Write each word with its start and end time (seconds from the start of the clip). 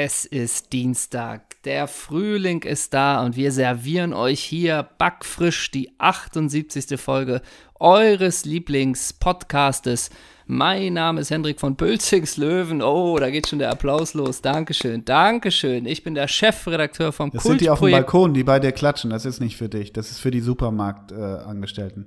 Es 0.00 0.24
ist 0.24 0.72
Dienstag, 0.72 1.60
der 1.64 1.88
Frühling 1.88 2.62
ist 2.62 2.94
da 2.94 3.20
und 3.24 3.34
wir 3.34 3.50
servieren 3.50 4.12
euch 4.12 4.38
hier 4.38 4.88
backfrisch 4.96 5.72
die 5.72 5.90
78. 5.98 7.00
Folge 7.00 7.42
eures 7.80 8.44
Lieblingspodcastes. 8.44 10.10
Mein 10.46 10.92
Name 10.92 11.20
ist 11.20 11.30
Hendrik 11.32 11.58
von 11.58 11.74
Bölzings 11.74 12.36
Löwen. 12.36 12.80
Oh, 12.80 13.18
da 13.18 13.28
geht 13.28 13.48
schon 13.48 13.58
der 13.58 13.72
Applaus 13.72 14.14
los. 14.14 14.40
Dankeschön, 14.40 15.04
Dankeschön. 15.04 15.84
Ich 15.84 16.04
bin 16.04 16.14
der 16.14 16.28
Chefredakteur 16.28 17.10
vom 17.10 17.32
Das 17.32 17.42
sind 17.42 17.60
die 17.60 17.68
auf 17.68 17.80
dem 17.80 17.90
Balkon, 17.90 18.34
die 18.34 18.44
bei 18.44 18.60
dir 18.60 18.70
klatschen. 18.70 19.10
Das 19.10 19.24
ist 19.24 19.40
nicht 19.40 19.56
für 19.56 19.68
dich. 19.68 19.92
Das 19.92 20.12
ist 20.12 20.20
für 20.20 20.30
die 20.30 20.40
Supermarktangestellten. 20.40 22.04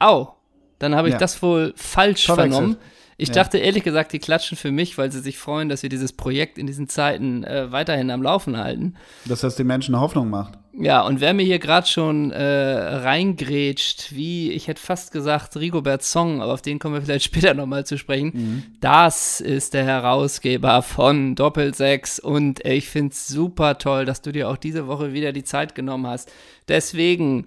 Äh, 0.00 0.04
Au, 0.06 0.36
dann 0.78 0.94
habe 0.94 1.08
ich 1.08 1.12
Ja. 1.12 1.18
das 1.18 1.42
wohl 1.42 1.74
falsch 1.76 2.24
Verwechselt. 2.24 2.54
vernommen. 2.54 2.76
Ich 3.18 3.28
Ja. 3.28 3.34
dachte 3.36 3.56
ehrlich 3.58 3.82
gesagt, 3.82 4.12
die 4.12 4.18
klatschen 4.18 4.58
für 4.58 4.70
mich, 4.70 4.98
weil 4.98 5.10
sie 5.10 5.20
sich 5.20 5.38
freuen, 5.38 5.68
dass 5.70 5.82
wir 5.82 5.88
dieses 5.88 6.12
Projekt 6.12 6.58
in 6.58 6.66
diesen 6.66 6.88
Zeiten 6.88 7.44
äh, 7.44 7.72
weiterhin 7.72 8.10
am 8.10 8.22
Laufen 8.22 8.58
halten. 8.58 8.94
Dass 9.24 9.40
das 9.40 9.56
den 9.56 9.66
Menschen 9.66 9.98
Hoffnung 9.98 10.28
macht. 10.28 10.58
Ja, 10.78 11.00
und 11.00 11.20
wer 11.22 11.32
mir 11.32 11.44
hier 11.44 11.58
gerade 11.58 11.86
schon 11.86 12.30
äh, 12.32 12.42
reingrätscht, 12.42 14.14
wie, 14.14 14.50
ich 14.52 14.68
hätte 14.68 14.82
fast 14.82 15.10
gesagt, 15.12 15.56
Rigobert 15.56 16.02
Song, 16.02 16.42
aber 16.42 16.52
auf 16.52 16.60
den 16.60 16.78
kommen 16.78 16.94
wir 16.96 17.00
vielleicht 17.02 17.24
später 17.32 17.54
nochmal 17.54 17.86
zu 17.86 17.96
sprechen, 17.96 18.76
das 18.80 19.40
ist 19.40 19.72
der 19.72 19.84
Herausgeber 19.84 20.82
von 20.82 21.34
Doppelsechs 21.34 22.18
und 22.18 22.64
ich 22.66 22.88
finde 22.88 23.12
es 23.12 23.26
super 23.28 23.78
toll, 23.78 24.04
dass 24.04 24.20
du 24.20 24.32
dir 24.32 24.50
auch 24.50 24.58
diese 24.58 24.86
Woche 24.86 25.14
wieder 25.14 25.32
die 25.32 25.44
Zeit 25.44 25.74
genommen 25.74 26.06
hast. 26.06 26.30
Deswegen, 26.68 27.46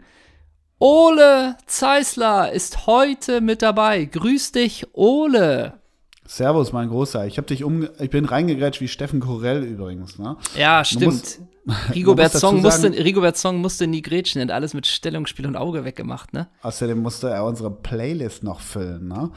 Ole 0.80 1.58
Zeisler 1.66 2.54
ist 2.54 2.88
heute 2.88 3.42
mit 3.42 3.62
dabei. 3.62 4.06
Grüß 4.06 4.54
dich, 4.54 4.88
Ole. 4.94 5.74
Servus, 6.26 6.72
mein 6.72 6.88
Großer. 6.88 7.28
Ich, 7.28 7.38
hab 7.38 7.48
dich 7.48 7.66
um, 7.66 7.90
ich 8.00 8.10
bin 8.10 8.24
reingegrätscht 8.24 8.80
wie 8.80 8.88
Steffen 8.88 9.20
Korell 9.20 9.64
übrigens. 9.64 10.18
Ne? 10.20 10.38
Ja, 10.56 10.86
stimmt. 10.86 11.40
Rigobert, 11.94 12.32
Song 12.32 12.62
musste, 12.62 12.92
Rigobert 12.92 13.36
Song 13.36 13.58
musste 13.60 13.88
nie 13.88 14.02
grätschen, 14.02 14.42
hat 14.42 14.52
alles 14.52 14.74
mit 14.74 14.88
Stellungsspiel 14.88 15.46
und 15.48 15.58
Auge 15.58 15.84
weggemacht, 15.84 16.34
ne? 16.34 16.48
Außerdem 16.62 17.00
musste 17.00 17.30
er 17.30 17.44
unsere 17.44 17.70
Playlist 17.70 18.44
noch 18.44 18.62
füllen. 18.62 19.10
Ne? 19.10 19.32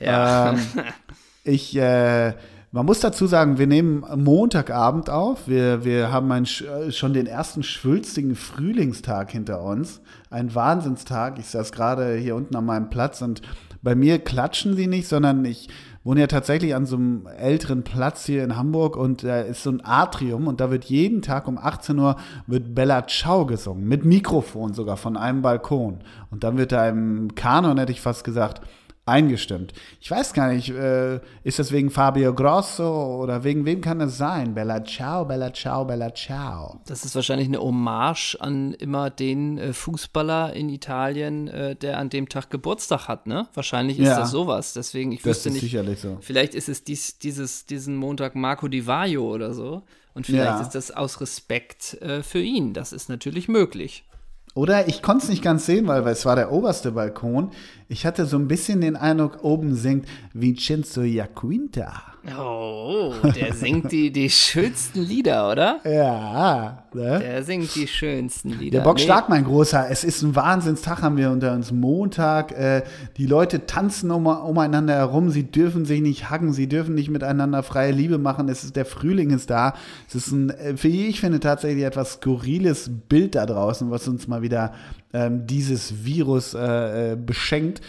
Ja. 0.00 0.52
Ähm, 0.52 0.58
ich, 1.44 1.76
äh, 1.76 2.34
man 2.72 2.86
muss 2.86 3.00
dazu 3.00 3.26
sagen, 3.26 3.58
wir 3.58 3.66
nehmen 3.66 4.04
Montagabend 4.16 5.08
auf. 5.08 5.46
Wir, 5.46 5.84
wir 5.84 6.12
haben 6.12 6.30
einen, 6.32 6.46
äh, 6.46 6.92
schon 6.92 7.12
den 7.12 7.26
ersten 7.26 7.62
schwülstigen 7.62 8.34
Frühlingstag 8.34 9.30
hinter 9.30 9.62
uns. 9.62 10.00
Ein 10.30 10.54
Wahnsinnstag. 10.54 11.40
Ich 11.40 11.46
saß 11.46 11.72
gerade 11.72 12.14
hier 12.14 12.36
unten 12.36 12.54
an 12.54 12.64
meinem 12.64 12.88
Platz 12.88 13.20
und 13.20 13.42
bei 13.82 13.96
mir 13.96 14.20
klatschen 14.20 14.76
sie 14.76 14.86
nicht, 14.86 15.08
sondern 15.08 15.44
ich 15.44 15.68
wohne 16.04 16.20
ja 16.20 16.26
tatsächlich 16.28 16.74
an 16.76 16.86
so 16.86 16.96
einem 16.96 17.26
älteren 17.26 17.82
Platz 17.82 18.26
hier 18.26 18.44
in 18.44 18.56
Hamburg 18.56 18.96
und 18.96 19.24
da 19.24 19.40
ist 19.40 19.64
so 19.64 19.70
ein 19.70 19.84
Atrium 19.84 20.46
und 20.46 20.60
da 20.60 20.70
wird 20.70 20.84
jeden 20.84 21.20
Tag 21.20 21.48
um 21.48 21.58
18 21.58 21.98
Uhr 21.98 22.16
wird 22.46 22.76
Bella 22.76 23.08
Ciao 23.08 23.44
gesungen, 23.44 23.88
mit 23.88 24.04
Mikrofon 24.04 24.72
sogar 24.72 24.96
von 24.96 25.16
einem 25.16 25.42
Balkon. 25.42 25.98
Und 26.30 26.44
dann 26.44 26.58
wird 26.58 26.70
da 26.70 26.88
im 26.88 27.34
Kanon, 27.34 27.78
hätte 27.78 27.92
ich 27.92 28.00
fast 28.00 28.22
gesagt, 28.22 28.60
eingestimmt. 29.10 29.72
Ich 30.00 30.10
weiß 30.10 30.32
gar 30.32 30.52
nicht, 30.52 30.70
äh, 30.70 31.20
ist 31.44 31.58
das 31.58 31.72
wegen 31.72 31.90
Fabio 31.90 32.32
Grosso 32.34 33.20
oder 33.22 33.44
wegen 33.44 33.64
wem 33.66 33.80
kann 33.80 33.98
das 33.98 34.16
sein? 34.16 34.54
Bella 34.54 34.82
Ciao, 34.84 35.24
Bella 35.26 35.52
Ciao, 35.52 35.84
Bella 35.84 36.14
Ciao. 36.14 36.80
Das 36.86 37.04
ist 37.04 37.14
wahrscheinlich 37.14 37.48
eine 37.48 37.58
Hommage 37.60 38.36
an 38.40 38.72
immer 38.74 39.10
den 39.10 39.58
äh, 39.58 39.72
Fußballer 39.72 40.52
in 40.54 40.68
Italien, 40.68 41.48
äh, 41.48 41.76
der 41.76 41.98
an 41.98 42.08
dem 42.08 42.28
Tag 42.28 42.48
Geburtstag 42.50 43.08
hat, 43.08 43.26
ne? 43.26 43.48
Wahrscheinlich 43.54 43.98
ist 43.98 44.06
Ja. 44.08 44.20
das 44.20 44.30
sowas. 44.30 44.72
Deswegen, 44.72 45.12
ich 45.12 45.20
Das 45.22 45.28
wüsste 45.36 45.48
ist 45.50 45.54
nicht. 45.56 45.62
sicherlich 45.62 46.00
so. 46.00 46.18
Vielleicht 46.20 46.54
ist 46.54 46.68
es 46.68 46.84
dies, 46.84 47.18
dieses, 47.18 47.66
diesen 47.66 47.96
Montag 47.96 48.34
Marco 48.34 48.68
Di 48.68 48.86
Vaio 48.86 49.22
oder 49.34 49.52
so. 49.52 49.82
Und 50.14 50.26
vielleicht 50.26 50.44
Ja. 50.58 50.60
ist 50.60 50.70
das 50.74 50.90
aus 50.90 51.20
Respekt 51.20 51.94
äh, 52.02 52.22
für 52.22 52.40
ihn. 52.40 52.74
Das 52.74 52.92
ist 52.92 53.08
natürlich 53.08 53.46
möglich. 53.48 54.04
Oder 54.54 54.88
ich 54.88 55.00
konnte 55.00 55.24
es 55.24 55.30
nicht 55.30 55.42
ganz 55.42 55.66
sehen, 55.66 55.86
weil, 55.86 56.04
weil 56.04 56.12
es 56.12 56.26
war 56.26 56.34
der 56.34 56.50
oberste 56.52 56.92
Balkon. 56.92 57.50
Ich 57.88 58.04
hatte 58.04 58.26
so 58.26 58.36
ein 58.36 58.48
bisschen 58.48 58.80
den 58.80 58.96
Eindruck, 58.96 59.44
oben 59.44 59.74
singt 59.74 60.06
Vincenzo 60.32 61.02
Jacquinta. 61.02 62.02
Oh, 62.38 63.14
der 63.34 63.54
singt 63.54 63.90
die, 63.92 64.12
die 64.12 64.28
schönsten 64.28 65.00
Lieder, 65.00 65.50
oder? 65.50 65.80
Ja, 65.84 66.84
ne? 66.92 67.18
Der 67.18 67.42
singt 67.42 67.74
die 67.74 67.86
schönsten 67.86 68.50
Lieder. 68.50 68.78
Der 68.78 68.84
Bock 68.84 68.98
Nee, 68.98 69.04
stark, 69.04 69.30
mein 69.30 69.44
Großer. 69.44 69.88
Es 69.90 70.04
ist 70.04 70.20
ein 70.22 70.36
Wahnsinnstag, 70.36 71.00
haben 71.00 71.16
wir 71.16 71.30
unter 71.30 71.54
uns 71.54 71.72
Montag. 71.72 72.52
Äh, 72.52 72.82
die 73.16 73.24
Leute 73.24 73.64
tanzen 73.64 74.10
um, 74.10 74.26
umeinander 74.26 74.94
herum. 74.94 75.30
Sie 75.30 75.44
dürfen 75.44 75.86
sich 75.86 76.02
nicht 76.02 76.28
hacken. 76.28 76.52
Sie 76.52 76.68
dürfen 76.68 76.94
nicht 76.94 77.08
miteinander 77.08 77.62
freie 77.62 77.92
Liebe 77.92 78.18
machen. 78.18 78.50
Es 78.50 78.64
ist 78.64 78.76
der 78.76 78.84
Frühling 78.84 79.30
ist 79.30 79.48
da. 79.48 79.74
Es 80.06 80.14
ist 80.14 80.30
ein, 80.30 80.50
äh, 80.50 80.76
für 80.76 80.88
ich 80.88 81.20
finde 81.20 81.40
tatsächlich 81.40 81.84
etwas 81.84 82.14
skurriles 82.14 82.90
Bild 83.08 83.34
da 83.34 83.46
draußen, 83.46 83.90
was 83.90 84.06
uns 84.08 84.28
mal 84.28 84.42
wieder 84.42 84.74
ähm, 85.12 85.46
dieses 85.46 86.04
Virus 86.04 86.54
äh, 86.54 87.12
äh, 87.12 87.16
beschenkt. 87.16 87.80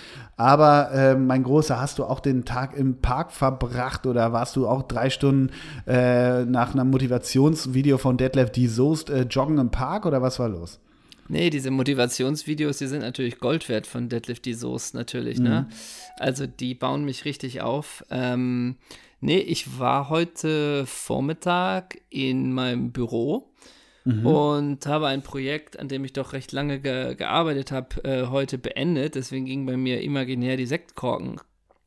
Aber 0.42 0.92
äh, 0.92 1.16
mein 1.16 1.44
Großer, 1.44 1.80
hast 1.80 2.00
du 2.00 2.04
auch 2.04 2.20
den 2.20 2.46
Tag 2.46 2.76
im 2.76 3.00
Park 3.00 3.32
verbracht 3.32 4.08
oder 4.08 4.34
warst 4.34 4.56
du 4.56 4.68
auch 4.68 4.82
drei 4.82 5.12
Stunden 5.12 5.52
äh, 5.86 6.46
nach 6.46 6.74
einem 6.74 6.90
Motivationsvideo 6.90 8.00
von 8.00 8.18
Detlef 8.18 8.50
D. 8.50 8.66
Soest 8.66 9.12
äh, 9.12 9.28
joggen 9.30 9.60
im 9.60 9.70
Park 9.70 10.08
oder 10.08 10.24
was 10.24 10.40
war 10.40 10.50
los? 10.50 10.80
Nee, 11.28 11.52
diese 11.52 11.70
Motivationsvideos, 11.70 12.80
die 12.80 12.88
sind 12.88 13.02
natürlich 13.02 13.38
Gold 13.38 13.70
wert 13.70 13.86
von 13.86 14.10
Deadlift 14.10 14.46
die 14.46 14.56
Soße 14.56 14.98
natürlich, 14.98 15.38
ne? 15.38 15.70
Also 16.18 16.48
die 16.48 16.74
bauen 16.74 17.06
mich 17.06 17.24
richtig 17.24 17.62
auf. 17.62 18.04
Ähm, 18.10 18.78
nee, 19.20 19.38
ich 19.38 19.78
war 19.78 20.10
heute 20.10 20.88
Vormittag 20.88 22.00
in 22.10 22.52
meinem 22.52 22.92
Büro 22.92 23.48
und 24.04 24.86
habe 24.88 25.08
ein 25.08 25.22
Projekt, 25.22 25.80
an 25.80 25.88
dem 25.88 26.04
ich 26.06 26.14
doch 26.14 26.34
recht 26.34 26.52
lange 26.52 26.80
ge 26.80 27.14
gearbeitet 27.16 27.72
habe, 27.72 28.04
äh, 28.04 28.28
heute 28.28 28.58
beendet. 28.58 29.14
Deswegen 29.16 29.46
ging 29.46 29.66
bei 29.68 29.78
mir 29.78 30.02
imaginär 30.02 30.58
die 30.58 30.66
Sektkorken 30.66 31.38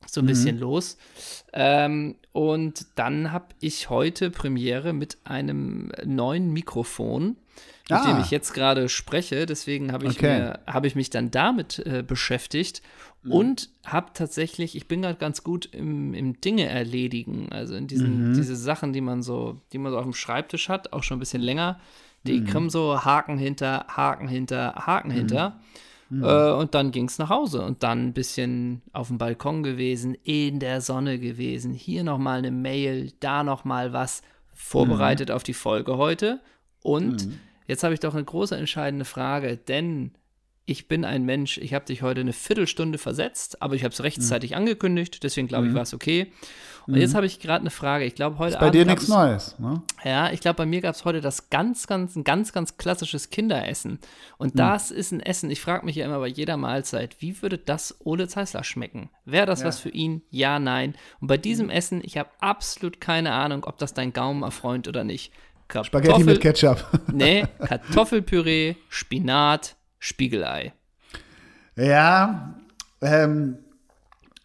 so 0.07 0.21
ein 0.21 0.27
bisschen 0.27 0.59
los. 0.59 0.97
Ähm, 1.53 2.17
und 2.33 2.87
dann 2.95 3.33
habe 3.33 3.47
ich 3.61 3.91
heute 3.91 4.31
Premiere 4.31 4.93
mit 4.93 5.19
einem 5.25 5.91
neuen 6.05 6.53
Mikrofon, 6.53 7.37
mit 7.89 7.99
Ah. 7.99 8.07
dem 8.13 8.21
ich 8.21 8.31
jetzt 8.31 8.53
gerade 8.55 8.89
spreche. 8.89 9.47
Deswegen 9.47 9.91
habe 9.93 10.07
ich, 10.07 10.17
Okay. 10.19 10.39
mir- 10.41 10.61
habe 10.67 10.87
ich 10.87 10.95
mich 10.95 11.11
dann 11.11 11.31
damit 11.33 11.81
äh, 11.81 12.05
beschäftigt 12.07 12.83
und 13.27 13.71
habe 13.87 14.11
tatsächlich, 14.13 14.77
ich 14.77 14.87
bin 14.87 15.01
gerade 15.01 15.19
ganz 15.19 15.43
gut 15.43 15.65
im, 15.73 16.13
im 16.13 16.41
Dinge 16.43 16.67
erledigen, 16.69 17.49
also 17.51 17.75
in 17.75 17.87
diesen 17.87 18.35
diese 18.35 18.55
Sachen, 18.55 18.93
die 18.93 19.01
man 19.01 19.23
so, 19.23 19.63
die 19.73 19.79
man 19.79 19.91
so 19.93 19.99
auf 19.99 20.05
dem 20.05 20.13
Schreibtisch 20.13 20.69
hat, 20.69 20.93
auch 20.93 21.03
schon 21.03 21.17
ein 21.17 21.21
bisschen 21.21 21.41
länger. 21.41 21.81
Die 22.27 22.45
kommen 22.45 22.71
so 22.71 23.05
Haken 23.05 23.39
hinter, 23.39 23.87
Haken 23.89 24.29
hinter, 24.29 24.75
Haken 24.87 25.11
hinter. 25.11 25.61
Äh, 26.11 26.53
und 26.53 26.75
dann 26.75 26.91
ging 26.91 27.07
es 27.07 27.19
nach 27.19 27.31
Hause 27.31 27.63
und 27.63 27.83
dann 27.83 28.09
ein 28.09 28.13
bisschen 28.13 28.83
auf 28.93 29.09
dem 29.09 29.19
Balkon 29.19 29.63
gewesen, 29.63 30.15
in 30.23 30.61
der 30.61 30.81
Sonne 30.81 31.19
gewesen, 31.19 31.73
hier 31.73 32.05
nochmal 32.05 32.39
eine 32.39 32.51
Mail, 32.51 33.13
da 33.21 33.43
nochmal 33.43 33.93
was, 33.93 34.23
vorbereitet 34.53 35.31
auf 35.31 35.43
die 35.43 35.55
Folge 35.55 35.97
heute. 35.97 36.41
Und 36.83 37.29
jetzt 37.67 37.83
habe 37.83 37.95
ich 37.95 38.01
doch 38.01 38.15
eine 38.15 38.25
große 38.25 38.57
entscheidende 38.57 39.05
Frage, 39.05 39.57
denn 39.57 40.13
ich 40.67 40.89
bin 40.89 41.05
ein 41.05 41.25
Mensch, 41.25 41.59
ich 41.59 41.75
habe 41.75 41.85
dich 41.85 42.03
heute 42.03 42.21
eine 42.21 42.33
Viertelstunde 42.33 42.99
versetzt, 42.99 43.61
aber 43.61 43.75
ich 43.75 43.85
habe 43.85 43.93
es 43.93 44.03
rechtzeitig 44.03 44.57
angekündigt, 44.57 45.23
deswegen 45.23 45.49
glaube 45.49 45.67
ich, 45.67 45.75
war 45.75 45.83
es 45.83 45.93
okay. 45.93 46.33
Und 46.87 46.97
jetzt 46.97 47.15
habe 47.15 47.25
ich 47.27 47.41
gerade 47.41 47.61
eine 47.61 47.71
Frage. 47.71 48.05
Ich 48.05 48.15
glaube, 48.15 48.39
heute 48.39 48.55
Bei 48.55 48.63
Abend 48.67 48.75
dir 48.75 48.85
nichts 48.85 49.09
Neues, 49.09 49.59
ne? 49.59 49.83
ja, 50.05 50.31
ich 50.31 50.41
glaube, 50.41 50.57
bei 50.57 50.67
mir 50.67 50.81
gab 50.83 50.95
es 50.95 51.05
heute 51.05 51.21
das 51.21 51.49
ganz, 51.49 51.87
ganz, 51.87 52.15
ein 52.15 52.25
ganz, 52.25 52.53
ganz 52.53 52.77
klassisches 52.77 53.31
Kinderessen. 53.31 53.93
Hm. 53.93 53.99
Und 54.39 54.59
das 54.59 54.91
ist 54.91 55.13
ein 55.13 55.21
Essen, 55.21 55.51
ich 55.51 55.61
frage 55.61 55.87
mich 55.87 55.97
ja 55.97 56.05
immer 56.05 56.19
bei 56.19 56.27
jeder 56.27 56.57
Mahlzeit, 56.57 57.17
wie 57.21 57.41
würde 57.41 57.57
das 57.59 57.97
Ole 58.05 58.29
Zeisler 58.29 58.65
schmecken? 58.65 59.11
Wäre 59.25 59.47
das 59.47 59.65
was 59.65 59.79
für 59.81 59.89
ihn? 59.89 60.23
Ja, 60.31 60.59
nein. 60.59 60.95
Und 61.21 61.29
bei 61.29 61.37
Hm. 61.37 61.43
diesem 61.43 61.71
Essen, 61.71 62.01
ich 62.05 62.19
habe 62.19 62.29
absolut 62.41 63.01
keine 63.01 63.33
Ahnung, 63.33 63.65
ob 63.65 63.79
das 63.79 63.95
dein 63.95 64.13
Gaumen 64.13 64.43
erfreut 64.43 64.87
oder 64.89 65.05
nicht. 65.05 65.33
Spaghetti 65.83 66.25
mit 66.25 66.41
Ketchup. 66.41 66.85
Nee, 67.13 67.47
Kartoffelpüree, 67.67 68.77
Spinat, 68.89 69.77
Spiegelei. 69.99 70.75
Ja, 71.77 72.55
ähm, 73.01 73.59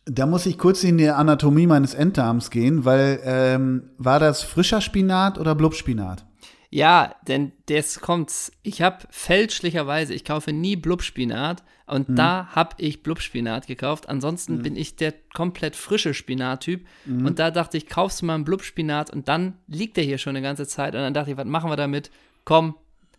da 0.05 0.25
muss 0.25 0.45
ich 0.45 0.57
kurz 0.57 0.83
in 0.83 0.97
die 0.97 1.09
Anatomie 1.09 1.67
meines 1.67 1.93
Enddarms 1.93 2.49
gehen, 2.49 2.85
weil 2.85 3.19
ähm, 3.23 3.91
war 3.97 4.19
das 4.19 4.43
frischer 4.43 4.81
Spinat 4.81 5.37
oder 5.37 5.55
Blubspinat? 5.55 6.25
Ja, 6.71 7.15
denn 7.27 7.51
das 7.67 7.99
kommt's. 7.99 8.51
Ich 8.61 8.81
habe 8.81 8.97
fälschlicherweise, 9.09 10.13
ich 10.13 10.23
kaufe 10.23 10.53
nie 10.53 10.75
Blubspinat 10.75 11.63
und 11.87 12.07
da 12.17 12.49
habe 12.51 12.75
ich 12.77 13.01
Blubspinat 13.01 13.65
gekauft. 13.65 14.07
Ansonsten 14.07 14.61
bin 14.61 14.75
ich 14.75 14.95
der 14.95 15.15
komplett 15.33 15.75
frische 15.75 16.13
Spinattyp 16.13 16.85
und 17.07 17.39
da 17.39 17.49
dachte 17.49 17.77
ich, 17.77 17.87
kaufst 17.87 18.21
du 18.21 18.27
mal 18.27 18.35
einen 18.35 18.43
Blubspinat 18.43 19.11
und 19.11 19.27
dann 19.27 19.55
liegt 19.67 19.97
der 19.97 20.03
hier 20.03 20.19
schon 20.19 20.35
eine 20.35 20.43
ganze 20.43 20.67
Zeit 20.67 20.93
und 20.93 21.01
dann 21.01 21.15
dachte 21.15 21.31
ich, 21.31 21.37
was 21.37 21.45
machen 21.45 21.71
wir 21.71 21.75
damit? 21.75 22.11
Komm, 22.45 22.75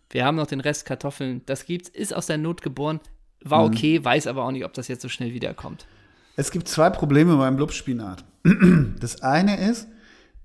wir 0.09 0.23
haben 0.23 0.37
noch 0.37 0.47
den 0.47 0.61
Rest 0.61 0.85
Kartoffeln. 0.85 1.41
Das 1.45 1.65
gibt's, 1.65 1.89
ist 1.89 2.15
aus 2.15 2.27
der 2.27 2.37
Not 2.37 2.61
geboren, 2.61 3.01
war 3.43 3.65
okay, 3.65 4.01
weiß 4.03 4.27
aber 4.27 4.45
auch 4.45 4.51
nicht, 4.51 4.63
ob 4.63 4.73
das 4.73 4.87
jetzt 4.87 5.01
so 5.01 5.09
schnell 5.09 5.33
wiederkommt. 5.33 5.85
Es 6.41 6.49
gibt 6.49 6.67
zwei 6.67 6.89
Probleme 6.89 7.37
beim 7.37 7.55
Blubspinat. 7.55 8.25
Das 8.99 9.21
eine 9.21 9.59
ist, 9.69 9.87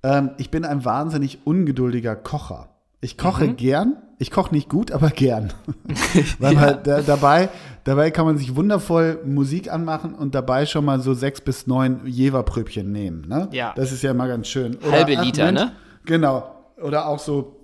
Ähm, 0.02 0.32
ich 0.36 0.50
bin 0.50 0.66
ein 0.66 0.84
wahnsinnig 0.84 1.38
ungeduldiger 1.44 2.14
Kocher. 2.14 2.68
Ich 3.00 3.16
koche 3.16 3.46
mhm. 3.46 3.56
gern. 3.56 3.96
Ich 4.18 4.30
koche 4.30 4.54
nicht 4.54 4.68
gut, 4.68 4.92
aber 4.92 5.08
gern. 5.08 5.54
Weil 6.38 6.52
ja. 6.52 6.60
man, 6.60 6.78
da, 6.84 7.00
dabei, 7.00 7.48
dabei 7.84 8.10
kann 8.10 8.26
man 8.26 8.36
sich 8.36 8.54
wundervoll 8.54 9.20
Musik 9.24 9.72
anmachen 9.72 10.14
und 10.14 10.34
dabei 10.34 10.66
schon 10.66 10.84
mal 10.84 11.00
so 11.00 11.14
sechs 11.14 11.40
bis 11.40 11.66
neun 11.66 12.02
Jeverpröbchen 12.04 12.92
nehmen. 12.92 13.26
Ne? 13.26 13.48
Ja. 13.52 13.72
Das 13.74 13.90
ist 13.90 14.02
ja 14.02 14.10
immer 14.10 14.28
ganz 14.28 14.48
schön. 14.48 14.76
Oder, 14.76 14.92
Halbe 14.92 15.14
Liter, 15.14 15.46
Mensch, 15.46 15.60
ne? 15.60 15.72
Genau. 16.04 16.54
Oder 16.82 17.08
auch 17.08 17.18
so, 17.18 17.56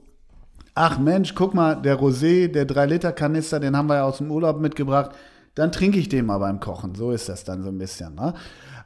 ach 0.75 0.99
Mensch, 0.99 1.35
guck 1.35 1.53
mal, 1.53 1.75
der 1.75 2.01
Rosé, 2.01 2.49
der 2.49 2.67
3-Liter-Kanister, 2.67 3.61
den 3.61 3.77
haben 3.77 3.89
wir 3.91 3.97
ja 3.97 4.05
aus 4.05 4.19
dem 4.19 4.31
Urlaub 4.31 4.59
mitgebracht. 4.59 5.11
Dann 5.55 5.73
trinke 5.73 5.99
ich 5.99 6.09
den 6.09 6.27
mal 6.27 6.39
beim 6.39 6.61
Kochen. 6.61 6.95
So 6.95 7.11
ist 7.11 7.29
das 7.29 7.45
dann 7.45 7.63
so 7.63 7.69
ein 7.69 7.79
bisschen. 7.79 8.15
Ne? 8.15 8.35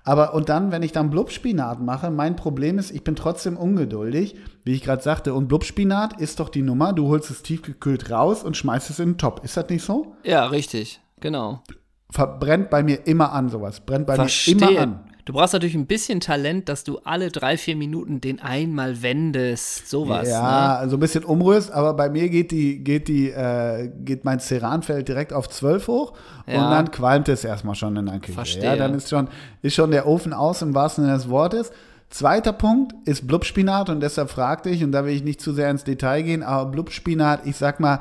Aber 0.03 0.35
und 0.35 0.49
dann, 0.49 0.71
wenn 0.71 0.83
ich 0.83 0.93
dann 0.93 1.11
Blubspinat 1.11 1.81
mache, 1.81 2.11
mein 2.11 2.37
Problem 2.37 2.79
ist, 2.79 2.91
ich 2.93 3.03
bin 3.05 3.17
trotzdem 3.17 3.57
ungeduldig, 3.57 4.37
wie 4.65 4.73
ich 4.73 4.83
gerade 4.83 5.03
sagte. 5.03 5.35
Und 5.35 5.49
Blubspinat 5.49 6.21
ist 6.21 6.41
doch 6.41 6.49
die 6.49 6.63
Nummer, 6.63 6.93
du 6.93 7.09
holst 7.09 7.31
es 7.31 7.43
tiefgekühlt 7.43 8.11
raus 8.11 8.43
und 8.43 8.57
schmeißt 8.57 8.91
es 8.91 8.99
in 8.99 9.11
den 9.11 9.19
Topf. 9.19 9.45
Ist 9.45 9.57
das 9.57 9.69
nicht 9.69 9.85
so? 9.85 10.15
Ja, 10.23 10.47
richtig, 10.47 11.01
genau. 11.21 11.63
Verbrennt 12.11 12.71
bei 12.71 12.83
mir 12.85 13.07
immer 13.07 13.33
an 13.33 13.49
sowas. 13.49 13.81
Brennt 13.81 14.07
bei 14.07 14.15
Verstehe. 14.15 14.55
mir 14.55 14.71
immer 14.71 14.81
an. 14.81 15.06
Du 15.27 15.33
brauchst 15.33 15.55
natürlich 15.55 15.75
ein 15.75 15.87
bisschen 15.87 16.21
Talent, 16.21 16.69
dass 16.69 16.85
du 16.85 16.99
alle 16.99 17.33
drei, 17.33 17.59
vier 17.59 17.75
Minuten 17.75 18.21
den 18.21 18.41
einmal 18.41 19.03
wendest, 19.03 19.91
sowas. 19.91 20.29
Ja, 20.29 20.41
ne? 20.41 20.79
also 20.79 20.97
ein 20.97 21.01
bisschen 21.01 21.25
umrührst, 21.25 21.73
aber 21.73 21.95
bei 21.95 22.09
mir 22.09 22.29
geht 22.29 22.53
die, 22.53 22.79
geht 22.79 23.09
die, 23.09 23.31
äh, 23.31 23.91
geht 24.05 24.25
mein 24.25 24.39
Ceranfeld 24.39 25.09
direkt 25.09 25.33
auf 25.33 25.49
12 25.49 25.89
hoch 25.89 26.13
ja. 26.47 26.65
und 26.65 26.71
dann 26.71 26.93
qualmt 26.93 27.29
es 27.29 27.45
erstmal 27.45 27.75
schon 27.75 27.97
in 27.97 28.07
der 28.07 28.21
Küche. 28.21 28.35
Verstehe. 28.35 28.63
Ja, 28.63 28.77
dann 28.77 28.95
ist 28.95 29.11
schon, 29.11 29.27
ist 29.63 29.75
schon 29.75 29.91
der 29.91 30.07
Ofen 30.07 30.33
aus 30.33 30.63
im 30.63 30.77
wahrsten 30.77 31.05
Sinne 31.05 31.17
des 31.17 31.29
Wortes. 31.29 31.73
Zweiter 32.09 32.53
Punkt 32.53 32.95
ist 33.05 33.27
Blubspinat 33.27 33.91
und 33.91 33.99
deshalb 33.99 34.31
fragte 34.31 34.71
ich, 34.71 34.85
und 34.85 34.93
da 34.93 35.05
will 35.05 35.13
ich 35.13 35.25
nicht 35.25 35.41
zu 35.41 35.53
sehr 35.53 35.71
ins 35.73 35.83
Detail 35.83 36.23
gehen, 36.23 36.45
aber 36.45 36.71
Blubspinat, 36.71 37.47
ich 37.47 37.57
sag 37.57 37.81
mal, 37.81 37.99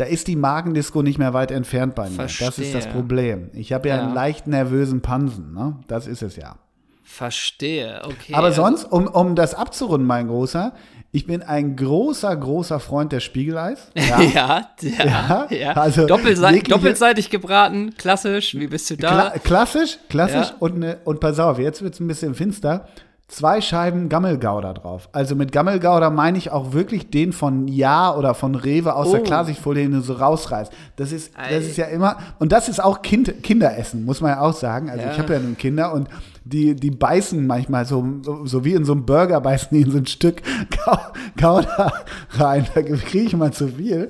da 0.00 0.06
ist 0.06 0.28
die 0.28 0.36
Magendisco 0.36 1.02
nicht 1.02 1.18
mehr 1.18 1.34
weit 1.34 1.50
entfernt 1.50 1.94
bei 1.94 2.08
mir. 2.08 2.16
Verstehe. 2.16 2.46
Das 2.46 2.58
ist 2.58 2.74
das 2.74 2.86
Problem. 2.88 3.50
Ich 3.52 3.74
habe 3.74 3.90
ja, 3.90 3.96
ja, 3.96 4.02
einen 4.02 4.14
leicht 4.14 4.46
nervösen 4.46 5.02
Pansen. 5.02 5.52
Ne? 5.52 5.76
Das 5.88 6.06
ist 6.06 6.22
es 6.22 6.36
ja. 6.36 6.56
Verstehe, 7.02 8.00
okay. 8.04 8.32
Aber 8.32 8.52
sonst, 8.52 8.84
um, 8.84 9.06
um 9.08 9.34
das 9.34 9.54
abzurunden, 9.54 10.06
mein 10.06 10.28
Großer, 10.28 10.72
ich 11.12 11.26
bin 11.26 11.42
ein 11.42 11.76
großer, 11.76 12.34
großer 12.34 12.80
Freund 12.80 13.12
der 13.12 13.20
Spiegeleis. 13.20 13.90
Ja, 13.94 14.22
ja, 14.22 14.66
ja, 14.80 15.46
ja. 15.50 15.72
Also 15.72 16.06
Doppelseitig, 16.06 16.62
doppelseitig 16.62 17.28
gebraten, 17.28 17.94
klassisch. 17.98 18.54
Wie 18.54 18.68
bist 18.68 18.88
du 18.88 18.96
da? 18.96 19.10
Kla 19.10 19.38
klassisch, 19.40 19.98
klassisch. 20.08 20.54
Und, 20.60 20.78
ne, 20.78 20.96
und 21.04 21.20
pass 21.20 21.38
auf, 21.38 21.58
jetzt 21.58 21.82
wird 21.82 21.92
es 21.92 22.00
ein 22.00 22.08
bisschen 22.08 22.34
finster 22.34 22.88
zwei 23.30 23.60
Scheiben 23.60 24.08
Gammelgauder 24.08 24.74
drauf. 24.74 25.08
Also 25.12 25.36
mit 25.36 25.52
Gammelgauder 25.52 26.10
meine 26.10 26.36
ich 26.36 26.50
auch 26.50 26.72
wirklich 26.72 27.10
den 27.10 27.32
von 27.32 27.68
Ja 27.68 28.14
oder 28.14 28.34
von 28.34 28.54
Rewe 28.54 28.94
aus 28.94 29.08
oh. 29.08 29.12
der 29.12 29.22
Klarsichtfolie, 29.22 29.84
den 29.84 29.92
du 29.92 30.00
so 30.00 30.14
rausreißt. 30.14 30.72
Das 30.96 31.12
ist, 31.12 31.32
das 31.36 31.64
ist 31.64 31.76
ja 31.76 31.86
immer, 31.86 32.16
und 32.38 32.52
das 32.52 32.68
ist 32.68 32.82
auch 32.82 33.02
kind, 33.02 33.42
Kinderessen, 33.42 34.04
muss 34.04 34.20
man 34.20 34.32
ja 34.32 34.40
auch 34.40 34.52
sagen. 34.52 34.90
Also 34.90 35.04
ja. 35.04 35.12
ich 35.12 35.18
habe 35.18 35.32
ja 35.34 35.38
nun 35.38 35.56
Kinder 35.56 35.92
und 35.94 36.08
die, 36.44 36.74
die 36.74 36.90
beißen 36.90 37.46
manchmal 37.46 37.86
so, 37.86 38.04
so 38.44 38.64
wie 38.64 38.74
in 38.74 38.84
so 38.84 38.92
einem 38.92 39.06
Burger 39.06 39.40
beißen 39.40 39.68
die 39.72 39.82
in 39.82 39.92
so 39.92 39.98
ein 39.98 40.06
Stück 40.06 40.42
Gouda 41.40 41.92
rein. 42.32 42.66
Da 42.74 42.82
kriege 42.82 43.26
ich 43.26 43.36
mal 43.36 43.52
zu 43.52 43.68
viel. 43.68 44.08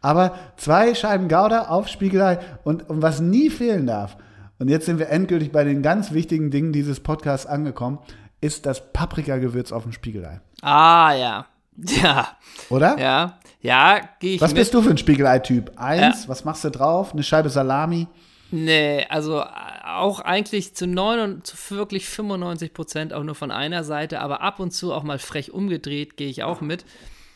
Aber 0.00 0.34
zwei 0.56 0.94
Scheiben 0.94 1.28
Gouda 1.28 1.66
auf 1.68 1.88
Spiegelei 1.88 2.38
und, 2.64 2.88
und 2.88 3.02
was 3.02 3.20
nie 3.20 3.50
fehlen 3.50 3.86
darf. 3.86 4.16
Und 4.58 4.68
jetzt 4.68 4.86
sind 4.86 4.98
wir 4.98 5.08
endgültig 5.08 5.50
bei 5.50 5.64
den 5.64 5.82
ganz 5.82 6.12
wichtigen 6.12 6.50
Dingen 6.50 6.72
dieses 6.72 7.00
Podcasts 7.00 7.46
angekommen 7.46 7.98
ist 8.42 8.66
das 8.66 8.92
Paprikagewürz 8.92 9.72
auf 9.72 9.84
dem 9.84 9.92
Spiegelei. 9.92 10.40
Ah, 10.60 11.14
ja. 11.14 11.46
Ja. 12.02 12.36
Oder? 12.68 12.98
Ja. 12.98 13.38
Ja, 13.62 14.00
gehe 14.20 14.34
ich 14.34 14.40
Was 14.42 14.50
mit. 14.50 14.58
bist 14.58 14.74
du 14.74 14.82
für 14.82 14.90
ein 14.90 14.98
Spiegelei-Typ? 14.98 15.72
Eins, 15.76 16.24
ja. 16.24 16.28
was 16.28 16.44
machst 16.44 16.64
du 16.64 16.70
drauf? 16.70 17.12
Eine 17.12 17.22
Scheibe 17.22 17.48
Salami? 17.48 18.08
Nee, 18.50 19.06
also 19.08 19.40
äh, 19.40 19.46
auch 19.86 20.20
eigentlich 20.20 20.74
zu, 20.74 20.86
9, 20.86 21.42
zu 21.44 21.56
wirklich 21.70 22.04
95 22.06 22.74
Prozent 22.74 23.12
auch 23.14 23.22
nur 23.22 23.34
von 23.34 23.50
einer 23.50 23.84
Seite, 23.84 24.20
aber 24.20 24.42
ab 24.42 24.60
und 24.60 24.72
zu 24.72 24.92
auch 24.92 25.02
mal 25.02 25.18
frech 25.18 25.52
umgedreht, 25.52 26.18
gehe 26.18 26.28
ich 26.28 26.42
auch 26.42 26.60
mit. 26.60 26.84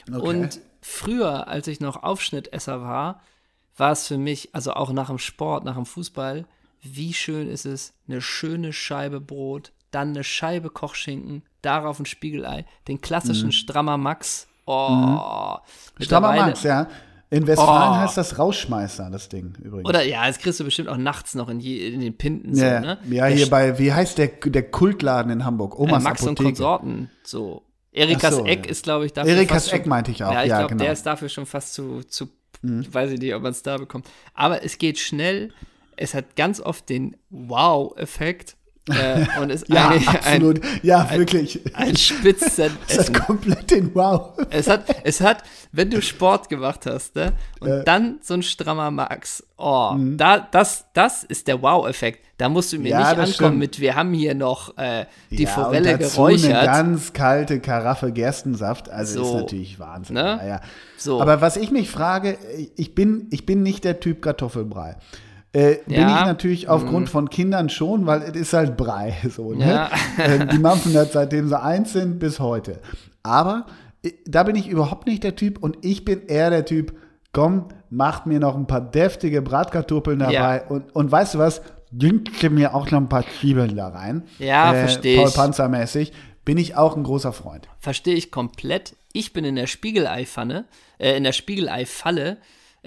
Okay. 0.06 0.20
Und 0.20 0.60
früher, 0.82 1.48
als 1.48 1.68
ich 1.68 1.80
noch 1.80 2.02
Aufschnittesser 2.02 2.82
war, 2.82 3.22
war 3.76 3.92
es 3.92 4.06
für 4.06 4.18
mich, 4.18 4.54
also 4.54 4.72
auch 4.72 4.92
nach 4.92 5.08
dem 5.08 5.18
Sport, 5.18 5.64
nach 5.64 5.76
dem 5.76 5.86
Fußball, 5.86 6.44
wie 6.82 7.14
schön 7.14 7.48
ist 7.48 7.64
es, 7.64 7.94
eine 8.06 8.20
schöne 8.20 8.74
Scheibe 8.74 9.20
Brot 9.20 9.72
dann 9.96 10.10
eine 10.10 10.24
Scheibe 10.24 10.68
Kochschinken, 10.68 11.42
darauf 11.62 11.98
ein 11.98 12.04
Spiegelei, 12.04 12.66
den 12.86 13.00
klassischen 13.00 13.46
mhm. 13.46 13.52
Strammer 13.52 13.96
Max. 13.96 14.46
Oh, 14.66 14.90
mhm. 14.90 16.02
Strammer 16.02 16.36
Max, 16.36 16.62
ja. 16.62 16.86
In 17.30 17.46
Westfalen 17.46 17.92
oh. 17.92 17.96
heißt 17.96 18.16
das 18.18 18.38
Rausschmeißer, 18.38 19.10
das 19.10 19.28
Ding 19.28 19.54
übrigens. 19.60 19.88
Oder 19.88 20.04
ja, 20.04 20.26
das 20.26 20.38
kriegst 20.38 20.60
du 20.60 20.64
bestimmt 20.64 20.88
auch 20.88 20.98
nachts 20.98 21.34
noch 21.34 21.48
in, 21.48 21.58
je, 21.58 21.88
in 21.88 22.00
den 22.00 22.16
Pinten. 22.16 22.54
So, 22.54 22.62
ja, 22.62 22.80
ne? 22.80 22.98
ja 23.08 23.26
hier 23.26 23.50
bei, 23.50 23.78
wie 23.78 23.92
heißt 23.92 24.18
der, 24.18 24.28
der 24.28 24.70
Kultladen 24.70 25.32
in 25.32 25.44
Hamburg? 25.44 25.78
Omas 25.78 26.02
äh, 26.02 26.04
Max 26.04 26.22
Apotheke. 26.22 26.40
und 26.40 26.46
Konsorten, 26.46 27.10
so. 27.24 27.62
Erikas 27.90 28.36
so, 28.36 28.44
Eck 28.44 28.66
ja. 28.66 28.70
ist, 28.70 28.84
glaube 28.84 29.06
ich, 29.06 29.14
dafür. 29.14 29.32
Erikas 29.32 29.72
Eck 29.72 29.86
meinte 29.86 30.10
ich 30.10 30.22
auch. 30.22 30.32
Ja, 30.32 30.42
ich 30.42 30.50
ja, 30.50 30.58
glaube, 30.58 30.74
genau. 30.74 30.84
der 30.84 30.92
ist 30.92 31.06
dafür 31.06 31.30
schon 31.30 31.46
fast 31.46 31.72
zu, 31.72 32.02
zu 32.02 32.28
mhm. 32.60 32.86
weiß 32.92 33.12
ich 33.12 33.20
nicht, 33.20 33.34
ob 33.34 33.42
man 33.42 33.52
es 33.52 33.62
da 33.62 33.78
bekommt. 33.78 34.06
Aber 34.34 34.62
es 34.62 34.76
geht 34.76 34.98
schnell. 34.98 35.52
Es 35.96 36.12
hat 36.12 36.36
ganz 36.36 36.60
oft 36.60 36.90
den 36.90 37.16
Wow-Effekt. 37.30 38.56
Äh, 38.88 39.26
und 39.40 39.50
ist 39.50 39.68
ja, 39.68 39.88
absolut. 39.88 40.62
Ein, 40.62 40.80
ja, 40.82 41.10
wirklich. 41.10 41.60
Ein, 41.74 41.88
ein 41.88 41.96
Spitzen. 41.96 42.72
Es 42.88 42.98
hat 42.98 43.26
komplett 43.26 43.70
den 43.70 43.94
Wow. 43.94 44.32
Es 44.50 44.68
hat, 44.68 44.84
es 45.04 45.20
hat, 45.20 45.42
wenn 45.72 45.90
du 45.90 46.00
Sport 46.00 46.48
gemacht 46.48 46.86
hast, 46.86 47.16
ne, 47.16 47.32
und 47.60 47.68
äh. 47.68 47.84
dann 47.84 48.18
so 48.22 48.34
ein 48.34 48.42
strammer 48.42 48.90
Max, 48.90 49.42
oh, 49.56 49.92
mhm. 49.92 50.16
da, 50.16 50.38
das, 50.38 50.86
das 50.92 51.24
ist 51.24 51.48
der 51.48 51.60
Wow-Effekt. 51.62 52.24
Da 52.38 52.48
musst 52.48 52.72
du 52.72 52.78
mir 52.78 52.90
ja, 52.90 52.98
nicht 52.98 53.08
ankommen 53.08 53.32
stimmt. 53.32 53.58
mit, 53.58 53.80
wir 53.80 53.96
haben 53.96 54.12
hier 54.12 54.34
noch 54.34 54.76
äh, 54.76 55.06
die 55.30 55.44
ja, 55.44 55.48
Forelle 55.48 55.94
und 55.94 56.02
dazu 56.02 56.16
geräuchert. 56.16 56.54
eine 56.54 56.66
ganz 56.66 57.12
kalte 57.12 57.60
Karaffe 57.60 58.12
Gerstensaft, 58.12 58.90
also 58.90 59.24
so, 59.24 59.30
ist 59.30 59.42
natürlich 59.42 59.78
Wahnsinn. 59.78 60.14
Ne? 60.14 60.40
Ja, 60.46 60.60
so. 60.98 61.20
Aber 61.20 61.40
was 61.40 61.56
ich 61.56 61.70
mich 61.70 61.90
frage, 61.90 62.36
ich 62.76 62.94
bin, 62.94 63.26
ich 63.30 63.46
bin 63.46 63.62
nicht 63.62 63.84
der 63.84 64.00
Typ 64.00 64.20
Kartoffelbrei. 64.20 64.96
Äh, 65.56 65.70
ja. 65.70 65.76
Bin 65.86 66.08
ich 66.08 66.24
natürlich 66.26 66.68
aufgrund 66.68 67.06
mhm. 67.06 67.10
von 67.10 67.30
Kindern 67.30 67.70
schon, 67.70 68.04
weil 68.04 68.20
es 68.20 68.36
ist 68.36 68.52
halt 68.52 68.76
Brei. 68.76 69.16
So, 69.30 69.54
ne? 69.54 69.66
ja. 69.66 69.90
äh, 70.22 70.46
die 70.46 70.58
machen 70.58 70.92
das 70.92 71.12
seitdem 71.12 71.48
sie 71.48 71.58
eins 71.58 71.94
sind 71.94 72.18
bis 72.18 72.40
heute. 72.40 72.80
Aber 73.22 73.64
äh, 74.02 74.10
da 74.26 74.42
bin 74.42 74.54
ich 74.54 74.68
überhaupt 74.68 75.06
nicht 75.06 75.24
der 75.24 75.34
Typ 75.34 75.62
und 75.62 75.78
ich 75.80 76.04
bin 76.04 76.26
eher 76.26 76.50
der 76.50 76.66
Typ, 76.66 76.92
komm, 77.32 77.68
macht 77.88 78.26
mir 78.26 78.38
noch 78.38 78.54
ein 78.54 78.66
paar 78.66 78.82
deftige 78.82 79.40
Bratkartoffeln 79.40 80.18
dabei 80.18 80.58
ja. 80.58 80.66
und, 80.68 80.94
und 80.94 81.10
weißt 81.10 81.34
du 81.34 81.38
was, 81.38 81.62
dünkte 81.90 82.50
mir 82.50 82.74
auch 82.74 82.90
noch 82.90 83.00
ein 83.00 83.08
paar 83.08 83.24
Zwiebeln 83.40 83.76
da 83.76 83.88
rein. 83.88 84.24
Ja, 84.38 84.74
äh, 84.74 84.80
verstehe 84.80 85.16
ich. 85.16 85.34
Paul 85.34 85.44
Panzer-mäßig. 85.44 86.12
Bin 86.44 86.58
ich 86.58 86.76
auch 86.76 86.96
ein 86.96 87.02
großer 87.02 87.32
Freund. 87.32 87.66
Verstehe 87.78 88.14
ich 88.14 88.30
komplett. 88.30 88.94
Ich 89.14 89.32
bin 89.32 89.44
in 89.44 89.56
der 89.56 89.66
Spiegeleifanne, 89.66 90.66
äh, 90.98 91.16
in 91.16 91.24
der 91.24 91.32
Spiegeleifalle 91.32 92.36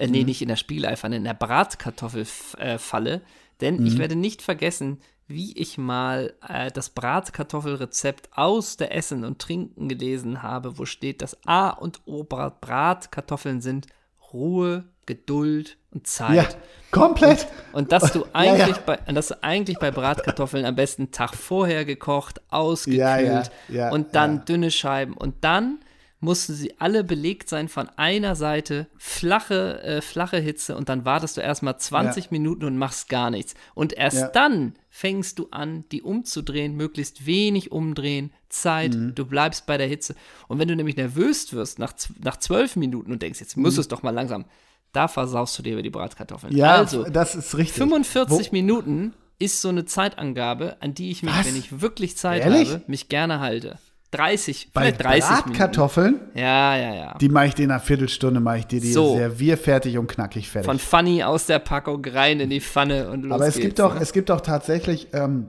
äh, 0.00 0.06
nee, 0.06 0.20
mhm. 0.20 0.26
nicht 0.26 0.42
in 0.42 0.48
der 0.48 0.56
Spiegeleifanne, 0.56 1.16
in 1.16 1.24
der 1.24 1.34
Bratkartoffelfalle. 1.34 3.20
Denn 3.60 3.76
mhm. 3.76 3.86
ich 3.86 3.98
werde 3.98 4.16
nicht 4.16 4.42
vergessen, 4.42 4.98
wie 5.26 5.56
ich 5.56 5.78
mal 5.78 6.34
äh, 6.46 6.70
das 6.72 6.90
Bratkartoffelrezept 6.90 8.30
aus 8.36 8.76
der 8.76 8.94
Essen 8.94 9.24
und 9.24 9.38
Trinken 9.38 9.88
gelesen 9.88 10.42
habe, 10.42 10.78
wo 10.78 10.86
steht, 10.86 11.22
dass 11.22 11.38
A 11.46 11.68
und 11.70 12.00
O 12.06 12.24
Bratkartoffeln 12.24 13.60
sind 13.60 13.86
Ruhe, 14.32 14.84
Geduld 15.06 15.76
und 15.90 16.06
Zeit. 16.06 16.36
Ja, 16.36 16.48
komplett. 16.90 17.46
Und, 17.72 17.82
und 17.82 17.92
dass 17.92 18.12
du 18.12 18.24
eigentlich 18.32 18.76
ja, 18.86 18.94
ja. 18.94 18.98
bei 19.04 19.12
dass 19.12 19.28
du 19.28 19.42
eigentlich 19.42 19.78
bei 19.78 19.90
Bratkartoffeln 19.90 20.64
am 20.64 20.76
besten 20.76 21.02
einen 21.02 21.12
Tag 21.12 21.34
vorher 21.34 21.84
gekocht, 21.84 22.40
ausgekühlt 22.48 23.50
und 23.90 24.14
dann 24.14 24.44
dünne 24.44 24.70
Scheiben 24.70 25.14
und 25.14 25.44
dann 25.44 25.78
mussten 26.20 26.54
sie 26.54 26.78
alle 26.78 27.02
belegt 27.02 27.48
sein 27.48 27.68
von 27.68 27.88
einer 27.96 28.36
Seite, 28.36 28.86
flache, 28.98 29.82
äh, 29.82 30.00
flache 30.02 30.36
Hitze 30.36 30.76
und 30.76 30.88
dann 30.88 31.04
wartest 31.04 31.36
du 31.36 31.40
erstmal 31.40 31.78
20 31.78 32.24
ja. 32.24 32.28
Minuten 32.30 32.64
und 32.64 32.76
machst 32.76 33.08
gar 33.08 33.30
nichts. 33.30 33.54
Und 33.74 33.94
erst 33.94 34.18
ja. 34.18 34.28
dann 34.28 34.74
fängst 34.90 35.38
du 35.38 35.48
an, 35.50 35.84
die 35.90 36.02
umzudrehen, 36.02 36.76
möglichst 36.76 37.24
wenig 37.26 37.72
umdrehen, 37.72 38.32
Zeit, 38.50 38.94
mhm. 38.94 39.14
du 39.14 39.24
bleibst 39.24 39.66
bei 39.66 39.78
der 39.78 39.86
Hitze. 39.86 40.14
Und 40.48 40.58
wenn 40.58 40.68
du 40.68 40.76
nämlich 40.76 40.96
nervös 40.96 41.52
wirst 41.52 41.78
nach, 41.78 41.94
nach 42.22 42.36
12 42.36 42.76
Minuten 42.76 43.12
und 43.12 43.22
denkst, 43.22 43.40
jetzt 43.40 43.56
mhm. 43.56 43.64
es 43.66 43.88
doch 43.88 44.02
mal 44.02 44.10
langsam, 44.10 44.44
da 44.92 45.08
versaust 45.08 45.58
du 45.58 45.62
dir 45.62 45.74
über 45.74 45.82
die 45.82 45.90
Bratkartoffeln. 45.90 46.54
Ja, 46.54 46.74
also, 46.74 47.04
das 47.04 47.34
ist 47.34 47.56
richtig. 47.56 47.76
45 47.76 48.48
Wo? 48.48 48.52
Minuten 48.52 49.14
ist 49.38 49.62
so 49.62 49.68
eine 49.68 49.86
Zeitangabe, 49.86 50.76
an 50.80 50.94
die 50.94 51.10
ich 51.10 51.22
mich, 51.22 51.32
Was? 51.32 51.46
wenn 51.46 51.56
ich 51.56 51.80
wirklich 51.80 52.16
Zeit 52.16 52.42
Ehrlich? 52.42 52.70
habe, 52.70 52.84
mich 52.88 53.08
gerne 53.08 53.40
halte. 53.40 53.78
30, 54.10 54.70
Bei 54.72 54.92
vielleicht 54.92 55.04
30 55.04 55.28
Bratkartoffeln? 55.44 56.14
Minuten. 56.14 56.38
Ja, 56.38 56.76
ja, 56.76 56.94
ja. 56.94 57.14
Die 57.20 57.28
mache 57.28 57.46
ich 57.46 57.54
dir 57.54 57.64
in 57.64 57.70
einer 57.70 57.80
Viertelstunde, 57.80 58.40
mache 58.40 58.58
ich 58.58 58.66
dir 58.66 58.80
die 58.80 58.92
so. 58.92 59.14
servierfertig 59.16 59.98
und 59.98 60.08
knackig 60.08 60.50
fertig. 60.50 60.66
Von 60.66 60.78
Funny 60.78 61.22
aus 61.22 61.46
der 61.46 61.60
Packung 61.60 62.04
rein 62.04 62.40
in 62.40 62.50
die 62.50 62.60
Pfanne 62.60 63.10
und 63.10 63.22
los 63.22 63.32
Aber 63.32 63.46
es 63.46 63.54
geht's, 63.54 63.66
gibt 63.66 63.78
doch, 63.78 63.94
ne? 63.94 64.00
es 64.00 64.12
gibt 64.12 64.28
doch 64.30 64.40
tatsächlich 64.40 65.08
ähm, 65.12 65.46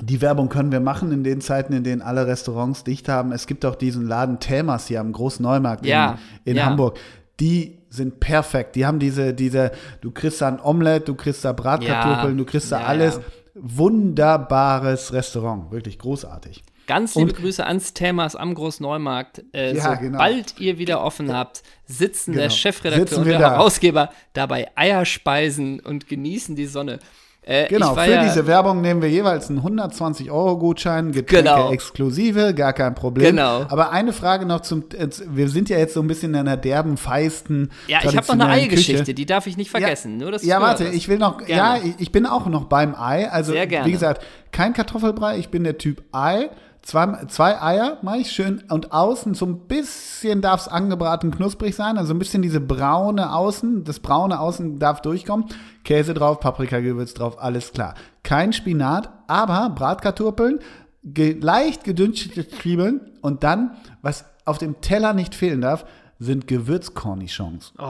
die 0.00 0.20
Werbung 0.20 0.48
können 0.48 0.72
wir 0.72 0.80
machen 0.80 1.12
in 1.12 1.22
den 1.22 1.40
Zeiten, 1.40 1.72
in 1.72 1.84
denen 1.84 2.02
alle 2.02 2.26
Restaurants 2.26 2.82
dicht 2.84 3.08
haben. 3.08 3.30
Es 3.32 3.46
gibt 3.46 3.64
auch 3.64 3.76
diesen 3.76 4.06
Laden 4.06 4.40
Thelmas 4.40 4.88
hier 4.88 5.00
am 5.00 5.12
Großneumarkt 5.12 5.86
Ja, 5.86 6.18
in, 6.44 6.52
in 6.52 6.56
ja. 6.56 6.66
Hamburg. 6.66 6.98
Die 7.38 7.78
sind 7.90 8.18
perfekt. 8.18 8.74
Die 8.74 8.86
haben 8.86 8.98
diese, 8.98 9.34
diese, 9.34 9.70
du 10.00 10.10
kriegst 10.10 10.40
da 10.40 10.48
ein 10.48 10.60
Omelett, 10.60 11.06
du 11.06 11.14
kriegst 11.14 11.44
da 11.44 11.52
Bratkartoffeln, 11.52 12.32
Ja, 12.32 12.38
du 12.38 12.44
kriegst 12.44 12.72
da 12.72 12.80
alles. 12.80 13.20
Wunderbares 13.54 15.12
Restaurant. 15.12 15.70
Wirklich 15.70 15.98
großartig. 16.00 16.64
Ganz 16.86 17.14
liebe 17.14 17.30
Und- 17.32 17.36
Grüße 17.38 17.64
ans 17.66 17.94
Themas 17.94 18.36
am 18.36 18.54
Großneumarkt. 18.54 19.42
Äh, 19.54 19.74
Ja, 19.76 19.94
genau. 19.94 20.12
sobald 20.18 20.58
ihr 20.60 20.78
wieder 20.78 21.02
offen 21.02 21.32
habt, 21.34 21.62
sitzen 21.86 22.32
der 22.32 22.44
Genau. 22.44 22.54
Chefredakteur 22.54 23.06
Sitzen 23.08 23.20
und 23.22 23.26
der 23.28 23.38
da. 23.38 23.50
Herausgeber 23.52 24.10
dabei 24.32 24.68
Eier 24.74 25.04
speisen 25.04 25.80
und 25.80 26.08
genießen 26.08 26.56
die 26.56 26.66
Sonne. 26.66 26.98
Äh, 27.46 27.68
Genau, 27.68 27.94
für 27.94 28.10
ja, 28.10 28.22
diese 28.24 28.46
Werbung 28.46 28.80
nehmen 28.80 29.02
wir 29.02 29.10
jeweils 29.10 29.50
einen 29.50 29.62
120-Euro-Gutschein, 29.62 31.12
Getränke 31.12 31.42
Genau. 31.44 31.70
exklusive, 31.72 32.54
gar 32.54 32.72
kein 32.72 32.94
Problem. 32.94 33.36
Genau. 33.36 33.66
Aber 33.68 33.90
eine 33.92 34.14
Frage 34.14 34.46
noch 34.46 34.60
zum, 34.60 34.84
wir 35.28 35.48
sind 35.50 35.68
ja 35.68 35.76
jetzt 35.78 35.92
so 35.92 36.00
ein 36.00 36.06
bisschen 36.06 36.32
in 36.32 36.40
einer 36.40 36.56
derben, 36.56 36.96
feisten, 36.96 37.70
Ja, 37.86 37.98
ich 38.02 38.16
habe 38.16 38.26
noch 38.38 38.46
eine 38.46 38.54
Eigeschichte, 38.54 39.12
die 39.12 39.26
darf 39.26 39.46
ich 39.46 39.58
nicht 39.58 39.70
vergessen. 39.70 40.16
Nur, 40.16 40.32
dass 40.32 40.42
Ja, 40.42 40.60
warte, 40.62 40.84
ich 40.88 41.08
will 41.08 41.18
noch, 41.18 41.38
Gerne. 41.44 41.52
ja, 41.52 41.76
ich- 41.84 41.94
ich 42.00 42.12
bin 42.12 42.24
auch 42.24 42.46
noch 42.46 42.64
beim 42.64 42.94
Ei. 42.94 43.28
Also, 43.30 43.52
Sehr 43.52 43.66
gerne. 43.66 43.86
wie 43.88 43.92
gesagt, 43.92 44.22
kein 44.50 44.72
Kartoffelbrei, 44.72 45.36
ich 45.38 45.50
bin 45.50 45.64
der 45.64 45.76
Typ 45.76 46.02
Ei. 46.12 46.48
Zwei, 46.84 47.24
zwei 47.28 47.62
Eier 47.62 47.96
mache 48.02 48.18
ich 48.18 48.30
schön 48.30 48.62
und 48.68 48.92
außen 48.92 49.32
so 49.32 49.46
ein 49.46 49.60
bisschen 49.66 50.42
darf 50.42 50.60
es 50.60 50.68
angebraten 50.68 51.30
knusprig 51.30 51.74
sein, 51.74 51.96
also 51.96 52.12
ein 52.12 52.18
bisschen 52.18 52.42
diese 52.42 52.60
braune 52.60 53.32
Außen, 53.34 53.84
das 53.84 54.00
braune 54.00 54.38
Außen 54.38 54.78
darf 54.78 55.00
durchkommen. 55.00 55.46
Käse 55.82 56.12
drauf, 56.12 56.40
Paprikagewürz 56.40 57.14
drauf, 57.14 57.40
alles 57.42 57.72
klar. 57.72 57.94
Kein 58.22 58.52
Spinat, 58.52 59.08
aber 59.28 59.70
Bratkartoffeln, 59.70 60.58
ge 61.02 61.38
leicht 61.40 61.84
gedünstete 61.84 62.46
Zwiebeln 62.46 63.00
und 63.22 63.44
dann, 63.44 63.78
was 64.02 64.26
auf 64.44 64.58
dem 64.58 64.82
Teller 64.82 65.14
nicht 65.14 65.34
fehlen 65.34 65.62
darf, 65.62 65.86
sind 66.18 66.46
Gewürzkornichons. 66.46 67.72
Oh, 67.78 67.82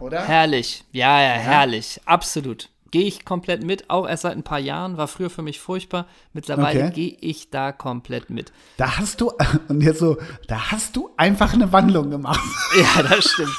Oder? 0.00 0.20
herrlich. 0.26 0.84
Ja, 0.90 1.20
ja, 1.20 1.30
herrlich. 1.30 2.00
Absolut. 2.04 2.70
Gehe 2.90 3.04
ich 3.04 3.24
komplett 3.24 3.62
mit, 3.64 3.90
auch 3.90 4.08
erst 4.08 4.22
seit 4.22 4.36
ein 4.36 4.42
paar 4.42 4.58
Jahren, 4.58 4.96
war 4.96 5.08
früher 5.08 5.28
für 5.30 5.42
mich 5.42 5.60
furchtbar. 5.60 6.06
Mittlerweile 6.32 6.84
Okay. 6.86 6.92
gehe 6.94 7.16
ich 7.20 7.50
da 7.50 7.70
komplett 7.72 8.30
mit. 8.30 8.50
Da 8.78 8.96
hast 8.98 9.20
du, 9.20 9.30
und 9.68 9.82
jetzt 9.82 9.98
so, 9.98 10.16
da 10.46 10.70
hast 10.70 10.96
du 10.96 11.10
einfach 11.16 11.52
eine 11.52 11.70
Wandlung 11.72 12.10
gemacht. 12.10 12.40
Ja, 12.80 13.02
das 13.02 13.24
stimmt. 13.24 13.50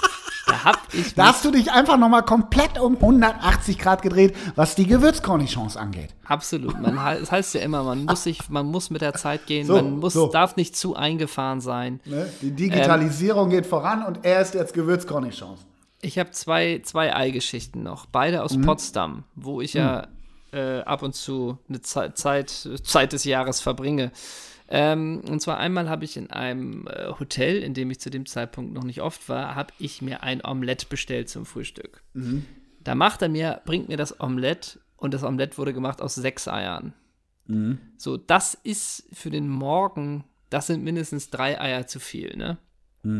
Da 0.47 0.63
hab 0.63 0.79
ich 0.93 1.13
Da 1.13 1.25
hast 1.27 1.45
du 1.45 1.51
dich 1.51 1.71
einfach 1.71 1.95
nochmal 1.97 2.23
komplett 2.23 2.79
um 2.79 2.95
180 2.95 3.77
Grad 3.77 4.01
gedreht, 4.01 4.35
was 4.55 4.73
die 4.73 4.87
Gewürzkornichons 4.87 5.77
angeht. 5.77 6.15
Absolut. 6.25 6.79
Man, 6.81 6.97
es 7.21 7.31
heißt 7.31 7.53
ja 7.53 7.61
immer, 7.61 7.83
man 7.83 8.05
muss 8.05 8.23
sich, 8.23 8.49
man 8.49 8.65
muss 8.65 8.89
mit 8.89 9.01
der 9.01 9.13
Zeit 9.13 9.45
gehen, 9.45 9.67
So, 9.67 9.75
man 9.75 9.99
muss, 9.99 10.13
so. 10.13 10.25
darf 10.27 10.55
nicht 10.55 10.75
zu 10.75 10.95
eingefahren 10.95 11.61
sein. 11.61 11.99
Ne? 12.05 12.27
Die 12.41 12.49
Digitalisierung 12.51 13.51
geht 13.51 13.67
voran 13.67 14.03
und 14.03 14.25
er 14.25 14.41
ist 14.41 14.55
jetzt 14.55 14.73
Gewürzkornichons. 14.73 15.59
Ich 16.01 16.17
habe 16.17 16.31
zwei, 16.31 16.79
zwei 16.83 17.13
Eigeschichten 17.15 17.83
noch, 17.83 18.05
beide 18.05 18.43
aus 18.43 18.55
Potsdam, 18.61 19.23
wo 19.35 19.61
ich 19.61 19.73
ja 19.73 20.07
äh, 20.53 20.79
ab 20.79 21.03
und 21.03 21.13
zu 21.13 21.57
eine 21.67 21.81
Zeit, 21.81 22.17
Zeit, 22.17 22.49
Zeit 22.49 23.13
des 23.13 23.23
Jahres 23.25 23.59
verbringe. 23.61 24.11
Ähm, 24.71 25.21
und 25.27 25.41
zwar 25.41 25.57
einmal 25.57 25.89
habe 25.89 26.05
ich 26.05 26.15
in 26.15 26.29
einem 26.29 26.87
äh, 26.87 27.11
Hotel, 27.19 27.63
in 27.63 27.73
dem 27.73 27.89
ich 27.91 27.99
zu 27.99 28.09
dem 28.09 28.25
Zeitpunkt 28.25 28.71
noch 28.73 28.83
nicht 28.83 29.01
oft 29.01 29.27
war, 29.27 29.55
habe 29.55 29.73
ich 29.79 30.01
mir 30.01 30.21
ein 30.23 30.45
Omelett 30.45 30.89
bestellt 30.89 31.27
zum 31.27 31.45
Frühstück. 31.45 32.03
Da 32.83 32.95
macht 32.95 33.21
er 33.21 33.29
mir, 33.29 33.61
bringt 33.65 33.89
mir 33.89 33.97
das 33.97 34.19
Omelett 34.21 34.79
und 34.95 35.13
das 35.13 35.23
Omelett 35.23 35.57
wurde 35.57 35.73
gemacht 35.73 36.01
aus 36.01 36.15
sechs 36.15 36.47
Eiern. 36.47 36.93
So, 37.97 38.15
das 38.17 38.53
ist 38.53 39.07
für 39.11 39.31
den 39.31 39.49
Morgen, 39.49 40.23
das 40.51 40.67
sind 40.67 40.83
mindestens 40.83 41.29
drei 41.31 41.59
Eier 41.59 41.87
zu 41.87 41.99
viel, 41.99 42.37
ne? 42.37 42.57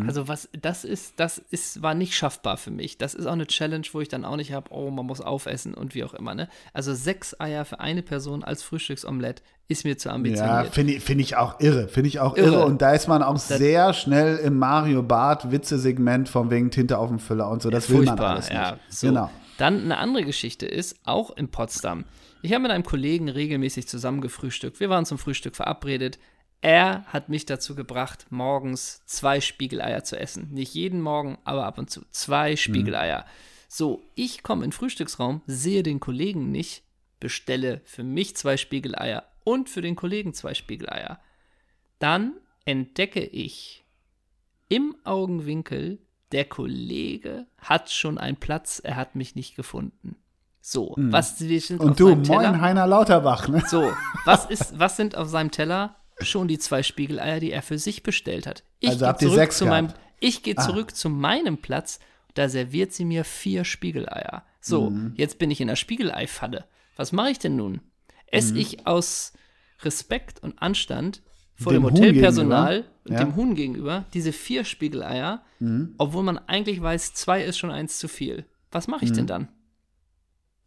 Also 0.06 0.28
was, 0.28 0.50
das 0.62 0.84
ist, 0.84 1.22
das 1.22 1.38
ist, 1.38 1.82
war 1.82 1.94
nicht 1.96 2.14
schaffbar 2.14 2.58
für 2.58 2.70
mich. 2.70 2.98
Das 2.98 3.14
ist 3.14 3.26
auch 3.26 3.32
eine 3.32 3.48
Challenge, 3.48 3.86
wo 3.94 4.02
ich 4.02 4.10
dann 4.10 4.26
auch 4.26 4.36
nicht 4.36 4.52
habe, 4.52 4.72
oh, 4.74 4.92
man 4.92 5.06
muss 5.06 5.22
aufessen 5.22 5.74
und 5.74 5.96
wie 5.96 6.04
auch 6.04 6.14
immer, 6.14 6.36
ne? 6.36 6.50
Also 6.74 6.94
sechs 6.94 7.40
Eier 7.40 7.64
für 7.64 7.80
eine 7.80 8.02
Person 8.04 8.44
als 8.44 8.62
Frühstücksomelett 8.62 9.42
ist 9.70 9.86
mir 9.86 9.98
zu 9.98 10.10
Ja, 10.10 10.16
ambitioniert. 10.16 10.74
finde 10.74 10.94
ich, 10.94 11.04
find 11.04 11.22
ich 11.22 11.38
auch 11.38 11.62
irre. 11.62 11.88
Finde 11.88 12.10
ich 12.10 12.20
auch 12.20 12.36
irre. 12.36 12.56
Irre. 12.56 12.66
Und 12.66 12.82
da 12.82 12.92
ist 12.94 13.08
man 13.08 13.24
auch 13.24 13.38
sehr 13.38 13.94
schnell 13.94 14.36
im 14.40 14.58
Mario 14.58 15.02
Bart 15.02 15.50
Witze-Segment 15.50 16.28
von 16.28 16.50
wegen 16.52 16.72
Tinte 16.72 16.98
auf 16.98 17.08
dem 17.08 17.20
Füller 17.20 17.50
und 17.50 17.62
so. 17.62 17.70
Das 17.70 17.90
will 17.90 18.00
man 18.00 18.08
Furchtbar, 18.08 18.30
alles 18.32 18.50
nicht. 18.50 18.58
ja. 18.58 18.78
So. 18.90 19.08
Genau. 19.08 19.30
Dann 19.58 19.84
eine 19.84 19.98
andere 19.98 20.26
Geschichte 20.26 20.66
ist, 20.66 20.98
auch 21.06 21.36
in 21.38 21.50
Potsdam. 21.52 22.04
Ich 22.42 22.52
habe 22.52 22.64
mit 22.64 22.72
einem 22.72 22.84
Kollegen 22.84 23.30
regelmäßig 23.30 23.88
zusammen 23.88 24.20
gefrühstückt. 24.20 24.80
Wir 24.82 24.90
waren 24.90 25.06
zum 25.06 25.18
Frühstück 25.18 25.56
verabredet. 25.56 26.20
Er 26.62 27.06
hat 27.06 27.30
mich 27.30 27.46
dazu 27.46 27.74
gebracht, 27.74 28.26
morgens 28.30 29.06
zwei 29.06 29.40
Spiegeleier 29.40 30.04
zu 30.04 30.20
essen. 30.20 30.50
Nicht 30.52 30.74
jeden 30.74 31.02
Morgen, 31.02 31.38
aber 31.46 31.66
ab 31.66 31.78
und 31.78 31.90
zu. 31.90 32.02
Zwei 32.12 32.56
Spiegeleier. 32.58 33.26
So, 33.70 34.02
ich 34.16 34.44
komme 34.44 34.66
in 34.66 34.72
den 34.72 34.76
Frühstücksraum, 34.76 35.42
sehe 35.48 35.84
den 35.84 36.00
Kollegen 36.00 36.52
nicht, 36.52 36.84
bestelle 37.20 37.82
für 37.86 38.04
mich 38.04 38.36
zwei 38.36 38.58
Spiegeleier 38.58 39.24
und 39.44 39.70
für 39.70 39.82
den 39.82 39.96
Kollegen 39.96 40.34
zwei 40.34 40.54
Spiegeleier. 40.54 41.20
Dann 42.00 42.34
entdecke 42.66 43.22
ich 43.22 43.86
im 44.68 44.96
Augenwinkel, 45.04 46.00
der 46.32 46.46
Kollege 46.46 47.48
hat 47.58 47.90
schon 47.90 48.18
einen 48.18 48.38
Platz, 48.38 48.80
er 48.84 48.96
hat 48.96 49.16
mich 49.16 49.36
nicht 49.36 49.56
gefunden. 49.56 50.16
So, 50.62 50.94
was 50.98 51.40
wir 51.40 51.62
sind 51.62 51.80
auf. 51.80 51.88
Und 51.88 52.00
du, 52.00 52.10
seinem 52.10 52.24
Teller. 52.24 52.52
moin 52.52 52.62
Heiner 52.62 52.86
Lauterbach, 52.86 53.48
ne? 53.48 53.64
So, 53.68 53.92
was 54.26 54.46
ist, 54.46 54.78
was 54.78 54.98
sind 54.98 55.16
auf 55.16 55.30
seinem 55.30 55.52
Teller? 55.52 55.96
Schon 56.22 56.48
die 56.48 56.60
zwei 56.60 56.84
Spiegeleier, 56.84 57.40
die 57.40 57.52
er 57.52 57.62
für 57.62 57.78
sich 57.78 58.04
bestellt 58.04 58.46
hat. 58.48 58.64
Ich 58.80 58.90
Also 58.90 59.00
gehe 59.00 59.08
habt 59.08 59.22
ihr 59.22 59.28
zurück 59.30 59.40
sechs 59.40 59.58
zu 59.58 59.66
meinem? 59.66 59.88
Ah. 59.88 59.94
ich 60.20 60.44
gehe 60.44 60.56
zurück 60.56 60.96
zu 60.96 61.10
meinem 61.10 61.58
Platz. 61.58 62.00
Da 62.34 62.48
serviert 62.50 62.94
sie 62.94 63.06
mir 63.06 63.24
vier 63.24 63.64
Spiegeleier. 63.64 64.44
So, 64.62 64.90
Mhm. 64.90 65.14
jetzt 65.16 65.40
bin 65.40 65.50
ich 65.52 65.62
in 65.62 65.68
der 65.68 65.76
Spiegeleifalle. 65.78 66.66
Was 66.96 67.12
mache 67.12 67.32
ich 67.32 67.40
denn 67.40 67.56
nun? 67.56 67.82
Esse 68.28 68.54
Mhm. 68.54 68.60
ich 68.60 68.86
aus 68.88 69.34
Respekt 69.82 70.44
und 70.44 70.62
Anstand 70.62 71.22
vor 71.56 71.72
Dem 71.74 71.84
dem, 71.84 71.92
Hotelpersonal 71.94 72.86
und 73.06 73.14
Ja. 73.14 73.22
Mhm. 73.26 73.30
dem 73.32 73.36
Huhn 73.36 73.56
gegenüber 73.56 74.06
diese 74.14 74.32
vier 74.34 74.64
Spiegeleier, 74.66 75.42
obwohl 75.98 76.24
man 76.24 76.38
eigentlich 76.38 76.82
weiß, 76.82 77.14
zwei 77.14 77.44
ist 77.44 77.58
schon 77.58 77.72
eins 77.72 77.98
zu 77.98 78.08
viel. 78.08 78.46
Was 78.72 78.88
mache 78.88 79.06
ich 79.06 79.12
denn 79.14 79.28
dann? 79.28 79.48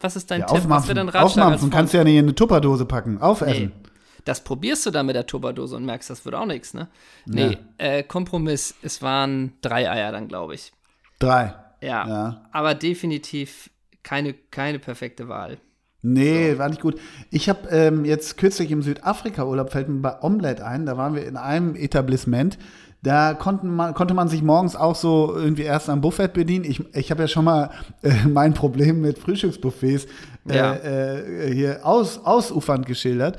Was 0.01 0.17
ist 0.17 0.31
dein 0.31 0.41
Mhm. 0.41 0.47
Ja, 0.49 0.55
Tipp? 0.55 0.57
Was 0.57 0.65
wäre 0.65 0.75
aufmampfen. 0.75 0.97
dein 0.97 1.09
Ratschlag 1.09 1.45
Aufmampfen 1.47 1.71
kannst 1.71 1.93
du 1.95 1.99
ja 1.99 2.05
nicht 2.05 2.17
in 2.17 2.25
eine 2.25 2.35
Tupperdose 2.35 2.85
packen. 2.87 3.19
Aufessen. 3.19 3.73
Nee. 3.83 3.91
Das 4.25 4.43
probierst 4.45 4.87
du 4.87 4.91
dann 4.91 5.07
mit 5.07 5.17
der 5.17 5.27
Tupperdose 5.27 5.77
und 5.77 5.85
merkst, 5.85 6.11
das 6.11 6.25
wird 6.25 6.35
auch 6.35 6.47
nichts, 6.47 6.75
ne? 6.75 6.89
Nee, 7.27 7.59
äh, 7.79 8.03
Kompromiss. 8.03 8.75
Es 8.83 9.03
waren 9.03 9.53
drei 9.63 9.91
Eier 9.91 10.13
dann, 10.13 10.29
glaube 10.29 10.55
ich. 10.55 10.73
Drei. 11.19 11.55
Ja, 11.81 12.07
Ja. 12.07 12.45
Aber 12.53 12.75
definitiv 12.75 13.71
keine, 14.03 14.35
keine 14.35 14.79
perfekte 14.79 15.29
Wahl. 15.29 15.59
Nee, 16.05 16.59
war 16.59 16.69
nicht 16.69 16.81
gut. 16.81 16.99
Ich 17.31 17.49
habe 17.49 17.69
ähm, 17.71 18.05
jetzt 18.05 18.37
kürzlich 18.37 18.73
im 18.73 18.83
Südafrika-Urlaub, 18.83 19.71
fällt 19.71 19.89
mir 19.89 20.01
bei 20.01 20.21
Omelette 20.21 20.67
ein, 20.67 20.85
da 20.85 20.97
waren 20.97 21.15
wir 21.15 21.25
in 21.25 21.37
einem 21.37 21.77
Etablissement, 21.77 22.59
da 23.03 23.35
konnten 23.35 23.69
man, 23.75 23.95
konnte 23.95 24.13
man 24.15 24.29
sich 24.29 24.43
morgens 24.43 24.75
auch 24.77 24.95
so 24.97 25.33
irgendwie 25.37 25.63
erst 25.63 25.89
am 25.89 26.01
Buffet 26.01 26.29
bedienen. 26.29 26.65
Ich, 26.65 26.83
ich 26.95 27.11
habe 27.13 27.23
ja 27.23 27.29
schon 27.29 27.45
mal 27.45 27.71
äh, 28.03 28.13
mein 28.29 28.55
Problem 28.55 29.01
mit 29.01 29.19
Frühstücksbuffets 29.19 30.07
äh, 30.49 30.57
Ja. 30.57 30.75
äh, 30.75 31.53
hier 31.55 31.87
aus, 31.87 32.25
ausufernd 32.25 32.87
geschildert. 32.87 33.39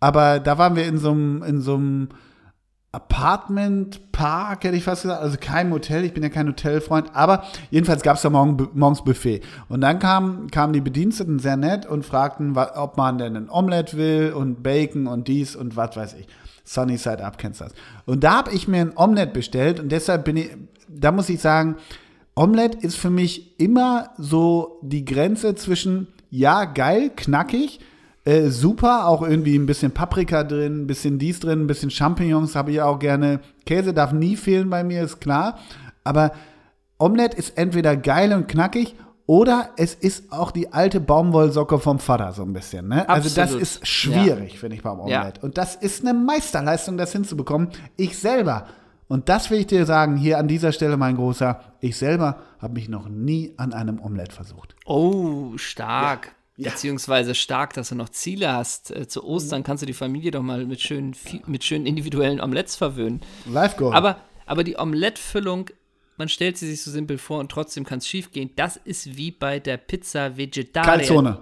Aber 0.00 0.40
da 0.40 0.58
waren 0.58 0.76
wir 0.76 0.86
in 0.86 0.98
so 0.98 1.10
einem 1.10 1.42
in 1.42 1.60
so 1.60 1.74
einem 1.74 2.08
Apartment 2.90 4.12
Park, 4.12 4.64
hätte 4.64 4.76
ich 4.76 4.84
fast 4.84 5.02
gesagt. 5.02 5.22
Also 5.22 5.36
kein 5.38 5.68
Motel, 5.68 6.04
ich 6.04 6.14
bin 6.14 6.22
ja 6.22 6.30
kein 6.30 6.48
Hotelfreund. 6.48 7.14
Aber 7.14 7.44
jedenfalls 7.70 8.02
gab 8.02 8.16
es 8.16 8.22
da 8.22 8.30
morgen, 8.30 8.68
morgens 8.74 9.04
Buffet. 9.04 9.42
Und 9.68 9.82
dann 9.82 9.98
kamen, 9.98 10.50
kamen 10.50 10.72
die 10.72 10.80
Bediensteten 10.80 11.38
sehr 11.38 11.56
nett 11.56 11.84
und 11.84 12.06
fragten, 12.06 12.56
ob 12.56 12.96
man 12.96 13.18
denn 13.18 13.36
ein 13.36 13.50
Omelette 13.50 13.96
will 13.96 14.32
und 14.32 14.62
Bacon 14.62 15.06
und 15.06 15.28
dies 15.28 15.54
und 15.54 15.76
was 15.76 15.96
weiß 15.96 16.14
ich. 16.14 16.26
Sunny 16.64 16.96
Side 16.96 17.24
Up 17.24 17.38
kennst 17.38 17.60
du 17.60 17.64
das. 17.64 17.74
Und 18.06 18.24
da 18.24 18.38
habe 18.38 18.52
ich 18.52 18.68
mir 18.68 18.80
ein 18.80 18.96
Omelette 18.96 19.32
bestellt 19.32 19.80
und 19.80 19.90
deshalb 19.90 20.24
bin 20.24 20.36
ich, 20.36 20.50
da 20.88 21.12
muss 21.12 21.28
ich 21.28 21.40
sagen, 21.40 21.76
Omelette 22.34 22.78
ist 22.86 22.96
für 22.96 23.10
mich 23.10 23.58
immer 23.60 24.10
so 24.16 24.78
die 24.82 25.04
Grenze 25.04 25.54
zwischen, 25.56 26.08
ja, 26.30 26.64
geil, 26.64 27.10
knackig, 27.14 27.80
äh, 28.28 28.50
super, 28.50 29.06
auch 29.06 29.22
irgendwie 29.22 29.56
ein 29.56 29.64
bisschen 29.64 29.92
Paprika 29.92 30.44
drin, 30.44 30.82
ein 30.82 30.86
bisschen 30.86 31.18
dies 31.18 31.40
drin, 31.40 31.62
ein 31.62 31.66
bisschen 31.66 31.90
Champignons 31.90 32.54
habe 32.54 32.70
ich 32.72 32.82
auch 32.82 32.98
gerne. 32.98 33.40
Käse 33.64 33.94
darf 33.94 34.12
nie 34.12 34.36
fehlen 34.36 34.68
bei 34.68 34.84
mir, 34.84 35.02
ist 35.02 35.20
klar. 35.20 35.58
Aber 36.04 36.32
Omelette 36.98 37.38
ist 37.38 37.56
entweder 37.56 37.96
geil 37.96 38.34
und 38.34 38.46
knackig 38.46 38.96
oder 39.24 39.70
es 39.78 39.94
ist 39.94 40.30
auch 40.30 40.50
die 40.50 40.74
alte 40.74 41.00
Baumwollsocke 41.00 41.78
vom 41.78 41.98
Vater 41.98 42.32
so 42.32 42.42
ein 42.42 42.52
bisschen. 42.52 42.88
Ne? 42.88 43.08
Also 43.08 43.34
das 43.34 43.54
ist 43.54 43.86
schwierig, 43.86 44.58
finde 44.58 44.76
ich, 44.76 44.82
beim 44.82 45.00
Omelette. 45.00 45.40
Und 45.40 45.56
das 45.56 45.74
ist 45.74 46.04
eine 46.04 46.12
Meisterleistung, 46.12 46.98
das 46.98 47.12
hinzubekommen. 47.12 47.70
Ich 47.96 48.18
selber, 48.18 48.66
und 49.06 49.30
das 49.30 49.50
will 49.50 49.60
ich 49.60 49.68
dir 49.68 49.86
sagen, 49.86 50.16
hier 50.16 50.38
an 50.38 50.48
dieser 50.48 50.72
Stelle 50.72 50.98
mein 50.98 51.16
Großer, 51.16 51.60
ich 51.80 51.96
selber 51.96 52.36
habe 52.60 52.74
mich 52.74 52.90
noch 52.90 53.08
nie 53.08 53.54
an 53.56 53.72
einem 53.72 53.98
Omelette 54.02 54.34
versucht. 54.34 54.76
Oh, 54.84 55.56
stark. 55.56 56.34
Beziehungsweise 56.64 57.34
stark, 57.34 57.72
dass 57.74 57.90
du 57.90 57.94
noch 57.94 58.08
Ziele 58.08 58.52
hast. 58.52 58.90
Äh, 58.90 59.06
zu 59.06 59.22
Ostern 59.24 59.62
kannst 59.62 59.82
du 59.82 59.86
die 59.86 59.92
Familie 59.92 60.30
doch 60.32 60.42
mal 60.42 60.66
mit 60.66 60.80
schönen, 60.80 61.14
mit 61.46 61.62
schönen 61.64 61.86
individuellen 61.86 62.40
Omelettes 62.40 62.74
verwöhnen. 62.76 63.20
Live 63.46 63.76
Goal. 63.76 63.94
Aber, 63.94 64.16
aber 64.46 64.64
die 64.64 64.76
Omelettfüllung, 64.76 65.70
man 66.16 66.28
stellt 66.28 66.56
sie 66.58 66.68
sich 66.68 66.82
so 66.82 66.90
simpel 66.90 67.16
vor 67.18 67.38
und 67.38 67.50
trotzdem 67.52 67.84
kann 67.84 67.98
es 67.98 68.08
schief 68.08 68.32
gehen. 68.32 68.50
Das 68.56 68.76
ist 68.76 69.16
wie 69.16 69.30
bei 69.30 69.60
der 69.60 69.76
Pizza 69.76 70.36
Vegetarier. 70.36 70.90
Calzone. 70.98 71.38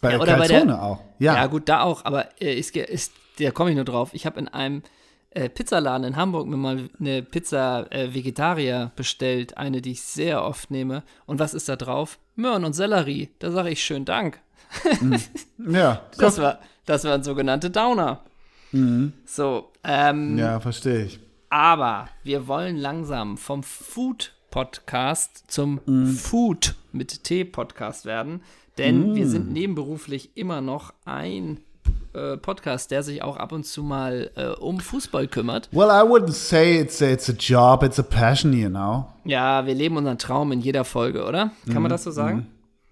Bei 0.00 0.12
Ja, 0.12 0.18
der 0.18 0.22
oder 0.22 0.38
bei 0.38 0.48
der- 0.48 0.82
auch. 0.82 1.00
Ja, 1.18 1.34
Ja. 1.36 1.46
gut, 1.46 1.68
da 1.68 1.82
auch, 1.82 2.04
aber 2.06 2.28
äh, 2.40 2.54
ist, 2.58 2.74
ist, 2.76 3.12
da 3.38 3.50
komme 3.50 3.70
ich 3.70 3.76
nur 3.76 3.84
drauf. 3.84 4.10
Ich 4.14 4.24
habe 4.24 4.38
in 4.40 4.48
einem 4.48 4.82
äh, 5.30 5.50
Pizzaladen 5.50 6.06
in 6.06 6.16
Hamburg 6.16 6.46
mir 6.46 6.56
mal 6.56 6.88
eine 6.98 7.22
Pizza 7.22 7.86
äh, 7.92 8.14
Vegetarier 8.14 8.92
bestellt, 8.96 9.58
eine, 9.58 9.82
die 9.82 9.92
ich 9.92 10.02
sehr 10.02 10.42
oft 10.42 10.70
nehme. 10.70 11.02
Und 11.26 11.38
was 11.40 11.52
ist 11.52 11.68
da 11.68 11.76
drauf? 11.76 12.18
Möhren 12.36 12.64
und 12.64 12.72
Sellerie. 12.72 13.28
Da 13.38 13.50
sage 13.50 13.68
ich 13.70 13.82
schön 13.84 14.06
Dank. 14.06 14.40
ja. 15.58 16.02
Das 16.18 16.38
war, 16.38 16.58
das 16.84 17.04
waren 17.04 17.22
sogenannte 17.22 17.70
Downer. 17.70 18.20
So, 19.24 19.70
ähm, 19.84 20.32
Mhm. 20.32 20.38
Ja, 20.38 20.60
verstehe 20.60 21.04
ich. 21.04 21.20
aber 21.48 22.08
wir 22.24 22.46
wollen 22.48 22.76
langsam 22.76 23.38
vom 23.38 23.62
Food 23.62 24.32
Podcast 24.50 25.44
zum 25.48 25.80
Mhm. 25.86 26.08
Food 26.08 26.74
mit 26.92 27.24
T 27.24 27.44
Podcast 27.44 28.04
werden, 28.04 28.42
denn 28.78 29.14
wir 29.14 29.24
Mhm. 29.26 29.30
sind 29.30 29.52
nebenberuflich 29.52 30.30
immer 30.36 30.60
noch 30.60 30.92
ein 31.04 31.60
äh, 32.14 32.36
Podcast, 32.38 32.90
der 32.90 33.02
sich 33.02 33.22
auch 33.22 33.36
ab 33.36 33.52
und 33.52 33.64
zu 33.64 33.82
mal 33.82 34.30
äh, 34.36 34.46
um 34.48 34.80
Fußball 34.80 35.28
kümmert. 35.28 35.68
Well, 35.72 35.88
I 35.88 36.02
wouldn't 36.02 36.32
say 36.32 36.80
it's 36.80 37.00
a, 37.02 37.10
it's 37.10 37.28
a 37.28 37.34
job, 37.38 37.82
it's 37.82 37.98
a 37.98 38.02
passion, 38.02 38.52
you 38.54 38.68
know. 38.70 39.06
Ja, 39.24 39.66
wir 39.66 39.74
leben 39.74 39.96
unseren 39.98 40.18
Traum 40.18 40.50
in 40.50 40.60
jeder 40.60 40.84
Folge, 40.84 41.24
oder? 41.26 41.50
Kann 41.72 41.82
man 41.82 41.90
das 41.90 42.04
so 42.04 42.10
sagen? 42.10 42.46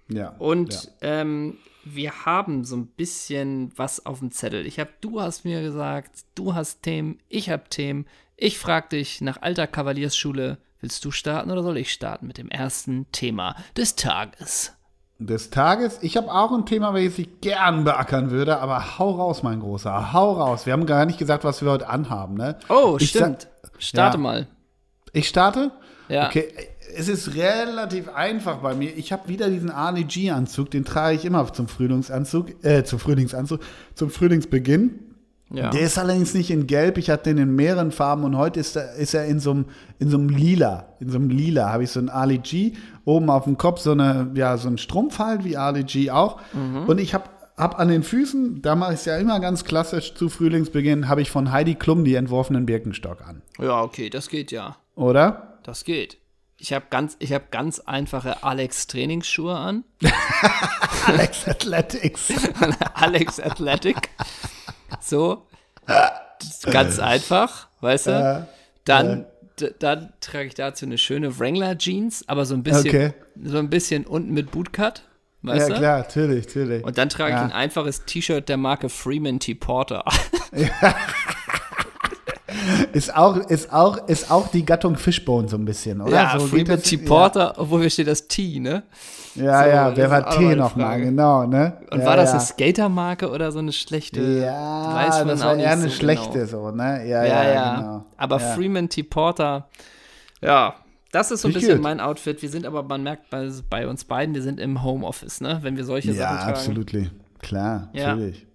Ja. 0.09 0.35
Und 0.39 0.69
Mhm. 0.69 0.75
ja. 1.03 1.09
ähm, 1.21 1.57
wir 1.85 2.25
haben 2.27 2.65
so 2.65 2.77
ein 2.77 2.87
bisschen 2.87 3.73
was 3.77 4.05
auf 4.07 4.19
dem 4.21 4.31
Zettel. 4.31 4.67
Ich 4.67 4.79
habe, 4.81 4.91
du 5.01 5.21
hast 5.21 5.45
mir 5.45 5.63
gesagt, 5.63 6.25
du 6.35 6.55
hast 6.55 6.83
Themen, 6.83 7.19
ich 7.29 7.51
habe 7.51 7.65
Themen. 7.69 8.07
Ich 8.37 8.59
frage 8.59 8.89
dich 8.91 9.21
nach 9.21 9.43
alter 9.43 9.67
Kavaliersschule, 9.67 10.59
willst 10.81 11.05
du 11.05 11.11
starten 11.11 11.51
oder 11.51 11.63
soll 11.63 11.77
ich 11.79 11.93
starten 11.93 12.27
mit 12.27 12.39
dem 12.39 12.49
ersten 12.49 13.07
Thema 13.13 13.57
des 13.77 13.95
Tages? 13.97 14.73
des 15.21 15.49
Tages. 15.51 16.01
Ich 16.03 16.17
habe 16.17 16.31
auch 16.31 16.51
ein 16.53 16.67
Thema, 16.67 16.93
welches 16.93 17.21
ich 17.21 17.41
gern 17.41 17.85
beackern 17.85 18.31
würde, 18.31 18.59
aber 18.59 18.99
hau 18.99 19.13
raus, 19.13 19.45
mein 19.45 19.61
Großer, 19.61 20.13
hau 20.13 20.33
raus. 20.33 20.67
Wir 20.67 20.73
haben 20.73 20.87
gar 20.87 21.07
nicht 21.07 21.19
gesagt, 21.21 21.45
was 21.45 21.63
wir 21.63 21.71
heute 21.71 21.89
anhaben, 21.89 22.35
ne? 22.35 22.59
Oh, 22.69 22.97
Ich 23.01 23.11
stimmt. 23.11 23.47
Starte 23.79 24.17
Ja. 24.17 24.23
mal. 24.23 24.47
Ich 25.13 25.29
starte? 25.29 25.71
Ja. 26.09 26.27
Okay, 26.27 26.53
es 26.97 27.09
ist 27.09 27.35
relativ 27.35 28.09
einfach 28.09 28.59
bei 28.59 28.75
mir. 28.75 28.97
Ich 28.97 29.13
habe 29.13 29.29
wieder 29.29 29.49
diesen 29.49 29.71
Ali 29.71 30.05
G-Anzug, 30.05 30.71
den 30.71 30.85
trage 30.85 31.17
ich 31.17 31.25
immer 31.25 31.53
zum 31.53 31.69
Frühlingsanzug, 31.69 32.65
äh, 32.65 32.85
zum 32.85 32.99
Frühlingsanzug, 32.99 33.61
zum 33.95 34.11
Frühlingsbeginn. 34.11 35.01
Ja. 35.53 35.71
Der 35.71 35.83
ist 35.83 35.99
allerdings 35.99 36.35
nicht 36.35 36.51
in 36.51 36.67
Gelb, 36.67 36.99
ich 36.99 37.11
hatte 37.11 37.31
den 37.31 37.39
in 37.39 37.55
mehreren 37.55 37.93
Farben 37.93 38.25
und 38.25 38.37
heute 38.37 38.61
ist 38.61 38.77
er, 38.77 38.95
ist 38.95 39.15
er 39.15 39.27
in 39.27 39.41
so 39.41 39.51
einem 39.51 39.67
in 39.99 40.09
so 40.09 40.17
einem 40.17 40.29
Lila. 40.29 40.89
In 41.01 41.11
so 41.11 41.19
einem 41.19 41.29
Lila 41.29 41.71
habe 41.71 41.85
ich 41.85 41.91
so 41.91 42.01
einen 42.01 42.09
Ali 42.09 42.39
G, 42.39 42.73
oben 43.05 43.31
auf 43.31 43.45
dem 43.45 43.59
Kopf 43.59 43.81
so 43.81 43.93
eine, 43.93 44.33
ja, 44.35 44.57
so 44.57 44.69
ein 44.69 44.79
Strumpf 44.79 45.19
halt, 45.19 45.45
wie 45.45 45.57
Ali 45.57 45.85
G 45.85 46.11
auch. 46.11 46.41
Und 46.87 46.99
ich 46.99 47.15
habe 47.15 47.25
hab 47.57 47.79
an 47.79 47.89
den 47.89 48.03
Füßen, 48.03 48.63
da 48.63 48.75
mache 48.75 48.95
ich 48.95 49.01
es 49.01 49.05
ja 49.05 49.17
immer 49.17 49.39
ganz 49.39 49.65
klassisch 49.65 50.15
zu 50.15 50.29
Frühlingsbeginn, 50.29 51.09
habe 51.09 51.23
ich 51.23 51.31
von 51.31 51.53
Heidi 51.53 51.75
Klum 51.75 52.05
die 52.05 52.15
entworfenen 52.15 52.67
Birkenstock 52.67 53.21
an. 53.23 53.43
ja, 53.61 53.83
okay, 53.83 54.11
das 54.11 54.29
geht 54.29 54.51
ja. 54.51 54.77
Oder? 54.97 55.59
Das 55.63 55.85
geht. 55.85 56.19
Ich 56.65 56.73
habe 56.73 56.87
ganz, 56.89 57.15
ich 57.19 57.31
hab 57.35 57.51
ganz 57.51 57.79
einfache 57.81 58.43
Alex 58.43 58.87
Trainingsschuhe 58.87 59.55
an. 59.55 59.85
Alex 61.07 61.47
Athletics. 61.47 62.33
Alex 62.95 63.39
Athletic. 63.39 64.09
So. 64.99 65.47
Ganz 66.63 66.99
einfach, 66.99 67.69
weißt 67.83 68.07
du? 68.07 68.49
Dann, 68.87 69.27
dann 69.79 70.15
trage 70.23 70.47
ich 70.47 70.55
dazu 70.55 70.87
eine 70.87 70.97
schöne 70.97 71.39
Wrangler 71.39 71.77
Jeans, 71.77 72.27
aber 72.31 72.47
so 72.47 72.55
ein 72.55 72.63
bisschen, 72.63 72.89
Okay. 72.89 73.13
so 73.43 73.59
ein 73.59 73.69
bisschen 73.69 74.07
unten 74.07 74.33
mit 74.33 74.51
Bootcut, 74.51 75.03
weißt 75.43 75.69
Ja, 75.69 75.75
du? 75.75 75.81
klar, 75.81 75.99
natürlich, 75.99 76.47
natürlich. 76.47 76.83
Und 76.83 76.97
dann 76.97 77.11
trage 77.11 77.33
ich 77.35 77.37
Ja. 77.41 77.45
ein 77.45 77.53
einfaches 77.53 78.07
T-Shirt 78.07 78.49
der 78.49 78.57
Marke 78.57 78.89
Freeman 78.89 79.39
T. 79.39 79.55
Porter. 79.55 80.03
Ist 82.93 83.15
auch, 83.17 83.37
ist 83.37 83.73
auch, 83.73 84.09
ist 84.09 84.31
auch 84.31 84.49
die 84.49 84.65
Gattung 84.65 84.97
Fishbone 84.97 85.49
so 85.49 85.57
ein 85.57 85.65
bisschen, 85.65 86.01
oder? 86.01 86.13
ja, 86.13 86.33
so 86.39 86.45
geht 86.47 86.49
Freeman 86.51 86.77
das- 86.77 86.83
T. 86.89 86.97
Porter, 86.99 87.55
obwohl 87.57 87.81
hier 87.81 87.91
steht 87.91 88.07
das 88.09 88.27
T, 88.29 88.61
ne? 88.61 88.83
Ja, 89.35 89.63
So, 89.65 89.69
ja, 89.71 89.97
wer 89.97 90.11
war 90.11 90.31
T 90.31 90.55
nochmal? 90.55 91.01
Genau, 91.01 91.45
ne? 91.47 91.79
Und 91.91 92.01
ja, 92.01 92.07
war 92.07 92.17
das 92.17 92.31
ja. 92.31 92.37
eine 92.37 92.41
Skatermarke 92.45 93.31
oder 93.31 93.51
so 93.51 93.59
eine 93.59 93.73
schlechte? 93.73 94.21
Ja, 94.21 94.95
weiß 94.95 95.19
man 95.21 95.29
das 95.29 95.43
war 95.43 95.57
eher 95.57 95.73
eine 95.73 95.83
so 95.83 95.91
schlechte 95.91 96.47
genau. 96.47 96.47
so, 96.47 96.71
ne? 96.71 97.05
Ja, 97.09 97.25
Ja, 97.25 97.43
ja, 97.45 97.53
ja. 97.55 97.75
genau. 97.77 98.05
Aber 98.17 98.41
ja. 98.41 98.47
Freeman 98.55 98.89
T. 98.89 99.03
Porter, 99.03 99.69
ja, 100.41 100.75
das 101.11 101.31
ist 101.33 101.43
so 101.43 101.49
ein 101.49 101.55
bisschen 101.55 101.81
mein 101.81 102.01
Outfit. 102.01 102.43
Wir 102.43 102.49
sind 102.49 102.65
aber, 102.67 102.83
man 102.85 103.03
merkt 103.03 103.31
bei, 103.31 103.49
bei 103.71 103.89
uns 103.89 104.05
beiden, 104.05 104.35
wir 104.35 104.43
sind 104.43 104.61
im 104.61 104.83
Homeoffice, 104.85 105.41
ne? 105.41 105.59
Wenn 105.63 105.77
wir 105.77 105.85
solche 105.85 106.13
Ja, 106.13 106.15
Sachen 106.15 106.37
tragen. 106.39 106.51
absolut. 106.51 106.93
Klar, 107.41 107.89
Ja. 107.93 108.09
natürlich. 108.15 108.47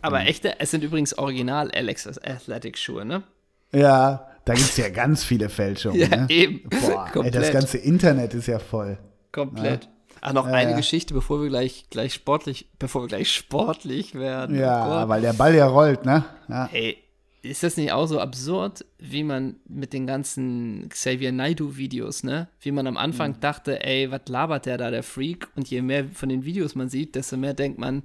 Aber 0.00 0.20
echte, 0.20 0.60
es 0.60 0.70
sind 0.70 0.84
übrigens 0.84 1.18
original 1.18 1.70
Alex 1.74 2.06
Athletic 2.06 2.78
Schuhe, 2.78 3.04
ne? 3.04 3.24
Ja, 3.72 4.26
da 4.44 4.54
gibt 4.54 4.68
es 4.68 4.76
ja 4.76 4.88
ganz 4.88 5.24
viele 5.24 5.48
Fälschungen. 5.48 5.98
Ja, 6.00 6.08
ne? 6.16 6.26
eben. 6.30 6.68
Boah, 6.68 7.04
ey, 7.06 7.12
Komplett. 7.12 7.34
das 7.34 7.50
ganze 7.52 7.78
Internet 7.78 8.34
ist 8.34 8.46
ja 8.46 8.58
voll. 8.58 8.98
Komplett. 9.32 9.88
Ach, 10.20 10.32
noch 10.32 10.46
eine 10.46 10.70
ja. 10.72 10.76
Geschichte, 10.76 11.14
bevor 11.14 11.40
wir 11.42 11.48
gleich, 11.48 11.86
gleich 11.90 12.14
sportlich, 12.14 12.68
bevor 12.78 13.02
wir 13.02 13.08
gleich 13.08 13.30
sportlich 13.32 14.14
werden. 14.16 14.56
Oh 14.56 14.60
Ja, 14.60 15.00
Gott. 15.02 15.08
weil 15.10 15.20
der 15.20 15.32
Ball 15.34 15.54
ja 15.54 15.66
rollt, 15.66 16.04
ne? 16.04 16.24
Ja. 16.48 16.68
Ey, 16.72 16.96
ist 17.42 17.62
das 17.62 17.76
nicht 17.76 17.92
auch 17.92 18.06
so 18.06 18.18
absurd, 18.18 18.84
wie 18.98 19.22
man 19.22 19.56
mit 19.68 19.92
den 19.92 20.08
ganzen 20.08 20.88
Xavier 20.88 21.30
Naidoo-Videos, 21.30 22.24
ne? 22.24 22.48
Wie 22.60 22.72
man 22.72 22.88
am 22.88 22.96
Anfang 22.96 23.32
Mhm. 23.32 23.40
dachte, 23.40 23.84
ey, 23.84 24.10
was 24.10 24.22
labert 24.26 24.66
der 24.66 24.76
da, 24.76 24.90
der 24.90 25.04
Freak? 25.04 25.48
Und 25.54 25.68
je 25.70 25.82
mehr 25.82 26.06
von 26.06 26.28
den 26.30 26.44
Videos 26.44 26.74
man 26.74 26.88
sieht, 26.88 27.14
desto 27.14 27.36
mehr 27.36 27.54
denkt 27.54 27.78
man, 27.78 28.02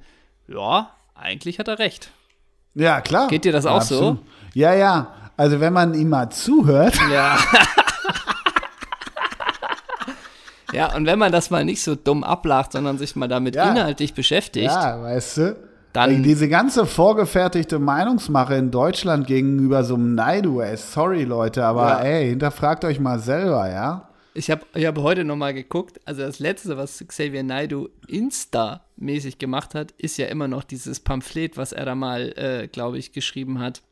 ja, 0.48 0.92
eigentlich 1.16 1.58
hat 1.58 1.68
er 1.68 1.80
recht. 1.80 2.12
ja, 2.76 3.02
klar. 3.02 3.28
Geht 3.28 3.46
dir 3.46 3.52
das 3.54 3.66
auch 3.66 3.82
so? 3.82 3.96
Absolut. 3.96 4.20
Ja, 4.54 4.74
ja. 4.76 5.16
Also 5.38 5.60
wenn 5.60 5.74
man 5.74 5.94
ihm 5.94 6.10
mal 6.10 6.30
zuhört, 6.30 6.96
Ja. 7.12 7.38
ja, 10.74 10.96
und 10.96 11.06
wenn 11.06 11.20
man 11.20 11.32
das 11.32 11.50
mal 11.50 11.64
nicht 11.66 11.84
so 11.84 11.96
dumm 11.96 12.24
ablacht, 12.24 12.72
sondern 12.72 12.98
sich 12.98 13.16
mal 13.16 13.28
damit 13.28 13.56
Ja. 13.56 13.70
inhaltlich 13.72 14.14
beschäftigt, 14.14 14.66
ja, 14.66 15.02
weißt 15.02 15.38
du, 15.38 15.56
Dann- 15.94 16.24
diese 16.24 16.50
ganze 16.50 16.86
vorgefertigte 16.86 17.78
Meinungsmache 17.80 18.56
in 18.56 18.72
Deutschland 18.72 19.28
gegenüber 19.28 19.84
so 19.84 19.96
einem 19.96 20.16
Naidu, 20.16 20.62
ey, 20.62 20.76
sorry 20.78 21.24
Leute, 21.24 21.64
aber 21.66 21.90
Ja. 21.90 22.00
ey, 22.02 22.30
hinterfragt 22.30 22.84
euch 22.86 23.00
mal 23.00 23.20
selber, 23.20 23.70
ja? 23.72 24.10
Ich 24.36 24.50
habe 24.50 24.62
ich 24.74 24.84
hab 24.88 24.98
heute 24.98 25.24
nochmal 25.24 25.54
geguckt. 25.54 26.00
Also 26.06 26.24
das 26.24 26.40
letzte, 26.40 26.76
was 26.76 27.04
Xavier 27.08 27.44
Naidoo 27.44 27.90
Insta-mäßig 28.08 29.38
gemacht 29.38 29.76
hat, 29.76 29.92
ist 30.00 30.18
ja 30.18 30.26
immer 30.26 30.48
noch 30.48 30.64
dieses 30.64 31.00
Pamphlet, 31.00 31.56
was 31.56 31.72
er 31.72 31.86
da 31.86 31.94
mal, 31.94 32.34
äh, 32.36 32.68
glaube 32.68 32.98
ich, 32.98 33.12
geschrieben 33.12 33.60
hat 33.60 33.84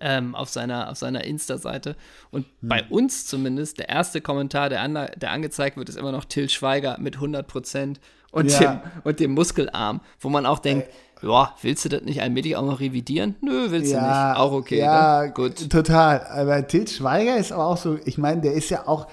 ähm, 0.00 0.34
auf 0.34 0.48
seiner, 0.48 0.90
auf 0.90 0.96
seiner 0.98 1.24
Insta-Seite. 1.24 1.96
Und 2.30 2.46
bei 2.60 2.84
uns 2.88 3.26
zumindest, 3.26 3.78
der 3.78 3.88
erste 3.88 4.20
Kommentar, 4.20 4.68
der, 4.68 4.82
an, 4.82 4.94
der 4.94 5.30
angezeigt 5.30 5.76
wird, 5.76 5.88
ist 5.88 5.96
immer 5.98 6.12
noch 6.12 6.24
Till 6.24 6.48
Schweiger 6.48 6.96
mit 6.98 7.16
100 7.16 7.46
Prozent 7.46 8.00
und, 8.30 8.50
Ja. 8.50 8.58
dem, 8.58 8.80
und 9.04 9.20
dem 9.20 9.32
Muskelarm, 9.32 10.00
wo 10.20 10.28
man 10.28 10.46
auch 10.46 10.58
denkt, 10.58 10.88
ja, 11.22 11.54
willst 11.62 11.84
du 11.84 11.88
das 11.88 12.02
nicht 12.02 12.20
allmählich 12.20 12.56
auch 12.56 12.64
noch 12.64 12.80
revidieren? 12.80 13.36
Nö, 13.40 13.70
willst 13.70 13.92
du 13.92 13.96
nicht. 13.96 14.36
Auch 14.36 14.52
okay, 14.52 14.78
ja, 14.80 15.22
ne? 15.22 15.32
Gut. 15.32 15.70
Total. 15.70 16.26
Aber 16.26 16.66
Til 16.66 16.86
Schweiger 16.86 17.36
ist 17.38 17.52
aber 17.52 17.66
auch 17.66 17.78
so, 17.78 17.98
ich 18.04 18.18
meine, 18.18 18.42
der 18.42 18.52
ist 18.52 18.68
ja 18.68 18.86
auch, 18.86 19.06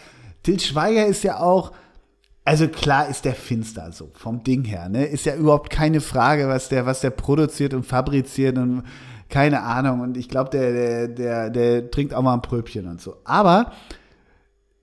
Til 0.43 0.59
Schweiger 0.59 1.05
ist 1.05 1.23
ja 1.23 1.39
auch, 1.39 1.71
also 2.43 2.67
klar 2.67 3.07
ist 3.07 3.23
der 3.23 3.35
finster 3.35 3.93
so, 3.93 4.11
vom 4.15 4.43
Ding 4.43 4.65
her, 4.65 4.89
ne? 4.89 5.05
Ist 5.05 5.25
ja 5.25 5.33
überhaupt 5.35 5.69
keine 5.69 6.01
Frage, 6.01 6.49
was 6.49 6.67
der, 6.67 6.85
was 6.85 6.99
der 6.99 7.11
produziert 7.11 7.73
und 7.73 7.85
fabriziert 7.85 8.57
und 8.57 8.83
keine 9.33 9.63
Ahnung. 9.63 10.01
Und 10.01 10.15
ich 10.15 10.29
glaube, 10.29 10.51
der, 10.51 10.71
der, 10.71 11.07
der, 11.07 11.49
der 11.49 11.91
trinkt 11.91 12.13
auch 12.13 12.21
mal 12.21 12.35
ein 12.35 12.43
Pröbchen 12.43 12.87
und 12.87 13.01
so. 13.01 13.15
Aber 13.23 13.71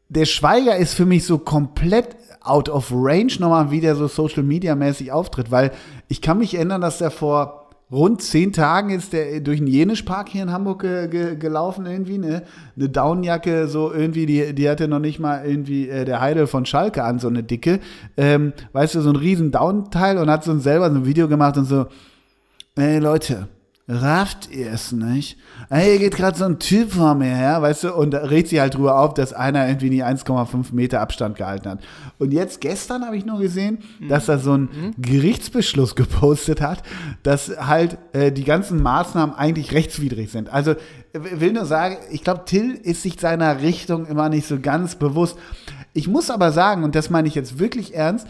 der 0.08 0.24
Schweiger 0.24 0.76
ist 0.76 0.94
für 0.94 1.06
mich 1.06 1.24
so 1.24 1.38
komplett 1.38 2.16
out 2.40 2.68
of 2.68 2.90
range 2.92 3.34
nochmal, 3.38 3.70
wie 3.70 3.80
der 3.80 3.94
so 3.94 4.08
Social 4.08 4.42
Media 4.42 4.74
mäßig 4.74 5.12
auftritt, 5.12 5.52
weil 5.52 5.70
ich 6.08 6.20
kann 6.20 6.38
mich 6.38 6.56
erinnern, 6.56 6.80
dass 6.80 6.98
der 6.98 7.12
vor 7.12 7.68
rund 7.92 8.22
zehn 8.22 8.52
Tagen 8.52 8.90
ist 8.90 9.12
der 9.12 9.40
durch 9.40 9.58
einen 9.58 9.68
Jenischpark 9.68 10.28
hier 10.28 10.42
in 10.42 10.52
Hamburg 10.52 10.80
ge 10.80 11.06
ge 11.06 11.36
gelaufen 11.36 11.86
irgendwie, 11.86 12.18
ne? 12.18 12.42
Eine 12.76 12.88
Downjacke, 12.88 13.68
so 13.68 13.92
irgendwie, 13.92 14.26
die, 14.26 14.52
die 14.52 14.68
hatte 14.68 14.88
noch 14.88 14.98
nicht 14.98 15.20
mal 15.20 15.46
irgendwie 15.46 15.88
äh, 15.88 16.04
der 16.04 16.20
Heidel 16.20 16.48
von 16.48 16.66
Schalke 16.66 17.04
an, 17.04 17.20
so 17.20 17.28
eine 17.28 17.44
dicke, 17.44 17.78
ähm, 18.16 18.52
weißt 18.72 18.96
du, 18.96 19.00
so 19.00 19.10
ein 19.10 19.16
riesen 19.16 19.52
Down-Teil 19.52 20.18
und 20.18 20.28
hat 20.28 20.42
so 20.42 20.50
ein 20.50 20.60
selber 20.60 20.90
so 20.90 20.96
ein 20.96 21.06
Video 21.06 21.28
gemacht 21.28 21.56
und 21.56 21.66
so, 21.66 21.86
ey 22.74 22.98
Leute, 22.98 23.46
rafft 23.90 24.50
ihr 24.50 24.72
es 24.72 24.92
nicht? 24.92 25.36
Ey, 25.68 25.84
hier 25.84 25.98
geht 25.98 26.16
gerade 26.16 26.38
so 26.38 26.44
ein 26.44 26.60
Typ 26.60 26.92
vor 26.92 27.14
mir 27.14 27.34
her, 27.34 27.60
weißt 27.60 27.84
du, 27.84 27.94
und 27.94 28.14
regt 28.14 28.48
sie 28.48 28.60
halt 28.60 28.74
drüber 28.74 29.00
auf, 29.00 29.14
dass 29.14 29.32
einer 29.32 29.66
irgendwie 29.66 29.90
nie 29.90 30.04
1,5 30.04 30.72
Meter 30.72 31.00
Abstand 31.00 31.36
gehalten 31.36 31.68
hat. 31.68 31.80
Und 32.18 32.32
jetzt 32.32 32.60
gestern 32.60 33.04
habe 33.04 33.16
ich 33.16 33.26
nur 33.26 33.40
gesehen, 33.40 33.80
mhm. 33.98 34.08
dass 34.08 34.28
er 34.28 34.38
so 34.38 34.52
einen 34.52 34.68
mhm. 34.72 35.02
Gerichtsbeschluss 35.02 35.96
gepostet 35.96 36.60
hat, 36.60 36.84
dass 37.24 37.50
halt 37.58 37.98
äh, 38.12 38.30
die 38.30 38.44
ganzen 38.44 38.80
Maßnahmen 38.80 39.34
eigentlich 39.34 39.72
rechtswidrig 39.72 40.30
sind. 40.30 40.52
Also 40.52 40.76
will 41.12 41.52
nur 41.52 41.64
sagen, 41.64 41.96
ich 42.12 42.22
glaube, 42.22 42.44
Till 42.44 42.72
ist 42.74 43.02
sich 43.02 43.18
seiner 43.18 43.60
Richtung 43.60 44.06
immer 44.06 44.28
nicht 44.28 44.46
so 44.46 44.60
ganz 44.60 44.94
bewusst. 44.94 45.36
Ich 45.92 46.06
muss 46.06 46.30
aber 46.30 46.52
sagen, 46.52 46.84
und 46.84 46.94
das 46.94 47.10
meine 47.10 47.26
ich 47.26 47.34
jetzt 47.34 47.58
wirklich 47.58 47.94
ernst, 47.94 48.28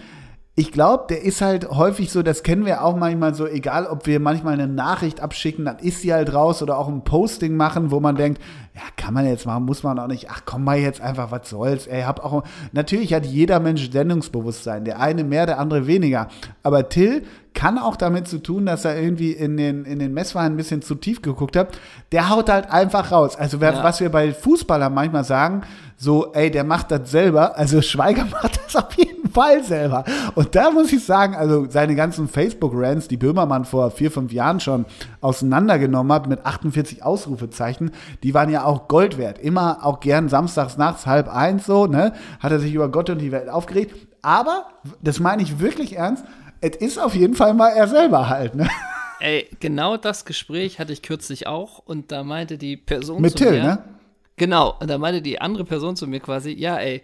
ich 0.61 0.73
glaube, 0.73 1.05
der 1.09 1.23
ist 1.23 1.41
halt 1.41 1.71
häufig 1.71 2.13
so, 2.13 2.23
das 2.23 2.43
kennen 2.43 2.67
wir 2.67 2.85
auch 2.85 2.95
manchmal 2.95 3.35
so, 3.35 3.47
egal 3.47 3.87
ob 3.87 4.07
wir 4.07 4.21
manchmal 4.21 4.53
eine 4.53 4.69
Nachricht 4.69 5.23
abschicken, 5.23 5.65
dann 5.65 5.79
ist 5.79 6.03
sie 6.03 6.13
halt 6.13 6.35
raus 6.35 6.63
oder 6.63 6.77
auch 6.77 6.87
ein 6.87 7.03
Posting 7.03 7.57
machen, 7.57 7.91
wo 7.91 7.99
man 7.99 8.15
denkt, 8.15 8.43
ja, 8.75 8.83
kann 8.99 9.15
man 9.15 9.25
jetzt 9.25 9.47
machen, 9.47 9.65
muss 9.65 9.83
man 9.83 9.99
auch 9.99 10.07
nicht, 10.07 10.29
ach 10.29 10.43
komm 10.45 10.65
mal 10.65 10.77
jetzt 10.77 11.01
einfach, 11.01 11.31
was 11.31 11.49
soll's, 11.49 11.87
ey, 11.87 12.03
hab 12.03 12.23
auch, 12.23 12.45
natürlich 12.73 13.15
hat 13.15 13.25
jeder 13.25 13.59
Mensch 13.59 13.91
Sendungsbewusstsein, 13.91 14.85
der 14.85 15.01
eine 15.01 15.25
mehr, 15.25 15.47
der 15.47 15.59
andere 15.59 15.87
weniger, 15.87 16.29
aber 16.63 16.91
Till 16.91 17.23
kann 17.55 17.79
auch 17.79 17.97
damit 17.97 18.29
zu 18.29 18.39
tun, 18.39 18.67
dass 18.67 18.85
er 18.85 19.01
irgendwie 19.01 19.33
in 19.33 19.57
den, 19.57 19.87
in 19.87 19.99
den 19.99 20.13
Messwein 20.13 20.53
ein 20.53 20.57
bisschen 20.57 20.83
zu 20.83 20.95
tief 20.95 21.21
geguckt 21.21 21.57
hat. 21.57 21.77
Der 22.13 22.29
haut 22.29 22.49
halt 22.49 22.71
einfach 22.71 23.11
raus. 23.11 23.35
Also 23.35 23.59
ja. 23.59 23.83
was 23.83 24.01
wir 24.01 24.09
bei 24.09 24.33
Fußballern 24.33 24.95
manchmal 24.95 25.25
sagen, 25.25 25.63
so, 26.03 26.33
ey, 26.33 26.51
der 26.51 26.65
macht 26.65 26.91
das 26.91 27.11
selber. 27.11 27.59
Also 27.59 27.83
Schweiger 27.83 28.25
macht 28.31 28.59
das 28.65 28.75
auf 28.75 28.95
jeden 28.95 29.31
Fall 29.31 29.63
selber. 29.63 30.05
Und 30.35 30.57
da 30.57 30.71
muss 30.71 30.91
ich 30.95 31.05
sagen, 31.05 31.37
also 31.37 31.67
seine 31.69 31.95
ganzen 31.95 32.27
Facebook-Rants, 32.27 33.07
die 33.07 33.19
Böhmermann 33.19 33.67
vor 33.67 33.91
vier, 33.91 34.11
fünf 34.11 34.33
Jahren 34.33 34.61
schon 34.61 34.87
auseinandergenommen 35.21 36.11
hat 36.11 36.27
mit 36.27 36.47
48 36.47 37.05
Ausrufezeichen, 37.05 37.91
die 38.23 38.33
waren 38.33 38.49
ja 38.49 38.65
auch 38.65 38.89
Gold 38.89 39.19
wert. 39.19 39.39
Immer 39.41 39.85
auch 39.85 40.01
gern 40.01 40.31
samstags 40.31 40.79
nachts 40.79 41.05
halb 41.05 41.29
eins 41.29 41.67
so, 41.67 41.87
ne? 41.87 42.15
Hat 42.39 42.51
er 42.51 42.61
sich 42.61 42.73
über 42.73 42.89
Gott 42.89 43.11
und 43.11 43.19
die 43.19 43.31
Welt 43.31 43.51
aufgeregt. 43.51 43.95
Aber, 44.23 44.65
das 45.03 45.21
meine 45.21 45.43
ich 45.43 45.61
wirklich 45.61 45.97
ernst, 45.97 46.25
es 46.63 46.77
ist 46.77 46.99
auf 46.99 47.15
jeden 47.15 47.35
Fall 47.35 47.53
mal 47.53 47.71
er 47.71 47.89
selber 47.89 48.31
halt, 48.31 48.55
ne? 48.55 48.69
Ey, 49.21 49.49
genau 49.61 49.99
das 49.99 50.25
Gespräch 50.25 50.79
hatte 50.79 50.95
ich 50.95 51.03
kürzlich 51.03 51.47
auch 51.47 51.79
und 51.79 52.11
da 52.11 52.25
meinte 52.25 52.57
die 52.57 52.79
Person 52.79 53.21
Mit 53.21 53.33
zu 53.33 53.45
Till, 53.45 53.53
mir, 53.53 53.63
ne? 53.63 53.85
Genau, 54.41 54.75
und 54.81 54.89
da 54.89 54.97
meinte 54.97 55.21
die 55.21 55.39
andere 55.39 55.67
Person 55.67 55.97
zu 55.97 56.07
mir 56.07 56.19
quasi, 56.19 56.53
ja, 56.53 56.79
ey, 56.79 57.03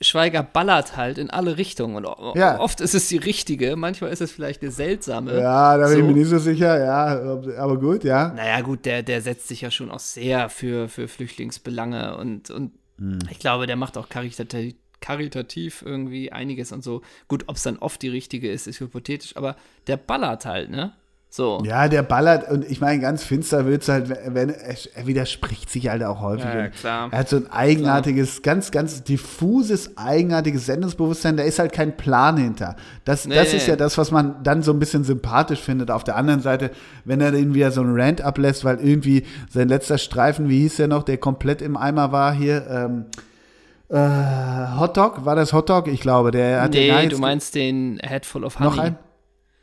Schweiger 0.00 0.42
ballert 0.42 0.96
halt 0.96 1.16
in 1.16 1.30
alle 1.30 1.56
Richtungen 1.56 2.04
und 2.04 2.36
ja. 2.36 2.58
oft 2.58 2.80
ist 2.80 2.96
es 2.96 3.06
die 3.06 3.18
richtige, 3.18 3.76
manchmal 3.76 4.10
ist 4.10 4.20
es 4.20 4.32
vielleicht 4.32 4.62
eine 4.62 4.72
seltsame. 4.72 5.38
Ja, 5.38 5.76
da 5.76 5.84
bin 5.86 5.92
so. 5.92 5.98
ich 6.00 6.04
mir 6.04 6.12
nicht 6.14 6.28
so 6.28 6.38
sicher, 6.38 6.84
ja, 6.84 7.20
aber 7.56 7.78
gut, 7.78 8.02
ja. 8.02 8.32
Naja, 8.34 8.62
gut, 8.62 8.84
der, 8.84 9.04
der 9.04 9.22
setzt 9.22 9.46
sich 9.46 9.60
ja 9.60 9.70
schon 9.70 9.92
auch 9.92 10.00
sehr 10.00 10.48
für, 10.48 10.88
für 10.88 11.06
Flüchtlingsbelange 11.06 12.16
und, 12.16 12.50
und 12.50 12.72
hm. 12.98 13.20
ich 13.30 13.38
glaube, 13.38 13.68
der 13.68 13.76
macht 13.76 13.96
auch 13.96 14.08
karitativ, 14.08 14.74
karitativ 15.00 15.84
irgendwie 15.86 16.32
einiges 16.32 16.72
und 16.72 16.82
so. 16.82 17.02
Gut, 17.28 17.44
ob 17.46 17.54
es 17.54 17.62
dann 17.62 17.78
oft 17.78 18.02
die 18.02 18.08
richtige 18.08 18.50
ist, 18.50 18.66
ist 18.66 18.80
hypothetisch, 18.80 19.36
aber 19.36 19.54
der 19.86 19.98
ballert 19.98 20.46
halt, 20.46 20.68
ne? 20.70 20.94
So. 21.34 21.62
Ja, 21.64 21.88
der 21.88 22.02
ballert 22.02 22.50
und 22.50 22.70
ich 22.70 22.82
meine, 22.82 23.00
ganz 23.00 23.24
finster 23.24 23.64
wird 23.64 23.80
es 23.80 23.88
halt, 23.88 24.10
wenn 24.34 24.50
er 24.50 25.06
widerspricht 25.06 25.70
sich 25.70 25.88
halt 25.88 26.04
auch 26.04 26.20
häufig. 26.20 26.44
Ja, 26.44 26.68
klar. 26.68 27.08
Er 27.10 27.20
hat 27.20 27.30
so 27.30 27.36
ein 27.36 27.50
eigenartiges, 27.50 28.42
klar. 28.42 28.56
ganz, 28.56 28.70
ganz 28.70 29.02
diffuses, 29.02 29.96
eigenartiges 29.96 30.66
Sendungsbewusstsein. 30.66 31.38
Da 31.38 31.44
ist 31.44 31.58
halt 31.58 31.72
kein 31.72 31.96
Plan 31.96 32.36
hinter. 32.36 32.76
Das, 33.06 33.26
nee. 33.26 33.34
das 33.34 33.54
ist 33.54 33.66
ja 33.66 33.76
das, 33.76 33.96
was 33.96 34.10
man 34.10 34.42
dann 34.42 34.62
so 34.62 34.74
ein 34.74 34.78
bisschen 34.78 35.04
sympathisch 35.04 35.60
findet. 35.60 35.90
Auf 35.90 36.04
der 36.04 36.16
anderen 36.16 36.42
Seite, 36.42 36.70
wenn 37.06 37.22
er 37.22 37.32
den 37.32 37.54
wieder 37.54 37.70
so 37.70 37.80
einen 37.80 37.98
Rant 37.98 38.20
ablässt, 38.20 38.66
weil 38.66 38.78
irgendwie 38.80 39.24
sein 39.48 39.68
letzter 39.68 39.96
Streifen, 39.96 40.50
wie 40.50 40.60
hieß 40.60 40.76
der 40.76 40.88
noch, 40.88 41.02
der 41.02 41.16
komplett 41.16 41.62
im 41.62 41.78
Eimer 41.78 42.12
war 42.12 42.34
hier, 42.34 42.66
ähm, 42.68 43.06
äh, 43.88 44.78
Hotdog, 44.78 45.24
war 45.24 45.34
das 45.34 45.54
Hotdog? 45.54 45.88
Ich 45.88 46.02
glaube, 46.02 46.30
der 46.30 46.60
hat 46.60 46.74
nee, 46.74 46.90
den 46.90 47.08
du 47.08 47.16
meinst 47.16 47.54
den 47.54 47.98
Head 48.06 48.26
Full 48.26 48.44
of 48.44 48.58
Honey. 48.58 48.68
Noch 48.68 48.76
ein? 48.76 48.98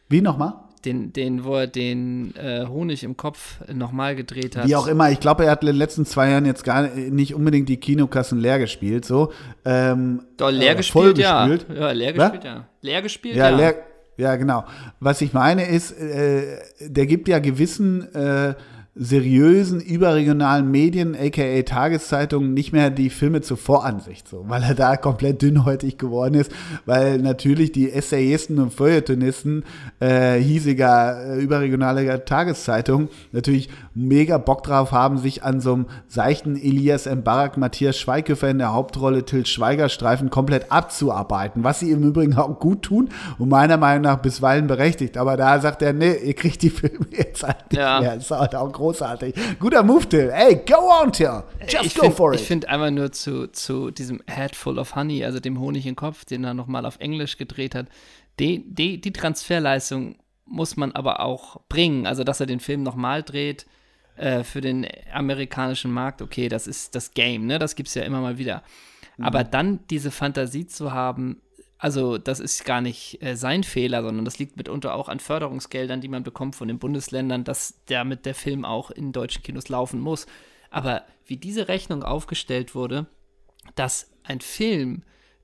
Wie 0.08 0.22
nochmal? 0.22 0.54
Den, 0.86 1.12
den, 1.12 1.44
wo 1.44 1.56
er 1.56 1.68
den 1.68 2.34
äh, 2.36 2.66
Honig 2.66 3.04
im 3.04 3.18
Kopf 3.18 3.60
nochmal 3.68 4.16
gedreht 4.16 4.56
hat. 4.56 4.66
Wie 4.66 4.78
auch 4.78 4.88
immer, 4.88 5.12
ich 5.12 5.20
glaube, 5.20 5.44
er 5.44 5.52
hat 5.52 5.62
in 5.62 5.68
den 5.68 5.76
letzten 5.76 6.06
zwei 6.06 6.30
Jahren 6.30 6.46
jetzt 6.46 6.64
gar 6.64 6.84
nicht 6.84 7.36
unbedingt 7.36 7.68
die 7.68 7.78
Kinokassen 7.78 8.40
leer 8.40 8.60
gespielt. 8.60 9.04
So. 9.04 9.34
Ähm, 9.66 10.22
Doch, 10.38 10.50
leer 10.50 10.72
äh, 10.72 10.76
gespielt, 10.76 11.18
ja. 11.18 11.48
Gespielt. 11.48 11.78
Ja, 11.78 11.92
leer 11.92 12.14
gespielt, 12.14 12.44
ja. 12.46 12.68
Leer 12.82 13.02
gespielt, 13.02 13.36
ja. 13.36 13.50
ja. 13.50 13.58
Leer, 13.58 13.76
ja, 14.16 14.36
genau. 14.38 14.66
Was 15.00 15.22
ich 15.22 15.34
meine 15.34 15.66
ist, 15.66 15.92
äh, 15.92 16.60
der 16.80 17.06
gibt 17.08 17.28
ja 17.28 17.40
gewissen 17.40 18.14
äh, 18.14 18.54
seriösen 19.02 19.80
überregionalen 19.80 20.70
Medien, 20.70 21.16
aka 21.16 21.62
Tageszeitungen, 21.62 22.54
nicht 22.54 22.74
mehr 22.74 22.90
die 22.90 23.10
Filme 23.10 23.40
zur 23.40 23.56
Voransicht, 23.56 24.28
so, 24.28 24.44
weil 24.50 24.62
er 24.62 24.76
da 24.76 24.98
komplett 24.98 25.42
dünnhäutig 25.42 25.98
geworden 25.98 26.34
ist, 26.34 26.52
weil 26.86 27.18
natürlich 27.20 27.72
die 27.72 27.90
Essayisten 27.90 28.60
und 28.60 28.74
Feuilletonisten 28.74 29.64
äh, 30.02 30.38
hiesiger 30.38 31.38
äh, 31.38 31.42
überregionaler 31.42 32.26
Tageszeitungen 32.26 33.08
natürlich 33.32 33.70
mega 33.96 34.38
Bock 34.38 34.64
drauf 34.64 34.92
haben, 34.92 35.18
sich 35.18 35.44
an 35.44 35.62
so 35.62 35.76
einem 35.76 35.86
seichten 36.10 36.58
Elias 36.58 37.06
M. 37.06 37.24
Barak, 37.24 37.56
Matthias 37.56 37.98
Schweighöfer 37.98 38.50
in 38.50 38.58
der 38.58 38.74
Hauptrolle, 38.74 39.24
Till 39.24 39.46
Schweiger 39.46 39.88
Streifen 39.88 40.30
komplett 40.30 40.74
abzuarbeiten, 40.74 41.64
was 41.64 41.80
sie 41.80 41.92
im 41.92 42.04
Übrigen 42.04 42.36
auch 42.36 42.60
gut 42.60 42.82
tun 42.82 43.08
und 43.38 43.48
meiner 43.48 43.78
Meinung 43.78 44.04
nach 44.04 44.18
bisweilen 44.18 44.68
berechtigt, 44.68 45.18
aber 45.18 45.38
da 45.38 45.62
sagt 45.62 45.82
er, 45.84 45.94
nee, 45.94 46.18
ihr 46.18 46.34
kriegt 46.34 46.62
die 46.64 46.70
Filme 46.70 47.06
jetzt 47.12 47.44
halt 47.44 47.72
nicht 47.72 47.80
ja. 47.80 48.02
mehr, 48.02 48.16
das 48.16 48.26
ist 48.26 48.32
halt 48.32 48.56
auch 48.56 48.70
groß 48.70 48.89
großartig. 48.90 49.36
Guter 49.60 49.84
Move, 49.84 50.08
Till. 50.08 50.30
Ey, 50.30 50.56
go 50.68 50.90
on, 50.90 51.12
Till. 51.12 51.44
Just 51.68 51.86
ich 51.86 51.96
go 51.96 52.04
find, 52.04 52.16
for 52.16 52.34
it. 52.34 52.40
Ich 52.40 52.48
finde 52.48 52.70
einmal 52.70 52.92
nur 52.92 53.12
zu, 53.12 53.48
zu 53.48 53.92
diesem 53.92 54.22
Head 54.28 54.56
Full 54.56 54.80
of 54.80 54.96
Honey, 54.96 55.24
also 55.24 55.40
dem 55.40 55.60
Honig 55.60 55.86
im 55.86 55.96
Kopf, 55.96 56.26
den 56.26 56.44
er 56.44 56.54
nochmal 56.54 56.86
auf 56.86 57.00
Englisch 57.00 57.38
gedreht 57.38 57.76
hat, 57.76 57.88
die, 58.40 58.64
die, 58.74 59.00
die 59.02 59.14
Transferleistung 59.14 60.16
muss 60.46 60.78
man 60.78 60.92
aber 60.94 61.20
auch 61.20 61.62
bringen. 61.70 62.08
Also, 62.08 62.24
dass 62.24 62.40
er 62.40 62.48
den 62.48 62.60
Film 62.60 62.84
nochmal 62.84 63.22
dreht 63.22 63.68
äh, 64.16 64.44
für 64.44 64.62
den 64.62 64.88
amerikanischen 65.14 65.92
Markt, 65.92 66.22
okay, 66.22 66.50
das 66.50 66.66
ist 66.66 66.96
das 66.96 67.12
Game, 67.14 67.46
ne? 67.46 67.60
Das 67.60 67.76
gibt 67.76 67.90
es 67.90 67.96
ja 67.96 68.04
immer 68.04 68.22
mal 68.22 68.38
wieder. 68.38 68.64
Mhm. 69.18 69.26
Aber 69.26 69.44
dann 69.44 69.80
diese 69.90 70.10
Fantasie 70.10 70.66
zu 70.66 70.92
haben, 70.92 71.42
also 71.82 72.18
das 72.18 72.42
ist 72.42 72.66
gar 72.66 72.82
nicht 72.82 73.24
äh, 73.24 73.38
sein 73.38 73.64
Fehler, 73.64 74.04
sondern 74.04 74.26
das 74.26 74.38
liegt 74.38 74.58
mitunter 74.58 74.94
auch 74.94 75.08
an 75.08 75.22
Förderungsgeldern, 75.22 76.02
die 76.02 76.10
man 76.10 76.24
bekommt 76.24 76.58
von 76.58 76.68
den 76.68 76.78
Bundesländern, 76.78 77.46
dass 77.46 77.80
damit 77.86 78.26
der 78.26 78.36
Film 78.36 78.66
auch 78.66 78.92
in 78.92 79.14
deutschen 79.14 79.44
Kinos 79.44 79.70
laufen 79.70 80.02
muss. 80.02 80.28
Aber 80.70 81.04
wie 81.26 81.38
diese 81.38 81.70
Rechnung 81.70 82.04
aufgestellt 82.04 82.76
wurde, 82.76 83.08
dass 83.76 84.12
ein 84.24 84.42
Film, 84.42 85.04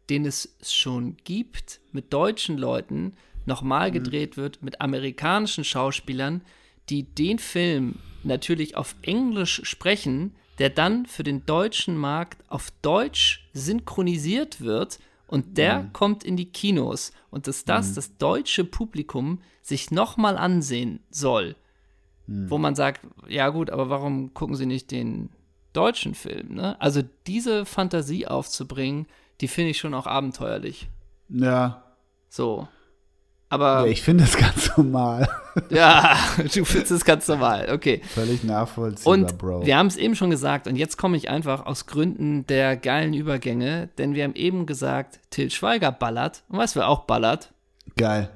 den 0.10 0.26
es 0.26 0.58
schon 0.62 1.16
gibt, 1.24 1.80
mit 1.94 2.12
deutschen 2.12 2.58
Leuten 2.58 3.14
nochmal 3.46 3.90
mhm. 3.90 3.94
gedreht 3.94 4.36
wird, 4.36 4.62
mit 4.62 4.82
amerikanischen 4.82 5.64
Schauspielern, 5.64 6.42
die 6.90 7.04
den 7.04 7.40
Film 7.40 8.00
natürlich 8.24 8.76
auf 8.76 8.96
Englisch 9.04 9.62
sprechen, 9.64 10.36
der 10.60 10.70
dann 10.70 11.06
für 11.06 11.24
den 11.24 11.46
deutschen 11.46 11.96
Markt 11.96 12.44
auf 12.50 12.72
Deutsch 12.82 13.48
synchronisiert 13.54 14.60
wird 14.60 15.00
und 15.28 15.58
der 15.58 15.84
mhm. 15.84 15.94
kommt 15.94 16.24
in 16.24 16.38
die 16.38 16.52
Kinos 16.52 17.12
und 17.30 17.48
dass 17.48 17.66
das 17.66 17.92
mhm. 17.92 17.96
das 17.96 18.18
deutsche 18.18 18.64
Publikum 18.64 19.42
sich 19.62 19.92
nochmal 19.92 20.38
ansehen 20.38 21.00
soll, 21.10 21.56
mhm. 22.28 22.50
wo 22.50 22.58
man 22.58 22.76
sagt, 22.76 23.02
ja 23.28 23.50
gut, 23.50 23.70
aber 23.70 23.90
warum 23.90 24.34
gucken 24.34 24.56
sie 24.56 24.66
nicht 24.66 24.92
den 24.92 25.30
deutschen 25.74 26.14
Film? 26.14 26.56
Ne? 26.56 26.80
Also 26.80 27.02
diese 27.28 27.66
Fantasie 27.66 28.28
aufzubringen, 28.28 29.08
die 29.42 29.48
finde 29.48 29.72
ich 29.72 29.78
schon 29.78 29.94
auch 29.94 30.08
abenteuerlich. 30.08 30.90
Ja. 31.30 31.84
So. 32.30 32.68
Aber 33.56 33.86
ja, 33.86 33.92
ich 33.92 34.02
finde 34.02 34.26
das 34.26 34.36
ganz 34.38 34.76
normal. 34.76 35.30
ja, 35.70 36.18
du 36.54 36.66
findest 36.66 36.92
es 36.92 37.06
ganz 37.06 37.26
normal, 37.30 37.70
okay. 37.72 38.02
Völlig 38.14 38.44
nachvollziehbar, 38.44 39.14
und 39.14 39.38
Bro. 39.38 39.66
Wir 39.66 39.78
haben 39.78 39.88
es 39.88 39.96
eben 39.96 40.16
schon 40.16 40.30
gesagt 40.30 40.68
und 40.68 40.76
jetzt 40.76 40.98
komme 40.98 41.16
ich 41.16 41.30
einfach 41.30 41.66
aus 41.66 41.86
Gründen 41.86 42.46
der 42.48 42.76
geilen 42.76 43.14
Übergänge, 43.14 43.88
denn 43.98 44.14
wir 44.14 44.26
haben 44.26 44.36
eben 44.36 44.66
gesagt, 44.66 45.20
Till 45.30 45.50
Schweiger 45.50 45.94
ballert. 45.94 46.44
Und 46.50 46.60
was 46.60 46.76
wir 46.76 46.90
auch 46.90 47.06
ballert? 47.06 47.54
Geil. 47.96 48.30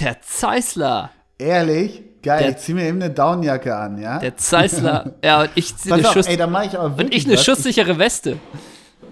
Der 0.00 0.20
Zeisler. 0.20 1.10
Ehrlich? 1.38 2.02
Geil, 2.22 2.38
der, 2.38 2.50
ich 2.50 2.56
zieh 2.58 2.74
mir 2.74 2.86
eben 2.86 3.02
eine 3.02 3.12
Downjacke 3.12 3.76
an, 3.76 4.00
ja? 4.00 4.18
Der 4.20 4.36
Zeisler. 4.36 5.14
ja, 5.24 5.42
und 5.42 5.50
ich 5.56 5.76
ziehe 5.76 5.94
eine, 5.94 6.04
Schuss, 6.04 6.26
ey, 6.26 6.36
ich 6.36 6.78
und 6.78 7.12
ich 7.12 7.26
eine 7.26 7.36
schusssichere 7.36 7.98
Weste. 7.98 8.38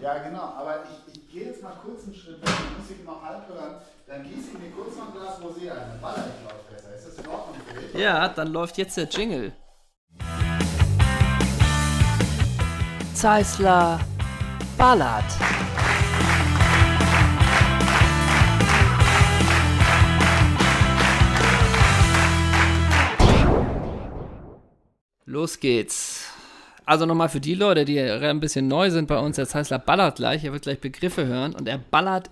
Ja, 0.00 0.18
genau, 0.18 0.54
aber 0.58 0.84
ich, 1.08 1.16
ich 1.16 1.28
gehe 1.32 1.46
jetzt 1.48 1.62
mal 1.62 1.74
kurz 1.84 2.04
einen 2.04 2.14
Schritt 2.14 2.40
weg, 2.40 2.48
die 2.48 2.80
Musik 2.80 3.04
noch 3.04 3.22
halb 3.22 3.48
hören, 3.48 3.74
dann 4.08 4.22
gieße 4.24 4.48
ich 4.52 4.58
mir 4.58 4.70
kurz 4.74 4.96
noch 4.96 5.08
ein 5.08 5.12
Glas 5.12 5.38
Rosé 5.40 5.70
ein, 5.70 5.78
dann 5.92 6.00
baller 6.00 6.24
ich 6.26 6.44
laut 6.44 6.68
besser. 6.68 6.94
Ist 6.96 7.06
das 7.06 7.24
in 7.24 7.30
Ordnung 7.30 7.56
für 7.64 7.80
dich? 7.80 7.81
Ja, 7.94 8.28
dann 8.28 8.52
läuft 8.52 8.78
jetzt 8.78 8.96
der 8.96 9.08
Jingle. 9.08 9.52
Zeisler 13.14 14.00
ballert. 14.76 15.24
los 25.42 25.58
geht's. 25.58 26.30
Also 26.84 27.06
nochmal 27.06 27.28
für 27.28 27.40
die 27.40 27.54
Leute, 27.54 27.84
die 27.84 28.00
ein 28.00 28.40
bisschen 28.40 28.68
neu 28.68 28.90
sind 28.90 29.08
bei 29.08 29.18
uns, 29.18 29.36
der 29.36 29.48
Zeissler 29.48 29.78
ballert 29.78 30.16
gleich, 30.16 30.44
er 30.44 30.52
wird 30.52 30.62
gleich 30.62 30.80
Begriffe 30.80 31.26
hören 31.26 31.54
und 31.54 31.66
er 31.68 31.78
ballert 31.78 32.30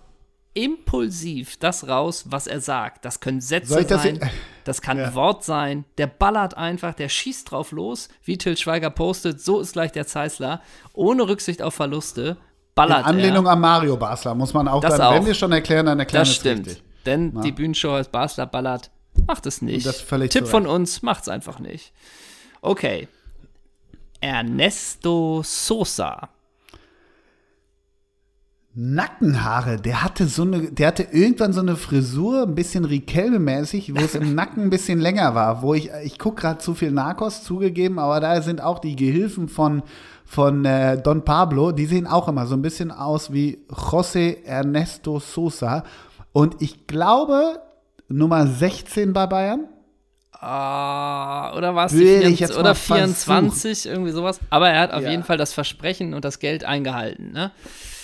impulsiv 0.54 1.56
das 1.58 1.86
raus, 1.88 2.24
was 2.28 2.46
er 2.46 2.60
sagt. 2.60 3.04
Das 3.04 3.20
können 3.20 3.40
Sätze 3.40 3.84
das 3.84 4.02
sein, 4.02 4.18
das 4.64 4.82
kann 4.82 4.98
ja. 4.98 5.14
Wort 5.14 5.44
sein. 5.44 5.84
Der 5.98 6.06
ballert 6.06 6.56
einfach, 6.56 6.94
der 6.94 7.08
schießt 7.08 7.50
drauf 7.50 7.72
los, 7.72 8.08
wie 8.24 8.36
Till 8.38 8.56
Schweiger 8.56 8.90
postet, 8.90 9.40
so 9.40 9.60
ist 9.60 9.72
gleich 9.74 9.92
der 9.92 10.06
Zeissler, 10.06 10.60
ohne 10.92 11.28
Rücksicht 11.28 11.62
auf 11.62 11.74
Verluste. 11.74 12.36
Ballert 12.74 13.00
In 13.00 13.04
Anlehnung 13.06 13.46
er. 13.46 13.52
an 13.52 13.60
Mario 13.60 13.96
Basler, 13.96 14.34
muss 14.34 14.54
man 14.54 14.66
auch 14.68 14.80
das 14.80 14.96
dann, 14.96 15.02
auch. 15.02 15.14
wenn 15.14 15.26
wir 15.26 15.34
schon 15.34 15.52
erklären, 15.52 15.86
dann 15.86 15.98
erklären 15.98 16.22
Das 16.24 16.34
stimmt, 16.34 16.66
richtig. 16.66 16.82
denn 17.06 17.32
Na? 17.34 17.40
die 17.42 17.52
Bühnenshow 17.52 17.90
als 17.92 18.08
Basler 18.08 18.46
ballert, 18.46 18.90
macht 19.26 19.46
es 19.46 19.60
nicht. 19.62 19.86
Tipp 20.30 20.46
von 20.48 20.66
uns, 20.66 21.02
macht 21.02 21.22
es 21.22 21.28
einfach 21.28 21.58
nicht. 21.58 21.92
Okay. 22.62 23.08
Ernesto 24.20 25.42
Sosa. 25.44 26.28
Nackenhaare, 28.82 29.76
der 29.76 30.02
hatte 30.02 30.26
so 30.26 30.40
eine, 30.40 30.72
der 30.72 30.86
hatte 30.86 31.02
irgendwann 31.02 31.52
so 31.52 31.60
eine 31.60 31.76
Frisur, 31.76 32.44
ein 32.44 32.54
bisschen 32.54 32.86
Riquelme-mäßig, 32.86 33.94
wo 33.94 34.02
es 34.02 34.14
im 34.14 34.34
Nacken 34.34 34.64
ein 34.64 34.70
bisschen 34.70 34.98
länger 34.98 35.34
war, 35.34 35.60
wo 35.60 35.74
ich, 35.74 35.90
ich 36.02 36.18
gucke 36.18 36.40
gerade 36.40 36.60
zu 36.60 36.74
viel 36.74 36.90
Narcos 36.90 37.44
zugegeben, 37.44 37.98
aber 37.98 38.20
da 38.20 38.40
sind 38.40 38.62
auch 38.62 38.78
die 38.78 38.96
Gehilfen 38.96 39.48
von, 39.50 39.82
von 40.24 40.64
äh, 40.64 40.96
Don 40.96 41.26
Pablo, 41.26 41.72
die 41.72 41.84
sehen 41.84 42.06
auch 42.06 42.26
immer 42.26 42.46
so 42.46 42.54
ein 42.54 42.62
bisschen 42.62 42.90
aus 42.90 43.34
wie 43.34 43.58
José 43.68 44.42
Ernesto 44.46 45.18
Sosa. 45.18 45.84
Und 46.32 46.62
ich 46.62 46.86
glaube, 46.86 47.60
Nummer 48.08 48.46
16 48.46 49.12
bei 49.12 49.26
Bayern. 49.26 49.68
Uh, 50.42 51.54
oder 51.54 51.74
war 51.74 51.84
es 51.84 51.92
die 51.92 52.46
oder 52.58 52.74
24, 52.74 53.84
irgendwie 53.84 54.12
sowas. 54.12 54.40
Aber 54.48 54.70
er 54.70 54.80
hat 54.80 54.92
auf 54.92 55.02
ja. 55.02 55.10
jeden 55.10 55.22
Fall 55.22 55.36
das 55.36 55.52
Versprechen 55.52 56.14
und 56.14 56.24
das 56.24 56.38
Geld 56.38 56.64
eingehalten. 56.64 57.32
Ne? 57.32 57.50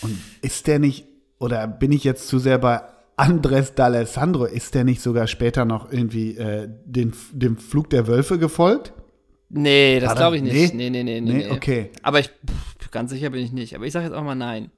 Und 0.03 0.19
ist 0.43 0.67
der 0.67 0.79
nicht, 0.79 1.07
oder 1.39 1.67
bin 1.67 1.93
ich 1.93 2.05
jetzt 2.05 2.29
zu 2.29 2.39
sehr 2.39 2.59
bei 2.59 2.81
Andres 3.17 3.77
D'Alessandro, 3.77 4.45
ist 4.45 4.75
der 4.75 4.85
nicht 4.85 5.01
sogar 5.01 5.27
später 5.27 5.65
noch 5.65 5.91
irgendwie 5.91 6.37
äh, 6.37 6.69
den, 6.85 7.15
dem 7.33 7.57
Flug 7.57 7.91
der 7.91 8.07
Wölfe 8.07 8.39
gefolgt? 8.39 8.93
Nee, 9.49 10.01
das 10.01 10.17
glaube 10.17 10.37
ich 10.37 10.43
nicht. 10.43 10.75
Nee, 10.75 10.91
nee, 10.91 11.03
nee, 11.03 11.21
nee, 11.21 11.33
nee, 11.33 11.51
okay. 11.51 11.91
Aber 12.03 12.21
ich, 12.21 12.29
pff, 12.29 12.91
ganz 12.91 13.11
sicher 13.11 13.31
bin 13.31 13.43
ich 13.43 13.53
nicht. 13.53 13.75
Aber 13.75 13.87
ich 13.87 13.93
sage 13.93 14.07
jetzt 14.07 14.15
auch 14.15 14.25
mal 14.25 14.35
nein. 14.35 14.71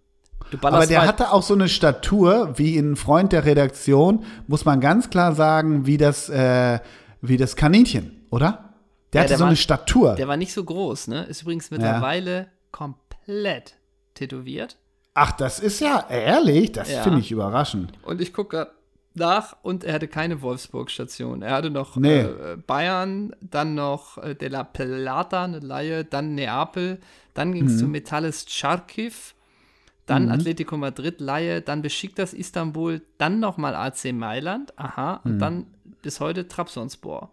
Aber 0.63 0.87
der 0.87 1.07
hatte 1.07 1.33
auch 1.33 1.43
so 1.43 1.55
eine 1.55 1.69
Statur, 1.69 2.55
wie 2.57 2.79
ein 2.79 2.97
Freund 2.97 3.33
der 3.33 3.45
Redaktion, 3.45 4.25
muss 4.47 4.65
man 4.65 4.81
ganz 4.81 5.11
klar 5.11 5.35
sagen, 5.35 5.87
wie 5.87 5.97
das, 5.97 6.29
äh, 6.29 6.79
wie 7.21 7.37
das 7.37 7.57
Kaninchen, 7.57 8.27
oder? 8.31 8.75
Der 9.13 9.21
ja, 9.21 9.23
hatte 9.23 9.29
der 9.29 9.39
so 9.39 9.43
war, 9.43 9.49
eine 9.49 9.57
Statur. 9.57 10.15
Der 10.15 10.29
war 10.29 10.37
nicht 10.37 10.53
so 10.53 10.65
groß, 10.65 11.09
ne? 11.09 11.25
Ist 11.25 11.43
übrigens 11.43 11.71
mittlerweile 11.71 12.37
ja. 12.37 12.47
komplett 12.71 13.75
tätowiert. 14.15 14.79
Ach, 15.21 15.33
das 15.33 15.59
ist 15.59 15.81
ja 15.81 16.07
ehrlich, 16.09 16.71
das 16.71 16.93
ja. 16.93 17.03
finde 17.03 17.19
ich 17.19 17.33
überraschend. 17.33 17.93
Und 18.03 18.21
ich 18.21 18.33
gucke 18.33 18.69
nach 19.15 19.57
und 19.63 19.83
er 19.83 19.95
hatte 19.95 20.07
keine 20.07 20.43
Wolfsburg-Station. 20.43 21.43
Er 21.43 21.55
hatte 21.55 21.71
noch 21.71 21.97
nee. 21.97 22.21
äh, 22.21 22.57
Bayern, 22.65 23.35
dann 23.41 23.75
noch 23.75 24.19
äh, 24.19 24.37
De 24.37 24.49
La 24.49 24.63
Plata, 24.63 25.43
eine 25.43 25.59
Laie, 25.59 26.05
dann 26.05 26.37
Neapel, 26.37 27.01
dann 27.35 27.53
ging 27.53 27.67
es 27.67 27.73
mhm. 27.73 27.79
zu 27.79 27.89
Metallis 27.89 28.47
Charkiw, 28.49 29.13
dann 30.07 30.27
mhm. 30.27 30.31
Atletico 30.31 30.77
Madrid, 30.77 31.21
Laie, 31.21 31.63
dann 31.63 31.83
Besiktas 31.83 32.33
Istanbul, 32.33 33.03
dann 33.19 33.41
nochmal 33.41 33.75
AC 33.75 34.13
Mailand, 34.13 34.73
aha, 34.79 35.21
mhm. 35.25 35.33
und 35.33 35.39
dann 35.41 35.67
bis 36.01 36.21
heute 36.21 36.47
Trabzonspor. 36.47 37.29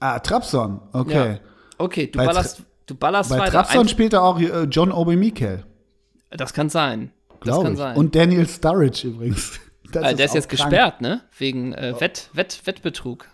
Ah, 0.00 0.18
Trabzon, 0.18 0.80
okay. 0.92 1.34
Ja. 1.34 1.38
Okay, 1.78 2.08
du 2.08 2.18
bei 2.18 2.26
ballerst, 2.26 2.64
du 2.86 2.96
ballerst 2.96 3.30
bei 3.30 3.38
weiter. 3.38 3.52
Trabzon 3.52 3.86
spielt 3.86 4.12
er 4.12 4.24
auch 4.24 4.40
äh, 4.40 4.64
John 4.64 4.90
Obi 4.90 5.14
Mikel. 5.14 5.64
Das 6.30 6.52
kann 6.52 6.68
sein. 6.68 7.12
Glaube 7.40 7.72
ich. 7.72 7.78
Sein. 7.78 7.96
Und 7.96 8.14
Daniel 8.14 8.46
Sturridge 8.46 9.08
übrigens. 9.08 9.60
Das 9.90 10.04
also, 10.04 10.16
der 10.18 10.26
ist, 10.26 10.34
jetzt 10.34 10.50
gesperrt, 10.50 11.00
ne? 11.00 11.22
Wegen 11.38 11.72
äh, 11.72 11.98
Wett, 11.98 12.28
Wett, 12.34 12.60
Wettbetrug. 12.66 13.26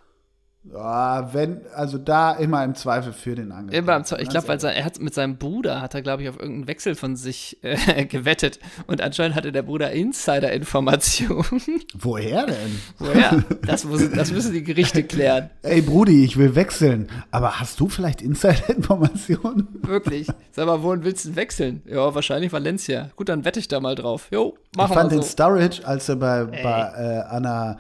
Ja, 0.72 1.34
wenn, 1.34 1.60
also 1.74 1.98
da 1.98 2.32
immer 2.32 2.64
im 2.64 2.74
Zweifel 2.74 3.12
für 3.12 3.34
den 3.34 3.52
Angriff. 3.52 3.76
Ich 4.18 4.28
glaube, 4.30 4.48
weil 4.48 4.64
er 4.64 4.84
hat 4.84 4.98
mit 4.98 5.12
seinem 5.12 5.36
Bruder 5.36 5.82
hat 5.82 5.94
er, 5.94 6.00
glaube 6.00 6.22
ich, 6.22 6.28
auf 6.30 6.36
irgendeinen 6.36 6.68
Wechsel 6.68 6.94
von 6.94 7.16
sich 7.16 7.58
äh, 7.62 8.04
gewettet. 8.06 8.58
Und 8.86 9.02
anscheinend 9.02 9.36
hatte 9.36 9.52
der 9.52 9.62
Bruder 9.62 9.90
Insider-Informationen. 9.92 11.44
Woher 11.94 12.46
denn? 12.46 12.80
Woher? 12.98 13.44
Das, 13.66 13.84
muss, 13.84 14.10
das 14.10 14.30
müssen 14.32 14.52
die 14.52 14.62
Gerichte 14.62 15.02
klären. 15.02 15.50
Ey, 15.62 15.80
Brudi, 15.82 16.24
ich 16.24 16.36
will 16.36 16.54
wechseln. 16.54 17.08
Aber 17.30 17.60
hast 17.60 17.80
du 17.80 17.88
vielleicht 17.88 18.22
Insider-Informationen? 18.22 19.68
Wirklich. 19.82 20.28
Sag 20.52 20.66
mal, 20.66 20.82
wohin 20.82 21.04
willst 21.04 21.24
du 21.24 21.36
wechseln? 21.36 21.82
Ja, 21.86 22.14
wahrscheinlich 22.14 22.52
Valencia. 22.52 23.10
Gut, 23.16 23.28
dann 23.28 23.44
wette 23.44 23.60
ich 23.60 23.68
da 23.68 23.80
mal 23.80 23.94
drauf. 23.94 24.28
Jo, 24.30 24.56
machen 24.76 24.90
wir 24.90 24.94
Ich 24.94 25.00
fand 25.00 25.12
so. 25.12 25.18
den 25.18 25.26
Sturridge, 25.26 25.86
als 25.86 26.08
er 26.08 26.16
bei, 26.16 26.44
bei 26.44 26.92
äh, 26.96 27.34
Anna 27.34 27.78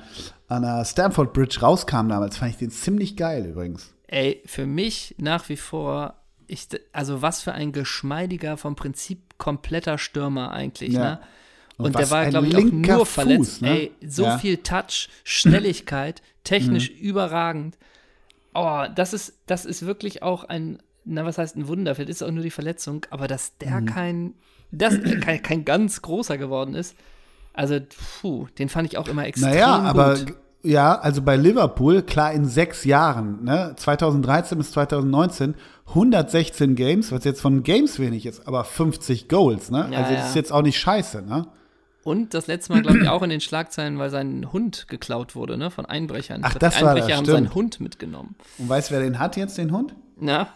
an 0.48 0.62
der 0.62 0.84
Stamford 0.84 1.32
Bridge 1.32 1.60
rauskam 1.60 2.08
damals, 2.08 2.36
fand 2.36 2.52
ich 2.52 2.58
den 2.58 2.70
ziemlich 2.70 3.16
geil 3.16 3.46
übrigens. 3.46 3.94
Ey, 4.06 4.42
für 4.46 4.66
mich 4.66 5.14
nach 5.18 5.48
wie 5.48 5.56
vor, 5.56 6.14
ich, 6.46 6.68
also 6.92 7.22
was 7.22 7.42
für 7.42 7.52
ein 7.52 7.72
geschmeidiger, 7.72 8.56
vom 8.56 8.76
Prinzip 8.76 9.38
kompletter 9.38 9.98
Stürmer 9.98 10.52
eigentlich, 10.52 10.92
ja. 10.92 11.00
ne? 11.00 11.20
Und, 11.76 11.86
Und 11.86 11.98
der 11.98 12.10
war, 12.10 12.26
glaube 12.26 12.46
ich, 12.46 12.56
auch 12.56 12.62
nur 12.62 12.98
Fuß, 12.98 13.08
verletzt. 13.08 13.62
Ne? 13.62 13.70
Ey, 13.70 13.92
so 14.06 14.24
ja. 14.24 14.38
viel 14.38 14.58
Touch, 14.58 15.08
Schnelligkeit, 15.24 16.22
technisch 16.44 16.90
mhm. 16.90 16.96
überragend. 16.98 17.78
Oh, 18.54 18.84
das 18.94 19.12
ist, 19.12 19.40
das 19.46 19.64
ist 19.64 19.84
wirklich 19.84 20.22
auch 20.22 20.44
ein, 20.44 20.78
na, 21.04 21.24
was 21.24 21.38
heißt 21.38 21.56
ein 21.56 21.66
Wunder? 21.66 21.96
Vielleicht 21.96 22.10
ist 22.10 22.22
es 22.22 22.28
auch 22.28 22.30
nur 22.30 22.44
die 22.44 22.52
Verletzung, 22.52 23.04
aber 23.10 23.26
dass 23.26 23.58
der 23.58 23.80
mhm. 23.80 23.86
kein, 23.86 24.34
das, 24.70 25.00
kein, 25.20 25.42
kein 25.42 25.64
ganz 25.64 26.00
großer 26.00 26.38
geworden 26.38 26.74
ist, 26.74 26.94
also, 27.54 27.78
puh, 28.20 28.46
den 28.58 28.68
fand 28.68 28.88
ich 28.88 28.98
auch 28.98 29.08
immer 29.08 29.24
extrem 29.24 29.50
naja, 29.50 29.78
gut. 29.78 29.86
aber 29.86 30.16
ja, 30.62 30.98
also 30.98 31.22
bei 31.22 31.36
Liverpool, 31.36 32.02
klar 32.02 32.32
in 32.32 32.46
sechs 32.46 32.84
Jahren, 32.84 33.44
ne, 33.44 33.74
2013 33.76 34.58
bis 34.58 34.72
2019, 34.72 35.54
116 35.88 36.74
Games, 36.74 37.12
was 37.12 37.24
jetzt 37.24 37.40
von 37.40 37.62
Games 37.62 37.98
wenig 37.98 38.26
ist, 38.26 38.48
aber 38.48 38.64
50 38.64 39.28
Goals, 39.28 39.70
ne? 39.70 39.88
Ja, 39.92 39.98
also 39.98 40.12
das 40.14 40.22
ja. 40.22 40.26
ist 40.28 40.34
jetzt 40.34 40.52
auch 40.52 40.62
nicht 40.62 40.78
scheiße, 40.78 41.22
ne? 41.22 41.46
Und 42.02 42.34
das 42.34 42.46
letzte 42.46 42.72
Mal, 42.72 42.82
glaube 42.82 42.98
ich, 42.98 43.08
auch 43.08 43.22
in 43.22 43.30
den 43.30 43.40
Schlagzeilen, 43.40 43.98
weil 43.98 44.10
sein 44.10 44.52
Hund 44.52 44.88
geklaut 44.88 45.34
wurde, 45.34 45.56
ne? 45.56 45.70
Von 45.70 45.86
Einbrechern. 45.86 46.40
Ach, 46.44 46.54
das 46.54 46.76
Einbrecher 46.76 46.86
war 46.86 46.94
das, 46.94 47.04
haben 47.04 47.24
stimmt. 47.24 47.26
seinen 47.26 47.54
Hund 47.54 47.80
mitgenommen. 47.80 48.34
Und 48.58 48.68
weißt 48.68 48.90
du, 48.90 48.94
wer 48.94 49.02
den 49.02 49.18
hat 49.18 49.36
jetzt, 49.36 49.56
den 49.56 49.72
Hund? 49.72 49.94
Na? 50.18 50.48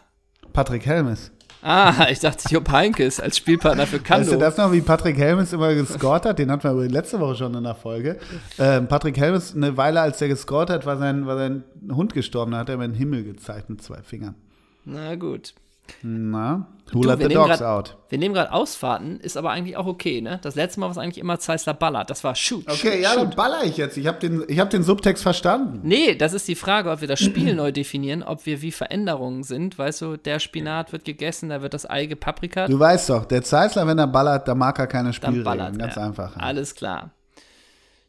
Patrick 0.53 0.85
Helmes. 0.85 1.33
Ah, 1.63 2.07
ich 2.11 2.21
dachte 2.21 2.49
Jupp 2.53 2.71
Heinkes 2.71 3.19
als 3.21 3.37
Spielpartner 3.37 3.87
für 3.87 3.99
Kando. 3.99 4.27
Weißt 4.27 4.35
du 4.35 4.39
das 4.39 4.57
noch, 4.57 4.73
wie 4.73 4.81
Patrick 4.81 5.19
Helmes 5.19 5.53
immer 5.53 5.75
gescored 5.75 6.25
hat? 6.25 6.39
Den 6.39 6.51
hatten 6.51 6.63
wir 6.63 6.89
letzte 6.89 7.19
Woche 7.19 7.37
schon 7.37 7.55
in 7.55 7.65
der 7.65 7.75
Folge. 7.75 8.19
Ähm, 8.59 8.87
Patrick 8.87 9.17
Helmes, 9.19 9.55
eine 9.57 9.77
Weile, 9.77 10.01
als 10.01 10.19
der 10.19 10.29
gescored 10.29 10.71
hat, 10.71 10.87
war 10.87 10.99
sein, 10.99 11.27
war 11.27 11.37
sein 11.37 11.65
Hund 11.91 12.15
gestorben. 12.15 12.53
Da 12.53 12.59
hat 12.59 12.69
er 12.69 12.77
mir 12.77 12.89
den 12.89 12.95
Himmel 12.95 13.25
gezeigt 13.25 13.71
mit 13.71 13.83
zwei 13.83 14.03
Fingern. 14.03 14.37
Na 14.85 15.17
gut. 15.17 15.55
Na, 16.03 16.67
who 16.93 17.03
let 17.03 17.19
the 17.19 17.29
dogs 17.29 17.59
grad, 17.59 17.63
out? 17.63 17.97
Wir 18.09 18.19
nehmen 18.19 18.35
gerade 18.35 18.53
Ausfahrten, 18.53 19.21
ist 19.21 19.37
aber 19.37 19.51
eigentlich 19.51 19.77
auch 19.77 19.87
okay, 19.87 20.21
ne? 20.21 20.39
Das 20.43 20.55
letzte 20.55 20.81
Mal 20.81 20.87
war 20.87 20.93
es 20.93 20.99
eigentlich 20.99 21.19
immer 21.19 21.39
Zeissler 21.39 21.75
ballert. 21.75 22.11
Das 22.11 22.25
war 22.25 22.35
shoot. 22.35 22.69
Okay, 22.69 22.77
shoot, 22.77 23.03
ja, 23.03 23.11
shoot. 23.11 23.23
dann 23.23 23.31
baller 23.31 23.65
ich 23.65 23.77
jetzt. 23.77 23.97
Ich 23.97 24.07
habe 24.07 24.19
den, 24.19 24.59
hab 24.59 24.71
den 24.71 24.83
Subtext 24.83 25.23
verstanden. 25.23 25.81
Nee, 25.83 26.15
das 26.15 26.33
ist 26.33 26.49
die 26.49 26.55
Frage, 26.55 26.91
ob 26.91 27.01
wir 27.01 27.09
das 27.09 27.21
Spiel 27.21 27.55
neu 27.55 27.73
definieren, 27.73 28.23
ob 28.23 28.47
wir 28.47 28.63
wie 28.63 28.73
Veränderungen 28.73 29.43
sind. 29.43 29.79
Weißt 29.79 30.01
du, 30.03 30.17
der 30.17 30.39
Spinat 30.39 30.93
wird 30.93 31.05
gegessen, 31.05 31.49
da 31.49 31.63
wird 31.63 31.75
das 31.75 31.89
Ei 31.89 32.07
gepaprikat. 32.07 32.71
Du 32.71 32.79
weißt 32.79 33.11
doch, 33.11 33.25
der 33.25 33.43
Zeissler, 33.43 33.87
wenn 33.87 33.99
er 33.99 34.07
ballert, 34.07 34.49
da 34.49 34.55
mag 34.55 34.79
er 34.79 34.87
keine 34.87 35.13
Spielregeln. 35.13 35.45
Dann 35.45 35.59
ballert 35.59 35.79
Ganz 35.79 35.97
er. 35.97 36.05
einfach. 36.05 36.37
Ja. 36.37 36.43
Alles 36.43 36.75
klar. 36.75 37.11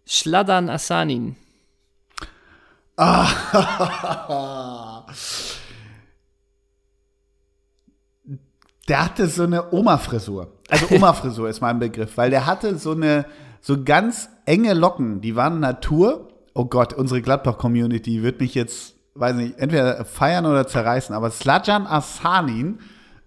Schladan 0.05 0.69
Asanin. 0.69 1.35
Ah. 2.97 5.05
der 8.89 9.05
hatte 9.05 9.27
so 9.27 9.43
eine 9.43 9.71
Oma-Frisur. 9.71 10.47
Also 10.69 10.87
Oma-Frisur 10.95 11.49
ist 11.49 11.61
mein 11.61 11.79
Begriff, 11.79 12.17
weil 12.17 12.29
der 12.29 12.45
hatte 12.45 12.77
so 12.77 12.91
eine 12.91 13.25
so 13.61 13.83
ganz 13.83 14.29
enge 14.45 14.73
Locken, 14.73 15.21
die 15.21 15.35
waren 15.35 15.59
Natur. 15.59 16.29
Oh 16.53 16.65
Gott, 16.65 16.93
unsere 16.93 17.21
Gladbach-Community 17.21 18.23
wird 18.23 18.39
mich 18.39 18.55
jetzt, 18.55 18.95
weiß 19.15 19.35
nicht, 19.35 19.59
entweder 19.59 20.03
feiern 20.05 20.45
oder 20.45 20.65
zerreißen, 20.67 21.13
aber 21.13 21.29
Slajan 21.29 21.85
Asanin 21.85 22.79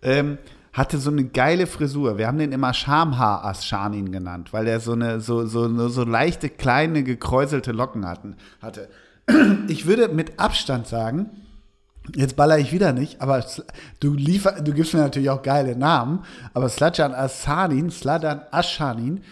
ähm, 0.02 0.38
hatte 0.72 0.98
so 0.98 1.10
eine 1.10 1.24
geile 1.24 1.66
Frisur. 1.66 2.18
Wir 2.18 2.26
haben 2.26 2.38
den 2.38 2.52
immer 2.52 2.72
Schamhaar 2.72 3.44
Aschanin 3.44 4.10
genannt, 4.10 4.52
weil 4.52 4.64
der 4.64 4.80
so 4.80 4.92
eine 4.92 5.20
so, 5.20 5.44
so, 5.46 5.88
so 5.88 6.04
leichte, 6.04 6.48
kleine, 6.48 7.02
gekräuselte 7.02 7.72
Locken 7.72 8.06
hatten, 8.06 8.36
hatte. 8.60 8.88
Ich 9.68 9.86
würde 9.86 10.08
mit 10.08 10.40
Abstand 10.40 10.86
sagen, 10.86 11.30
Jetzt 12.14 12.36
baller 12.36 12.58
ich 12.58 12.72
wieder 12.72 12.92
nicht, 12.92 13.20
aber 13.20 13.44
du, 14.00 14.14
liefer, 14.14 14.60
du 14.60 14.72
gibst 14.72 14.92
mir 14.92 15.00
natürlich 15.00 15.30
auch 15.30 15.42
geile 15.42 15.76
Namen. 15.76 16.24
Aber 16.52 16.68
Slajan 16.68 17.14
Asanin, 17.14 17.90
Sladan 17.90 18.42
Aschanin, 18.50 19.22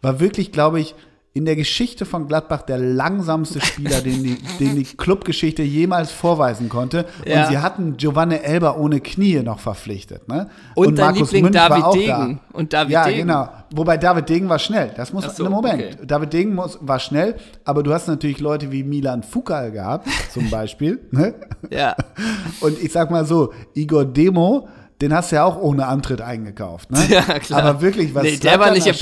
war 0.00 0.18
wirklich, 0.18 0.50
glaube 0.50 0.80
ich, 0.80 0.94
in 1.36 1.44
der 1.44 1.54
Geschichte 1.54 2.06
von 2.06 2.28
Gladbach 2.28 2.62
der 2.62 2.78
langsamste 2.78 3.60
Spieler, 3.60 4.00
den 4.00 4.22
die, 4.22 4.38
den 4.58 4.74
die 4.74 4.84
Clubgeschichte 4.84 5.62
jemals 5.62 6.10
vorweisen 6.10 6.70
konnte. 6.70 7.04
Ja. 7.26 7.42
Und 7.42 7.48
sie 7.50 7.58
hatten 7.58 7.96
Giovanni 7.98 8.36
Elber 8.36 8.78
ohne 8.78 9.00
Knie 9.00 9.42
noch 9.42 9.58
verpflichtet. 9.58 10.26
Ne? 10.28 10.48
Und, 10.74 10.86
und 10.86 10.98
Markus 10.98 11.32
Liebling 11.32 11.42
Münch 11.44 11.54
David 11.54 11.82
war 11.82 11.88
auch 11.88 11.92
Degen. 11.92 12.08
Da. 12.08 12.56
Und 12.58 12.72
David 12.72 12.90
ja, 12.90 13.04
Degen. 13.04 13.18
genau. 13.18 13.48
Wobei 13.70 13.98
David 13.98 14.30
Degen 14.30 14.48
war 14.48 14.58
schnell. 14.58 14.92
Das 14.96 15.12
muss 15.12 15.36
so, 15.36 15.44
im 15.44 15.52
Moment. 15.52 15.74
Okay. 15.74 16.06
David 16.06 16.32
Degen 16.32 16.54
muss, 16.54 16.78
war 16.80 16.98
schnell, 16.98 17.34
aber 17.66 17.82
du 17.82 17.92
hast 17.92 18.08
natürlich 18.08 18.40
Leute 18.40 18.72
wie 18.72 18.82
Milan 18.82 19.22
Fukal 19.22 19.72
gehabt, 19.72 20.08
zum 20.32 20.48
Beispiel. 20.48 21.00
ne? 21.10 21.34
Ja. 21.68 21.96
Und 22.60 22.82
ich 22.82 22.92
sag 22.92 23.10
mal 23.10 23.26
so, 23.26 23.52
Igor 23.74 24.06
Demo 24.06 24.68
den 25.00 25.12
hast 25.12 25.30
du 25.30 25.36
ja 25.36 25.44
auch 25.44 25.60
ohne 25.60 25.86
Antritt 25.86 26.22
eingekauft. 26.22 26.90
Ne? 26.90 26.98
Ja, 27.10 27.38
klar. 27.38 27.62
Aber 27.62 27.82
wirklich, 27.82 28.14
was 28.14 28.22
nee, 28.22 28.36
der 28.38 28.58
war 28.58 28.70
nicht 28.70 28.86
im, 28.86 28.94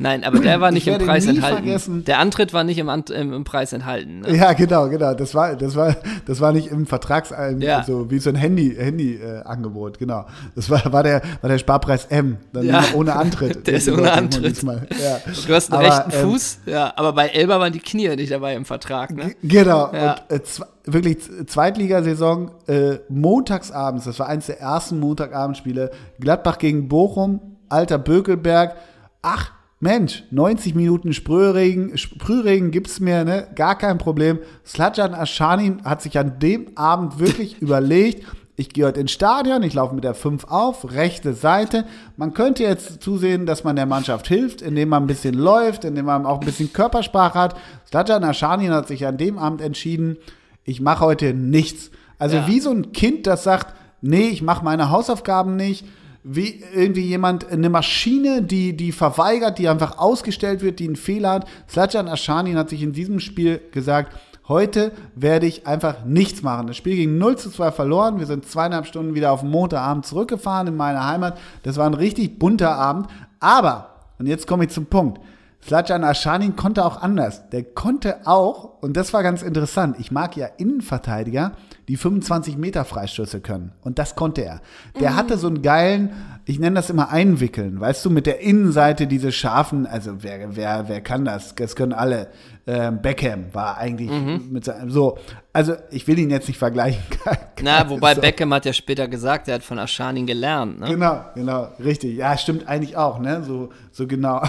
nein, 0.00 0.24
aber 0.24 0.40
der 0.40 0.60
war 0.60 0.70
nicht 0.72 0.86
im 0.86 0.98
Preis 0.98 1.26
enthalten. 1.26 1.64
Vergessen. 1.64 2.04
Der 2.04 2.18
Antritt 2.18 2.52
war 2.52 2.64
nicht 2.64 2.78
im, 2.78 2.88
im, 2.88 3.32
im 3.32 3.44
Preis 3.44 3.72
enthalten. 3.72 4.20
Ne? 4.20 4.36
Ja, 4.36 4.52
genau, 4.52 4.88
genau. 4.88 5.14
Das 5.14 5.34
war, 5.34 5.54
das 5.56 5.76
war, 5.76 5.96
das 6.26 6.40
war 6.40 6.52
nicht 6.52 6.68
im 6.68 6.86
Vertrags, 6.86 7.30
ja. 7.58 7.78
also 7.78 8.10
wie 8.10 8.18
so 8.18 8.30
ein 8.30 8.36
Handy, 8.36 8.74
Handy-Angebot, 8.76 9.96
äh, 9.96 9.98
genau. 9.98 10.26
Das 10.54 10.70
war, 10.70 10.92
war 10.92 11.02
der, 11.02 11.22
war 11.40 11.48
der 11.48 11.58
Sparpreis 11.58 12.06
M, 12.06 12.38
dann 12.52 12.66
ja. 12.66 12.82
ohne 12.94 13.14
Antritt. 13.14 13.66
der 13.66 13.74
ist 13.74 13.88
ohne 13.88 14.12
Antritt. 14.12 14.62
Ja. 14.62 15.20
Du 15.46 15.54
hast 15.54 15.72
einen 15.72 15.84
aber, 15.84 15.96
rechten 15.96 16.12
ähm, 16.12 16.30
Fuß, 16.30 16.58
ja, 16.66 16.92
aber 16.96 17.12
bei 17.12 17.28
Elba 17.28 17.60
waren 17.60 17.72
die 17.72 17.80
Knie 17.80 18.08
nicht 18.16 18.32
dabei 18.32 18.54
im 18.54 18.64
Vertrag, 18.64 19.14
ne? 19.14 19.34
Genau. 19.42 19.92
Ja. 19.92 20.16
Und, 20.28 20.40
äh, 20.40 20.40
wirklich 20.84 21.18
Zweitligasaison, 21.46 22.50
äh, 22.66 22.98
montagsabends, 23.08 24.04
das 24.04 24.18
war 24.18 24.28
eines 24.28 24.46
der 24.46 24.60
ersten 24.60 24.98
Montagabendspiele, 24.98 25.90
Gladbach 26.18 26.58
gegen 26.58 26.88
Bochum, 26.88 27.40
alter 27.68 27.98
Bökelberg, 27.98 28.76
ach, 29.22 29.52
Mensch, 29.82 30.24
90 30.30 30.74
Minuten 30.74 31.14
Sprühregen, 31.14 31.96
Sprühregen 31.96 32.70
gibt's 32.70 33.00
mir, 33.00 33.24
ne? 33.24 33.48
Gar 33.54 33.78
kein 33.78 33.96
Problem. 33.96 34.38
Sladjan 34.62 35.14
Aschanin 35.14 35.82
hat 35.84 36.02
sich 36.02 36.18
an 36.18 36.38
dem 36.38 36.76
Abend 36.76 37.18
wirklich 37.18 37.58
überlegt, 37.62 38.26
ich 38.56 38.68
gehe 38.68 38.84
heute 38.84 39.00
ins 39.00 39.12
Stadion, 39.12 39.62
ich 39.62 39.72
laufe 39.72 39.94
mit 39.94 40.04
der 40.04 40.12
5 40.12 40.44
auf, 40.44 40.92
rechte 40.92 41.32
Seite. 41.32 41.86
Man 42.18 42.34
könnte 42.34 42.62
jetzt 42.62 43.02
zusehen, 43.02 43.46
dass 43.46 43.64
man 43.64 43.74
der 43.74 43.86
Mannschaft 43.86 44.28
hilft, 44.28 44.60
indem 44.60 44.90
man 44.90 45.04
ein 45.04 45.06
bisschen 45.06 45.32
läuft, 45.32 45.86
indem 45.86 46.04
man 46.04 46.26
auch 46.26 46.40
ein 46.40 46.46
bisschen 46.46 46.74
Körpersprache 46.74 47.38
hat. 47.38 47.56
Sladjan 47.88 48.22
Aschanin 48.22 48.72
hat 48.72 48.86
sich 48.86 49.06
an 49.06 49.16
dem 49.16 49.38
Abend 49.38 49.62
entschieden, 49.62 50.18
ich 50.64 50.82
mache 50.82 51.06
heute 51.06 51.32
nichts. 51.32 51.90
Also 52.18 52.36
ja. 52.36 52.46
wie 52.46 52.60
so 52.60 52.70
ein 52.70 52.92
Kind, 52.92 53.26
das 53.26 53.44
sagt, 53.44 53.74
nee, 54.02 54.28
ich 54.28 54.42
mache 54.42 54.62
meine 54.62 54.90
Hausaufgaben 54.90 55.56
nicht. 55.56 55.86
Wie 56.22 56.62
irgendwie 56.74 57.06
jemand, 57.06 57.50
eine 57.50 57.70
Maschine, 57.70 58.42
die, 58.42 58.76
die 58.76 58.92
verweigert, 58.92 59.58
die 59.58 59.68
einfach 59.68 59.98
ausgestellt 59.98 60.60
wird, 60.60 60.78
die 60.78 60.86
einen 60.86 60.96
Fehler 60.96 61.30
hat. 61.30 61.48
Slatjan 61.68 62.08
Aschanin 62.08 62.58
hat 62.58 62.68
sich 62.68 62.82
in 62.82 62.92
diesem 62.92 63.20
Spiel 63.20 63.60
gesagt, 63.72 64.14
heute 64.46 64.92
werde 65.14 65.46
ich 65.46 65.66
einfach 65.66 66.04
nichts 66.04 66.42
machen. 66.42 66.66
Das 66.66 66.76
Spiel 66.76 66.96
ging 66.96 67.16
0 67.16 67.38
zu 67.38 67.50
2 67.50 67.72
verloren. 67.72 68.18
Wir 68.18 68.26
sind 68.26 68.44
zweieinhalb 68.44 68.86
Stunden 68.86 69.14
wieder 69.14 69.32
auf 69.32 69.42
Montagabend 69.42 70.04
zurückgefahren 70.04 70.66
in 70.66 70.76
meine 70.76 71.06
Heimat. 71.06 71.38
Das 71.62 71.76
war 71.76 71.86
ein 71.86 71.94
richtig 71.94 72.38
bunter 72.38 72.76
Abend. 72.76 73.06
Aber, 73.38 73.94
und 74.18 74.26
jetzt 74.26 74.46
komme 74.46 74.64
ich 74.64 74.70
zum 74.70 74.86
Punkt, 74.86 75.20
Slatjan 75.62 76.04
Aschanin 76.04 76.56
konnte 76.56 76.84
auch 76.84 77.00
anders. 77.00 77.48
Der 77.50 77.64
konnte 77.64 78.26
auch, 78.26 78.82
und 78.82 78.96
das 78.96 79.12
war 79.12 79.22
ganz 79.22 79.42
interessant, 79.42 79.96
ich 79.98 80.10
mag 80.10 80.36
ja 80.36 80.46
Innenverteidiger, 80.46 81.52
die 81.90 81.96
25 81.96 82.56
Meter 82.56 82.84
Freistöße 82.84 83.40
können. 83.40 83.72
Und 83.82 83.98
das 83.98 84.14
konnte 84.14 84.42
er. 84.42 84.60
Der 85.00 85.10
mhm. 85.10 85.16
hatte 85.16 85.36
so 85.36 85.48
einen 85.48 85.60
geilen, 85.60 86.10
ich 86.44 86.60
nenne 86.60 86.76
das 86.76 86.88
immer 86.88 87.10
Einwickeln, 87.10 87.80
weißt 87.80 88.04
du, 88.04 88.10
mit 88.10 88.26
der 88.26 88.38
Innenseite 88.38 89.08
diese 89.08 89.32
scharfen, 89.32 89.88
also 89.88 90.22
wer, 90.22 90.54
wer, 90.54 90.88
wer 90.88 91.00
kann 91.00 91.24
das? 91.24 91.56
Das 91.56 91.74
können 91.74 91.92
alle. 91.92 92.28
Ähm, 92.68 93.02
Beckham 93.02 93.46
war 93.52 93.76
eigentlich 93.78 94.08
mhm. 94.08 94.50
mit 94.52 94.66
seinem, 94.66 94.92
so, 94.92 95.18
also 95.52 95.74
ich 95.90 96.06
will 96.06 96.20
ihn 96.20 96.30
jetzt 96.30 96.46
nicht 96.46 96.58
vergleichen. 96.58 97.02
Na, 97.60 97.90
wobei 97.90 98.14
so. 98.14 98.20
Beckham 98.20 98.54
hat 98.54 98.66
ja 98.66 98.72
später 98.72 99.08
gesagt, 99.08 99.48
er 99.48 99.54
hat 99.54 99.64
von 99.64 99.80
Aschanin 99.80 100.28
gelernt, 100.28 100.78
ne? 100.78 100.86
Genau, 100.86 101.24
genau, 101.34 101.70
richtig. 101.82 102.16
Ja, 102.16 102.38
stimmt 102.38 102.68
eigentlich 102.68 102.96
auch, 102.96 103.18
ne? 103.18 103.42
So, 103.42 103.70
so 103.90 104.06
genau. 104.06 104.40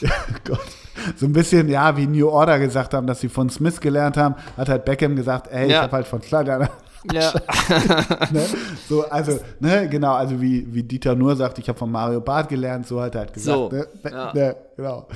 ja, 0.00 0.10
Gott. 0.42 0.85
So 1.16 1.26
ein 1.26 1.32
bisschen, 1.32 1.68
ja, 1.68 1.96
wie 1.96 2.06
New 2.06 2.28
Order 2.28 2.58
gesagt 2.58 2.94
haben, 2.94 3.06
dass 3.06 3.20
sie 3.20 3.28
von 3.28 3.50
Smith 3.50 3.80
gelernt 3.80 4.16
haben, 4.16 4.34
hat 4.56 4.68
halt 4.68 4.84
Beckham 4.84 5.16
gesagt, 5.16 5.48
ey, 5.50 5.68
ja. 5.70 5.76
ich 5.76 5.82
habe 5.82 5.92
halt 5.92 6.06
von 6.06 6.22
Sladan. 6.22 6.68
Ja. 7.12 7.32
ne? 8.32 8.42
So, 8.88 9.08
also, 9.08 9.38
ne, 9.60 9.88
genau, 9.88 10.14
also 10.14 10.40
wie, 10.40 10.66
wie 10.74 10.82
Dieter 10.82 11.14
Nur 11.14 11.36
sagt, 11.36 11.58
ich 11.58 11.68
habe 11.68 11.78
von 11.78 11.90
Mario 11.90 12.20
Barth 12.20 12.48
gelernt, 12.48 12.86
so 12.86 13.00
hat 13.00 13.14
er 13.14 13.20
halt 13.20 13.32
gesagt. 13.32 13.58
So, 13.58 13.68
ne? 13.68 13.86
Ja. 14.10 14.32
Ne, 14.32 14.56
genau. 14.76 15.06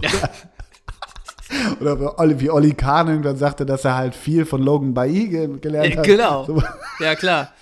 ja. 0.00 0.10
Oder 1.80 2.40
wie 2.40 2.50
Olli 2.50 2.72
Kahn 2.72 3.22
dann 3.22 3.36
sagte, 3.36 3.64
dass 3.64 3.84
er 3.84 3.96
halt 3.96 4.14
viel 4.14 4.44
von 4.44 4.62
Logan 4.62 4.94
Bailly 4.94 5.58
gelernt 5.60 5.96
hat. 5.96 6.04
Genau. 6.04 6.44
So. 6.44 6.62
Ja, 7.00 7.14
klar. 7.14 7.52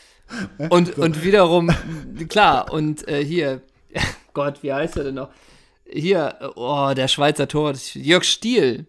Und, 0.71 0.95
so. 0.95 1.03
und 1.03 1.23
wiederum, 1.23 1.71
klar, 2.29 2.73
und 2.73 3.07
äh, 3.07 3.25
hier, 3.25 3.61
Gott, 4.33 4.63
wie 4.63 4.73
heißt 4.73 4.97
er 4.97 5.05
denn 5.05 5.17
noch? 5.17 5.29
Hier, 5.93 6.53
oh, 6.57 6.93
der 6.97 7.09
Schweizer 7.09 7.49
Tor, 7.49 7.75
Jörg 7.95 8.25
Stiel. 8.25 8.87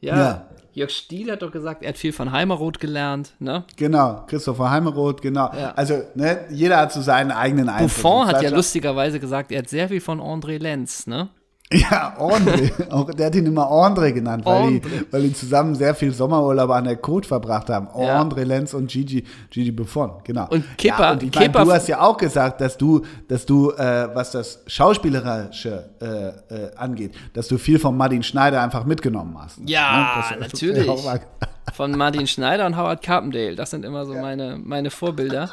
Ja, 0.00 0.16
ja. 0.16 0.46
Jörg 0.72 0.90
Stiel 0.90 1.32
hat 1.32 1.40
doch 1.40 1.50
gesagt, 1.50 1.82
er 1.82 1.88
hat 1.88 1.96
viel 1.96 2.12
von 2.12 2.32
Heimeroth 2.32 2.78
gelernt, 2.78 3.32
ne? 3.38 3.64
Genau, 3.76 4.24
Christopher 4.26 4.70
Heimeroth, 4.70 5.22
genau. 5.22 5.50
Ja. 5.54 5.72
Also, 5.74 6.02
ne, 6.14 6.44
jeder 6.50 6.76
hat 6.76 6.92
so 6.92 7.00
seinen 7.00 7.30
eigenen 7.30 7.70
Einfluss. 7.70 7.94
Buffon 7.94 8.26
hat 8.26 8.42
ja 8.42 8.50
lustigerweise 8.50 9.18
gesagt, 9.18 9.52
er 9.52 9.60
hat 9.60 9.70
sehr 9.70 9.88
viel 9.88 10.02
von 10.02 10.20
André 10.20 10.58
Lenz, 10.58 11.06
ne? 11.06 11.30
Ja, 11.72 12.14
André. 12.18 12.70
Auch, 12.92 13.12
der 13.12 13.26
hat 13.26 13.34
ihn 13.34 13.46
immer 13.46 13.68
André 13.68 14.12
genannt, 14.12 14.44
weil, 14.44 14.80
Die, 14.80 14.82
weil 15.10 15.22
die 15.22 15.32
zusammen 15.32 15.74
sehr 15.74 15.94
viel 15.96 16.12
Sommerurlaub 16.12 16.70
an 16.70 16.84
der 16.84 17.02
Côte 17.02 17.26
verbracht 17.26 17.68
haben. 17.70 17.88
Ja. 17.98 18.22
André 18.22 18.44
Lenz 18.44 18.72
und 18.72 18.88
Gigi, 18.88 19.24
Gigi 19.50 19.72
Buffon, 19.72 20.12
genau. 20.22 20.46
Und 20.48 20.64
Kipper. 20.78 21.02
Ja, 21.02 21.12
und 21.12 21.22
ich 21.24 21.34
mein, 21.34 21.52
du 21.52 21.72
hast 21.72 21.88
ja 21.88 22.00
auch 22.00 22.16
gesagt, 22.16 22.60
dass 22.60 22.78
du, 22.78 23.02
dass 23.26 23.44
du 23.44 23.72
äh, 23.72 24.08
was 24.14 24.30
das 24.30 24.62
Schauspielerische 24.68 25.90
äh, 26.00 26.54
äh, 26.54 26.76
angeht, 26.76 27.14
dass 27.32 27.48
du 27.48 27.58
viel 27.58 27.80
von 27.80 27.96
Martin 27.96 28.22
Schneider 28.22 28.62
einfach 28.62 28.84
mitgenommen 28.84 29.36
hast. 29.36 29.58
Ja, 29.66 30.30
ne? 30.30 30.38
das, 30.38 30.52
natürlich. 30.52 30.88
von 31.72 31.90
Martin 31.92 32.28
Schneider 32.28 32.66
und 32.66 32.76
Howard 32.76 33.02
Carpendale, 33.02 33.56
das 33.56 33.70
sind 33.70 33.84
immer 33.84 34.06
so 34.06 34.14
ja. 34.14 34.22
meine, 34.22 34.56
meine 34.62 34.90
Vorbilder 34.90 35.50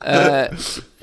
äh, 0.00 0.50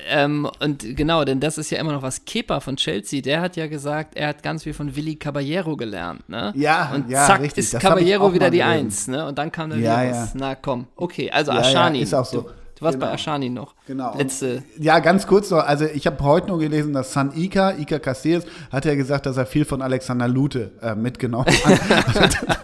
ähm, 0.08 0.48
und 0.60 0.96
genau, 0.96 1.24
denn 1.24 1.40
das 1.40 1.58
ist 1.58 1.70
ja 1.70 1.78
immer 1.78 1.92
noch 1.92 2.02
was. 2.02 2.24
Kepa 2.24 2.60
von 2.60 2.76
Chelsea, 2.76 3.20
der 3.22 3.40
hat 3.40 3.56
ja 3.56 3.66
gesagt, 3.66 4.16
er 4.16 4.28
hat 4.28 4.42
ganz 4.42 4.62
viel 4.62 4.74
von 4.74 4.94
Willi 4.94 5.16
Caballero 5.16 5.76
gelernt, 5.76 6.28
ne? 6.28 6.52
Ja, 6.56 6.92
und 6.94 7.10
ja, 7.10 7.26
zack 7.26 7.40
richtig. 7.40 7.64
ist 7.64 7.74
das 7.74 7.82
Caballero 7.82 8.32
wieder 8.32 8.50
die 8.50 8.62
Eins, 8.62 9.08
ne? 9.08 9.26
Und 9.26 9.38
dann 9.38 9.50
kam 9.50 9.70
dann 9.70 9.82
ja, 9.82 10.02
wieder 10.02 10.12
was. 10.12 10.34
Na 10.34 10.54
komm, 10.54 10.86
okay, 10.96 11.30
also 11.30 11.52
ja, 11.52 11.58
Ashani. 11.58 11.98
Ja, 11.98 12.04
ist 12.04 12.14
auch 12.14 12.24
so. 12.24 12.42
Du, 12.42 12.48
du 12.48 12.84
warst 12.84 12.98
genau. 12.98 13.06
bei 13.06 13.12
Ashani 13.14 13.50
noch. 13.50 13.74
Genau. 13.86 14.16
Letzte. 14.16 14.62
Ja, 14.78 15.00
ganz 15.00 15.26
kurz 15.26 15.50
noch. 15.50 15.64
Also, 15.64 15.86
ich 15.86 16.06
habe 16.06 16.22
heute 16.22 16.48
nur 16.48 16.58
gelesen, 16.58 16.92
dass 16.92 17.12
San 17.12 17.32
Ika, 17.34 17.72
Ika 17.72 17.98
Casillas, 17.98 18.44
hat 18.70 18.84
ja 18.84 18.94
gesagt, 18.94 19.26
dass 19.26 19.36
er 19.36 19.46
viel 19.46 19.64
von 19.64 19.82
Alexander 19.82 20.28
Lute 20.28 20.72
äh, 20.82 20.94
mitgenommen 20.94 21.46
hat. 21.46 22.36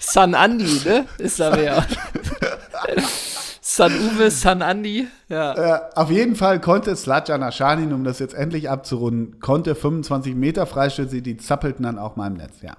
San 0.00 0.34
Andi, 0.34 0.80
ne? 0.84 1.06
Ist 1.18 1.38
da 1.40 1.56
ja. 1.58 1.86
San 3.78 3.92
Uwe, 3.92 4.28
San 4.32 4.60
Andi, 4.60 5.06
ja. 5.28 5.76
Äh, 5.76 5.80
auf 5.94 6.10
jeden 6.10 6.34
Fall 6.34 6.60
konnte 6.60 6.96
Slatjan 6.96 7.44
Aschanin, 7.44 7.92
um 7.92 8.02
das 8.02 8.18
jetzt 8.18 8.34
endlich 8.34 8.68
abzurunden, 8.68 9.38
konnte 9.38 9.76
25 9.76 10.34
Meter 10.34 10.66
Freistöße, 10.66 11.22
die 11.22 11.36
zappelten 11.36 11.84
dann 11.84 11.96
auch 11.96 12.16
mal 12.16 12.26
im 12.26 12.34
Netz, 12.34 12.60
ja. 12.60 12.72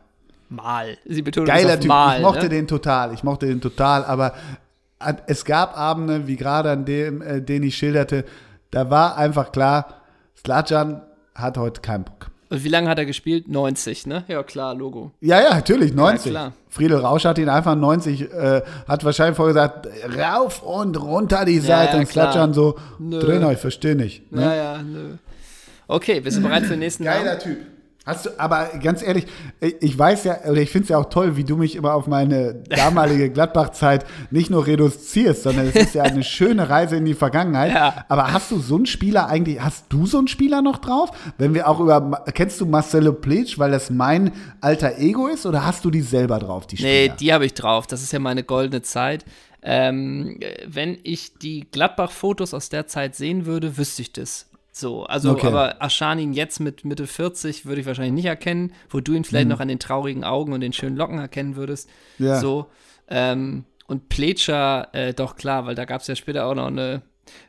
Mal. 0.50 0.98
Sie 1.06 1.22
betont 1.22 1.48
Geiler 1.48 1.80
Typ, 1.80 1.88
mal, 1.88 2.18
ich 2.18 2.22
mochte 2.22 2.44
ne? 2.44 2.50
den 2.50 2.68
total, 2.68 3.14
ich 3.14 3.24
mochte 3.24 3.46
den 3.46 3.62
total, 3.62 4.04
aber 4.04 4.34
es 5.28 5.46
gab 5.46 5.78
Abende, 5.78 6.28
wie 6.28 6.36
gerade 6.36 6.72
an 6.72 6.84
dem, 6.84 7.22
äh, 7.22 7.42
den 7.42 7.64
ich 7.64 7.78
schilderte, 7.78 8.26
da 8.72 8.90
war 8.90 9.16
einfach 9.16 9.54
klar, 9.54 10.02
Slatjan 10.38 11.02
hat 11.34 11.58
heute 11.58 11.80
keinen 11.80 12.04
Bock. 12.04 12.30
Und 12.50 12.64
wie 12.64 12.70
lange 12.70 12.90
hat 12.90 12.98
er 12.98 13.06
gespielt? 13.06 13.48
90, 13.48 14.08
ne? 14.08 14.24
Ja, 14.28 14.42
klar, 14.42 14.74
Logo. 14.74 15.12
Ja, 15.22 15.40
ja, 15.40 15.54
natürlich, 15.54 15.94
90. 15.94 16.34
Ja, 16.34 16.52
Friedel 16.68 16.98
Rausch 16.98 17.26
hat 17.26 17.38
ihn 17.38 17.50
einfach 17.50 17.76
90, 17.76 18.34
äh, 18.34 18.62
hat 18.88 19.04
wahrscheinlich 19.04 19.36
vorher 19.36 19.54
gesagt, 19.54 19.88
rauf 20.18 20.64
und 20.64 21.00
runter 21.00 21.46
die 21.46 21.60
Seite 21.60 21.94
ja, 21.94 22.00
und 22.00 22.10
klatschern 22.10 22.54
so, 22.54 22.76
nö. 22.98 23.20
Trainer, 23.20 23.52
ich 23.52 23.60
verstehe 23.60 23.96
nicht. 23.96 24.32
Ne? 24.32 24.42
Ja, 24.42 24.56
ja, 24.56 24.82
nö. 24.82 25.18
Okay, 25.88 26.20
bist 26.22 26.38
du 26.38 26.42
bereit 26.42 26.64
für 26.64 26.72
den 26.72 26.80
nächsten 26.80 27.04
Geiler 27.04 27.24
Namen? 27.24 27.40
Typ. 27.40 27.58
Hast 28.10 28.26
du, 28.26 28.40
aber 28.40 28.70
ganz 28.82 29.04
ehrlich, 29.04 29.28
ich 29.60 29.98
weiß 29.98 30.24
ja, 30.24 30.40
oder 30.50 30.60
ich 30.62 30.72
finde 30.72 30.84
es 30.86 30.90
ja 30.90 30.98
auch 30.98 31.10
toll, 31.12 31.38
wie 31.38 31.44
du 31.44 31.58
mich 31.58 31.76
immer 31.76 31.94
auf 31.94 32.08
meine 32.08 32.56
damalige 32.56 33.30
Gladbach-Zeit 33.34 34.04
nicht 34.32 34.50
nur 34.50 34.66
reduzierst, 34.66 35.44
sondern 35.44 35.68
es 35.68 35.76
ist 35.76 35.94
ja 35.94 36.02
eine 36.02 36.24
schöne 36.24 36.68
Reise 36.70 36.96
in 36.96 37.06
die 37.06 37.14
Vergangenheit. 37.14 37.72
Ja. 37.72 38.06
Aber 38.10 38.34
hast 38.34 38.50
du 38.50 38.58
so 38.58 38.78
einen 38.78 38.88
Spieler 38.88 39.28
eigentlich, 39.28 39.62
hast 39.62 39.86
du 39.90 40.08
so 40.08 40.18
einen 40.18 40.28
Spieler 40.28 40.64
noch 40.64 40.80
drauf? 40.80 41.12
Wenn 41.38 41.54
wir 41.54 41.68
auch 41.68 41.80
über, 41.80 42.26
kennst 42.34 42.60
du 42.60 42.66
Marcelo 42.66 43.14
Plitsch, 43.14 43.60
weil 43.60 43.70
das 43.70 43.92
mein 43.92 44.32
alter 44.60 44.98
Ego 44.98 45.28
ist, 45.28 45.46
oder 45.46 45.64
hast 45.64 45.86
du 45.86 45.92
die 45.92 46.02
selber 46.02 46.40
drauf, 46.40 46.66
die 46.66 46.78
Spieler? 46.78 46.90
Nee, 46.90 47.12
die 47.20 47.32
habe 47.32 47.46
ich 47.46 47.54
drauf. 47.54 47.86
Das 47.86 48.02
ist 48.02 48.12
ja 48.12 48.18
meine 48.18 48.44
goldene 48.44 48.82
Zeit. 48.82 49.24
Ähm, 49.62 50.40
wenn 50.66 50.98
ich 51.04 51.36
die 51.36 51.68
Gladbach-Fotos 51.70 52.56
aus 52.56 52.70
der 52.70 52.88
Zeit 52.88 53.16
sehen 53.16 53.46
würde, 53.46 53.78
wüsste 53.78 54.02
ich 54.02 54.14
das. 54.14 54.49
So, 54.80 55.04
also, 55.04 55.32
Okay. 55.32 55.48
aber 55.48 55.82
Aschanin 55.82 56.34
jetzt 56.34 56.60
mit 56.60 56.86
Mitte 56.86 57.08
40 57.08 57.66
würde 57.66 57.82
ich 57.82 57.88
wahrscheinlich 57.88 58.14
nicht 58.14 58.26
erkennen, 58.26 58.74
wo 58.90 59.00
du 59.00 59.14
ihn 59.14 59.24
vielleicht 59.24 59.48
noch 59.50 59.60
an 59.60 59.68
den 59.68 59.80
traurigen 59.80 60.24
Augen 60.24 60.54
und 60.54 60.62
den 60.62 60.74
schönen 60.74 60.96
Locken 60.96 61.20
erkennen 61.20 61.56
würdest. 61.56 61.90
Ja. 62.18 62.40
So. 62.40 62.68
Ähm, 63.08 63.66
und 63.88 64.10
Pletscher, 64.10 64.88
äh, 64.94 65.14
doch 65.14 65.36
klar, 65.36 65.66
weil 65.66 65.76
da 65.76 65.86
gab 65.86 66.02
es 66.02 66.08
ja 66.08 66.16
später 66.16 66.46
auch 66.46 66.54
noch 66.56 66.68
eine 66.68 67.02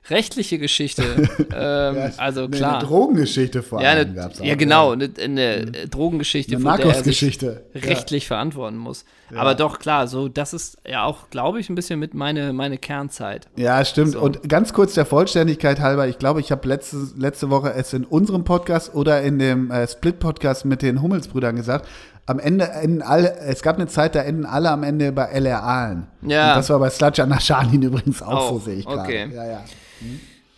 rechtliche 0.09 0.59
Geschichte. 0.59 1.03
ähm, 1.55 2.13
also 2.17 2.47
Nee, 2.47 2.57
klar. 2.57 2.79
Eine 2.79 2.87
Drogengeschichte 2.87 3.63
vor 3.63 3.83
ja, 3.83 3.91
allem 3.91 4.09
eine, 4.09 4.15
gab's 4.15 4.41
auch. 4.41 4.45
ja, 4.45 4.55
genau, 4.55 4.93
eine, 4.93 5.11
eine 5.23 5.43
äh, 5.43 5.89
Drogengeschichte, 5.89 6.57
Eine 6.57 6.65
von 6.65 6.77
der 6.77 6.97
er 6.97 7.05
sich 7.05 7.39
rechtlich 7.75 8.27
verantworten 8.27 8.77
muss. 8.77 9.05
Aber 9.35 9.55
doch, 9.55 9.79
klar, 9.79 10.09
so, 10.09 10.29
das 10.29 10.53
ist 10.53 10.79
ja 10.89 11.05
auch, 11.05 11.31
glaube 11.31 11.61
ich, 11.61 11.69
ein 11.69 11.75
bisschen 11.75 12.01
mit 12.01 12.15
meine, 12.15 12.53
meine 12.53 12.79
Kernzeit. 12.79 13.47
Ja, 13.57 13.85
stimmt. 13.85 14.13
So. 14.13 14.21
Und 14.21 14.49
ganz 14.49 14.73
kurz 14.73 14.95
der 14.95 15.07
Vollständigkeit 15.07 15.81
halber, 15.81 16.09
ich 16.09 16.19
glaube, 16.19 16.41
ich 16.41 16.51
habe 16.51 16.67
letzte, 16.67 16.97
letzte 17.17 17.51
Woche 17.51 17.73
es 17.73 17.93
in 17.93 18.05
unserem 18.05 18.45
Podcast 18.45 18.95
oder 18.95 19.23
in 19.23 19.39
dem 19.39 19.71
äh, 19.71 19.87
Split-Podcast 19.87 20.65
mit 20.65 20.83
den 20.83 21.01
Hummelsbrüdern 21.01 21.55
gesagt, 21.55 21.87
am 22.27 22.39
Ende 22.39 22.65
enden 22.69 23.03
alle, 23.03 23.37
es 23.39 23.63
gab 23.63 23.77
eine 23.77 23.87
Zeit, 23.89 24.15
da 24.15 24.21
enden 24.23 24.47
alle 24.47 24.71
am 24.71 24.83
Ende 24.83 25.11
bei 25.13 25.25
LR 25.27 25.63
Aalen. 25.63 26.07
Ja. 26.23 26.51
Und 26.53 26.59
das 26.59 26.71
war 26.71 26.79
bei 26.79 26.91
Slatja 26.91 27.27
Nashanin 27.27 27.83
übrigens 27.83 28.23
auch 28.23 28.49
so, 28.51 28.57
Auch, 28.57 28.61
sehe 28.63 28.75
ich 28.77 28.87
gerade. 28.87 29.01
okay. 29.03 29.29
Ja, 29.35 29.47
ja. 29.47 29.65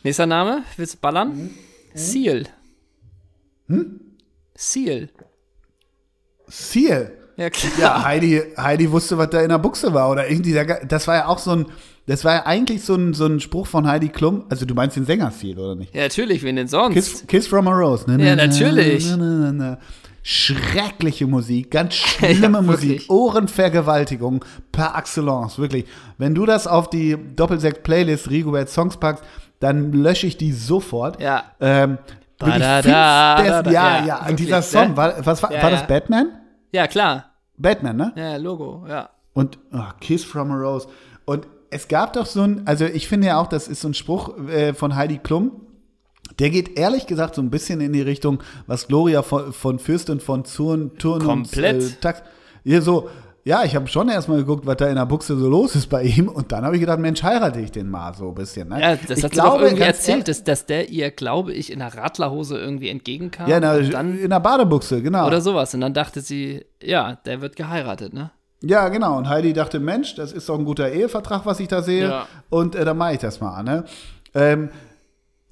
Nächster 0.02 0.26
Name, 0.26 0.62
willst 0.76 0.94
du 0.94 0.98
ballern? 0.98 1.28
Mhm. 1.34 1.50
Seal. 1.94 2.44
Seal. 4.54 5.08
Seal. 6.48 7.12
Ja, 7.36 7.48
klar. 7.50 7.72
Ja, 7.80 8.04
Heidi, 8.04 8.42
Heidi 8.58 8.90
wusste, 8.90 9.16
was 9.16 9.30
da 9.30 9.40
in 9.40 9.48
der 9.48 9.58
Buchse 9.58 9.94
war. 9.94 10.10
Oder 10.10 10.28
irgendwie, 10.30 10.54
das 10.86 11.08
war 11.08 11.14
ja 11.16 11.26
auch 11.26 11.38
so 11.38 11.52
ein, 11.52 11.66
das 12.06 12.24
war 12.24 12.34
ja 12.34 12.46
eigentlich 12.46 12.84
so 12.84 12.94
ein, 12.94 13.14
so 13.14 13.24
ein 13.26 13.40
Spruch 13.40 13.66
von 13.66 13.86
Heidi 13.86 14.10
Klum. 14.10 14.44
Also 14.50 14.66
du 14.66 14.74
meinst 14.74 14.96
den 14.96 15.06
Sänger 15.06 15.30
Seal, 15.30 15.58
oder 15.58 15.74
nicht? 15.74 15.94
Ja, 15.94 16.02
natürlich, 16.02 16.42
wen 16.42 16.56
denn 16.56 16.68
sonst? 16.68 16.94
Kiss, 16.94 17.26
Kiss 17.26 17.46
from 17.46 17.66
a 17.68 17.72
Rose. 17.72 18.04
Na, 18.06 18.22
Ja, 18.22 18.36
na, 18.36 18.46
natürlich. 18.46 19.08
Na, 19.08 19.16
na, 19.16 19.26
na, 19.26 19.52
na. 19.52 19.78
Schreckliche 20.22 21.26
Musik, 21.26 21.70
ganz 21.70 21.94
schlimme 21.94 22.58
Ja, 22.58 22.62
Musik. 22.62 23.04
Ohrenvergewaltigung 23.10 24.44
par 24.70 24.96
excellence, 24.98 25.58
wirklich. 25.58 25.84
Wenn 26.18 26.34
du 26.34 26.46
das 26.46 26.66
auf 26.66 26.88
die 26.90 27.16
Doppelsekt-Playlist 27.36 28.30
Rigobert 28.30 28.68
Songs 28.68 28.96
packst, 28.96 29.24
dann 29.60 29.92
lösche 29.92 30.26
ich 30.26 30.36
die 30.36 30.52
sofort. 30.52 31.20
Ja. 31.20 31.44
Ähm, 31.60 31.98
Ba-da-da, 32.38 33.36
finsterst- 33.36 33.48
da-da, 33.48 33.70
ja, 33.70 33.98
ja, 33.98 34.04
ja, 34.06 34.20
wirklich, 34.20 34.36
dieser 34.36 34.62
Song, 34.62 34.90
ne? 34.90 34.96
war, 34.96 35.26
was 35.26 35.42
war, 35.42 35.52
Ja, 35.52 35.62
war 35.62 35.70
ja. 35.70 35.76
das 35.76 35.86
Batman? 35.86 36.26
Ja, 36.72 36.86
klar. 36.86 37.26
Batman, 37.56 37.96
ne? 37.96 38.12
Ja, 38.16 38.36
Logo, 38.36 38.84
ja. 38.88 39.10
Und 39.34 39.58
oh, 39.72 39.78
Kiss 40.00 40.24
from 40.24 40.50
a 40.50 40.54
Rose. 40.56 40.88
Und 41.24 41.46
es 41.70 41.88
gab 41.88 42.12
doch 42.14 42.26
so 42.26 42.42
ein, 42.42 42.62
also 42.66 42.84
ich 42.84 43.08
finde 43.08 43.28
ja 43.28 43.38
auch, 43.40 43.46
das 43.46 43.68
ist 43.68 43.80
so 43.80 43.88
ein 43.88 43.94
Spruch 43.94 44.36
äh, 44.48 44.74
von 44.74 44.94
Heidi 44.96 45.18
Klum. 45.18 45.52
Der 46.38 46.50
geht 46.50 46.78
ehrlich 46.78 47.06
gesagt 47.06 47.34
so 47.34 47.42
ein 47.42 47.50
bisschen 47.50 47.80
in 47.80 47.92
die 47.92 48.00
Richtung, 48.00 48.42
was 48.66 48.88
Gloria 48.88 49.22
von, 49.22 49.52
von 49.52 49.78
Fürst 49.78 50.08
und 50.08 50.22
von 50.22 50.44
Turn, 50.44 50.96
Turn 50.98 51.22
Komplett. 51.22 51.76
und 51.76 51.82
äh, 51.82 52.00
Tax. 52.00 52.22
Hier 52.64 52.80
so, 52.80 53.08
ja, 53.44 53.64
ich 53.64 53.74
habe 53.74 53.88
schon 53.88 54.08
erstmal 54.08 54.38
geguckt, 54.38 54.66
was 54.66 54.76
da 54.76 54.86
in 54.86 54.94
der 54.94 55.06
Buchse 55.06 55.36
so 55.36 55.48
los 55.48 55.74
ist 55.74 55.88
bei 55.88 56.04
ihm. 56.04 56.28
Und 56.28 56.52
dann 56.52 56.64
habe 56.64 56.76
ich 56.76 56.80
gedacht, 56.80 57.00
Mensch, 57.00 57.22
heirate 57.24 57.60
ich 57.60 57.72
den 57.72 57.90
mal 57.90 58.14
so 58.14 58.28
ein 58.28 58.34
bisschen. 58.34 58.68
Ne? 58.68 58.80
Ja, 58.80 58.96
das 58.96 59.18
ich 59.18 59.24
hat 59.24 59.34
sie 59.34 59.40
doch 59.40 59.60
irgendwie 59.60 59.82
erzählt, 59.82 60.28
dass, 60.28 60.44
dass 60.44 60.66
der 60.66 60.90
ihr, 60.90 61.10
glaube 61.10 61.52
ich, 61.52 61.72
in 61.72 61.80
der 61.80 61.92
Radlerhose 61.92 62.56
irgendwie 62.56 62.88
entgegenkam. 62.88 63.48
Ja, 63.48 63.56
in 63.56 63.62
der, 63.62 63.80
dann, 63.82 64.16
in 64.16 64.30
der 64.30 64.40
Badebuchse, 64.40 65.02
genau. 65.02 65.26
oder 65.26 65.40
sowas. 65.40 65.74
Und 65.74 65.80
dann 65.80 65.92
dachte 65.92 66.20
sie, 66.20 66.64
ja, 66.80 67.16
der 67.26 67.40
wird 67.40 67.56
geheiratet, 67.56 68.12
ne? 68.12 68.30
Ja, 68.62 68.88
genau. 68.88 69.18
Und 69.18 69.28
Heidi 69.28 69.52
dachte, 69.52 69.80
Mensch, 69.80 70.14
das 70.14 70.30
ist 70.30 70.48
doch 70.48 70.56
ein 70.56 70.64
guter 70.64 70.92
Ehevertrag, 70.92 71.44
was 71.44 71.58
ich 71.58 71.66
da 71.66 71.82
sehe. 71.82 72.04
Ja. 72.04 72.26
Und 72.48 72.76
äh, 72.76 72.84
dann 72.84 72.96
mache 72.96 73.14
ich 73.14 73.18
das 73.18 73.40
mal. 73.40 73.64
Ne? 73.64 73.84
Ähm, 74.34 74.70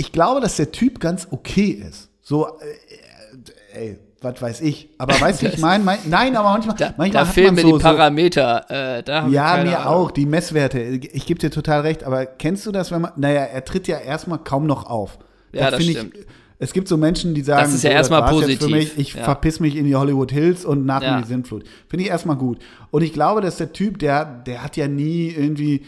ich 0.01 0.13
glaube, 0.13 0.41
dass 0.41 0.57
der 0.57 0.73
Typ 0.73 0.99
ganz 1.01 1.29
okay 1.31 1.83
ist. 1.89 2.09
So, 2.23 2.47
äh, 2.47 3.79
äh, 3.79 3.89
ey, 3.91 3.99
was 4.23 4.41
weiß 4.41 4.61
ich. 4.63 4.89
Aber 4.99 5.19
weißt 5.21 5.43
du, 5.43 5.47
wie 5.47 5.51
ich 5.51 5.59
meine? 5.59 5.83
Mein, 5.85 5.99
nein, 6.07 6.37
aber 6.37 6.51
manchmal, 6.51 6.77
Da, 6.77 6.95
manchmal 6.97 7.23
da 7.23 7.29
hat 7.29 7.35
fehlen 7.35 7.47
man 7.47 7.55
mir 7.57 7.61
so, 7.63 7.69
die 7.79 7.83
so 7.83 7.89
Parameter. 7.89 8.65
Äh, 8.99 9.03
da 9.03 9.23
hab 9.23 9.29
ich 9.29 9.35
ja, 9.35 9.57
mir 9.63 9.79
Ahnung. 9.81 9.93
auch, 9.93 10.11
die 10.11 10.27
Messwerte. 10.27 10.81
Ich 10.81 11.27
gebe 11.27 11.39
dir 11.41 11.51
total 11.51 11.81
recht, 11.83 12.05
aber 12.05 12.27
kennst 12.27 12.67
du 12.67 12.73
das, 12.73 12.91
wenn 12.91 13.03
man, 13.03 13.13
naja, 13.17 13.43
er 13.43 13.65
tritt 13.65 13.89
ja 13.89 13.99
erstmal 13.99 14.39
kaum 14.39 14.67
noch 14.67 14.87
auf. 14.89 15.19
Ja, 15.53 15.71
das 15.71 15.83
stimmt. 15.83 16.15
Ich, 16.15 16.27
es 16.63 16.75
gibt 16.75 16.89
so 16.89 16.99
Menschen, 16.99 17.33
die 17.35 17.41
sagen, 17.43 17.63
Das 17.63 17.73
ist 17.73 17.83
ja 17.85 17.91
so, 17.91 17.97
erstmal 17.97 18.31
positiv. 18.31 18.69
mich, 18.69 18.99
ich 18.99 19.15
Ja. 19.15 19.25
verpiss 19.25 19.61
mich 19.61 19.77
in 19.77 19.87
die 19.87 19.97
Hollywood 19.97 20.31
Hills 20.31 20.67
und 20.67 20.85
nach 20.85 21.03
Ja. 21.03 21.17
mir 21.17 21.23
die 21.23 21.29
Sintflut. 21.29 21.65
Finde 21.89 22.05
ich 22.05 22.11
erstmal 22.11 22.37
gut. 22.37 22.59
Und 22.91 23.03
ich 23.03 23.15
glaube, 23.15 23.41
dass 23.41 23.57
der 23.57 23.73
Typ, 23.73 23.99
der, 23.99 24.25
der 24.27 24.63
hat 24.63 24.77
ja 24.77 24.87
nie 24.87 25.29
irgendwie, 25.31 25.87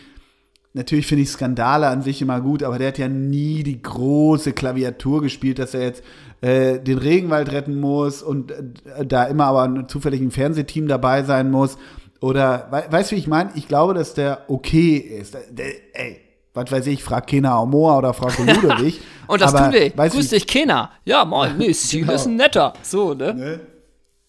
natürlich 0.75 1.07
finde 1.07 1.23
ich 1.23 1.31
Skandale 1.31 1.87
an 1.89 2.03
sich 2.03 2.23
immer 2.23 2.41
gut, 2.41 2.63
aber 2.63 2.79
der 2.79 2.89
hat 2.89 2.99
ja 2.99 3.09
nie 3.09 3.63
die 3.63 3.81
große 3.83 4.53
Klaviatur 4.53 5.23
gespielt, 5.23 5.59
dass 5.59 5.75
er 5.75 5.83
jetzt 5.83 6.03
äh, 6.41 6.79
den 6.79 6.99
Regenwald 6.99 7.53
retten 7.53 7.79
muss 7.81 8.23
und 8.23 8.51
äh, 8.53 9.05
da 9.07 9.25
immer 9.25 9.45
aber 9.47 9.63
ein 9.63 9.89
zufällig 9.89 10.21
ein 10.21 10.31
Fernsehteam 10.31 10.89
dabei 10.89 11.23
sein 11.23 11.51
muss. 11.51 11.77
Oder, 12.21 12.69
wei- 12.71 12.87
weißt 12.91 13.11
du, 13.11 13.17
wie 13.17 13.21
ich 13.21 13.27
meine? 13.27 13.51
Ich 13.55 13.67
glaube, 13.69 13.95
dass 13.95 14.15
der 14.15 14.43
okay 14.49 14.97
ist. 14.97 15.35
Der, 15.35 15.43
der, 15.51 15.67
ey, 15.95 16.21
was 16.55 16.71
weiß 16.71 16.87
ich, 16.87 17.03
frag 17.03 17.27
Kena 17.27 17.59
Amoa 17.61 17.99
oder 17.99 18.15
frag 18.15 18.39
Ludwig. 18.63 19.01
Und 19.27 19.41
das 19.41 19.55
aber 19.55 19.67
tut 19.71 19.81
weh. 19.81 19.93
weißt 19.97 20.15
Grüß 20.15 20.29
dich, 20.29 20.47
Kena. 20.47 20.91
Ja, 21.05 21.25
moin. 21.25 21.53
Nee, 21.59 21.73
Ziel 21.73 22.03
Genau. 22.03 22.13
ist 22.15 22.27
ein 22.27 22.37
netter. 22.37 22.75
So, 22.83 23.15
ne? 23.15 23.35
Ne? 23.35 23.61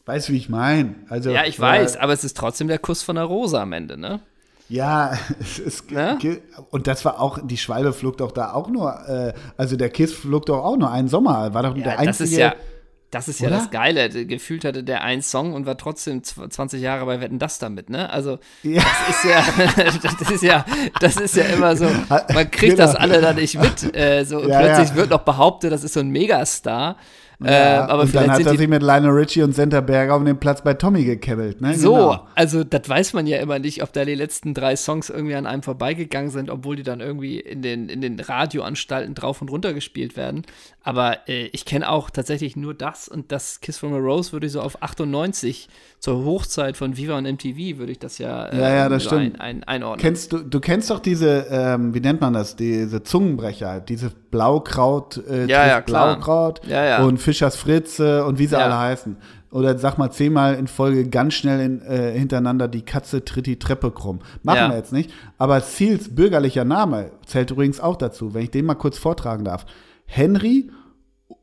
Weißt 0.06 0.28
du, 0.30 0.34
wie 0.34 0.38
ich 0.38 0.50
meine? 0.50 0.96
Also, 1.10 1.30
Ja, 1.32 1.46
ich 1.46 1.60
weiß, 1.60 1.98
aber 1.98 2.14
es 2.14 2.24
ist 2.24 2.36
trotzdem 2.36 2.68
der 2.68 2.80
Kuss 2.80 3.02
von 3.04 3.16
der 3.16 3.26
Rose 3.26 3.60
am 3.60 3.72
Ende, 3.74 3.98
ne? 3.98 4.20
Ja, 4.70 5.14
es 5.40 5.60
ist, 5.60 5.92
Ne? 5.92 6.18
und 6.72 6.88
das 6.88 7.04
war 7.06 7.20
auch, 7.20 7.40
die 7.44 7.58
Schwalbe 7.58 7.94
flog 7.94 8.18
doch 8.18 8.32
da 8.32 8.54
auch 8.54 8.70
nur, 8.70 8.92
äh, 9.08 9.34
also 9.58 9.76
der 9.76 9.90
Kiss 9.90 10.14
flog 10.14 10.46
doch 10.46 10.64
auch 10.64 10.78
nur 10.78 10.92
einen 10.92 11.08
Sommer, 11.10 11.54
war 11.54 11.64
doch 11.64 11.74
der 11.74 11.84
Ja, 11.84 11.92
einzige. 12.00 12.06
das 12.08 12.20
ist 12.22 12.38
ja, 12.38 12.56
das 13.12 13.28
ist 13.28 13.40
ja 13.42 13.50
das 13.52 13.70
Geile. 13.70 14.10
Gefühlt 14.26 14.66
hatte 14.66 14.84
der 14.84 15.04
einen 15.04 15.22
Song 15.22 15.54
und 15.54 15.68
war 15.68 15.78
trotzdem 15.78 16.22
zw- 16.22 16.50
20 16.50 16.82
Jahre 16.82 17.06
bei 17.06 17.22
Wetten 17.22 17.38
das 17.38 17.60
damit, 17.60 17.92
ne? 17.92 18.10
Also 18.10 18.40
Ja. 18.64 18.82
das 18.82 19.16
ist 19.16 19.24
ja, 19.26 20.00
das 20.20 20.32
ist 20.32 20.42
ja, 20.44 20.66
das 21.00 21.16
ist 21.18 21.36
ja 21.36 21.44
immer 21.44 21.76
so, 21.76 21.86
man 22.10 22.50
kriegt 22.50 22.76
Genau. 22.78 22.78
das 22.78 22.96
alle 22.96 23.22
da 23.22 23.34
nicht 23.34 23.60
mit. 23.62 23.96
Äh, 23.96 24.24
so, 24.24 24.42
Ja, 24.48 24.60
plötzlich 24.62 24.96
wird 24.96 25.12
noch 25.12 25.22
behauptet, 25.22 25.72
das 25.72 25.84
ist 25.84 25.94
so 25.94 26.00
ein 26.00 26.10
Megastar. 26.10 26.98
Ja, 27.46 27.86
äh, 27.86 27.92
aber 27.92 28.04
und 28.04 28.16
dann 28.16 28.32
hat 28.32 28.46
er 28.46 28.58
sich 28.58 28.68
mit 28.68 28.82
Lionel 28.82 29.12
Richie 29.12 29.42
und 29.44 29.54
Senta 29.56 29.82
Berger 29.82 30.16
um 30.16 30.26
den 30.26 30.38
Platz 30.38 30.62
bei 30.64 30.74
Tommy 30.74 31.04
gekebbelt, 31.04 31.62
ne? 31.62 31.76
So, 31.76 31.94
Genau. 31.94 32.28
also 32.36 32.64
das 32.64 32.88
weiß 32.88 33.14
man 33.14 33.28
ja 33.28 33.38
immer 33.40 33.60
nicht, 33.60 33.84
ob 33.84 33.94
da 33.94 34.06
die 34.06 34.16
letzten 34.16 34.54
drei 34.54 34.76
Songs 34.76 35.10
irgendwie 35.10 35.36
an 35.36 35.46
einem 35.46 35.64
vorbeigegangen 35.64 36.32
sind, 36.32 36.50
obwohl 36.50 36.76
die 36.76 36.84
dann 36.84 37.00
irgendwie 37.02 37.40
in 37.40 37.62
den, 37.62 37.90
in 37.90 38.02
den 38.02 38.20
Radioanstalten 38.20 39.16
drauf 39.16 39.42
und 39.42 39.50
runter 39.50 39.74
gespielt 39.74 40.16
werden. 40.18 40.44
Aber 40.84 41.30
äh, 41.30 41.46
ich 41.54 41.66
kenne 41.66 41.90
auch 41.90 42.10
tatsächlich 42.10 42.56
nur 42.56 42.74
das 42.74 43.08
und 43.08 43.32
das 43.32 43.62
Kiss 43.62 43.78
from 43.78 43.94
a 43.94 43.98
Rose 43.98 44.34
würde 44.34 44.48
ich 44.48 44.52
so 44.52 44.62
auf 44.62 44.82
98 44.84 45.70
zur 46.00 46.26
Hochzeit 46.26 46.76
von 46.76 46.98
Viva 46.98 47.18
und 47.18 47.24
MTV 47.24 47.78
würde 47.78 47.94
ich 47.94 48.00
das 48.00 48.18
ja, 48.18 48.48
äh, 48.48 48.60
Ja, 48.60 48.70
ja, 48.76 48.90
das 48.90 49.04
so 49.04 49.10
stimmt. 49.12 49.40
Ein, 49.40 49.62
ein, 49.62 49.64
einordnen. 49.64 50.02
Kennst 50.02 50.34
du, 50.34 50.40
du 50.40 50.60
kennst 50.60 50.90
doch 50.90 51.00
diese, 51.00 51.48
ähm, 51.50 51.94
wie 51.94 52.02
nennt 52.02 52.20
man 52.20 52.34
das, 52.34 52.58
diese 52.58 53.02
Zungenbrecher, 53.04 53.80
diese 53.80 54.12
Blaukraut, 54.32 55.22
äh, 55.30 55.46
Ja, 55.46 55.68
ja. 55.68 55.80
Blaukraut 55.80 56.62
Ja, 56.68 56.84
ja. 56.84 57.04
Fischers 57.34 57.56
Fritze 57.56 58.26
und 58.26 58.38
wie 58.38 58.46
sie 58.46 58.54
Ja. 58.56 58.66
alle 58.66 58.78
heißen. 58.78 59.18
Oder 59.50 59.76
sag 59.80 59.98
mal 59.98 60.12
zehnmal 60.12 60.54
in 60.56 60.68
Folge 60.68 61.10
ganz 61.10 61.34
schnell 61.34 61.60
in, 61.62 61.82
äh, 61.82 62.12
hintereinander 62.18 62.68
die 62.68 62.84
Katze 62.84 63.26
tritt 63.26 63.48
die 63.48 63.58
Treppe 63.58 63.90
krumm. 63.90 64.20
Machen 64.44 64.58
Ja. 64.58 64.70
wir 64.70 64.78
jetzt 64.78 64.94
nicht. 64.94 65.12
Aber 65.40 65.60
Seals 65.62 66.14
bürgerlicher 66.14 66.64
Name 66.64 67.10
zählt 67.26 67.50
übrigens 67.50 67.80
auch 67.80 67.96
dazu, 67.96 68.36
wenn 68.36 68.44
ich 68.44 68.52
den 68.52 68.66
mal 68.66 68.76
kurz 68.76 69.00
vortragen 69.00 69.44
darf. 69.46 69.66
Henry 70.06 70.70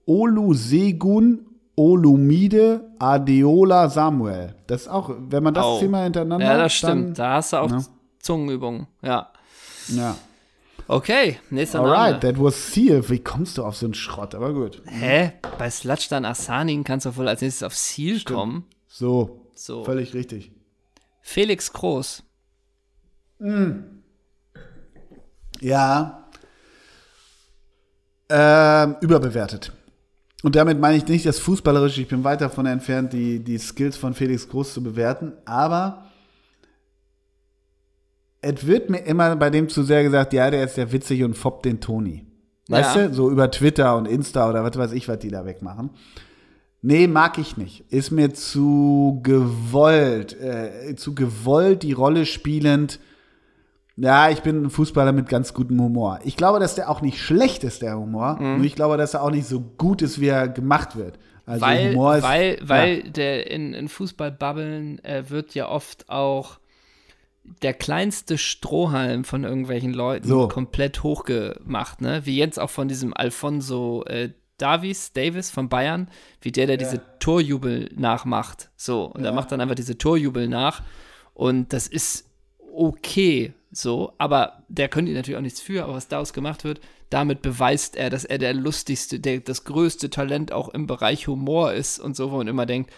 Olusegun 0.06 1.46
Olumide 1.76 2.82
Adeola 3.00 3.88
Samuel. 3.88 4.54
Das 4.68 4.82
ist 4.82 4.88
auch, 4.88 5.10
wenn 5.28 5.42
man 5.42 5.54
das 5.54 5.64
Oh. 5.64 5.78
zehnmal 5.80 6.04
hintereinander 6.04 6.44
ja, 6.46 6.58
das 6.58 6.80
dann- 6.80 6.98
stimmt. 6.98 7.18
Da 7.18 7.34
hast 7.34 7.52
du 7.52 7.56
auch 7.56 7.70
ne? 7.70 7.84
Zungenübungen. 8.20 8.86
Ja. 9.02 9.28
Ja. 9.88 10.14
Okay, 10.92 11.38
nächster 11.50 11.78
Alright, 11.80 12.20
Name. 12.20 12.34
that 12.34 12.42
was 12.42 12.72
Seal. 12.72 13.08
Wie 13.08 13.20
kommst 13.20 13.56
du 13.58 13.64
auf 13.64 13.76
so 13.76 13.86
einen 13.86 13.94
Schrott? 13.94 14.34
Aber 14.34 14.52
gut. 14.52 14.82
Hä? 14.86 15.34
Bei 15.56 15.70
Slutschdan 15.70 16.24
Assanin 16.24 16.82
kannst 16.82 17.06
du 17.06 17.14
wohl 17.16 17.28
als 17.28 17.42
nächstes 17.42 17.62
auf 17.62 17.76
Seal 17.76 18.20
kommen. 18.24 18.64
So, 18.88 19.46
So. 19.54 19.84
völlig 19.84 20.14
richtig. 20.14 20.50
Felix 21.22 21.72
Groß. 21.72 22.24
Ja. 25.60 26.28
Ähm, 28.28 28.96
überbewertet. 29.00 29.72
Und 30.42 30.56
damit 30.56 30.80
meine 30.80 30.96
ich 30.96 31.06
nicht 31.06 31.24
das 31.24 31.38
Fußballerische. 31.38 32.00
Ich 32.00 32.08
bin 32.08 32.24
weit 32.24 32.40
davon 32.40 32.66
entfernt, 32.66 33.12
die, 33.12 33.38
die 33.44 33.58
Skills 33.58 33.96
von 33.96 34.12
Felix 34.14 34.48
Groß 34.48 34.74
zu 34.74 34.82
bewerten. 34.82 35.34
Aber 35.44 36.09
es 38.42 38.66
wird 38.66 38.90
mir 38.90 38.98
immer 38.98 39.36
bei 39.36 39.50
dem 39.50 39.68
zu 39.68 39.82
sehr 39.82 40.02
gesagt, 40.02 40.32
ja, 40.32 40.50
der 40.50 40.64
ist 40.64 40.76
ja 40.76 40.90
witzig 40.92 41.22
und 41.24 41.34
foppt 41.34 41.64
den 41.66 41.80
Toni. 41.80 42.24
Weißt 42.68 42.96
Ja. 42.96 43.08
du? 43.08 43.14
So 43.14 43.30
über 43.30 43.50
Twitter 43.50 43.96
und 43.96 44.06
Insta 44.06 44.48
oder 44.48 44.64
was 44.64 44.76
weiß 44.76 44.92
ich, 44.92 45.08
was 45.08 45.18
die 45.18 45.30
da 45.30 45.44
wegmachen. 45.44 45.90
Nee, 46.82 47.08
mag 47.08 47.36
ich 47.36 47.56
nicht. 47.56 47.84
Ist 47.92 48.10
mir 48.10 48.32
zu 48.32 49.20
gewollt, 49.22 50.40
äh, 50.40 50.94
zu 50.96 51.14
gewollt 51.14 51.82
die 51.82 51.92
Rolle 51.92 52.24
spielend. 52.24 53.00
Ja, 53.96 54.30
ich 54.30 54.40
bin 54.40 54.62
ein 54.62 54.70
Fußballer 54.70 55.12
mit 55.12 55.28
ganz 55.28 55.52
gutem 55.52 55.78
Humor. 55.78 56.20
Ich 56.24 56.36
glaube, 56.36 56.58
dass 56.58 56.74
der 56.76 56.88
auch 56.88 57.02
nicht 57.02 57.18
schlecht 57.18 57.64
ist, 57.64 57.82
der 57.82 57.98
Humor. 57.98 58.38
Mhm. 58.40 58.56
Nur 58.56 58.64
ich 58.64 58.76
glaube, 58.76 58.96
dass 58.96 59.12
er 59.12 59.22
auch 59.22 59.30
nicht 59.30 59.46
so 59.46 59.60
gut 59.60 60.00
ist, 60.00 60.20
wie 60.20 60.28
er 60.28 60.48
gemacht 60.48 60.96
wird. 60.96 61.18
Also 61.44 61.66
weil, 61.66 61.90
Humor 61.90 62.16
ist, 62.16 62.22
weil, 62.22 62.58
weil 62.62 63.04
ja. 63.04 63.10
der 63.10 63.50
in, 63.50 63.74
in 63.74 63.88
Fußballbubbeln 63.88 65.04
äh, 65.04 65.24
wird 65.28 65.54
ja 65.54 65.68
oft 65.68 66.08
auch 66.08 66.59
der 67.62 67.74
kleinste 67.74 68.38
Strohhalm 68.38 69.24
von 69.24 69.44
irgendwelchen 69.44 69.92
Leuten 69.92 70.28
so. 70.28 70.48
komplett 70.48 71.02
hochgemacht, 71.02 72.00
ne? 72.00 72.22
Wie 72.24 72.36
jetzt 72.36 72.58
auch 72.58 72.70
von 72.70 72.88
diesem 72.88 73.14
Alfonso 73.14 74.04
äh, 74.04 74.30
Davies, 74.58 75.12
Davis 75.12 75.50
von 75.50 75.68
Bayern, 75.68 76.08
wie 76.42 76.52
der, 76.52 76.66
der 76.66 76.76
ja. 76.76 76.84
diese 76.84 77.02
Torjubel 77.18 77.90
nachmacht. 77.94 78.70
So, 78.76 79.06
und 79.06 79.22
ja. 79.22 79.28
er 79.28 79.32
macht 79.32 79.52
dann 79.52 79.60
einfach 79.60 79.74
diese 79.74 79.96
Torjubel 79.96 80.48
nach. 80.48 80.82
Und 81.34 81.72
das 81.72 81.86
ist 81.86 82.30
okay, 82.74 83.54
so, 83.72 84.12
aber 84.18 84.64
der 84.68 84.88
könnte 84.88 85.12
natürlich 85.12 85.38
auch 85.38 85.42
nichts 85.42 85.60
für, 85.60 85.84
aber 85.84 85.94
was 85.94 86.08
daraus 86.08 86.32
gemacht 86.32 86.64
wird, 86.64 86.80
damit 87.08 87.42
beweist 87.42 87.96
er, 87.96 88.10
dass 88.10 88.24
er 88.24 88.38
der 88.38 88.54
lustigste, 88.54 89.18
der, 89.18 89.40
das 89.40 89.64
größte 89.64 90.10
Talent 90.10 90.52
auch 90.52 90.68
im 90.68 90.86
Bereich 90.86 91.26
Humor 91.26 91.72
ist 91.72 91.98
und 91.98 92.14
so, 92.14 92.30
wo 92.30 92.36
man 92.36 92.48
immer 92.48 92.66
denkt, 92.66 92.92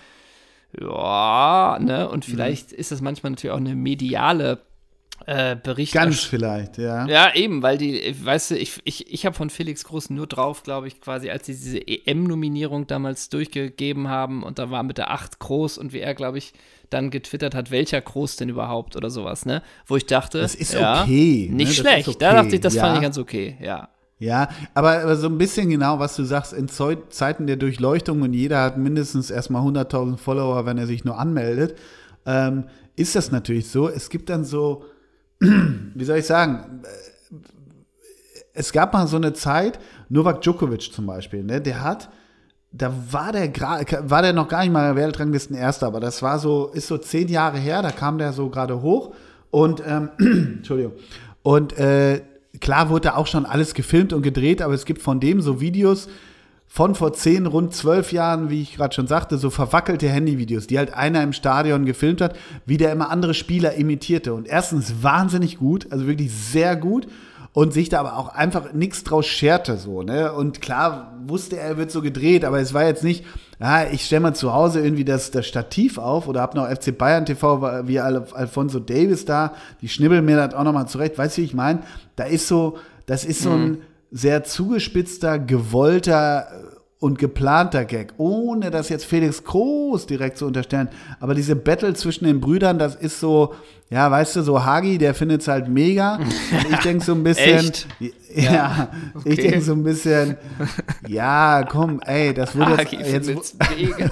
ja, 0.81 1.79
ne, 1.81 2.09
und 2.09 2.27
mhm. 2.27 2.33
vielleicht 2.33 2.73
mhm. 2.73 2.79
ist 2.79 2.93
das 2.93 3.01
manchmal 3.01 3.33
natürlich 3.33 3.53
auch 3.53 3.59
eine 3.59 3.75
mediale 3.75 4.61
äh, 5.27 5.57
Bericht. 5.57 5.93
Ganz 5.93 6.21
vielleicht, 6.21 6.79
ja. 6.79 7.07
Ja, 7.07 7.35
eben, 7.35 7.63
weil 7.63 7.79
die, 7.79 8.15
weißt 8.25 8.53
du, 8.53 8.59
ich, 8.59 8.81
ich, 8.85 9.13
ich 9.13 9.27
habe 9.27 9.37
von 9.37 9.51
Felix 9.51 9.85
Groß 9.85 10.11
nur 10.11 10.27
drauf, 10.27 10.63
glaube 10.63 10.89
ich, 10.89 11.01
quasi, 11.01 11.31
als 11.31 11.47
sie 11.47 11.53
diese 11.53 11.87
EM-Nominierung 11.87 12.87
damals 12.87 13.29
durchgegeben 13.29 14.09
haben 14.09 14.43
und 14.43 14.59
da 14.59 14.71
war 14.71 14.83
mit 14.83 14.99
der 14.99 15.11
8 15.11 15.39
groß 15.39 15.79
und 15.79 15.93
wie 15.93 16.01
er, 16.01 16.15
glaube 16.15 16.39
ich, 16.39 16.53
dann 16.91 17.11
getwittert 17.11 17.55
hat, 17.55 17.71
welcher 17.71 18.01
Groß 18.01 18.37
denn 18.37 18.49
überhaupt 18.49 18.97
oder 18.97 19.11
sowas, 19.11 19.47
ne? 19.47 19.63
Wo 19.87 19.97
ich 19.97 20.07
dachte, 20.07 20.41
das 20.41 20.55
ist 20.55 20.75
ja, 20.75 21.03
okay. 21.03 21.49
Ne? 21.51 21.57
Nicht 21.57 21.75
schlecht. 21.77 22.09
Okay. 22.09 22.17
Da 22.19 22.35
dachte 22.35 22.55
ich, 22.55 22.61
das 22.61 22.75
ja. 22.75 22.83
fand 22.83 22.97
ich 22.97 23.03
ganz 23.03 23.19
okay, 23.19 23.57
ja. 23.61 23.89
Ja, 24.23 24.51
aber, 24.73 25.17
so 25.17 25.27
ein 25.27 25.37
bisschen 25.37 25.69
genau, 25.69 25.99
was 25.99 26.15
du 26.15 26.23
sagst, 26.23 26.53
in 26.53 26.69
Zeiten 26.69 27.49
der 27.49 27.57
Durchleuchtung 27.57 28.23
und 28.23 28.35
jeder 28.35 28.63
hat 28.63 28.79
mindestens 28.79 29.33
erstmal 29.33 29.63
100.000 29.63 30.17
Follower, 30.17 30.65
wenn 30.65 30.79
er 30.79 30.87
sich 30.87 31.05
nur 31.05 31.19
anmeldet, 31.19 31.77
ähm, 32.25 32.67
ist 32.95 33.17
das 33.17 33.33
natürlich 33.33 33.69
so. 33.69 33.89
Es 33.89 34.11
gibt 34.11 34.31
dann 34.31 34.45
so, 34.45 34.85
wie 35.41 36.05
soll 36.05 36.19
ich 36.19 36.27
sagen, 36.27 36.83
es 38.55 38.71
gab 38.71 38.93
mal 38.93 39.09
so 39.09 39.17
eine 39.17 39.33
Zeit, 39.33 39.81
Novak 40.09 40.41
Djokovic 40.43 40.93
zum 40.93 41.07
Beispiel, 41.07 41.43
ne, 41.43 41.61
der 41.61 41.83
hat, 41.83 42.09
da 42.71 42.95
war 43.11 43.33
der 43.33 43.53
war 44.09 44.23
der 44.23 44.33
noch 44.33 44.47
gar 44.47 44.61
nicht 44.61 44.73
mal 44.73 44.95
Weltranglisten 44.95 45.57
Erster, 45.57 45.89
aber 45.89 45.99
das 45.99 46.23
war 46.23 46.39
so, 46.39 46.69
ist 46.69 46.87
so 46.87 46.97
zehn 46.97 47.27
Jahre 47.27 47.59
her, 47.59 47.83
da 47.83 47.91
kam 47.91 48.19
der 48.19 48.33
so 48.33 48.51
gerade 48.51 48.83
hoch 48.83 49.17
und, 49.51 49.83
ähm, 49.85 50.11
Entschuldigung, 50.59 50.93
und 51.43 51.77
äh, 51.77 52.21
klar 52.63 52.89
wurde 52.89 53.09
da 53.09 53.17
auch 53.17 53.27
schon 53.27 53.45
alles 53.45 53.75
gefilmt 53.75 54.15
und 54.15 54.23
gedreht, 54.23 54.63
aber 54.63 54.73
es 54.73 54.87
gibt 54.87 55.03
von 55.03 55.21
dem 55.21 55.43
so 55.43 55.61
Videos 55.61 56.09
von 56.69 56.95
vor 56.95 57.13
zehn, 57.13 57.45
rund 57.45 57.75
zwölf 57.75 58.13
Jahren, 58.13 58.49
wie 58.49 58.63
ich 58.63 58.77
gerade 58.77 58.95
schon 58.95 59.07
sagte, 59.07 59.37
so 59.37 59.51
verwackelte 59.51 60.09
Handyvideos, 60.09 60.69
die 60.69 60.79
halt 60.79 60.95
einer 60.95 61.23
im 61.23 61.35
Stadion 61.35 61.85
gefilmt 61.85 62.23
hat, 62.23 62.35
wie 62.65 62.79
der 62.79 62.93
immer 62.93 63.11
andere 63.11 63.35
Spieler 63.35 63.75
imitierte. 63.75 64.33
Und 64.33 64.49
erstens 64.49 65.03
wahnsinnig 65.03 65.59
gut, 65.59 65.93
also 65.93 66.07
wirklich 66.07 66.33
sehr 66.33 66.77
gut 66.77 67.09
und 67.53 67.73
sich 67.73 67.89
da 67.91 68.01
aber 68.01 68.17
auch 68.17 68.29
einfach 68.31 68.73
nichts 68.73 69.05
draus 69.05 69.27
scherte 69.27 69.77
so, 69.77 70.03
ne? 70.03 70.33
Und 70.33 70.63
klar 70.63 71.13
wusste 71.27 71.59
er, 71.59 71.77
wird 71.77 71.91
so 71.91 72.01
gedreht, 72.01 72.45
aber 72.45 72.61
es 72.61 72.73
war 72.73 72.85
jetzt 72.85 73.05
nicht, 73.05 73.25
ja, 73.61 73.85
ich 73.91 74.07
stelle 74.07 74.21
mal 74.21 74.35
zu 74.35 74.55
Hause 74.55 74.81
irgendwie 74.81 75.05
das, 75.05 75.31
das 75.31 75.47
Stativ 75.47 75.99
auf 75.99 76.29
oder 76.29 76.41
hab 76.41 76.55
noch 76.55 76.69
FC 76.69 76.97
Bayern 76.97 77.27
TV 77.27 77.87
wie 77.87 78.01
Alfonso 78.01 78.79
Davis 78.81 79.27
da, 79.27 79.55
die 79.83 79.89
schnibbeln 79.89 80.25
mir 80.25 80.37
das 80.37 80.55
auch 80.55 80.65
nochmal 80.65 80.89
zurecht, 80.89 81.19
weißt 81.19 81.37
du, 81.37 81.43
wie 81.43 81.47
ich 81.47 81.55
meine? 81.55 81.81
Da 82.17 82.25
ist 82.25 82.49
so, 82.49 82.79
das 83.07 83.25
ist 83.25 83.43
so 83.43 83.51
ein 83.51 83.69
mhm. 83.69 83.79
sehr 84.11 84.45
zugespitzter, 84.45 85.39
gewollter 85.39 86.49
und 87.03 87.19
geplanter 87.19 87.85
Gag, 87.85 88.15
ohne 88.17 88.71
das 88.71 88.89
jetzt 88.89 89.05
Felix 89.05 89.43
Groß 89.43 90.07
direkt 90.07 90.39
zu 90.39 90.47
unterstellen. 90.47 90.89
Aber 91.19 91.35
diese 91.35 91.57
Battle 91.57 91.95
zwischen 91.95 92.27
den 92.27 92.41
Brüdern, 92.41 92.79
das 92.79 92.95
ist 92.95 93.19
so, 93.19 93.55
ja, 93.91 94.09
weißt 94.09 94.37
du, 94.37 94.43
so 94.43 94.65
Hagi, 94.65 94.99
der 94.99 95.13
findet 95.13 95.41
es 95.41 95.49
halt 95.49 95.67
mega. 95.67 96.15
Und 96.19 96.73
ich 96.73 96.79
denke 96.79 97.05
so 97.05 97.13
ein 97.13 97.25
bisschen, 97.25 97.59
Echt? 97.59 97.89
ja, 98.33 98.53
ja 98.53 98.89
okay. 99.17 99.31
ich 99.31 99.37
denke 99.37 99.63
so 99.63 99.73
ein 99.73 99.83
bisschen, 99.83 100.37
ja, 101.09 101.65
komm, 101.69 102.01
ey, 102.07 102.33
das 102.33 102.55
wurde 102.55 102.77
Hagi 102.77 102.97
jetzt, 102.99 103.29
jetzt 103.29 103.57
mega. 103.77 104.09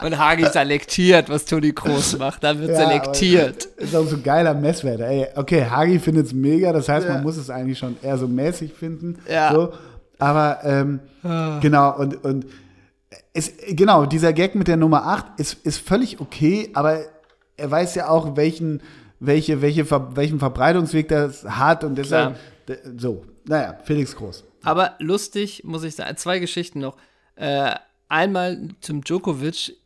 Und 0.00 0.16
Hagi 0.16 0.46
selektiert, 0.46 1.28
was 1.28 1.44
Toni 1.46 1.72
Kroos 1.72 2.16
macht. 2.16 2.44
Da 2.44 2.56
wird 2.56 2.70
ja, 2.70 2.76
selektiert. 2.76 3.64
Ist 3.76 3.96
auch 3.96 4.06
so 4.06 4.14
ein 4.14 4.22
geiler 4.22 4.54
Messwert. 4.54 5.00
Ey, 5.00 5.26
okay, 5.34 5.64
Hagi 5.68 5.98
findet 5.98 6.26
es 6.26 6.32
mega, 6.32 6.72
das 6.72 6.88
heißt, 6.88 7.08
ja. 7.08 7.14
man 7.14 7.24
muss 7.24 7.36
es 7.36 7.50
eigentlich 7.50 7.78
schon 7.78 7.96
eher 8.02 8.16
so 8.16 8.28
mäßig 8.28 8.72
finden. 8.72 9.18
Ja. 9.28 9.52
So. 9.52 9.72
Aber 10.18 10.60
ähm, 10.64 11.00
ah. 11.22 11.58
genau, 11.60 11.96
und, 11.96 12.24
und 12.24 12.46
es, 13.32 13.52
genau, 13.68 14.06
dieser 14.06 14.32
Gag 14.32 14.54
mit 14.54 14.68
der 14.68 14.76
Nummer 14.76 15.06
8 15.06 15.38
ist, 15.38 15.64
ist 15.64 15.78
völlig 15.78 16.20
okay, 16.20 16.70
aber 16.74 17.00
er 17.56 17.70
weiß 17.70 17.94
ja 17.94 18.08
auch, 18.08 18.36
welchen, 18.36 18.82
welche, 19.20 19.62
welche, 19.62 19.88
welchen 20.16 20.38
Verbreitungsweg 20.38 21.08
das 21.08 21.44
hat 21.44 21.84
und 21.84 21.96
deshalb 21.96 22.36
Klar. 22.66 22.78
so. 22.96 23.24
Naja, 23.46 23.78
Felix 23.84 24.14
Groß. 24.14 24.44
Aber 24.62 24.94
lustig, 24.98 25.62
muss 25.64 25.84
ich 25.84 25.94
sagen, 25.94 26.16
zwei 26.16 26.38
Geschichten 26.38 26.80
noch. 26.80 26.96
Äh, 27.36 27.74
einmal 28.08 28.68
zum 28.80 29.02
Djokovic 29.02 29.76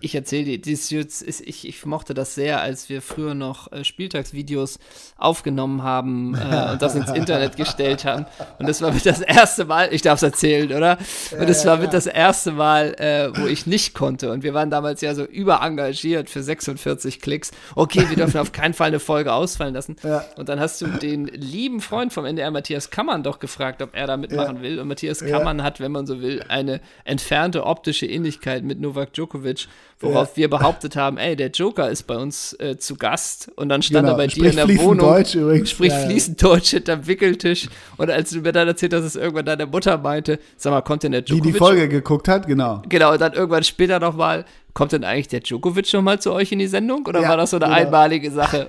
ich 0.00 0.14
erzähle 0.14 0.58
dir, 0.58 0.72
ich, 0.72 1.68
ich 1.68 1.86
mochte 1.86 2.14
das 2.14 2.34
sehr, 2.34 2.60
als 2.60 2.88
wir 2.88 3.02
früher 3.02 3.34
noch 3.34 3.70
äh, 3.72 3.84
Spieltagsvideos 3.84 4.78
aufgenommen 5.16 5.82
haben 5.82 6.34
äh, 6.34 6.72
und 6.72 6.82
das 6.82 6.94
ins 6.94 7.10
Internet 7.10 7.56
gestellt 7.56 8.04
haben. 8.04 8.26
Und 8.58 8.68
das 8.68 8.80
war 8.82 8.92
mit 8.92 9.04
das 9.04 9.20
erste 9.20 9.64
Mal, 9.64 9.92
ich 9.92 10.02
darf 10.02 10.18
es 10.18 10.22
erzählen, 10.22 10.72
oder? 10.72 10.98
Und 11.38 11.48
das 11.48 11.64
war 11.64 11.78
mit 11.78 11.92
das 11.92 12.06
erste 12.06 12.52
Mal, 12.52 12.94
äh, 12.98 13.30
wo 13.36 13.46
ich 13.46 13.66
nicht 13.66 13.94
konnte. 13.94 14.30
Und 14.30 14.42
wir 14.42 14.54
waren 14.54 14.70
damals 14.70 15.00
ja 15.00 15.14
so 15.14 15.24
überengagiert 15.24 16.30
für 16.30 16.42
46 16.42 17.20
Klicks. 17.20 17.50
Okay, 17.74 18.08
wir 18.08 18.16
dürfen 18.16 18.38
auf 18.38 18.52
keinen 18.52 18.74
Fall 18.74 18.88
eine 18.88 19.00
Folge 19.00 19.32
ausfallen 19.32 19.74
lassen. 19.74 19.96
Ja. 20.02 20.24
Und 20.36 20.48
dann 20.48 20.60
hast 20.60 20.80
du 20.80 20.86
den 20.86 21.26
lieben 21.26 21.80
Freund 21.80 22.12
vom 22.12 22.24
NDR, 22.24 22.50
Matthias 22.50 22.90
Kammern, 22.90 23.22
doch 23.22 23.38
gefragt, 23.38 23.82
ob 23.82 23.94
er 23.94 24.06
da 24.06 24.16
mitmachen 24.16 24.56
ja. 24.56 24.62
will. 24.62 24.80
Und 24.80 24.88
Matthias 24.88 25.20
Kammern 25.20 25.62
hat, 25.62 25.80
wenn 25.80 25.92
man 25.92 26.06
so 26.06 26.20
will, 26.20 26.44
eine 26.48 26.80
entfernte 27.04 27.64
optische 27.64 28.06
Ähnlichkeit 28.06 28.64
mit 28.64 28.80
Novak 28.80 29.12
Djokovic 29.12 29.65
worauf 30.00 30.30
ja. 30.30 30.36
wir 30.36 30.50
behauptet 30.50 30.96
haben, 30.96 31.16
ey, 31.16 31.36
der 31.36 31.50
Joker 31.50 31.88
ist 31.90 32.04
bei 32.04 32.16
uns 32.16 32.52
äh, 32.60 32.76
zu 32.76 32.96
Gast 32.96 33.50
und 33.56 33.68
dann 33.68 33.82
stand 33.82 34.06
genau. 34.06 34.14
er 34.14 34.18
bei 34.18 34.26
dir 34.26 34.50
in 34.50 34.56
der 34.56 34.68
Wohnung, 34.78 34.98
Deutsch 34.98 35.34
übrigens. 35.34 35.70
spricht 35.70 35.96
ja, 35.96 36.06
fließend 36.06 36.42
Deutsch 36.42 36.70
hinterm 36.70 37.06
Wickeltisch 37.06 37.68
und 37.96 38.10
als 38.10 38.30
du 38.30 38.40
mir 38.40 38.52
dann 38.52 38.68
erzählt 38.68 38.92
hast, 38.92 39.00
dass 39.00 39.14
es 39.14 39.16
irgendwann 39.16 39.46
deine 39.46 39.66
Mutter 39.66 39.96
meinte, 39.98 40.38
sag 40.56 40.72
mal, 40.72 40.82
kommt 40.82 41.02
denn 41.02 41.12
der 41.12 41.22
Djokovic? 41.22 41.44
Die 41.44 41.52
die 41.52 41.58
Folge 41.58 41.88
geguckt 41.88 42.28
hat, 42.28 42.46
genau. 42.46 42.82
Genau, 42.88 43.12
und 43.12 43.20
dann 43.20 43.32
irgendwann 43.32 43.64
später 43.64 43.98
nochmal, 43.98 44.44
kommt 44.74 44.92
denn 44.92 45.04
eigentlich 45.04 45.28
der 45.28 45.40
Djokovic 45.40 45.92
nochmal 45.94 46.20
zu 46.20 46.32
euch 46.32 46.52
in 46.52 46.58
die 46.58 46.66
Sendung 46.66 47.06
oder 47.06 47.22
ja, 47.22 47.28
war 47.30 47.36
das 47.36 47.50
so 47.50 47.56
eine 47.56 47.66
genau. 47.66 47.76
einmalige 47.76 48.30
Sache? 48.30 48.68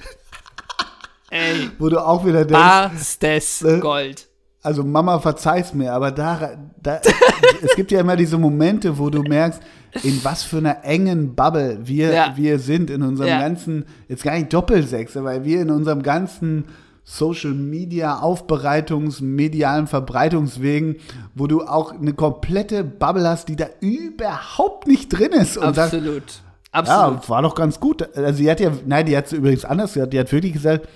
ey. 1.30 1.70
Wo 1.78 1.90
du 1.90 2.00
auch 2.00 2.26
wieder 2.26 2.46
denkst. 2.46 2.54
Barstes 2.54 3.62
äh, 3.64 3.80
Gold 3.80 4.27
also 4.68 4.84
Mama 4.84 5.20
verzeih's 5.20 5.74
mir, 5.74 5.94
aber 5.94 6.12
da, 6.12 6.58
da 6.84 7.00
es 7.62 7.74
gibt 7.78 7.90
ja 7.90 8.02
immer 8.02 8.18
diese 8.18 8.38
Momente, 8.38 8.98
wo 8.98 9.10
du 9.10 9.24
merkst, 9.24 9.62
in 10.04 10.20
was 10.26 10.44
für 10.44 10.58
einer 10.58 10.84
engen 10.84 11.36
Bubble 11.36 11.80
wir, 11.84 12.12
ja. 12.12 12.34
wir 12.36 12.60
sind 12.60 12.90
in 12.90 13.02
unserem 13.02 13.30
ja. 13.30 13.40
ganzen, 13.40 13.86
jetzt 14.10 14.26
gar 14.26 14.36
nicht 14.36 14.52
Doppelsechse, 14.52 15.24
weil 15.24 15.46
wir 15.46 15.62
in 15.62 15.72
unserem 15.72 16.04
ganzen 16.04 16.66
Social 17.06 17.54
Media 17.54 18.20
Aufbereitungs-, 18.20 19.24
medialen 19.24 19.88
Verbreitungswegen, 19.88 20.98
wo 21.34 21.48
du 21.48 21.62
auch 21.62 21.94
eine 21.94 22.12
komplette 22.12 22.84
Bubble 22.84 23.26
hast, 23.26 23.48
die 23.48 23.56
da 23.56 23.68
überhaupt 23.80 24.86
nicht 24.86 25.08
drin 25.08 25.32
ist. 25.32 25.58
Und 25.58 25.78
Absolut. 25.78 26.30
Sagst, 26.30 26.42
Absolut. 26.74 27.24
Ja, 27.24 27.30
war 27.30 27.42
doch 27.42 27.56
ganz 27.56 27.80
gut. 27.80 28.06
Also, 28.18 28.34
sie 28.34 28.52
hat 28.52 28.60
ja, 28.60 28.72
nein, 28.86 29.06
die 29.06 29.16
hat 29.16 29.28
es 29.28 29.32
übrigens 29.32 29.64
anders 29.64 29.94
gesagt. 29.94 30.12
Die 30.12 30.20
hat 30.20 30.30
wirklich 30.34 30.52
gesagt, 30.52 30.90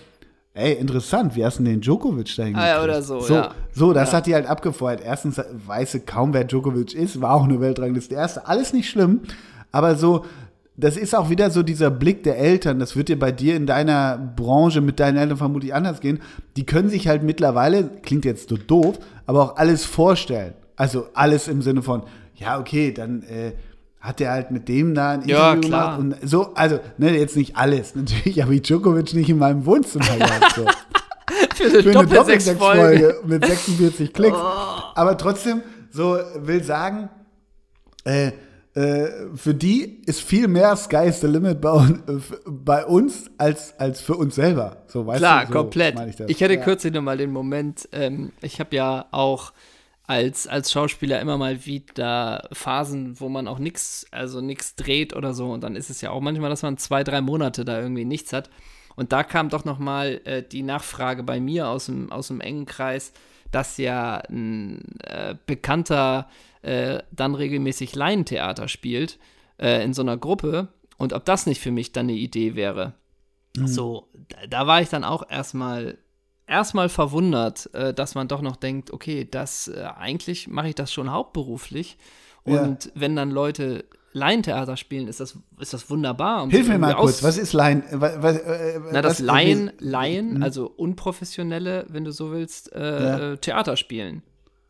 Ey, 0.53 0.73
interessant, 0.73 1.35
wie 1.35 1.45
hast 1.45 1.59
du 1.59 1.63
den 1.63 1.79
Djokovic 1.79 2.35
da 2.35 2.43
Ah, 2.43 2.67
ja, 2.67 2.83
oder 2.83 3.01
so, 3.01 3.21
so, 3.21 3.35
ja. 3.35 3.51
So, 3.71 3.93
das 3.93 4.11
ja. 4.11 4.17
hat 4.17 4.27
die 4.27 4.33
halt 4.33 4.47
abgefeuert. 4.47 5.01
Erstens 5.03 5.41
weiß 5.65 5.93
sie 5.93 6.01
kaum, 6.01 6.33
wer 6.33 6.43
Djokovic 6.43 6.93
ist, 6.93 7.21
war 7.21 7.35
auch 7.35 7.45
eine 7.45 7.61
Weltrangliste 7.61 8.15
erste. 8.15 8.47
Alles 8.47 8.73
nicht 8.73 8.89
schlimm, 8.89 9.21
aber 9.71 9.95
so, 9.95 10.25
das 10.75 10.97
ist 10.97 11.15
auch 11.15 11.29
wieder 11.29 11.51
so 11.51 11.63
dieser 11.63 11.89
Blick 11.89 12.23
der 12.23 12.37
Eltern. 12.37 12.79
Das 12.79 12.97
wird 12.97 13.07
dir 13.07 13.17
bei 13.17 13.31
dir 13.31 13.55
in 13.55 13.65
deiner 13.65 14.17
Branche 14.17 14.81
mit 14.81 14.99
deinen 14.99 15.17
Eltern 15.17 15.37
vermutlich 15.37 15.73
anders 15.73 16.01
gehen. 16.01 16.19
Die 16.57 16.65
können 16.65 16.89
sich 16.89 17.07
halt 17.07 17.23
mittlerweile, 17.23 17.89
klingt 18.01 18.25
jetzt 18.25 18.49
so 18.49 18.57
doof, 18.57 18.99
aber 19.25 19.41
auch 19.43 19.55
alles 19.57 19.85
vorstellen. 19.85 20.53
Also 20.75 21.05
alles 21.13 21.47
im 21.47 21.61
Sinne 21.61 21.81
von, 21.81 22.03
ja, 22.35 22.59
okay, 22.59 22.91
dann 22.91 23.23
äh, 23.23 23.53
hat 24.01 24.19
er 24.19 24.31
halt 24.31 24.51
mit 24.51 24.67
dem 24.67 24.95
da 24.95 25.11
ein 25.11 25.27
ja, 25.27 25.53
Interview 25.53 25.69
klar. 25.69 25.97
gemacht. 25.97 26.21
Und 26.21 26.29
so, 26.29 26.53
also, 26.55 26.79
ne, 26.97 27.17
jetzt 27.17 27.37
nicht 27.37 27.55
alles. 27.55 27.95
Natürlich 27.95 28.41
habe 28.41 28.55
ich 28.55 28.63
Djokovic 28.63 29.13
nicht 29.13 29.29
in 29.29 29.37
meinem 29.37 29.65
Wohnzimmer 29.65 30.17
gehabt. 30.17 30.55
So. 30.55 30.65
Für 31.55 31.63
eine, 31.65 31.83
Für 31.83 31.99
eine 31.99 32.07
Doppelsechs-Folge 32.07 33.21
mit 33.25 33.45
46 33.45 34.13
Klicks. 34.13 34.37
Oh. 34.37 34.81
Aber 34.95 35.17
trotzdem, 35.17 35.61
so 35.91 36.17
will 36.35 36.63
sagen, 36.63 37.09
äh, 38.03 38.31
äh, 38.73 39.35
für 39.35 39.53
die 39.53 40.01
ist 40.05 40.21
viel 40.21 40.47
mehr 40.47 40.75
Sky 40.75 41.07
is 41.07 41.21
the 41.21 41.27
limit 41.27 41.61
bei, 41.61 41.89
bei 42.45 42.85
uns 42.85 43.29
als, 43.37 43.77
als 43.77 44.01
für 44.01 44.15
uns 44.15 44.35
selber. 44.35 44.83
So, 44.87 45.05
weißt 45.05 45.19
Klar, 45.19 45.41
du, 45.41 45.47
so 45.47 45.59
komplett. 45.59 45.99
Ich, 46.07 46.19
ich, 46.27 46.43
hatte 46.43 46.55
ja. 46.55 46.63
kürzlich 46.63 46.93
nochmal 46.93 47.17
den 47.17 47.31
Moment, 47.31 47.87
ähm, 47.91 48.31
ich 48.41 48.59
habe 48.59 48.75
ja 48.75 49.05
auch 49.11 49.51
als, 50.11 50.45
als 50.45 50.73
Schauspieler 50.73 51.21
immer 51.21 51.37
mal 51.37 51.65
wieder 51.65 52.49
Phasen, 52.51 53.17
wo 53.21 53.29
man 53.29 53.47
auch 53.47 53.59
nichts, 53.59 54.05
also 54.11 54.41
nichts 54.41 54.75
dreht 54.75 55.15
oder 55.15 55.33
so. 55.33 55.49
Und 55.53 55.63
dann 55.63 55.77
ist 55.77 55.89
es 55.89 56.01
ja 56.01 56.11
auch 56.11 56.19
manchmal, 56.19 56.49
dass 56.49 56.63
man 56.63 56.77
zwei, 56.77 57.05
drei 57.05 57.21
Monate 57.21 57.63
da 57.63 57.79
irgendwie 57.79 58.03
nichts 58.03 58.33
hat. 58.33 58.49
Und 58.97 59.13
da 59.13 59.23
kam 59.23 59.47
doch 59.47 59.63
noch 59.63 59.79
mal 59.79 60.19
äh, 60.25 60.43
die 60.43 60.63
Nachfrage 60.63 61.23
bei 61.23 61.39
mir 61.39 61.69
aus 61.69 61.85
dem, 61.85 62.11
aus 62.11 62.27
dem 62.27 62.41
engen 62.41 62.65
Kreis, 62.65 63.13
dass 63.51 63.77
ja 63.77 64.17
ein 64.29 64.99
äh, 64.99 65.35
bekannter 65.45 66.27
äh, 66.61 66.99
dann 67.11 67.33
regelmäßig 67.33 67.95
Laientheater 67.95 68.67
spielt 68.67 69.17
äh, 69.59 69.81
in 69.81 69.93
so 69.93 70.01
einer 70.01 70.17
Gruppe 70.17 70.67
und 70.97 71.13
ob 71.13 71.23
das 71.23 71.45
nicht 71.45 71.61
für 71.61 71.71
mich 71.71 71.93
dann 71.93 72.07
eine 72.07 72.17
Idee 72.17 72.55
wäre. 72.55 72.95
Mhm. 73.55 73.67
So, 73.67 74.09
da, 74.27 74.47
da, 74.47 74.67
war 74.67 74.81
ich 74.81 74.89
dann 74.89 75.05
auch 75.05 75.29
erstmal 75.29 75.97
erstmal 76.51 76.89
verwundert, 76.89 77.73
äh, 77.73 77.93
dass 77.93 78.13
man 78.13 78.27
doch 78.27 78.41
noch 78.41 78.57
denkt, 78.57 78.91
okay, 78.91 79.27
das 79.29 79.69
äh, 79.69 79.85
eigentlich 79.97 80.47
mache 80.47 80.69
ich 80.69 80.75
das 80.75 80.93
schon 80.93 81.11
hauptberuflich 81.11 81.97
und 82.43 82.85
ja. 82.85 82.91
wenn 82.95 83.15
dann 83.15 83.31
Leute 83.31 83.85
Laientheater 84.13 84.75
spielen, 84.75 85.07
ist 85.07 85.21
das, 85.21 85.37
ist 85.59 85.73
das 85.73 85.89
wunderbar. 85.89 86.43
Um 86.43 86.49
Hilf 86.49 86.67
mir 86.67 86.77
mal 86.77 86.95
kurz, 86.95 87.23
was 87.23 87.37
ist 87.37 87.53
Laien? 87.53 87.83
Was, 87.91 88.37
äh, 88.37 88.79
Na, 88.91 89.01
das 89.01 89.19
Laien, 89.19 89.71
Laien, 89.79 90.35
mhm. 90.35 90.43
also 90.43 90.67
unprofessionelle, 90.67 91.85
wenn 91.87 92.03
du 92.03 92.11
so 92.11 92.31
willst, 92.31 92.73
äh, 92.73 92.79
ja. 92.79 93.31
Äh, 93.31 93.37
Theater 93.37 93.77
spielen. 93.77 94.21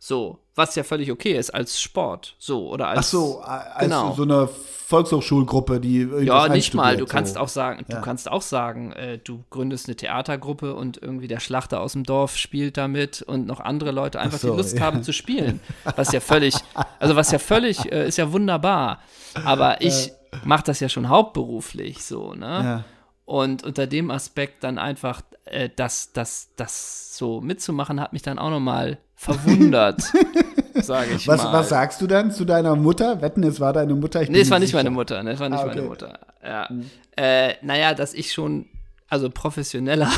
So, 0.04 0.39
was 0.56 0.74
ja 0.74 0.84
völlig 0.84 1.12
okay 1.12 1.34
ist 1.38 1.52
als 1.52 1.80
Sport, 1.80 2.36
so 2.39 2.68
oder 2.70 2.88
als 2.88 2.97
Ach 2.97 3.04
so, 3.04 3.39
als 3.41 3.84
genau. 3.84 4.14
so 4.16 4.24
eine 4.24 4.47
Volkshochschulgruppe, 4.47 5.80
die 5.80 6.10
Ja, 6.24 6.49
nicht 6.49 6.74
mal, 6.74 6.97
du 6.97 7.06
kannst 7.06 7.36
so. 7.36 7.39
auch 7.39 7.47
sagen, 7.47 7.86
ja. 7.88 7.97
du 7.97 8.02
kannst 8.02 8.28
auch 8.28 8.41
sagen, 8.41 8.93
äh, 8.93 9.20
du 9.20 9.43
gründest 9.52 9.88
eine 9.88 9.95
Theatergruppe 9.95 10.74
und 10.74 10.99
irgendwie 10.99 11.28
der 11.28 11.39
Schlachter 11.39 11.82
aus 11.82 11.93
dem 11.93 12.04
Dorf 12.04 12.36
spielt 12.36 12.78
damit 12.78 13.22
und 13.22 13.45
noch 13.45 13.60
andere 13.60 13.91
Leute 13.91 14.20
einfach 14.20 14.39
so, 14.39 14.49
die 14.49 14.58
Lust 14.58 14.76
ja. 14.76 14.82
haben 14.82 15.04
zu 15.04 15.14
spielen, 15.14 15.60
was 15.95 16.12
ja 16.12 16.20
völlig 16.20 16.56
also 16.97 17.16
was 17.16 17.32
ja 17.32 17.38
völlig 17.38 17.91
äh, 17.91 18.08
ist 18.08 18.18
ja 18.18 18.32
wunderbar, 18.32 19.02
aber 19.45 19.82
ich 19.82 20.14
mache 20.43 20.64
das 20.64 20.80
ja 20.80 20.89
schon 20.89 21.10
hauptberuflich 21.10 22.04
so, 22.04 22.34
ne? 22.34 22.45
Ja. 22.47 22.86
Und 23.26 23.64
unter 23.64 23.86
dem 23.86 24.10
Aspekt 24.10 24.64
dann 24.64 24.80
einfach 24.80 25.22
äh, 25.45 25.70
das, 25.76 26.12
das, 26.12 26.49
das 26.56 27.16
so 27.16 27.39
mitzumachen, 27.39 28.02
hat 28.02 28.14
mich 28.14 28.24
dann 28.24 28.39
auch 28.39 28.49
nochmal 28.49 28.97
verwundert, 29.22 30.01
sage 30.82 31.11
ich 31.15 31.28
was, 31.28 31.43
mal. 31.43 31.53
Was 31.53 31.69
sagst 31.69 32.01
du 32.01 32.07
dann 32.07 32.32
zu 32.32 32.43
deiner 32.43 32.76
Mutter? 32.76 33.22
Wetten, 33.22 33.43
es 33.43 33.59
war 33.59 33.72
deine 33.72 33.93
Mutter? 33.93 34.24
Ich 34.24 34.30
nee, 34.30 34.39
es 34.39 34.49
war 34.49 34.57
nicht 34.57 34.69
sicher. 34.69 34.80
meine 34.80 34.89
Mutter. 34.89 35.22
Ne? 35.22 35.34
Es 35.34 35.39
war 35.39 35.47
nicht 35.47 35.59
ah, 35.59 35.65
okay. 35.65 35.76
meine 35.76 35.88
Mutter. 35.88 36.19
Ja. 36.43 36.67
Mhm. 36.72 36.89
Äh, 37.15 37.53
naja, 37.61 37.93
dass 37.93 38.15
ich 38.15 38.34
schon, 38.34 38.65
also 39.09 39.30
professioneller, 39.30 40.11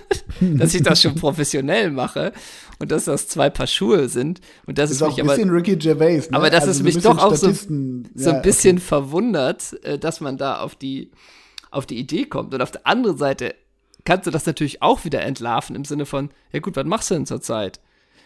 dass 0.40 0.74
ich 0.74 0.82
das 0.82 1.00
schon 1.00 1.14
professionell 1.14 1.92
mache 1.92 2.32
und 2.80 2.90
dass 2.90 3.04
das 3.04 3.28
zwei 3.28 3.48
Paar 3.48 3.68
Schuhe 3.68 4.08
sind. 4.08 4.40
Und 4.66 4.78
das 4.78 4.90
ist, 4.90 4.96
ist 4.96 5.02
auch 5.02 5.16
ein 5.16 5.24
bisschen 5.24 5.50
Ricky 5.50 5.76
Gervais. 5.76 6.28
Ne? 6.28 6.36
Aber 6.36 6.50
dass 6.50 6.66
also 6.66 6.72
es 6.72 6.82
mich 6.82 7.00
doch 7.00 7.16
auch 7.16 7.36
so, 7.36 7.52
so 7.52 7.70
ein 7.70 8.42
bisschen 8.42 8.78
okay. 8.78 8.86
verwundert, 8.86 9.84
äh, 9.84 10.00
dass 10.00 10.20
man 10.20 10.36
da 10.36 10.58
auf 10.58 10.74
die, 10.74 11.12
auf 11.70 11.86
die 11.86 11.96
Idee 11.96 12.24
kommt. 12.24 12.52
Und 12.52 12.60
auf 12.60 12.72
der 12.72 12.84
anderen 12.88 13.18
Seite 13.18 13.54
kannst 14.04 14.26
du 14.26 14.32
das 14.32 14.46
natürlich 14.46 14.82
auch 14.82 15.04
wieder 15.04 15.22
entlarven 15.22 15.76
im 15.76 15.84
Sinne 15.84 16.06
von, 16.06 16.30
ja 16.50 16.58
gut, 16.58 16.74
was 16.74 16.86
machst 16.86 17.12
du 17.12 17.14
denn 17.14 17.24
zur 17.24 17.40
Zeit? 17.40 17.78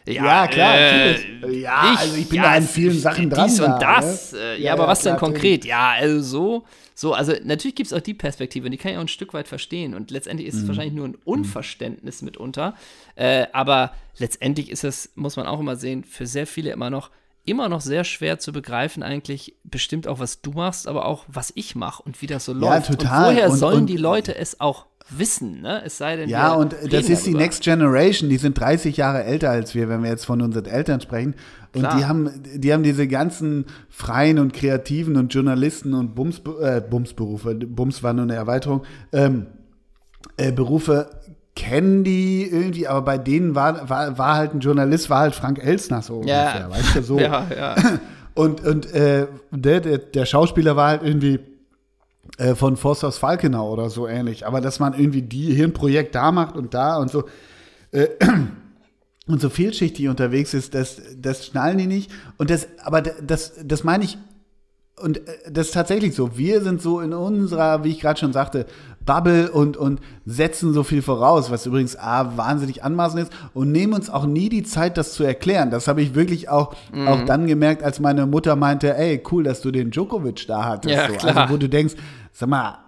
Ja, 0.07 0.25
ja 0.25 0.47
klar. 0.47 0.77
Äh, 0.77 1.61
ja, 1.61 1.93
ich, 1.93 1.99
also 1.99 2.17
ich 2.17 2.29
bin 2.29 2.37
ja, 2.37 2.43
da 2.43 2.51
an 2.53 2.63
vielen 2.63 2.99
Sachen 2.99 3.31
dran. 3.31 3.49
Dies 3.49 3.61
und 3.61 3.79
das. 3.81 4.33
Ne? 4.33 4.59
Ja, 4.59 4.73
aber 4.73 4.89
was 4.89 5.01
klar, 5.01 5.15
denn 5.15 5.21
konkret? 5.21 5.65
Ja, 5.65 5.91
also 5.91 6.21
so. 6.21 6.65
So, 6.95 7.15
also 7.15 7.33
natürlich 7.43 7.75
gibt 7.75 7.87
es 7.87 7.93
auch 7.93 8.03
die 8.03 8.15
Perspektive, 8.15 8.67
und 8.67 8.73
die 8.73 8.77
kann 8.77 8.93
ich 8.93 8.99
auch 8.99 9.03
ein 9.03 9.09
Stück 9.09 9.33
weit 9.35 9.49
verstehen. 9.49 9.95
Und 9.95 10.11
letztendlich 10.11 10.49
ist 10.49 10.57
es 10.57 10.63
mhm. 10.63 10.69
wahrscheinlich 10.69 10.95
nur 10.95 11.09
ein 11.09 11.17
Unverständnis 11.25 12.21
mhm. 12.21 12.27
mitunter. 12.27 12.75
Äh, 13.15 13.47
aber 13.53 13.93
letztendlich 14.19 14.71
ist 14.71 14.85
es, 14.85 15.13
muss 15.15 15.37
man 15.37 15.47
auch 15.47 15.61
immer 15.61 15.77
sehen, 15.77 16.05
für 16.05 16.27
sehr 16.27 16.47
viele 16.47 16.71
immer 16.71 16.91
noch 16.91 17.11
immer 17.45 17.69
noch 17.69 17.81
sehr 17.81 18.05
schwer 18.05 18.39
zu 18.39 18.53
begreifen, 18.53 19.03
eigentlich 19.03 19.57
bestimmt 19.65 20.07
auch, 20.07 20.19
was 20.19 20.43
du 20.43 20.53
machst, 20.53 20.87
aber 20.87 21.07
auch, 21.07 21.25
was 21.27 21.53
ich 21.57 21.75
mache 21.75 22.03
und 22.03 22.23
wie 22.23 22.27
das 22.27 22.45
so 22.45 22.53
läuft. 22.53 22.89
Ja, 22.89 22.95
total. 22.95 23.31
Und 23.31 23.35
woher 23.35 23.51
und, 23.51 23.57
sollen 23.57 23.77
und, 23.79 23.87
die 23.87 23.97
Leute 23.97 24.37
es 24.37 24.61
auch 24.61 24.87
wissen, 25.11 25.61
ne? 25.61 25.83
Es 25.85 25.99
sei 25.99 26.17
denn, 26.17 26.29
ja, 26.29 26.53
und 26.53 26.75
das 26.91 27.09
ist 27.09 27.27
die 27.27 27.35
Next 27.35 27.63
Generation, 27.63 28.31
die 28.31 28.37
sind 28.37 28.59
30 28.59 28.97
Jahre 28.97 29.25
älter 29.25 29.51
als 29.51 29.75
wir, 29.75 29.89
wenn 29.89 30.03
wir 30.03 30.11
jetzt 30.11 30.25
von 30.25 30.41
unseren 30.41 30.67
Eltern 30.67 31.01
sprechen. 31.01 31.35
Und 31.75 31.83
Klar. 31.83 31.97
die 31.97 32.05
haben, 32.05 32.31
die 32.57 32.73
haben 32.73 32.83
diese 32.83 33.09
ganzen 33.09 33.67
freien 33.89 34.39
und 34.39 34.53
kreativen 34.53 35.17
und 35.17 35.33
Journalisten 35.33 35.95
und 35.95 36.15
Bums, 36.15 36.43
äh, 36.61 36.81
Bumsberufe, 36.81 37.55
Bums 37.55 38.03
war 38.03 38.13
nur 38.13 38.25
eine 38.25 38.35
Erweiterung, 38.35 38.83
ähm, 39.13 39.47
äh, 40.37 40.53
Berufe 40.53 41.11
kennen 41.55 42.03
die 42.05 42.49
irgendwie, 42.51 42.87
aber 42.87 43.03
bei 43.03 43.19
denen 43.19 43.55
war, 43.55 43.89
war, 43.89 44.17
war 44.17 44.37
halt 44.37 44.55
ein 44.55 44.61
Journalist, 44.61 45.11
war 45.11 45.21
halt 45.21 45.35
Frank 45.35 45.63
Elsner 45.63 46.03
so 46.03 46.23
ja. 46.25 46.41
ungefähr, 46.41 46.71
weißt 46.71 46.97
du, 46.97 47.03
so. 47.03 47.19
ja, 47.21 47.47
ja. 47.55 47.75
Und, 48.35 48.65
und 48.65 48.93
äh, 48.95 49.27
der, 49.51 49.81
der, 49.81 49.99
der 49.99 50.25
Schauspieler 50.25 50.77
war 50.77 50.89
halt 50.89 51.03
irgendwie 51.03 51.41
äh, 52.39 52.55
von 52.55 52.76
Forsters 52.76 53.18
Falkenau 53.18 53.70
oder 53.70 53.91
so 53.91 54.07
ähnlich. 54.07 54.47
Aber 54.47 54.61
dass 54.61 54.78
man 54.78 54.95
irgendwie 54.95 55.22
die 55.22 55.55
hier 55.55 55.64
ein 55.64 55.72
Projekt 55.72 56.14
da 56.14 56.33
macht 56.33 56.57
und 56.57 56.74
da 56.74 56.97
und 56.99 57.11
so 57.11 57.24
äh, 57.93 58.09
und 59.26 59.41
so 59.41 59.51
vielschichtig 59.51 60.09
unterwegs 60.09 60.55
ist, 60.55 60.74
das, 60.74 61.01
das 61.16 61.47
schnallen 61.47 61.78
die 61.78 61.87
nicht. 61.87 62.11
Und 62.39 62.51
das, 62.51 62.68
aber 62.83 63.03
das, 63.03 63.53
das 63.64 63.85
meine 63.85 64.05
ich, 64.05 64.18
und 65.01 65.18
äh, 65.18 65.51
das 65.51 65.68
ist 65.68 65.74
tatsächlich 65.74 66.14
so. 66.14 66.37
Wir 66.37 66.62
sind 66.62 66.80
so 66.80 67.01
in 67.01 67.12
unserer, 67.12 67.85
wie 67.85 67.91
ich 67.91 68.01
gerade 68.01 68.18
schon 68.18 68.33
sagte, 68.33 68.66
Bubble 69.05 69.51
und, 69.51 69.76
und 69.76 70.01
setzen 70.26 70.72
so 70.72 70.85
viel 70.85 71.03
voraus, 71.03 71.51
was 71.51 71.66
übrigens 71.66 71.97
A, 71.97 72.37
wahnsinnig 72.37 72.85
anmaßend 72.85 73.24
ist 73.24 73.33
und 73.53 73.72
nehmen 73.72 73.95
uns 73.95 74.11
auch 74.11 74.26
nie 74.26 74.49
die 74.49 74.62
Zeit, 74.62 74.97
das 74.97 75.12
zu 75.12 75.24
erklären. 75.24 75.70
Das 75.70 75.89
habe 75.89 76.03
ich 76.03 76.14
wirklich 76.14 76.49
auch, 76.49 76.74
mhm. 76.93 77.09
auch 77.09 77.24
dann 77.24 77.47
gemerkt, 77.47 77.83
als 77.83 78.01
meine 78.01 78.26
Mutter 78.26 78.55
meinte, 78.55 78.97
ey, 78.97 79.22
cool, 79.30 79.43
dass 79.43 79.61
du 79.61 79.70
den 79.70 79.91
Djokovic 79.91 80.47
da 80.47 80.64
hattest. 80.64 80.95
Ja, 80.95 81.09
so. 81.09 81.26
Also 81.26 81.53
wo 81.53 81.57
du 81.57 81.68
denkst, 81.68 81.95
sag 82.33 82.49
mal, 82.49 82.78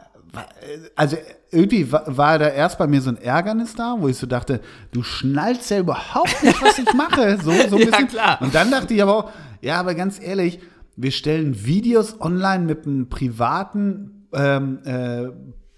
also 0.96 1.16
irgendwie 1.50 1.90
war 1.90 2.38
da 2.38 2.48
erst 2.48 2.78
bei 2.78 2.86
mir 2.86 3.00
so 3.00 3.10
ein 3.10 3.18
Ärgernis 3.18 3.74
da, 3.74 3.96
wo 3.98 4.08
ich 4.08 4.16
so 4.16 4.26
dachte, 4.26 4.60
du 4.92 5.02
schnallst 5.02 5.70
ja 5.70 5.78
überhaupt 5.78 6.42
nicht, 6.42 6.60
was 6.60 6.78
ich 6.78 6.92
mache. 6.94 7.38
So, 7.44 7.50
so 7.52 7.76
ein 7.76 7.86
bisschen. 7.86 7.92
Ja, 7.92 8.06
klar. 8.06 8.42
Und 8.42 8.54
dann 8.54 8.70
dachte 8.70 8.94
ich 8.94 9.02
aber 9.02 9.16
auch, 9.16 9.30
ja, 9.60 9.78
aber 9.78 9.94
ganz 9.94 10.20
ehrlich, 10.20 10.58
wir 10.96 11.10
stellen 11.10 11.64
Videos 11.64 12.20
online 12.20 12.64
mit 12.64 12.86
einem 12.86 13.08
privaten 13.08 14.26
ähm, 14.32 14.78
äh, 14.84 15.28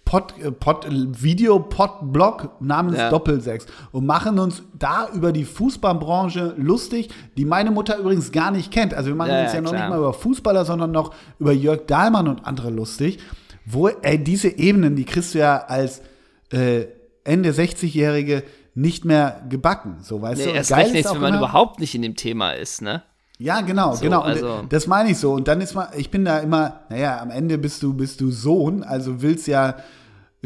Pod, 0.04 0.34
äh, 0.40 0.52
Pod, 0.52 0.86
Video-Pod-Blog 0.88 2.60
namens 2.60 2.96
ja. 2.96 3.10
Doppelsechs 3.10 3.66
und 3.90 4.06
machen 4.06 4.38
uns 4.38 4.62
da 4.78 5.08
über 5.12 5.32
die 5.32 5.44
Fußballbranche 5.44 6.54
lustig, 6.56 7.10
die 7.36 7.44
meine 7.44 7.72
Mutter 7.72 7.98
übrigens 7.98 8.30
gar 8.30 8.52
nicht 8.52 8.70
kennt. 8.70 8.94
Also 8.94 9.08
wir 9.08 9.16
machen 9.16 9.32
ja, 9.32 9.42
uns 9.42 9.52
ja, 9.52 9.56
ja 9.56 9.62
noch 9.62 9.72
nicht 9.72 9.88
mal 9.88 9.98
über 9.98 10.12
Fußballer, 10.12 10.64
sondern 10.64 10.92
noch 10.92 11.12
über 11.38 11.52
Jörg 11.52 11.86
Dahlmann 11.86 12.28
und 12.28 12.46
andere 12.46 12.70
lustig. 12.70 13.18
Wo, 13.66 13.88
ey, 13.88 14.22
diese 14.22 14.48
Ebenen, 14.48 14.96
die 14.96 15.04
kriegst 15.04 15.34
du 15.34 15.38
ja 15.40 15.58
als 15.58 16.00
äh, 16.52 16.86
Ende 17.24 17.50
60-Jährige 17.50 18.44
nicht 18.74 19.04
mehr 19.04 19.42
gebacken. 19.48 19.98
So, 20.02 20.22
weißt 20.22 20.38
nee, 20.38 20.52
du? 20.52 20.56
Erst 20.56 20.70
Geil 20.70 20.82
recht 20.82 20.94
nicht, 20.94 21.12
wenn 21.12 21.20
man 21.20 21.36
überhaupt 21.36 21.80
nicht 21.80 21.94
in 21.94 22.02
dem 22.02 22.14
Thema 22.14 22.52
ist, 22.52 22.82
ne? 22.82 23.02
Ja, 23.38 23.60
genau, 23.60 23.94
so, 23.94 24.02
genau. 24.02 24.20
Also 24.20 24.62
das 24.68 24.86
meine 24.86 25.10
ich 25.10 25.18
so. 25.18 25.32
Und 25.32 25.48
dann 25.48 25.60
ist 25.60 25.74
man, 25.74 25.88
ich 25.96 26.10
bin 26.10 26.24
da 26.24 26.38
immer, 26.38 26.80
naja, 26.88 27.20
am 27.20 27.30
Ende 27.30 27.58
bist 27.58 27.82
du, 27.82 27.92
bist 27.92 28.20
du 28.20 28.30
Sohn, 28.30 28.82
also 28.82 29.20
willst 29.20 29.46
ja 29.46 29.76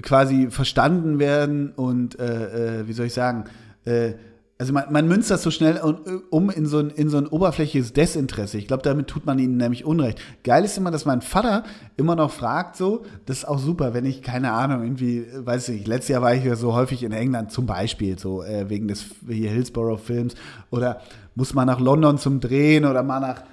quasi 0.02 0.50
verstanden 0.50 1.18
werden 1.18 1.72
und 1.72 2.18
äh, 2.18 2.80
äh, 2.80 2.88
wie 2.88 2.92
soll 2.92 3.06
ich 3.06 3.14
sagen, 3.14 3.44
äh, 3.84 4.14
also 4.60 4.74
man, 4.74 4.92
man 4.92 5.08
münzt 5.08 5.30
das 5.30 5.42
so 5.42 5.50
schnell 5.50 5.80
um 6.28 6.50
in 6.50 6.66
so 6.66 6.80
ein, 6.80 6.90
in 6.90 7.08
so 7.08 7.16
ein 7.16 7.26
oberflächliches 7.26 7.94
Desinteresse. 7.94 8.58
Ich 8.58 8.66
glaube, 8.66 8.82
damit 8.82 9.06
tut 9.06 9.24
man 9.24 9.38
ihnen 9.38 9.56
nämlich 9.56 9.86
Unrecht. 9.86 10.20
Geil 10.44 10.66
ist 10.66 10.76
immer, 10.76 10.90
dass 10.90 11.06
mein 11.06 11.22
Vater 11.22 11.64
immer 11.96 12.14
noch 12.14 12.30
fragt, 12.30 12.76
so, 12.76 13.06
das 13.24 13.38
ist 13.38 13.44
auch 13.46 13.58
super, 13.58 13.94
wenn 13.94 14.04
ich, 14.04 14.20
keine 14.20 14.52
Ahnung, 14.52 14.82
irgendwie, 14.82 15.24
weiß 15.34 15.70
ich, 15.70 15.86
letztes 15.86 16.10
Jahr 16.10 16.20
war 16.20 16.34
ich 16.34 16.44
ja 16.44 16.56
so 16.56 16.74
häufig 16.74 17.02
in 17.02 17.12
England 17.12 17.52
zum 17.52 17.64
Beispiel, 17.64 18.18
so 18.18 18.42
äh, 18.42 18.68
wegen 18.68 18.86
des 18.86 19.06
Hillsborough-Films 19.26 20.34
oder 20.70 21.00
muss 21.34 21.54
man 21.54 21.66
nach 21.66 21.80
London 21.80 22.18
zum 22.18 22.40
Drehen 22.40 22.84
oder 22.84 23.02
mal 23.02 23.20
nach, 23.20 23.44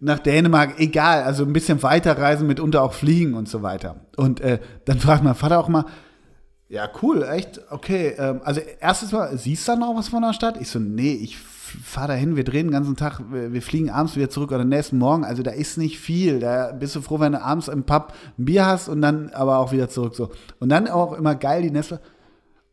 nach 0.00 0.18
Dänemark, 0.18 0.80
egal, 0.80 1.24
also 1.24 1.44
ein 1.44 1.52
bisschen 1.52 1.82
weiterreisen, 1.82 2.46
mitunter 2.46 2.82
auch 2.82 2.94
fliegen 2.94 3.34
und 3.34 3.50
so 3.50 3.62
weiter. 3.62 3.96
Und 4.16 4.40
äh, 4.40 4.60
dann 4.86 4.98
fragt 4.98 5.22
mein 5.22 5.34
Vater 5.34 5.58
auch 5.58 5.68
mal, 5.68 5.84
ja, 6.68 6.88
cool, 7.02 7.22
echt, 7.22 7.60
okay. 7.70 8.14
Ähm, 8.18 8.40
also 8.44 8.60
erstes 8.80 9.12
Mal, 9.12 9.36
siehst 9.38 9.66
du 9.66 9.72
da 9.72 9.78
noch 9.78 9.96
was 9.96 10.08
von 10.08 10.22
der 10.22 10.34
Stadt? 10.34 10.60
Ich 10.60 10.68
so, 10.68 10.78
nee, 10.78 11.14
ich 11.14 11.38
fahre 11.38 12.08
dahin, 12.08 12.36
wir 12.36 12.44
drehen 12.44 12.66
den 12.66 12.72
ganzen 12.72 12.96
Tag, 12.96 13.20
wir, 13.30 13.52
wir, 13.52 13.62
fliegen 13.62 13.90
abends 13.90 14.16
wieder 14.16 14.30
zurück 14.30 14.52
oder 14.52 14.64
nächsten 14.64 14.98
Morgen. 14.98 15.24
Also 15.24 15.42
da 15.42 15.50
ist 15.50 15.78
nicht 15.78 15.98
viel. 15.98 16.40
Da 16.40 16.72
bist 16.72 16.96
du 16.96 17.00
froh, 17.00 17.20
wenn 17.20 17.32
du 17.32 17.42
abends 17.42 17.68
im 17.68 17.84
Pub 17.84 18.12
ein 18.38 18.44
Bier 18.44 18.66
hast 18.66 18.88
und 18.88 19.02
dann 19.02 19.30
aber 19.30 19.58
auch 19.58 19.72
wieder 19.72 19.88
zurück. 19.88 20.14
So. 20.14 20.30
Und 20.58 20.68
dann 20.70 20.88
auch 20.88 21.12
immer 21.12 21.34
geil 21.34 21.62
die 21.62 21.70
Nestle. 21.70 22.00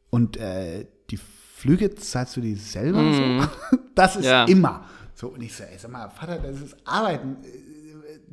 Und 0.09 0.37
äh, 0.37 0.87
die 1.09 1.17
Flüge 1.17 1.93
zahlst 1.95 2.37
du 2.37 2.41
die 2.41 2.55
selber? 2.55 3.01
Mm. 3.01 3.41
So? 3.41 3.47
Das 3.95 4.17
ist 4.17 4.25
ja. 4.25 4.43
immer. 4.43 4.83
So, 5.13 5.29
und 5.29 5.41
ich 5.41 5.55
so, 5.55 5.63
ey, 5.63 5.77
sag 5.77 5.89
mal, 5.89 6.09
Vater, 6.09 6.37
das 6.39 6.59
ist 6.59 6.75
Arbeiten. 6.83 7.37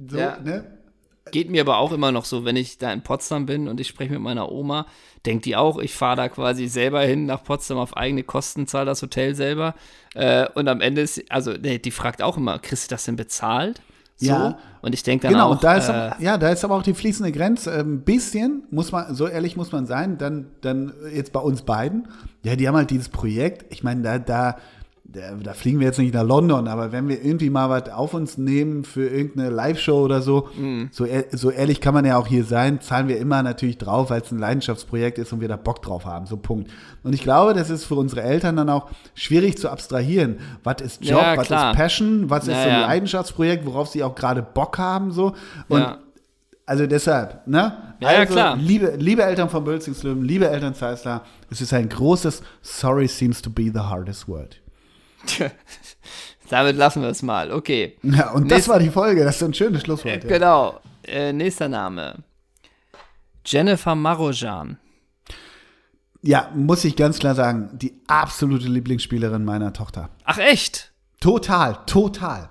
so, 0.08 0.16
Ja. 0.18 0.38
ne? 0.40 0.81
Geht 1.30 1.50
mir 1.50 1.60
aber 1.60 1.78
auch 1.78 1.92
immer 1.92 2.10
noch 2.10 2.24
so, 2.24 2.44
wenn 2.44 2.56
ich 2.56 2.78
da 2.78 2.92
in 2.92 3.02
Potsdam 3.02 3.46
bin 3.46 3.68
und 3.68 3.78
ich 3.80 3.88
spreche 3.88 4.12
mit 4.12 4.20
meiner 4.20 4.50
Oma, 4.50 4.86
denkt 5.24 5.44
die 5.44 5.54
auch, 5.54 5.78
ich 5.78 5.94
fahre 5.94 6.16
da 6.16 6.28
quasi 6.28 6.66
selber 6.66 7.00
hin 7.02 7.26
nach 7.26 7.44
Potsdam 7.44 7.78
auf 7.78 7.96
eigene 7.96 8.24
Kosten, 8.24 8.66
zahle 8.66 8.86
das 8.86 9.02
Hotel 9.02 9.34
selber. 9.34 9.74
Äh, 10.14 10.48
und 10.54 10.68
am 10.68 10.80
Ende 10.80 11.00
ist, 11.02 11.22
also 11.30 11.52
nee, 11.52 11.78
die 11.78 11.92
fragt 11.92 12.22
auch 12.22 12.36
immer, 12.36 12.58
kriegst 12.58 12.90
du 12.90 12.94
das 12.94 13.04
denn 13.04 13.16
bezahlt? 13.16 13.80
So. 14.16 14.26
Ja. 14.26 14.58
Und 14.82 14.94
ich 14.94 15.02
denke 15.02 15.24
dann 15.24 15.32
Genau, 15.32 15.46
auch, 15.46 15.52
und 15.52 15.64
da 15.64 15.74
ist, 15.76 15.88
äh, 15.88 15.92
aber, 15.92 16.16
ja, 16.20 16.38
da 16.38 16.48
ist 16.50 16.64
aber 16.64 16.76
auch 16.76 16.82
die 16.82 16.94
fließende 16.94 17.32
Grenze. 17.32 17.72
Ein 17.72 18.02
bisschen, 18.02 18.64
muss 18.70 18.92
man, 18.92 19.14
so 19.14 19.28
ehrlich 19.28 19.56
muss 19.56 19.72
man 19.72 19.86
sein, 19.86 20.18
dann, 20.18 20.46
dann 20.60 20.92
jetzt 21.12 21.32
bei 21.32 21.40
uns 21.40 21.62
beiden, 21.62 22.08
ja, 22.42 22.56
die 22.56 22.66
haben 22.66 22.76
halt 22.76 22.90
dieses 22.90 23.08
Projekt, 23.08 23.72
ich 23.72 23.82
meine, 23.82 24.02
da, 24.02 24.18
da, 24.18 24.56
da, 25.12 25.52
fliegen 25.52 25.78
wir 25.78 25.86
jetzt 25.86 25.98
nicht 25.98 26.14
nach 26.14 26.24
London, 26.24 26.68
aber 26.68 26.90
wenn 26.92 27.06
wir 27.08 27.22
irgendwie 27.22 27.50
mal 27.50 27.68
was 27.68 27.90
auf 27.90 28.14
uns 28.14 28.38
nehmen 28.38 28.84
für 28.84 29.06
irgendeine 29.08 29.50
Live-Show 29.50 30.02
oder 30.02 30.22
so, 30.22 30.48
Mhm. 30.56 30.88
so, 30.90 31.06
so 31.32 31.50
ehrlich 31.50 31.80
kann 31.80 31.92
man 31.94 32.04
ja 32.04 32.16
auch 32.16 32.26
hier 32.26 32.44
sein, 32.44 32.80
zahlen 32.80 33.08
wir 33.08 33.18
immer 33.18 33.42
natürlich 33.42 33.78
drauf, 33.78 34.10
weil 34.10 34.22
es 34.22 34.30
ein 34.32 34.38
Leidenschaftsprojekt 34.38 35.18
ist 35.18 35.32
und 35.32 35.40
wir 35.40 35.48
da 35.48 35.56
Bock 35.56 35.82
drauf 35.82 36.06
haben, 36.06 36.26
so 36.26 36.36
Punkt. 36.36 36.70
Und 37.02 37.12
ich 37.12 37.22
glaube, 37.22 37.52
das 37.52 37.68
ist 37.68 37.84
für 37.84 37.94
unsere 37.96 38.22
Eltern 38.22 38.56
dann 38.56 38.70
auch 38.70 38.88
schwierig 39.14 39.58
zu 39.58 39.68
abstrahieren. 39.68 40.38
Was 40.64 40.80
ist 40.80 41.04
Job, 41.04 41.20
Ja, 41.20 41.36
was 41.36 41.50
ist 41.50 41.76
Passion, 41.78 42.30
was 42.30 42.44
ist 42.44 42.54
Ja, 42.54 42.62
so 42.62 42.68
ein 42.70 42.80
ja. 42.80 42.86
Leidenschaftsprojekt, 42.86 43.66
worauf 43.66 43.88
sie 43.88 44.02
auch 44.02 44.14
gerade 44.14 44.42
Bock 44.42 44.78
haben, 44.78 45.12
so. 45.12 45.34
Und 45.68 45.80
ja. 45.80 45.98
also 46.64 46.86
deshalb, 46.86 47.46
ne? 47.46 47.76
Ja, 48.00 48.12
ja, 48.12 48.18
also, 48.20 48.32
klar. 48.32 48.56
Liebe, 48.56 48.94
liebe 48.98 49.22
Eltern 49.22 49.48
von 49.50 49.62
Bölzingslöwen, 49.62 50.24
liebe 50.24 50.48
Eltern 50.48 50.74
Zeissler, 50.74 51.22
es 51.50 51.60
ist 51.60 51.72
ein 51.74 51.88
großes 51.88 52.42
Sorry 52.62 53.06
seems 53.08 53.42
to 53.42 53.50
be 53.50 53.64
the 53.72 53.80
hardest 53.80 54.26
word. 54.26 54.61
Damit 56.50 56.76
lassen 56.76 57.02
wir 57.02 57.08
es 57.08 57.22
mal. 57.22 57.50
Okay. 57.52 57.96
Ja, 58.02 58.30
und 58.32 58.50
das 58.50 58.58
Nächst- 58.58 58.68
war 58.68 58.78
die 58.78 58.90
Folge, 58.90 59.24
das 59.24 59.36
ist 59.36 59.42
ein 59.42 59.54
schönes 59.54 59.82
Schlusswort. 59.82 60.24
Ja. 60.24 60.28
Genau. 60.28 60.80
Äh, 61.04 61.32
nächster 61.32 61.68
Name. 61.68 62.16
Jennifer 63.44 63.94
Marojan. 63.94 64.78
ja, 66.22 66.50
muss 66.54 66.84
ich 66.84 66.94
ganz 66.94 67.18
klar 67.18 67.34
sagen, 67.34 67.70
die 67.72 67.94
absolute 68.06 68.68
Lieblingsspielerin 68.68 69.44
meiner 69.44 69.72
Tochter. 69.72 70.10
Ach, 70.24 70.38
echt? 70.38 70.92
Total, 71.20 71.78
total. 71.86 72.50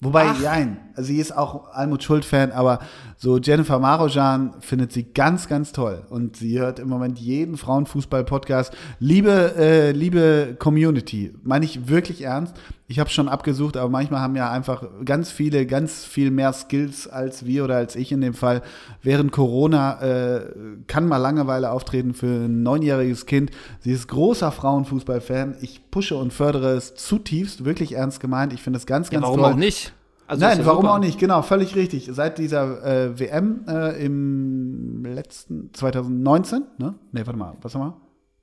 Wobei, 0.00 0.26
Ach. 0.28 0.38
nein, 0.40 0.91
sie 0.96 1.18
ist 1.18 1.36
auch 1.36 1.72
Almut 1.72 2.02
Schuld-Fan, 2.02 2.52
aber 2.52 2.80
so 3.16 3.38
Jennifer 3.38 3.78
Marojan 3.78 4.54
findet 4.60 4.92
sie 4.92 5.04
ganz, 5.04 5.48
ganz 5.48 5.72
toll. 5.72 6.02
Und 6.10 6.36
sie 6.36 6.58
hört 6.58 6.78
im 6.78 6.88
Moment 6.88 7.18
jeden 7.18 7.56
Frauenfußball-Podcast. 7.56 8.72
Liebe, 8.98 9.54
äh, 9.56 9.92
liebe 9.92 10.56
Community, 10.58 11.32
meine 11.42 11.64
ich 11.64 11.88
wirklich 11.88 12.22
ernst. 12.22 12.54
Ich 12.88 12.98
habe 12.98 13.08
schon 13.08 13.28
abgesucht, 13.28 13.76
aber 13.78 13.88
manchmal 13.88 14.20
haben 14.20 14.36
ja 14.36 14.50
einfach 14.50 14.84
ganz 15.04 15.30
viele, 15.30 15.64
ganz 15.66 16.04
viel 16.04 16.30
mehr 16.30 16.52
Skills 16.52 17.08
als 17.08 17.46
wir 17.46 17.64
oder 17.64 17.76
als 17.76 17.96
ich 17.96 18.12
in 18.12 18.20
dem 18.20 18.34
Fall. 18.34 18.60
Während 19.02 19.32
Corona 19.32 20.00
äh, 20.02 20.40
kann 20.88 21.06
mal 21.08 21.16
Langeweile 21.16 21.70
auftreten 21.70 22.12
für 22.12 22.26
ein 22.26 22.62
neunjähriges 22.62 23.24
Kind. 23.24 23.50
Sie 23.80 23.92
ist 23.92 24.08
großer 24.08 24.52
Frauenfußball-Fan. 24.52 25.56
Ich 25.62 25.90
pushe 25.90 26.16
und 26.16 26.32
fördere 26.34 26.72
es 26.72 26.94
zutiefst, 26.94 27.64
wirklich 27.64 27.92
ernst 27.94 28.20
gemeint. 28.20 28.52
Ich 28.52 28.62
finde 28.62 28.78
es 28.78 28.84
ganz, 28.86 29.08
Ja, 29.08 29.14
ganz 29.14 29.24
warum 29.24 29.40
toll. 29.40 29.52
auch 29.52 29.56
nicht? 29.56 29.94
Also 30.32 30.46
Nein, 30.46 30.58
ja 30.60 30.66
warum 30.66 30.82
super. 30.82 30.94
auch 30.94 30.98
nicht? 30.98 31.18
Genau, 31.18 31.42
völlig 31.42 31.76
richtig. 31.76 32.08
Seit 32.10 32.38
dieser 32.38 32.84
äh, 32.84 33.20
WM 33.20 33.66
äh, 33.68 34.02
im 34.04 35.04
letzten 35.04 35.72
2019, 35.74 36.62
ne? 36.78 36.94
Ne, 37.12 37.26
warte 37.26 37.38
mal, 37.38 37.54
was 37.60 37.74
haben 37.74 37.82
wir? 37.82 37.96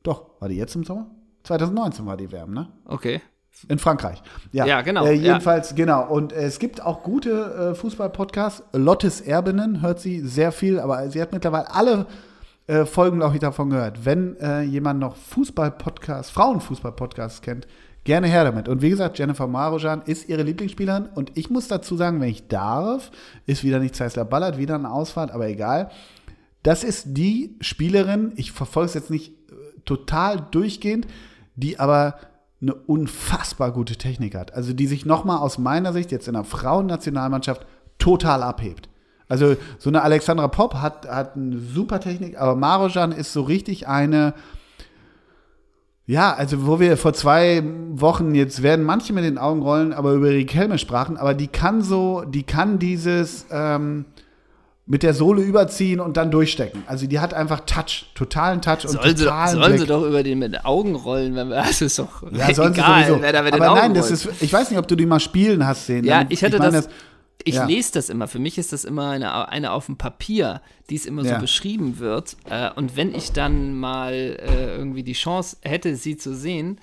Doch, 0.03 0.39
war 0.39 0.49
die 0.49 0.55
jetzt 0.55 0.75
im 0.75 0.83
Sommer? 0.83 1.07
2019 1.43 2.05
war 2.05 2.15
die 2.15 2.31
WM, 2.31 2.53
ne? 2.53 2.69
Okay. 2.85 3.21
In 3.67 3.79
Frankreich. 3.79 4.21
Ja, 4.51 4.65
Ja, 4.67 4.81
genau, 4.81 5.03
Äh, 5.05 5.13
ja. 5.15 5.31
jedenfalls, 5.33 5.73
genau. 5.73 6.07
Und 6.07 6.31
äh, 6.31 6.43
es 6.43 6.59
gibt 6.59 6.79
auch 6.85 7.01
gute 7.01 7.71
äh, 7.71 7.75
Fußball-Podcasts. 7.75 8.63
Lottes 8.73 9.19
Erbinnen 9.21 9.81
hört 9.81 9.99
sie 9.99 10.19
sehr 10.19 10.51
viel, 10.51 10.79
aber 10.79 11.09
sie 11.09 11.19
hat 11.19 11.33
mittlerweile 11.33 11.73
alle 11.73 12.05
äh, 12.67 12.85
Folgen, 12.85 13.17
glaube 13.17 13.33
ich, 13.33 13.39
davon 13.41 13.71
gehört. 13.71 14.05
Wenn 14.05 14.37
äh, 14.39 14.61
jemand 14.61 14.99
noch 14.99 15.15
Fußball-Podcasts, 15.15 16.29
Frauenfußball-Podcasts 16.31 17.41
kennt, 17.41 17.65
gerne 18.03 18.27
her 18.27 18.43
damit. 18.43 18.67
Und 18.67 18.81
wie 18.81 18.89
gesagt, 18.89 19.17
Jennifer 19.19 19.47
Marojan 19.47 20.01
ist 20.03 20.29
ihre 20.29 20.43
Lieblingsspielerin. 20.43 21.09
Und 21.15 21.31
ich 21.37 21.49
muss 21.49 21.67
dazu 21.67 21.95
sagen, 21.95 22.21
wenn 22.21 22.29
ich 22.29 22.47
darf, 22.47 23.11
ist 23.45 23.63
wieder 23.63 23.79
nicht 23.79 23.95
Zeissler 23.95 24.25
Ballert, 24.25 24.57
wieder 24.57 24.75
eine 24.75 24.91
Ausfahrt, 24.91 25.31
aber 25.31 25.47
egal. 25.47 25.91
Das 26.63 26.83
ist 26.83 27.05
die 27.17 27.55
Spielerin, 27.61 28.33
ich 28.35 28.51
verfolge 28.51 28.87
es 28.87 28.93
jetzt 28.93 29.09
nicht 29.09 29.31
äh, 29.31 29.81
total 29.85 30.47
durchgehend, 30.51 31.07
die 31.55 31.79
aber 31.79 32.15
eine 32.61 32.73
unfassbar 32.73 33.71
gute 33.71 33.95
Technik 33.95 34.35
hat. 34.35 34.53
Also 34.53 34.73
die 34.73 34.87
sich 34.87 35.05
nochmal 35.05 35.37
aus 35.37 35.57
meiner 35.57 35.93
Sicht 35.93 36.11
jetzt 36.11 36.27
in 36.27 36.33
der 36.33 36.43
Frauennationalmannschaft 36.43 37.65
total 37.97 38.43
abhebt. 38.43 38.89
Also 39.29 39.55
so 39.77 39.89
eine 39.89 40.01
Alexandra 40.01 40.47
Popp 40.47 40.75
hat, 40.75 41.07
hat 41.07 41.35
eine 41.35 41.59
super 41.59 41.99
Technik, 41.99 42.39
aber 42.39 42.55
Marojan 42.55 43.11
ist 43.11 43.31
so 43.31 43.43
richtig 43.43 43.87
eine, 43.87 44.33
ja, 46.11 46.33
also 46.33 46.65
wo 46.65 46.79
wir 46.79 46.97
vor 46.97 47.13
zwei 47.13 47.61
Wochen, 47.91 48.33
jetzt 48.33 48.63
werden 48.63 48.83
manche 48.83 49.13
mit 49.13 49.23
den 49.23 49.37
Augen 49.37 49.61
rollen, 49.61 49.93
aber 49.93 50.13
über 50.13 50.29
Riquelme 50.29 50.79
sprachen, 50.79 51.17
aber 51.17 51.35
die 51.35 51.47
kann 51.47 51.81
so, 51.83 52.23
die 52.27 52.41
kann 52.43 52.79
dieses 52.79 53.45
ähm, 53.51 54.05
mit 54.87 55.03
der 55.03 55.13
Sohle 55.13 55.43
überziehen 55.43 55.99
und 55.99 56.17
dann 56.17 56.31
durchstecken. 56.31 56.81
Also 56.87 57.05
die 57.05 57.19
hat 57.19 57.35
einfach 57.35 57.59
Touch, 57.67 58.07
totalen 58.15 58.59
Touch 58.59 58.85
und 58.85 58.89
Sollen, 58.93 59.15
sie, 59.15 59.23
doch- 59.25 59.31
totalen 59.31 59.55
sollen 59.55 59.67
Blick. 59.73 59.81
sie 59.81 59.85
doch 59.87 60.03
über 60.03 60.23
den 60.23 60.39
mit 60.39 60.53
den 60.53 60.65
Augen 60.65 60.95
rollen, 60.95 61.35
wenn 61.35 61.49
wir, 61.49 61.57
das 61.67 61.79
ist 61.83 61.99
doch 61.99 62.23
Ja, 62.31 62.51
sollen 62.55 62.73
sie 62.73 62.79
egal, 62.79 63.03
sowieso. 63.05 63.21
wer 63.21 63.31
da 63.33 63.41
mit 63.43 63.53
den 63.53 63.61
Aber 63.61 63.71
Augen 63.73 63.79
nein, 63.81 63.93
das 63.93 64.09
ist, 64.09 64.27
ich 64.41 64.51
weiß 64.51 64.71
nicht, 64.71 64.79
ob 64.79 64.87
du 64.87 64.95
die 64.95 65.05
mal 65.05 65.19
spielen 65.19 65.63
hast 65.67 65.85
sehen. 65.85 66.05
Ja, 66.05 66.19
Damit- 66.19 66.33
ich 66.33 66.41
hätte 66.41 66.57
meine, 66.57 66.71
das, 66.77 66.89
ich 67.49 67.55
ja. 67.55 67.65
lese 67.65 67.93
das 67.93 68.09
immer. 68.09 68.27
Für 68.27 68.39
mich 68.39 68.57
ist 68.57 68.71
das 68.73 68.85
immer 68.85 69.09
eine, 69.09 69.49
eine 69.49 69.71
auf 69.71 69.87
dem 69.87 69.97
Papier, 69.97 70.61
die 70.89 70.95
es 70.95 71.05
immer 71.05 71.23
Ja. 71.23 71.35
so 71.35 71.41
beschrieben 71.41 71.99
wird. 71.99 72.37
Äh, 72.49 72.71
und 72.75 72.95
wenn 72.95 73.13
ich 73.13 73.31
dann 73.31 73.75
mal 73.77 74.13
äh, 74.13 74.75
irgendwie 74.75 75.03
die 75.03 75.13
Chance 75.13 75.57
hätte, 75.61 75.95
sie 75.95 76.17
zu 76.17 76.35
sehen, 76.35 76.79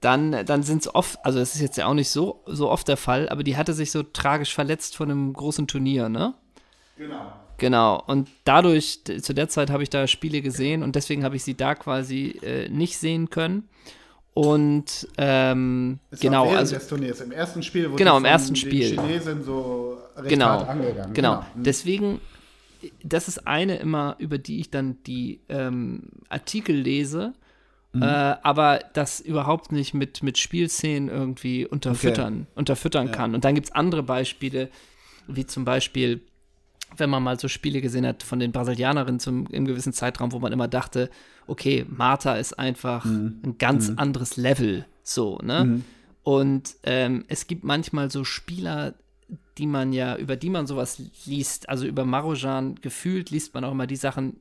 dann, 0.00 0.44
dann 0.44 0.62
sind 0.62 0.82
es 0.82 0.94
oft, 0.94 1.18
also 1.24 1.38
das 1.38 1.54
ist 1.54 1.62
jetzt 1.62 1.78
ja 1.78 1.86
auch 1.86 1.94
nicht 1.94 2.10
so, 2.10 2.42
so 2.46 2.70
oft 2.70 2.86
der 2.88 2.98
Fall, 2.98 3.28
aber 3.30 3.42
die 3.42 3.56
hatte 3.56 3.72
sich 3.72 3.90
so 3.90 4.02
tragisch 4.02 4.54
verletzt 4.54 4.96
von 4.96 5.10
einem 5.10 5.32
großen 5.32 5.66
Turnier, 5.66 6.10
ne? 6.10 6.34
Genau. 6.98 7.32
Genau, 7.56 8.02
und 8.06 8.28
dadurch, 8.44 9.00
zu 9.04 9.32
der 9.32 9.48
Zeit 9.48 9.70
habe 9.70 9.82
ich 9.82 9.88
da 9.88 10.06
Spiele 10.06 10.42
gesehen 10.42 10.82
und 10.82 10.96
deswegen 10.96 11.24
habe 11.24 11.36
ich 11.36 11.44
sie 11.44 11.56
da 11.56 11.74
quasi 11.74 12.38
äh, 12.42 12.68
nicht 12.68 12.98
sehen 12.98 13.30
können. 13.30 13.68
Und 14.34 15.08
ähm, 15.16 16.00
genau, 16.20 16.50
also. 16.52 16.74
Im 16.74 17.32
ersten 17.32 17.62
Spiel 17.62 17.86
wurde 17.90 17.96
Genau, 17.98 18.16
im 18.16 18.24
ersten 18.24 18.56
Spiel. 18.56 18.98
Chinesen 18.98 19.44
so 19.44 19.96
recht 20.16 20.28
genau, 20.28 20.46
hart 20.46 20.68
angegangen. 20.68 21.14
Genau. 21.14 21.44
Mhm. 21.54 21.62
Deswegen, 21.62 22.20
das 23.04 23.28
ist 23.28 23.46
eine 23.46 23.76
immer, 23.76 24.16
über 24.18 24.38
die 24.38 24.58
ich 24.58 24.70
dann 24.70 24.98
die 25.04 25.40
ähm, 25.48 26.02
Artikel 26.28 26.74
lese, 26.74 27.32
Mhm. 27.94 28.02
äh, 28.02 28.06
aber 28.42 28.80
das 28.92 29.20
überhaupt 29.20 29.70
nicht 29.70 29.94
mit, 29.94 30.22
mit 30.24 30.36
Spielszenen 30.36 31.08
irgendwie 31.08 31.64
unterfüttern, 31.64 32.48
unterfüttern 32.56 33.12
kann. 33.12 33.36
Und 33.36 33.44
dann 33.44 33.54
gibt 33.54 33.68
es 33.68 33.72
andere 33.72 34.02
Beispiele, 34.02 34.68
wie 35.28 35.46
zum 35.46 35.64
Beispiel, 35.64 36.20
wenn 36.96 37.10
man 37.10 37.22
mal 37.22 37.38
so 37.38 37.48
Spiele 37.48 37.80
gesehen 37.80 38.06
hat 38.06 38.22
von 38.22 38.38
den 38.38 38.52
Brasilianerinnen 38.52 39.20
zum, 39.20 39.46
im 39.48 39.64
gewissen 39.64 39.92
Zeitraum, 39.92 40.32
wo 40.32 40.38
man 40.38 40.52
immer 40.52 40.68
dachte, 40.68 41.10
okay, 41.46 41.84
Marta 41.88 42.36
ist 42.36 42.58
einfach 42.58 43.04
Mhm. 43.04 43.40
ein 43.44 43.58
ganz 43.58 43.90
anderes 43.96 44.36
Level, 44.36 44.86
so, 45.02 45.38
ne? 45.42 45.82
Und 46.22 46.76
ähm, 46.84 47.24
es 47.28 47.46
gibt 47.46 47.64
manchmal 47.64 48.10
so 48.10 48.24
Spieler, 48.24 48.94
die 49.58 49.66
man 49.66 49.92
ja, 49.92 50.16
über 50.16 50.36
die 50.36 50.50
man 50.50 50.66
sowas 50.66 51.02
liest, 51.26 51.68
also 51.68 51.86
über 51.86 52.04
Marojan 52.04 52.76
gefühlt 52.76 53.30
liest 53.30 53.52
man 53.54 53.64
auch 53.64 53.72
immer 53.72 53.86
die 53.86 53.96
Sachen, 53.96 54.40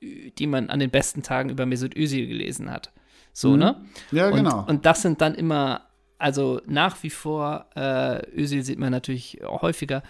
die 0.00 0.46
man 0.46 0.70
an 0.70 0.78
den 0.78 0.90
besten 0.90 1.22
Tagen 1.22 1.50
über 1.50 1.66
Mesut 1.66 1.96
Özil 1.96 2.26
gelesen 2.26 2.70
hat. 2.70 2.92
So, 3.32 3.56
ne? 3.56 3.84
Ja, 4.10 4.28
und, 4.30 4.36
genau. 4.36 4.64
Und 4.66 4.86
das 4.86 5.02
sind 5.02 5.20
dann 5.20 5.34
immer, 5.34 5.82
also 6.18 6.60
nach 6.66 7.02
wie 7.02 7.10
vor, 7.10 7.66
äh, 7.76 8.22
Özil 8.34 8.62
sieht 8.62 8.78
man 8.78 8.90
natürlich 8.90 9.38
häufiger, 9.44 10.02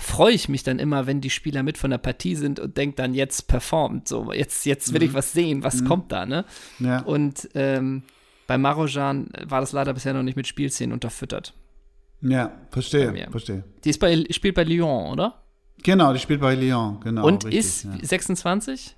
freue 0.00 0.32
ich 0.34 0.48
mich 0.48 0.62
dann 0.62 0.78
immer, 0.78 1.06
wenn 1.06 1.20
die 1.20 1.30
Spieler 1.30 1.62
mit 1.62 1.78
von 1.78 1.90
der 1.90 1.98
Partie 1.98 2.34
sind 2.36 2.60
und 2.60 2.76
denkt 2.76 2.98
dann, 2.98 3.14
jetzt 3.14 3.48
performt, 3.48 4.08
so, 4.08 4.32
jetzt, 4.32 4.66
jetzt 4.66 4.92
will 4.92 5.02
ich 5.02 5.14
was 5.14 5.32
sehen, 5.32 5.62
was 5.64 5.84
kommt 5.84 6.12
da, 6.12 6.26
ne? 6.26 6.44
ja. 6.80 7.00
Und 7.02 7.48
ähm, 7.54 8.02
bei 8.46 8.58
Marojan 8.58 9.28
war 9.46 9.60
das 9.60 9.72
leider 9.72 9.94
bisher 9.94 10.12
noch 10.12 10.22
nicht 10.22 10.36
mit 10.36 10.46
Spielszenen 10.46 10.92
unterfüttert. 10.92 11.54
ja, 12.20 12.52
verstehe, 12.70 13.28
verstehe. 13.30 13.64
Die 13.84 13.90
ist 13.90 13.98
bei, 14.00 14.24
spielt 14.30 14.54
bei 14.54 14.64
Lyon, 14.64 15.12
oder? 15.12 15.42
Genau, 15.82 16.12
die 16.12 16.18
spielt 16.18 16.40
bei 16.40 16.54
Lyon, 16.54 17.00
genau. 17.00 17.26
und 17.26 17.46
richtig, 17.46 17.60
ist 17.60 17.84
ja. 17.84 17.90
26? 18.02 18.96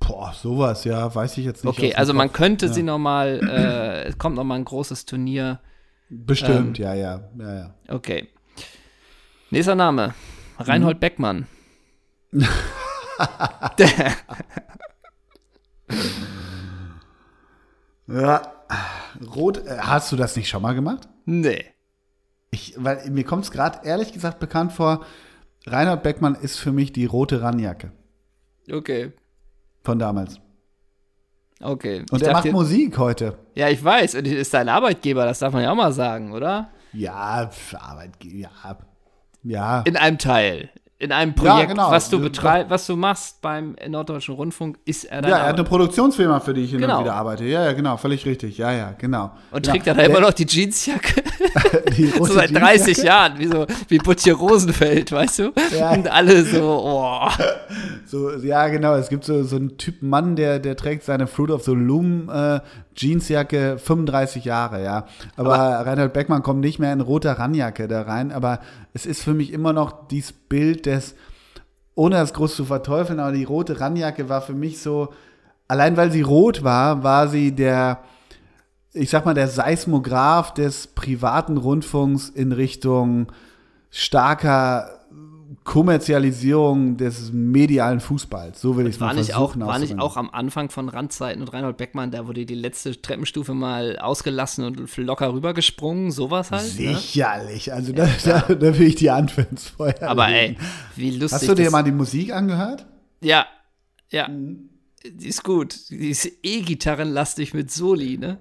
Boah, 0.00 0.32
sowas, 0.34 0.84
ja, 0.84 1.14
weiß 1.14 1.38
ich 1.38 1.44
jetzt 1.44 1.64
nicht. 1.64 1.78
Okay, 1.78 1.94
also 1.94 2.12
man 2.14 2.28
Kopf. 2.28 2.36
könnte 2.38 2.66
Ja. 2.66 2.72
sie 2.72 2.82
noch 2.82 2.98
mal, 2.98 3.40
äh, 3.50 4.08
es 4.08 4.18
kommt 4.18 4.36
noch 4.36 4.44
mal 4.44 4.56
ein 4.56 4.64
großes 4.64 5.04
Turnier. 5.06 5.60
Bestimmt, 6.10 6.78
ähm, 6.78 6.84
ja, 6.84 6.94
ja, 6.94 7.28
ja, 7.38 7.54
ja. 7.54 7.74
Okay. 7.88 8.28
Nächster 9.54 9.76
Name. 9.76 10.14
Reinhold 10.58 10.98
Beckmann. 10.98 11.46
Ja, 18.06 18.42
rot, 19.34 19.58
äh, 19.66 19.78
hast 19.78 20.12
du 20.12 20.16
das 20.16 20.36
nicht 20.36 20.48
schon 20.48 20.62
mal 20.62 20.74
gemacht? 20.74 21.08
Nee. 21.24 21.64
Ich, 22.50 22.74
weil 22.76 23.08
mir 23.10 23.24
kommt 23.24 23.44
es 23.44 23.50
gerade 23.50 23.86
ehrlich 23.86 24.12
gesagt 24.12 24.40
bekannt 24.40 24.72
vor, 24.72 25.04
Reinhard 25.66 26.02
Beckmann 26.02 26.34
ist 26.34 26.58
für 26.58 26.72
mich 26.72 26.92
die 26.92 27.06
rote 27.06 27.40
Rannjacke 27.40 27.92
Okay. 28.70 29.12
von 29.82 29.98
damals. 29.98 30.38
Okay. 31.60 32.04
Und 32.10 32.20
Ich 32.20 32.28
er 32.28 32.34
macht 32.34 32.50
Musik 32.52 32.98
heute. 32.98 33.38
Ja, 33.54 33.68
ich 33.68 33.82
weiß. 33.82 34.16
Und 34.16 34.26
ist 34.26 34.52
dein 34.52 34.68
Arbeitgeber, 34.68 35.24
das 35.24 35.38
darf 35.38 35.52
man 35.54 35.62
ja 35.62 35.70
auch 35.70 35.76
mal 35.76 35.92
sagen, 35.92 36.32
oder? 36.32 36.70
Ja, 36.92 37.50
Arbeitgeber, 37.78 38.36
ja. 38.36 38.50
Ja. 39.44 39.82
In 39.82 39.96
einem 39.96 40.18
Teil. 40.18 40.70
In 40.96 41.10
einem 41.10 41.34
Projekt, 41.34 41.70
genau. 41.70 41.90
was 41.90 42.08
du 42.08 42.18
Ja. 42.18 42.22
betreibst, 42.22 42.70
was 42.70 42.86
du 42.86 42.94
machst 42.96 43.42
beim 43.42 43.74
Norddeutschen 43.88 44.34
Rundfunk, 44.36 44.78
ist 44.84 45.04
er 45.04 45.22
dein 45.22 45.30
Ja, 45.32 45.38
er 45.38 45.46
hat 45.48 45.54
eine 45.56 45.64
Produktionsfirma, 45.64 46.38
für 46.38 46.54
die 46.54 46.62
ich 46.62 46.70
hin 46.70 46.80
Genau. 46.80 46.98
und 46.98 47.04
wieder 47.04 47.14
arbeite. 47.14 47.44
Ja, 47.44 47.64
ja, 47.64 47.72
genau, 47.72 47.96
völlig 47.96 48.24
richtig. 48.24 48.58
Ja, 48.58 48.70
ja, 48.72 48.94
genau. 48.96 49.32
Und 49.50 49.62
genau. 49.64 49.72
trägt 49.72 49.86
er 49.88 49.94
da 49.94 50.02
immer 50.02 50.20
noch 50.20 50.32
die 50.32 50.46
Jeansjacke? 50.46 51.22
die 51.96 52.06
so 52.18 52.24
seit 52.26 52.54
30 52.54 52.96
Jeansjacke? 52.96 53.06
Jahren, 53.06 53.38
wie 53.38 53.46
so 53.48 53.66
wie 53.88 53.98
Butcher 53.98 54.34
Rosenfeld, 54.34 55.10
weißt 55.10 55.40
du? 55.40 55.52
Ja. 55.76 55.92
Und 55.92 56.08
alle 56.10 56.44
so, 56.44 56.62
oh. 56.84 57.28
So, 58.06 58.30
ja, 58.36 58.68
genau. 58.68 58.94
Es 58.94 59.08
gibt 59.08 59.24
so, 59.24 59.42
so 59.42 59.56
einen 59.56 59.76
Typ 59.76 60.00
Mann, 60.02 60.36
der, 60.36 60.60
der 60.60 60.76
trägt 60.76 61.02
seine 61.04 61.26
Fruit 61.26 61.50
of 61.50 61.64
the 61.64 61.72
Loom 61.72 62.28
äh, 62.32 62.60
Jeansjacke 62.96 63.78
35 63.78 64.44
Jahre, 64.44 64.82
ja. 64.84 65.06
Aber, 65.36 65.56
Reinhold 65.58 66.12
Beckmann 66.12 66.42
kommt 66.44 66.60
nicht 66.60 66.78
mehr 66.78 66.92
in 66.92 67.00
roter 67.00 67.32
Rannjacke 67.32 67.88
da 67.88 68.02
rein. 68.02 68.30
Aber 68.30 68.60
es 68.92 69.04
ist 69.06 69.22
für 69.24 69.34
mich 69.34 69.52
immer 69.52 69.72
noch 69.72 70.06
dieses 70.06 70.32
Bild 70.32 70.83
des, 70.86 71.14
ohne 71.94 72.16
das 72.16 72.34
groß 72.34 72.56
zu 72.56 72.64
verteufeln, 72.64 73.20
aber 73.20 73.32
die 73.32 73.44
rote 73.44 73.80
Rannjacke 73.80 74.28
war 74.28 74.42
für 74.42 74.54
mich 74.54 74.80
so, 74.80 75.12
allein 75.68 75.96
weil 75.96 76.10
sie 76.10 76.22
rot 76.22 76.64
war, 76.64 77.02
war 77.02 77.28
sie 77.28 77.52
der, 77.52 78.00
ich 78.92 79.10
sag 79.10 79.24
mal, 79.24 79.34
der 79.34 79.48
Seismograph 79.48 80.54
des 80.54 80.88
privaten 80.88 81.56
Rundfunks 81.56 82.28
in 82.28 82.52
Richtung 82.52 83.28
starker 83.90 84.90
Kommerzialisierung 85.64 86.96
des 86.96 87.32
medialen 87.32 88.00
Fußballs. 88.00 88.60
So 88.60 88.76
will 88.76 88.86
ich 88.86 88.94
es 88.94 89.00
mal 89.00 89.08
War 89.08 89.14
nicht, 89.14 89.34
auch, 89.34 89.52
versuchen 89.52 89.66
war 89.66 89.78
nicht 89.78 89.98
auch 89.98 90.16
am 90.16 90.30
Anfang 90.30 90.68
von 90.70 90.88
Randzeiten 90.88 91.40
und 91.42 91.48
Reinhold 91.48 91.76
Beckmann, 91.78 92.10
da 92.10 92.26
wurde 92.26 92.44
die 92.46 92.54
letzte 92.54 93.00
Treppenstufe 93.00 93.54
mal 93.54 93.98
ausgelassen 93.98 94.64
und 94.64 94.96
locker 94.98 95.32
rübergesprungen, 95.32 96.10
sowas 96.10 96.50
halt. 96.50 96.62
Ne? 96.78 96.94
Sicherlich. 96.94 97.72
Also 97.72 97.92
da, 97.92 98.06
da, 98.24 98.40
da 98.54 98.78
will 98.78 98.86
ich 98.88 98.96
die 98.96 99.10
ins 99.50 99.68
Feuer 99.68 99.94
Aber 100.02 100.28
legen. 100.28 100.56
ey, 100.56 100.66
wie 100.96 101.10
lustig. 101.10 101.32
Hast 101.32 101.48
du 101.48 101.54
dir 101.54 101.64
das- 101.64 101.72
mal 101.72 101.82
die 101.82 101.92
Musik 101.92 102.32
angehört? 102.32 102.86
Ja, 103.20 103.46
ja. 104.10 104.28
Die 104.28 105.28
ist 105.28 105.44
gut. 105.44 105.90
Die 105.90 106.10
ist 106.10 106.30
eh 106.42 106.60
gitarrenlastig 106.60 107.52
mit 107.54 107.70
Soli, 107.70 108.16
ne? 108.18 108.38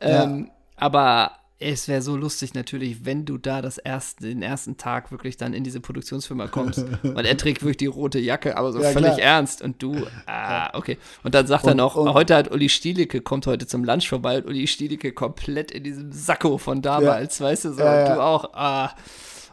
Ähm, 0.00 0.50
aber 0.76 1.32
es 1.62 1.88
wäre 1.88 2.00
so 2.00 2.16
lustig 2.16 2.54
natürlich, 2.54 3.04
wenn 3.04 3.26
du 3.26 3.36
da 3.36 3.60
das 3.60 3.76
erste, 3.76 4.24
den 4.26 4.40
ersten 4.42 4.78
Tag 4.78 5.12
wirklich 5.12 5.36
dann 5.36 5.52
in 5.52 5.62
diese 5.62 5.78
Produktionsfirma 5.80 6.46
kommst. 6.48 6.84
weil 7.02 7.26
er 7.26 7.36
trägt 7.36 7.62
wirklich 7.62 7.76
die 7.76 7.86
rote 7.86 8.18
Jacke, 8.18 8.56
aber 8.56 8.72
so 8.72 8.80
Ja, 8.82 8.90
völlig 8.90 9.14
klar. 9.16 9.20
ernst. 9.20 9.60
Und 9.60 9.82
du, 9.82 9.94
ah, 10.26 10.70
okay. 10.76 10.96
Und 11.22 11.34
dann 11.34 11.46
sagt 11.46 11.64
er 11.66 11.72
Und- 11.72 11.76
noch, 11.76 11.96
und- 11.96 12.14
heute 12.14 12.34
hat 12.34 12.50
Uli 12.50 12.70
Stielicke, 12.70 13.20
kommt 13.20 13.46
heute 13.46 13.66
zum 13.66 13.84
Lunch 13.84 14.08
vorbei 14.08 14.38
und 14.38 14.46
Uli 14.46 14.66
Stielicke 14.66 15.12
komplett 15.12 15.70
in 15.70 15.84
diesem 15.84 16.10
Sakko 16.12 16.56
von 16.56 16.80
damals, 16.80 17.40
weißt 17.40 17.66
du 17.66 17.72
so. 17.74 17.80
Ja, 17.82 17.92
und 17.92 18.08
ja. 18.08 18.14
du 18.14 18.22
auch, 18.22 18.54
ah, 18.54 18.90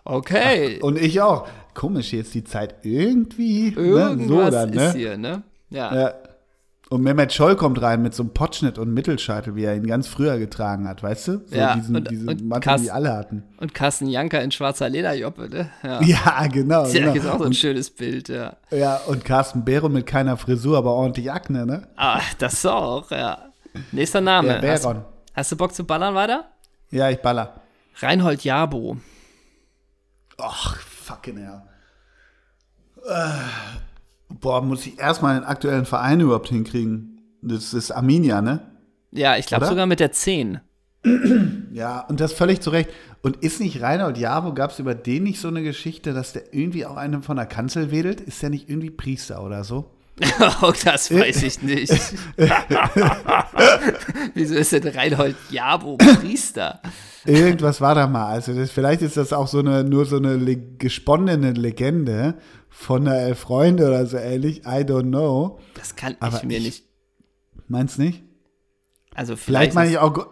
okay. 0.06 0.80
Und 0.82 0.98
ich 0.98 1.20
auch. 1.22 1.48
Komisch, 1.74 2.14
jetzt 2.14 2.34
die 2.34 2.44
Zeit 2.44 2.76
irgendwie. 2.84 3.74
Irgendwas 3.74 4.16
ne? 4.16 4.28
So 4.28 4.50
dann, 4.50 4.70
ist 4.70 4.76
ne? 4.76 4.94
hier, 4.94 5.18
ne? 5.18 5.44
Ja. 5.70 6.14
Ja. 6.90 6.96
Und 6.96 7.04
Mehmet 7.04 7.34
Scholl 7.34 7.56
kommt 7.58 7.82
rein 7.82 8.02
mit 8.02 8.14
so 8.14 8.24
einem 8.24 8.34
Potschnitt 8.34 8.78
und 8.78 8.94
Mittelscheitel, 8.94 9.56
wie 9.56 9.66
er 9.66 9.76
ihn 9.76 9.86
ganz 9.88 10.08
früher 10.08 10.38
getragen 10.40 10.88
hat, 10.88 11.04
weißt 11.04 11.28
du? 11.28 11.32
So 11.48 11.56
Ja, 11.56 11.76
diesen, 11.76 11.96
und- 11.98 12.10
diese 12.10 12.28
und 12.30 12.46
Mantel, 12.48 12.72
Kass- 12.72 12.82
die 12.82 12.92
alle 12.92 13.14
hatten. 13.14 13.44
Und 13.58 13.74
Carsten 13.74 14.08
Janker 14.08 14.42
in 14.42 14.52
schwarzer 14.52 14.88
Lederjoppe, 14.90 15.50
ne? 15.50 15.70
Ja. 15.84 16.02
Ja, 16.04 16.48
genau. 16.48 16.82
Das 16.84 16.90
ist 16.90 16.96
ja 16.96 17.12
genau. 17.12 17.16
ist 17.16 17.26
auch 17.28 17.38
so 17.40 17.44
ein 17.44 17.48
und, 17.48 17.56
schönes 17.56 17.90
Bild, 17.90 18.30
ja. 18.30 18.56
ja, 18.72 18.98
und 19.08 19.26
Carsten 19.26 19.66
Bero 19.66 19.90
mit 19.90 20.06
keiner 20.06 20.38
Frisur, 20.38 20.78
aber 20.78 20.92
ordentlich 20.94 21.32
Akne, 21.32 21.66
ne? 21.66 21.88
Ah, 21.98 22.22
das 22.38 22.66
auch, 22.66 23.12
ja. 23.12 23.38
Nächster 23.92 24.22
Name. 24.22 24.60
Der 24.62 24.72
hast, 24.74 24.84
Beron. 24.84 25.04
hast 25.34 25.52
du 25.52 25.56
Bock 25.58 25.74
zu 25.74 25.84
ballern 25.84 26.16
weiter? 26.16 26.46
Ja, 26.90 27.10
ich 27.10 27.18
baller. 27.22 27.60
Reinhold 28.00 28.44
Jabo. 28.44 28.98
Ach, 30.40 30.78
fucking 30.80 31.38
hell. 31.38 31.62
Äh, 33.08 33.32
boah, 34.30 34.62
muss 34.62 34.86
ich 34.86 35.00
erstmal 35.00 35.40
den 35.40 35.46
aktuellen 35.46 35.86
Verein 35.86 36.20
überhaupt 36.20 36.50
hinkriegen. 36.50 37.22
Das 37.42 37.74
ist 37.74 37.92
Arminia, 37.92 38.42
ne? 38.42 38.62
Ja, 39.12 39.38
ich 39.38 39.46
glaube 39.46 39.66
sogar 39.66 39.86
mit 39.86 40.00
der 40.00 40.12
10. 40.12 40.60
Ja, 41.72 42.02
und 42.02 42.20
das 42.20 42.34
völlig 42.34 42.62
zu 42.62 42.72
Recht. 42.72 42.90
Und 43.22 43.38
ist 43.38 43.60
nicht 43.60 43.82
Reinhold 43.84 44.18
Jabo, 44.18 44.54
gab 44.54 44.72
es 44.72 44.80
über 44.80 44.96
den 44.96 45.24
nicht 45.24 45.40
so 45.40 45.48
eine 45.48 45.62
Geschichte, 45.62 46.14
dass 46.14 46.34
der 46.34 46.52
irgendwie 46.54 46.88
auch 46.88 46.98
einen 46.98 47.22
von 47.22 47.38
der 47.38 47.46
Kanzel 47.46 47.92
wedelt? 47.92 48.20
Ist 48.20 48.42
der 48.42 48.50
nicht 48.50 48.68
irgendwie 48.68 48.90
Priester 48.90 49.44
oder 49.44 49.64
so? 49.64 49.92
oh, 50.64 50.74
das 50.84 51.14
weiß 51.14 51.44
ich 51.44 51.62
nicht. 51.62 51.94
Wieso 54.34 54.56
ist 54.56 54.72
denn 54.72 54.88
Reinhold 54.88 55.36
Jabo 55.52 55.98
Priester? 55.98 56.82
Irgendwas 57.26 57.80
war 57.82 57.94
da 57.94 58.08
mal. 58.08 58.26
Also 58.26 58.56
das, 58.56 58.72
vielleicht 58.72 59.04
ist 59.04 59.18
das 59.18 59.32
auch 59.34 59.48
so 59.48 59.60
eine, 59.60 59.84
nur 59.84 60.06
so 60.06 60.18
eine 60.18 60.36
le 60.36 60.58
gesponnene 60.58 61.52
Legende 61.52 62.36
von 62.70 63.06
der 63.06 63.22
Elf 63.22 63.40
Freunde 63.40 63.88
oder 63.88 64.06
so 64.06 64.18
ähnlich. 64.18 64.60
I 64.66 64.84
don't 64.84 65.04
know. 65.10 65.60
Das 65.76 65.96
kann 65.96 66.16
Aber 66.20 66.38
ich 66.38 66.44
mir 66.44 66.58
ich- 66.58 66.64
nicht. 66.64 66.84
Meinst 67.68 68.00
nicht? 68.00 68.24
Also 69.14 69.36
Vielleicht 69.36 69.74
vielleicht. 69.74 69.76
meine 69.76 69.90
ich 69.90 69.98
auch. 69.98 70.28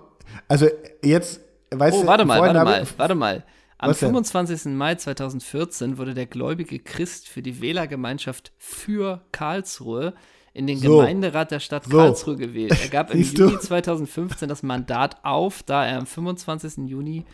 Also 0.48 0.68
jetzt, 1.04 1.42
weißt 1.72 1.98
Oh, 1.98 2.02
du, 2.02 2.08
warte 2.08 2.26
mal, 2.26 2.38
vorhin 2.38 2.56
warte 2.56 2.70
mal, 2.70 2.88
warte 2.98 3.16
mal. 3.16 3.44
Am 3.78 3.90
Was 3.90 4.00
denn? 4.00 4.08
25. 4.10 4.74
Mai 4.74 4.96
2014 4.96 5.98
wurde 5.98 6.14
der 6.14 6.28
gläubige 6.28 6.80
Christ 6.80 7.28
für 7.28 7.42
die 7.42 7.62
Wählergemeinschaft 7.62 8.54
für 8.58 9.22
Karlsruhe 9.34 10.14
in 10.54 10.66
den 10.68 10.78
So. 10.78 11.00
Gemeinderat 11.00 11.52
der 11.52 11.60
Stadt 11.60 11.84
So. 11.86 11.98
Karlsruhe 11.98 12.38
gewählt. 12.38 12.78
Er 12.82 12.88
gab 12.90 13.10
im? 13.14 13.22
Juni 13.22 13.60
2015 13.60 14.48
das 14.48 14.64
Mandat 14.64 15.18
auf, 15.26 15.62
da 15.64 15.86
er 15.86 15.98
am 16.00 16.06
25. 16.06 16.88
Juni 16.88 17.26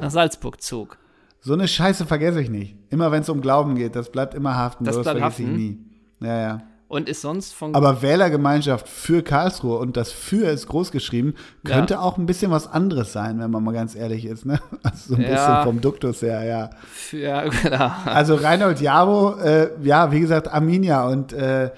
nach 0.00 0.10
Salzburg 0.12 0.60
zog. 0.62 0.98
So 1.40 1.52
eine 1.54 1.68
Scheiße 1.68 2.04
vergesse 2.06 2.40
ich 2.40 2.50
nicht. 2.50 2.76
Immer 2.90 3.10
wenn 3.12 3.22
es 3.22 3.28
um 3.28 3.40
Glauben 3.40 3.74
geht, 3.76 3.94
das 3.96 4.10
bleibt 4.10 4.34
immer 4.34 4.56
haften. 4.56 4.84
Das 4.84 5.00
bleibt 5.00 5.18
vergesse 5.18 5.42
ich 5.42 5.48
nie. 5.48 5.78
Ja, 6.20 6.40
ja. 6.40 6.62
Und 6.88 7.06
ist 7.08 7.20
sonst 7.20 7.52
von 7.54 7.74
Aber 7.74 8.00
Wählergemeinschaft 8.00 8.88
für 8.88 9.22
Karlsruhe 9.22 9.78
und 9.78 9.98
das 9.98 10.10
für 10.10 10.48
ist 10.48 10.68
groß 10.68 10.90
geschrieben, 10.90 11.34
könnte 11.62 12.00
auch 12.00 12.16
ein 12.16 12.24
bisschen 12.24 12.50
was 12.50 12.66
anderes 12.66 13.12
sein, 13.12 13.38
wenn 13.40 13.50
man 13.50 13.62
mal 13.62 13.74
ganz 13.74 13.94
ehrlich 13.94 14.24
ist, 14.24 14.46
ne? 14.46 14.58
Also 14.82 15.10
so 15.10 15.14
ein 15.16 15.20
Ja. 15.20 15.28
bisschen 15.28 15.62
vom 15.64 15.80
Duktus 15.82 16.22
her, 16.22 16.44
ja. 16.44 16.70
ja, 17.18 17.46
genau. 17.46 17.90
Also 18.06 18.36
Reinhold 18.36 18.80
Jabo, 18.80 19.34
äh, 19.36 19.68
ja, 19.82 20.10
wie 20.12 20.20
gesagt, 20.20 20.48
Arminia 20.48 21.06
und 21.08 21.34
äh, 21.34 21.70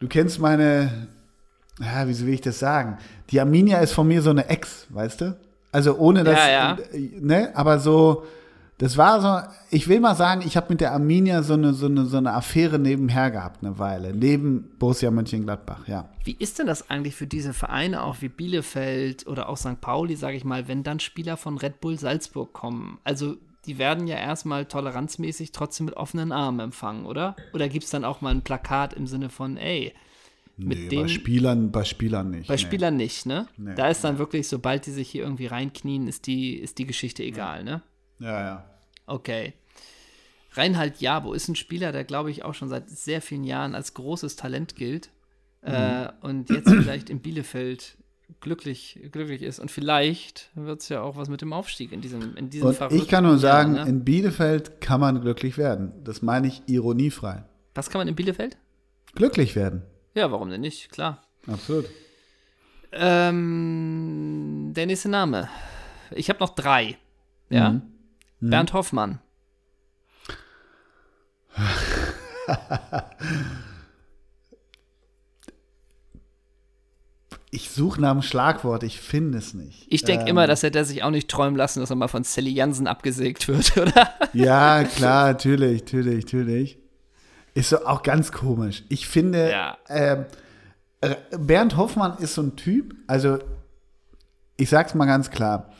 du 0.00 0.08
kennst 0.08 0.38
meine, 0.40 1.08
ja, 1.78 2.08
wie 2.08 2.18
will 2.20 2.32
ich 2.32 2.40
das 2.40 2.58
sagen? 2.58 2.96
Die 3.28 3.40
Arminia 3.40 3.80
ist 3.80 3.92
von 3.92 4.08
mir 4.08 4.22
so 4.22 4.30
eine 4.30 4.48
Ex, 4.48 4.86
weißt 4.88 5.20
du? 5.20 5.36
Also 5.70 5.98
ohne 5.98 6.24
das, 6.24 6.38
Ja, 6.38 6.48
ja. 6.50 6.78
äh, 6.94 7.10
ne, 7.20 7.50
aber 7.54 7.78
so, 7.78 8.24
das 8.80 8.96
war 8.96 9.20
so, 9.20 9.52
ich 9.70 9.88
will 9.88 10.00
mal 10.00 10.14
sagen, 10.14 10.40
ich 10.42 10.56
habe 10.56 10.68
mit 10.70 10.80
der 10.80 10.92
Arminia 10.92 11.42
so 11.42 11.52
eine, 11.52 11.74
so, 11.74 11.84
eine, 11.84 12.06
so 12.06 12.16
eine 12.16 12.32
Affäre 12.32 12.78
nebenher 12.78 13.30
gehabt, 13.30 13.62
eine 13.62 13.78
Weile, 13.78 14.14
neben 14.14 14.70
Borussia 14.78 15.10
Mönchengladbach, 15.10 15.86
ja. 15.86 16.08
Wie 16.24 16.34
ist 16.38 16.58
denn 16.58 16.66
das 16.66 16.88
eigentlich 16.88 17.14
für 17.14 17.26
diese 17.26 17.52
Vereine, 17.52 18.02
auch 18.02 18.22
wie 18.22 18.30
Bielefeld 18.30 19.26
oder 19.26 19.50
auch 19.50 19.58
St. 19.58 19.82
Pauli, 19.82 20.16
sage 20.16 20.38
ich 20.38 20.46
mal, 20.46 20.66
wenn 20.66 20.82
dann 20.82 20.98
Spieler 20.98 21.36
von 21.36 21.58
Red 21.58 21.82
Bull 21.82 21.98
Salzburg 21.98 22.54
kommen? 22.54 22.98
Also 23.04 23.36
die 23.66 23.76
werden 23.76 24.06
ja 24.06 24.16
erstmal 24.16 24.64
toleranzmäßig 24.64 25.52
trotzdem 25.52 25.84
mit 25.84 25.98
offenen 25.98 26.32
Armen 26.32 26.60
empfangen, 26.60 27.04
oder? 27.04 27.36
Oder 27.52 27.68
gibt 27.68 27.84
es 27.84 27.90
dann 27.90 28.06
auch 28.06 28.22
mal 28.22 28.30
ein 28.30 28.40
Plakat 28.40 28.94
im 28.94 29.06
Sinne 29.06 29.28
von, 29.28 29.58
ey, 29.58 29.92
mit 30.56 30.78
nee, 30.78 30.88
dem 30.88 31.02
bei 31.02 31.08
Spielern, 31.08 31.70
bei 31.70 31.84
Spielern 31.84 32.30
nicht. 32.30 32.48
bei 32.48 32.54
nee. 32.54 32.58
Spielern 32.58 32.96
nicht, 32.96 33.26
ne? 33.26 33.46
Nee, 33.58 33.74
da 33.74 33.88
ist 33.88 34.04
dann 34.04 34.16
wirklich, 34.16 34.48
sobald 34.48 34.86
die 34.86 34.90
sich 34.90 35.10
hier 35.10 35.22
irgendwie 35.22 35.46
reinknien, 35.46 36.08
ist 36.08 36.26
die, 36.26 36.54
ist 36.54 36.78
die 36.78 36.86
Geschichte 36.86 37.22
egal, 37.22 37.62
ne? 37.64 37.82
Ja, 38.20 38.40
ja. 38.40 38.64
Okay. 39.06 39.54
Reinhard 40.52 41.00
Jabo 41.00 41.32
ist 41.32 41.48
ein 41.48 41.56
Spieler, 41.56 41.92
der, 41.92 42.04
glaube 42.04 42.30
ich, 42.30 42.44
auch 42.44 42.54
schon 42.54 42.68
seit 42.68 42.90
sehr 42.90 43.22
vielen 43.22 43.44
Jahren 43.44 43.74
als 43.74 43.94
großes 43.94 44.36
Talent 44.36 44.76
gilt. 44.76 45.10
Äh, 45.62 46.08
und 46.22 46.48
jetzt 46.48 46.70
vielleicht 46.70 47.10
in 47.10 47.20
Bielefeld 47.20 47.98
glücklich, 48.40 48.98
glücklich 49.12 49.42
ist. 49.42 49.58
Und 49.58 49.70
vielleicht 49.70 50.50
wird 50.54 50.80
es 50.80 50.88
ja 50.88 51.02
auch 51.02 51.16
was 51.16 51.28
mit 51.28 51.42
dem 51.42 51.52
Aufstieg 51.52 51.92
in 51.92 52.00
diesem, 52.00 52.36
in 52.36 52.50
diesem 52.50 52.68
Und 52.68 52.92
ich 52.92 53.08
kann 53.08 53.24
nur 53.24 53.32
Jahr, 53.34 53.40
sagen, 53.40 53.72
ne? 53.72 53.82
in 53.82 54.04
Bielefeld 54.04 54.80
kann 54.80 55.00
man 55.00 55.20
glücklich 55.20 55.58
werden. 55.58 55.92
Das 56.02 56.22
meine 56.22 56.46
ich 56.46 56.62
ironiefrei. 56.66 57.44
Was 57.74 57.90
kann 57.90 58.00
man 58.00 58.08
in 58.08 58.14
Bielefeld? 58.14 58.56
Glücklich 59.14 59.54
werden. 59.54 59.82
Ja, 60.14 60.30
warum 60.30 60.50
denn 60.50 60.60
nicht? 60.60 60.90
Klar. 60.90 61.22
Absolut. 61.46 61.86
Ähm, 62.92 64.72
der 64.74 64.86
nächste 64.86 65.08
Name. 65.08 65.48
Ich 66.10 66.28
habe 66.28 66.40
noch 66.40 66.54
drei. 66.54 66.96
Ja. 67.50 67.70
Mhm. 67.70 67.82
Bernd 68.40 68.72
Hoffmann. 68.72 69.20
ich 77.50 77.70
suche 77.70 78.00
nach 78.00 78.12
einem 78.12 78.22
Schlagwort, 78.22 78.82
ich 78.82 79.00
finde 79.00 79.38
es 79.38 79.54
nicht. 79.54 79.86
Ich 79.88 80.04
denke 80.04 80.22
ähm, 80.22 80.28
immer, 80.28 80.46
dass 80.46 80.62
er 80.62 80.84
sich 80.84 81.02
auch 81.02 81.10
nicht 81.10 81.28
träumen 81.28 81.56
lassen, 81.56 81.80
dass 81.80 81.90
er 81.90 81.96
mal 81.96 82.08
von 82.08 82.24
Sally 82.24 82.50
Jansen 82.50 82.86
abgesägt 82.86 83.48
wird, 83.48 83.76
oder? 83.76 84.10
Ja, 84.32 84.84
klar, 84.84 85.28
natürlich, 85.28 85.82
natürlich, 85.82 86.24
natürlich. 86.24 86.78
Ist 87.54 87.70
so 87.70 87.84
auch 87.84 88.02
ganz 88.02 88.30
komisch. 88.30 88.84
Ich 88.88 89.08
finde, 89.08 89.50
ja. 89.50 89.76
äh, 89.88 90.24
Bernd 91.36 91.76
Hoffmann 91.76 92.18
ist 92.18 92.34
so 92.34 92.42
ein 92.42 92.56
Typ, 92.56 92.94
also 93.06 93.38
ich 94.56 94.68
sag's 94.68 94.94
mal 94.94 95.06
ganz 95.06 95.30
klar, 95.30 95.72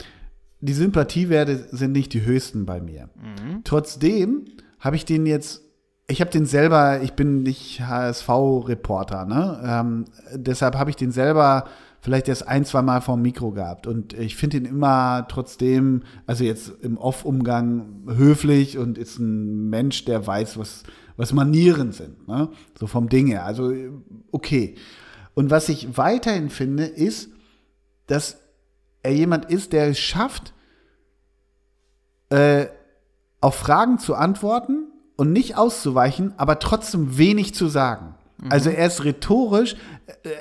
die 0.61 0.72
Sympathiewerte 0.72 1.68
sind 1.70 1.92
nicht 1.92 2.12
die 2.12 2.24
höchsten 2.24 2.66
bei 2.66 2.80
mir. 2.80 3.08
Mhm. 3.16 3.62
Trotzdem 3.64 4.44
habe 4.78 4.96
ich 4.96 5.04
den 5.04 5.26
jetzt 5.26 5.62
ich 6.11 6.20
habe 6.20 6.30
den 6.30 6.44
selber, 6.44 7.02
ich 7.02 7.12
bin 7.12 7.42
nicht 7.42 7.82
HSV-Reporter, 7.82 9.26
ne? 9.26 9.61
Ähm, 9.64 10.04
deshalb 10.34 10.74
habe 10.74 10.90
ich 10.90 10.96
den 10.96 11.12
selber 11.12 11.66
vielleicht 12.00 12.28
erst 12.28 12.48
ein, 12.48 12.64
zwei 12.64 12.82
Mal 12.82 13.00
vom 13.00 13.22
Mikro 13.22 13.52
gehabt. 13.52 13.86
Und 13.86 14.14
ich 14.14 14.36
finde 14.36 14.56
ihn 14.56 14.64
immer 14.64 15.26
trotzdem, 15.28 16.02
also 16.26 16.44
jetzt 16.44 16.72
im 16.82 16.96
Off-Umgang 16.96 18.04
höflich 18.08 18.78
und 18.78 18.98
ist 18.98 19.18
ein 19.18 19.68
Mensch, 19.68 20.04
der 20.04 20.26
weiß, 20.26 20.58
was, 20.58 20.82
was 21.16 21.32
Manieren 21.32 21.92
sind, 21.92 22.26
ne? 22.26 22.48
So 22.78 22.86
vom 22.86 23.08
Ding 23.08 23.28
her. 23.28 23.44
Also, 23.44 23.72
okay. 24.32 24.74
Und 25.34 25.50
was 25.50 25.68
ich 25.68 25.96
weiterhin 25.96 26.50
finde, 26.50 26.84
ist, 26.84 27.30
dass 28.06 28.39
er 29.03 29.12
jemand 29.12 29.46
ist, 29.46 29.72
der 29.72 29.88
es 29.88 29.98
schafft, 29.98 30.55
äh, 32.30 32.66
auf 33.40 33.55
Fragen 33.55 33.98
zu 33.98 34.14
antworten, 34.14 34.90
und 35.20 35.34
nicht 35.34 35.59
auszuweichen, 35.59 36.32
aber 36.38 36.61
trotzdem 36.61 37.18
wenig 37.18 37.55
zu 37.55 37.68
sagen. 37.68 38.14
Mhm. 38.38 38.53
Also 38.53 38.70
er 38.70 38.86
ist 38.86 39.05
rhetorisch, 39.05 39.76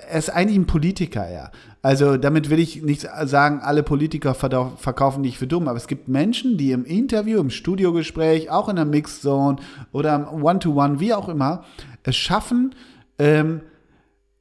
er 0.07 0.17
ist 0.17 0.29
eigentlich 0.29 0.57
ein 0.57 0.67
Politiker, 0.67 1.29
ja. 1.29 1.51
Also 1.81 2.15
damit 2.15 2.49
will 2.49 2.59
ich 2.59 2.81
nicht 2.81 3.05
sagen, 3.25 3.59
alle 3.61 3.83
Politiker 3.83 4.33
verkaufen 4.33 5.23
dich 5.23 5.37
für 5.37 5.47
dumm, 5.47 5.67
aber 5.67 5.75
es 5.75 5.87
gibt 5.87 6.07
Menschen, 6.07 6.57
die 6.57 6.71
im 6.71 6.85
Interview, 6.85 7.41
im 7.41 7.49
Studiogespräch, 7.49 8.49
auch 8.51 8.69
in 8.69 8.77
der 8.77 8.85
Mixzone 8.85 9.57
oder 9.91 10.15
im 10.15 10.43
One-to-One, 10.43 10.93
-One, 10.93 10.99
wie 11.01 11.13
auch 11.13 11.27
immer, 11.27 11.65
es 12.03 12.15
schaffen, 12.15 12.73
ähm, 13.17 13.59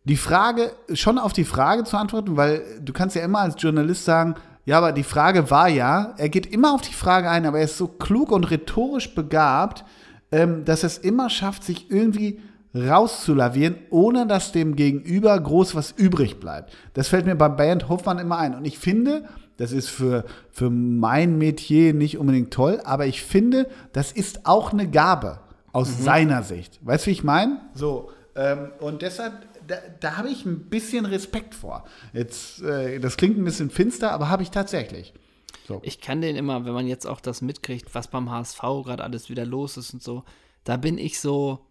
die 0.09 0.17
Frage, 0.17 0.73
schon 0.95 1.19
auf 1.19 1.33
die 1.33 1.45
Frage 1.45 1.85
zu 1.85 1.97
antworten, 1.97 2.37
weil 2.37 2.63
du 2.83 2.93
kannst 2.93 3.15
ja 3.15 3.23
immer 3.23 3.41
als 3.41 3.55
Journalist 3.59 4.05
sagen, 4.05 4.35
ja, 4.65 4.79
aber 4.79 4.93
die 4.93 5.05
Frage 5.05 5.51
war 5.51 5.69
ja, 5.69 6.15
er 6.17 6.29
geht 6.29 6.47
immer 6.47 6.75
auf 6.75 6.83
die 6.83 6.93
Frage 6.93 7.31
ein, 7.31 7.47
aber 7.47 7.59
er 7.59 7.65
ist 7.65 7.79
so 7.79 7.89
klug 7.89 8.33
und 8.33 8.51
rhetorisch 8.51 9.15
begabt, 9.15 9.85
ähm, 10.33 10.65
dass 10.65 10.83
es 10.83 10.99
immer 10.99 11.31
schafft, 11.31 11.65
sich 11.65 11.91
irgendwie 11.91 12.41
rauszulavieren, 12.75 13.77
ohne 13.91 14.27
dass 14.27 14.53
dem 14.53 14.77
Gegenüber 14.77 15.39
groß 15.39 15.75
was 15.75 15.93
übrig 15.93 16.39
bleibt. 16.39 16.73
Das 16.95 17.09
fällt 17.09 17.27
mir 17.27 17.35
bei 17.35 17.49
Bernd 17.49 17.89
Hoffmann 17.89 18.19
immer 18.19 18.39
ein. 18.39 18.55
Und 18.55 18.67
ich 18.67 18.79
finde, 18.79 19.25
das 19.57 19.73
ist 19.73 19.89
für, 19.89 20.25
für 20.51 20.71
mein 20.71 21.39
Metier 21.39 21.95
nicht 21.95 22.19
unbedingt 22.19 22.53
toll, 22.53 22.81
aber 22.85 23.07
ich 23.07 23.23
finde, 23.23 23.69
das 23.93 24.13
ist 24.13 24.47
auch 24.47 24.73
eine 24.73 24.89
Gabe 24.89 25.41
aus 25.73 25.99
mhm. 25.99 26.03
seiner 26.03 26.43
Sicht. 26.43 26.79
Weißt 26.83 27.07
du, 27.07 27.09
wie 27.09 27.13
ich 27.13 27.25
meine? 27.25 27.61
So. 27.75 28.11
Ähm, 28.37 28.71
und 28.81 29.03
deshalb, 29.03 29.33
da, 29.69 29.77
da 30.01 30.17
habe 30.17 30.31
ich 30.31 30.45
ein 30.45 30.69
bisschen 30.69 31.05
Respekt 31.05 31.55
vor. 31.55 31.85
Jetzt, 32.13 32.61
äh, 32.63 32.99
das 32.99 33.17
klingt 33.17 33.39
ein 33.39 33.45
bisschen 33.45 33.71
finster, 33.71 34.11
aber 34.11 34.29
habe 34.29 34.43
ich 34.43 34.51
tatsächlich. 34.51 35.15
So. 35.67 35.81
Ich 35.85 36.01
kann 36.01 36.21
den 36.21 36.37
immer, 36.37 36.65
wenn 36.65 36.73
man 36.73 36.87
jetzt 36.87 37.07
auch 37.07 37.21
das 37.21 37.43
mitkriegt, 37.43 37.95
was 37.95 38.09
beim 38.09 38.31
HSV 38.31 38.61
gerade 38.61 39.05
alles 39.05 39.29
wieder 39.29 39.45
los 39.45 39.77
ist 39.77 39.93
und 39.93 40.03
so, 40.03 40.25
da 40.65 40.77
bin 40.77 40.99
ich 40.99 41.21
so, 41.21 41.67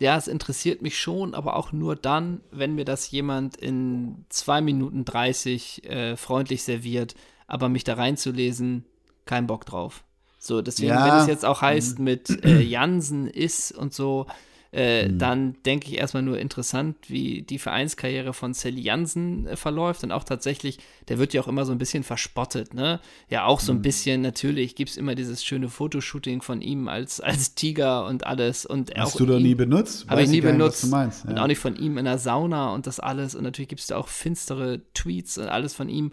ja, 0.00 0.16
es 0.16 0.28
interessiert 0.28 0.80
mich 0.80 0.98
schon, 0.98 1.34
aber 1.34 1.56
auch 1.56 1.72
nur 1.72 1.96
dann, 1.96 2.40
wenn 2.50 2.74
mir 2.74 2.84
das 2.84 3.10
jemand 3.10 3.56
in 3.56 4.24
2 4.28 4.60
Minuten 4.60 5.04
30 5.04 5.84
äh, 5.84 6.16
freundlich 6.16 6.62
serviert, 6.62 7.14
aber 7.48 7.68
mich 7.68 7.84
da 7.84 7.94
reinzulesen, 7.94 8.84
kein 9.26 9.46
Bock 9.46 9.66
drauf. 9.66 10.04
So, 10.38 10.62
deswegen, 10.62 10.90
ja. 10.90 11.06
wenn 11.06 11.20
es 11.20 11.26
jetzt 11.26 11.44
auch 11.44 11.62
heißt 11.62 11.98
mhm. 11.98 12.04
mit 12.04 12.44
äh, 12.44 12.60
Jansen 12.60 13.26
ist 13.26 13.72
und 13.72 13.92
so, 13.92 14.26
äh, 14.72 15.06
mhm. 15.06 15.18
dann 15.18 15.56
denke 15.66 15.88
ich 15.88 15.98
erstmal 15.98 16.22
nur 16.22 16.38
interessant, 16.38 16.96
wie 17.08 17.42
die 17.42 17.58
Vereinskarriere 17.58 18.32
von 18.32 18.54
Sally 18.54 18.80
Jansen 18.80 19.46
äh, 19.46 19.56
verläuft. 19.56 20.02
Und 20.02 20.12
auch 20.12 20.24
tatsächlich, 20.24 20.78
der 21.08 21.18
wird 21.18 21.34
ja 21.34 21.42
auch 21.42 21.48
immer 21.48 21.66
so 21.66 21.72
ein 21.72 21.78
bisschen 21.78 22.04
verspottet, 22.04 22.72
ne? 22.72 22.98
Ja, 23.28 23.44
auch 23.44 23.60
so 23.60 23.72
ein 23.72 23.78
mhm. 23.78 23.82
bisschen, 23.82 24.22
natürlich 24.22 24.74
gibt 24.74 24.90
es 24.90 24.96
immer 24.96 25.14
dieses 25.14 25.44
schöne 25.44 25.68
Fotoshooting 25.68 26.40
von 26.40 26.62
ihm 26.62 26.88
als, 26.88 27.20
als 27.20 27.54
Tiger 27.54 28.06
und 28.06 28.26
alles. 28.26 28.64
Und 28.64 28.92
Hast 28.96 29.20
du 29.20 29.26
da 29.26 29.38
nie 29.38 29.54
benutzt? 29.54 30.08
Habe 30.08 30.22
ich 30.22 30.30
nie 30.30 30.40
benutzt. 30.40 30.84
Nicht, 30.84 30.94
ja. 30.94 31.30
Und 31.30 31.38
auch 31.38 31.46
nicht 31.46 31.58
von 31.58 31.76
ihm 31.76 31.98
in 31.98 32.06
der 32.06 32.18
Sauna 32.18 32.72
und 32.72 32.86
das 32.86 32.98
alles. 32.98 33.34
Und 33.34 33.44
natürlich 33.44 33.68
gibt 33.68 33.82
es 33.82 33.88
da 33.88 33.98
auch 33.98 34.08
finstere 34.08 34.80
Tweets 34.94 35.36
und 35.36 35.48
alles 35.48 35.74
von 35.74 35.90
ihm. 35.90 36.12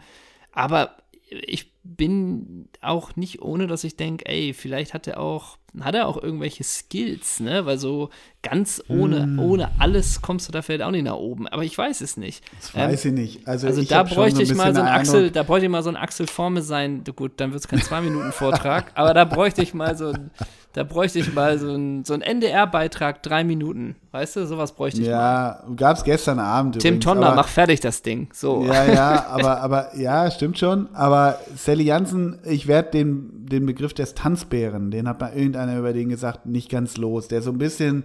Aber 0.52 0.98
ich 1.30 1.72
bin 1.84 2.68
auch 2.82 3.16
nicht 3.16 3.42
ohne, 3.42 3.68
dass 3.68 3.84
ich 3.84 3.96
denke, 3.96 4.26
ey, 4.26 4.54
vielleicht 4.54 4.94
hat 4.94 5.08
er 5.08 5.20
auch, 5.20 5.58
hat 5.80 5.96
er 5.96 6.08
auch 6.08 6.22
irgendwelche 6.22 6.64
Skills, 6.64 7.40
ne? 7.40 7.66
Weil 7.66 7.78
so 7.78 8.10
ganz 8.42 8.84
ohne, 8.88 9.24
hm. 9.24 9.40
ohne 9.40 9.72
alles 9.80 10.22
kommst 10.22 10.48
du 10.48 10.52
da 10.52 10.62
vielleicht 10.62 10.82
auch 10.82 10.92
nicht 10.92 11.04
nach 11.04 11.16
oben. 11.16 11.48
Aber 11.48 11.64
ich 11.64 11.78
weiß 11.78 12.02
es 12.02 12.18
nicht. 12.18 12.44
Das 12.60 12.74
ähm, 12.74 12.82
weiß 12.82 13.06
ich 13.06 13.14
nicht. 13.14 13.48
Also, 13.48 13.68
also 13.68 13.82
ich 13.82 13.90
da 13.90 14.04
bräuchte 14.04 14.42
ich 14.42 14.54
mal 14.56 14.74
so 14.74 14.82
ein 14.82 14.88
Axel, 14.88 15.32
da 15.32 15.44
bräuchte 15.44 15.66
ich 15.66 15.72
mal 15.72 15.84
so 15.84 15.90
ein 15.90 15.98
Axel 15.98 16.28
Formel 16.28 16.64
sein. 16.64 17.04
Gut, 17.16 17.34
dann 17.38 17.52
wird 17.52 17.62
es 17.62 17.68
kein 17.68 17.82
Zwei-Minuten-Vortrag, 17.82 18.92
aber 18.96 19.14
da 19.14 19.26
bräuchte 19.26 19.62
ich 19.62 19.74
mal 19.74 19.96
so 19.98 20.10
ein 20.10 20.32
da 20.74 20.84
bräuchte 20.84 21.18
ich 21.18 21.34
mal 21.34 21.58
so 21.58 21.74
ein, 21.74 22.06
so 22.06 22.14
NDR-Beitrag, 22.14 23.24
drei 23.24 23.44
Minuten. 23.44 23.96
Weißt 24.12 24.36
du, 24.36 24.46
sowas 24.46 24.74
bräuchte 24.74 25.02
ich 25.02 25.08
ja, 25.08 25.18
mal. 25.18 25.64
Ja, 25.68 25.76
gab 25.76 25.98
es 25.98 26.04
gestern 26.04 26.38
Abend. 26.38 26.78
Tim 26.78 26.96
übrigens, 26.96 27.06
Tonner, 27.06 27.34
mach 27.36 27.48
fertig 27.48 27.80
das 27.80 28.04
Ding. 28.04 28.30
So. 28.34 28.64
Ja, 28.66 28.86
ja, 28.86 29.26
aber, 29.30 29.62
aber 29.62 29.98
ja, 29.98 30.30
stimmt 30.30 30.60
schon. 30.60 30.88
Aber 30.94 31.40
Sally 31.56 31.86
Jansen, 31.86 32.38
ich 32.46 32.68
werde 32.68 32.92
den, 32.92 33.48
den 33.48 33.66
Begriff 33.66 33.96
des 33.96 34.14
Tanzbären, 34.14 34.92
den 34.92 35.08
hat 35.08 35.20
mal 35.20 35.34
irgendeiner 35.34 35.80
über 35.80 35.92
den 35.92 36.10
gesagt, 36.10 36.46
nicht 36.46 36.70
ganz 36.70 36.98
los. 36.98 37.28
Der 37.28 37.42
so 37.42 37.50
ein 37.50 37.58
bisschen 37.58 38.04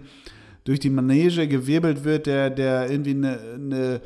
durch 0.63 0.79
die 0.79 0.89
Manege 0.89 1.47
gewirbelt 1.47 2.03
wird, 2.03 2.25
der, 2.25 2.49
der 2.49 2.89
irgendwie 2.89 3.11
eine, 3.11 3.39
eine 3.53 4.01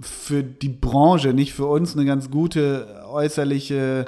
für 0.00 0.42
die 0.42 0.68
Branche, 0.68 1.32
nicht 1.32 1.54
für 1.54 1.66
uns, 1.66 1.94
eine 1.94 2.06
ganz 2.06 2.28
gute 2.28 3.04
äußerliche 3.08 4.04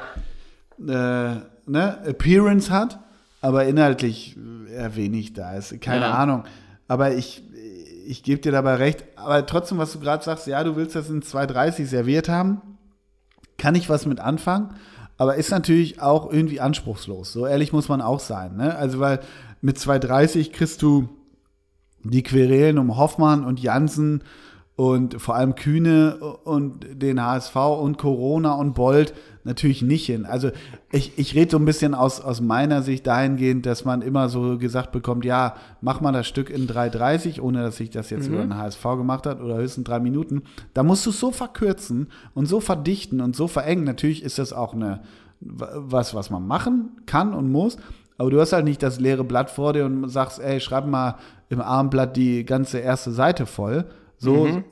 äh, 0.81 0.83
ne, 0.85 1.99
Appearance 2.05 2.69
hat 2.71 2.99
aber 3.43 3.67
inhaltlich 3.67 4.37
eher 4.71 4.97
wenig 4.97 5.35
da 5.35 5.53
ist. 5.55 5.79
Keine 5.83 6.07
ja. 6.07 6.15
Ahnung. 6.15 6.45
Aber 6.89 7.13
ich, 7.13 7.43
ich 8.07 8.23
gebe 8.23 8.41
dir 8.41 8.53
dabei 8.53 8.77
recht. 8.77 9.05
Aber 9.17 9.45
trotzdem, 9.45 9.79
was 9.79 9.93
du 9.93 10.01
gerade 10.01 10.25
sagst, 10.25 10.47
ja, 10.47 10.65
du 10.65 10.77
willst 10.77 10.95
das 10.95 11.11
in 11.11 11.23
2,30 11.23 11.87
serviert 11.87 12.29
haben, 12.29 12.63
kann 13.59 13.75
ich 13.75 13.91
was 13.91 14.07
mit 14.07 14.21
anfangen. 14.21 14.77
Aber 15.19 15.35
ist 15.35 15.51
natürlich 15.51 16.01
auch 16.01 16.33
irgendwie 16.33 16.61
anspruchslos. 16.61 17.33
So 17.33 17.47
ehrlich 17.47 17.73
muss 17.73 17.89
man 17.89 18.01
auch 18.01 18.21
sein. 18.21 18.57
Ne? 18.57 18.75
Also, 18.77 19.01
weil 19.01 19.21
mit 19.61 19.77
2,30 19.77 20.53
kriegst 20.53 20.81
du 20.81 21.09
die 22.05 22.23
Querelen 22.23 22.79
um 22.79 22.97
Hoffmann 22.97 23.45
und 23.45 23.61
Jansen 23.61 24.23
und 24.77 25.21
vor 25.21 25.35
allem 25.35 25.55
Kühne 25.55 26.17
und 26.45 26.87
den 26.91 27.23
HSV 27.23 27.57
und 27.57 27.99
Corona 27.99 28.55
und 28.55 28.75
Bold 28.75 29.15
natürlich 29.45 29.83
nicht 29.83 30.07
hin. 30.07 30.25
Also 30.25 30.51
ich, 30.91 31.19
ich 31.19 31.35
rede 31.35 31.51
so 31.51 31.59
ein 31.59 31.65
bisschen 31.65 31.95
aus, 31.95 32.21
aus 32.21 32.41
meiner 32.41 32.83
Sicht 32.83 33.07
dahingehend, 33.07 33.67
dass 33.67 33.85
man 33.85 34.03
immer 34.03 34.29
so 34.29 34.59
gesagt 34.59 34.93
bekommt, 34.93 35.25
ja, 35.25 35.57
mach 35.81 36.01
mal 36.01 36.13
das 36.13 36.27
Stück 36.27 36.51
in 36.51 36.67
3,30, 36.69 37.41
ohne 37.41 37.63
dass 37.63 37.77
sich 37.77 37.91
das 37.91 38.11
jetzt 38.11 38.29
mhm. 38.29 38.35
über 38.35 38.43
den 38.43 38.57
HSV 38.57 38.83
gemacht 38.83 39.27
hat 39.27 39.41
oder 39.41 39.57
höchstens 39.57 39.85
drei 39.85 40.01
Minuten. 40.01 40.43
Da 40.75 40.83
musst 40.83 41.07
du 41.07 41.11
es 41.11 41.21
so 41.21 41.31
verkürzen 41.31 42.09
und 42.35 42.47
so 42.47 42.61
verdichten 42.61 43.21
und 43.21 43.35
so 43.37 43.49
verengen. 43.49 43.85
Natürlich 43.85 44.23
ist 44.23 44.39
das 44.39 44.53
auch 44.53 44.75
eine, 44.75 45.01
was, 45.41 46.15
was 46.15 46.31
man 46.31 46.47
machen 46.47 46.91
kann 47.07 47.35
und 47.35 47.51
muss. 47.51 47.77
Aber 48.19 48.31
du 48.31 48.41
hast 48.41 48.53
halt 48.53 48.65
nicht 48.65 48.83
das 48.83 49.01
leere 49.01 49.25
Blatt 49.25 49.51
vor 49.51 49.73
dir 49.73 49.85
und 49.85 50.09
sagst, 50.09 50.39
ey, 50.39 50.61
schreib 50.61 50.87
mal 50.87 51.17
im 51.49 51.61
Armblatt 51.61 52.17
die 52.17 52.45
ganze 52.45 52.79
erste 52.79 53.11
Seite 53.11 53.47
voll, 53.47 53.85
so, 54.23 54.45
mhm. 54.45 54.65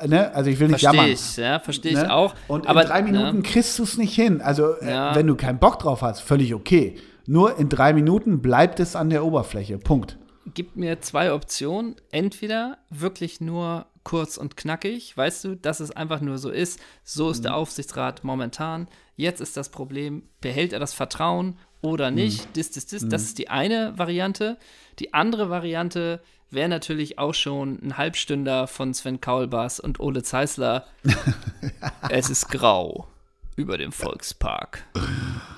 äh, 0.00 0.06
ne? 0.06 0.32
Also 0.36 0.50
ich 0.50 0.60
will 0.60 0.68
nicht 0.68 0.78
versteh 0.80 0.96
jammern. 0.96 1.12
Ich, 1.12 1.36
ja, 1.36 1.58
verstehe 1.58 1.92
ich 1.92 1.98
ne? 1.98 2.14
auch. 2.14 2.32
Und 2.46 2.68
aber, 2.68 2.82
in 2.82 2.88
drei 2.88 3.02
Minuten 3.02 3.42
ja. 3.42 3.50
kriegst 3.50 3.76
du 3.80 3.82
es 3.82 3.98
nicht 3.98 4.14
hin. 4.14 4.40
Also 4.40 4.76
äh, 4.76 4.88
ja. 4.88 5.16
wenn 5.16 5.26
du 5.26 5.34
keinen 5.34 5.58
Bock 5.58 5.80
drauf 5.80 6.02
hast, 6.02 6.20
völlig 6.20 6.54
okay. 6.54 6.94
Nur 7.26 7.58
in 7.58 7.68
drei 7.68 7.92
Minuten 7.92 8.40
bleibt 8.40 8.78
es 8.78 8.94
an 8.94 9.10
der 9.10 9.24
Oberfläche. 9.24 9.78
Punkt. 9.78 10.16
Gib 10.54 10.76
mir 10.76 11.00
zwei 11.00 11.32
Optionen. 11.32 11.96
Entweder 12.12 12.78
wirklich 12.88 13.40
nur 13.40 13.86
kurz 14.04 14.36
und 14.36 14.56
knackig, 14.56 15.16
weißt 15.16 15.42
du, 15.44 15.56
dass 15.56 15.80
es 15.80 15.90
einfach 15.90 16.20
nur 16.20 16.38
so 16.38 16.50
ist. 16.50 16.78
So 17.02 17.30
ist 17.30 17.38
mhm. 17.38 17.44
der 17.44 17.56
Aufsichtsrat 17.56 18.22
momentan. 18.22 18.86
Jetzt 19.16 19.40
ist 19.40 19.56
das 19.56 19.70
Problem, 19.70 20.22
behält 20.40 20.72
er 20.72 20.78
das 20.78 20.94
Vertrauen 20.94 21.58
oder 21.80 22.12
nicht? 22.12 22.46
Mhm. 22.46 22.52
Dis, 22.52 22.70
dis, 22.70 22.86
dis. 22.86 23.08
Das 23.08 23.22
mhm. 23.22 23.26
ist 23.26 23.38
die 23.38 23.48
eine 23.48 23.98
Variante. 23.98 24.56
Die 25.00 25.14
andere 25.14 25.50
Variante 25.50 26.20
wäre 26.54 26.68
natürlich 26.68 27.18
auch 27.18 27.34
schon 27.34 27.78
ein 27.82 27.96
Halbstünder 27.96 28.66
von 28.66 28.94
Sven 28.94 29.20
Kaulbas 29.20 29.80
und 29.80 30.00
Ole 30.00 30.22
Zeisler. 30.22 30.86
es 32.08 32.30
ist 32.30 32.48
grau 32.48 33.08
über 33.56 33.78
dem 33.78 33.92
Volkspark. 33.92 34.84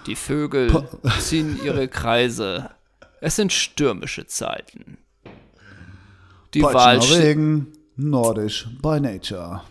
Die 0.07 0.16
Vögel 0.16 0.86
ziehen 1.18 1.59
ihre 1.62 1.88
Kreise. 1.88 2.70
Es 3.20 3.36
sind 3.36 3.53
stürmische 3.53 4.26
Zeiten. 4.26 4.99
Die 6.55 6.62
Wahl 6.62 6.99
Norwegen, 6.99 7.72
nordisch 7.97 8.68
by 8.80 9.01
nature. 9.01 9.62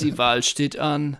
Die 0.00 0.16
Wahl 0.18 0.42
steht 0.42 0.78
an. 0.78 1.18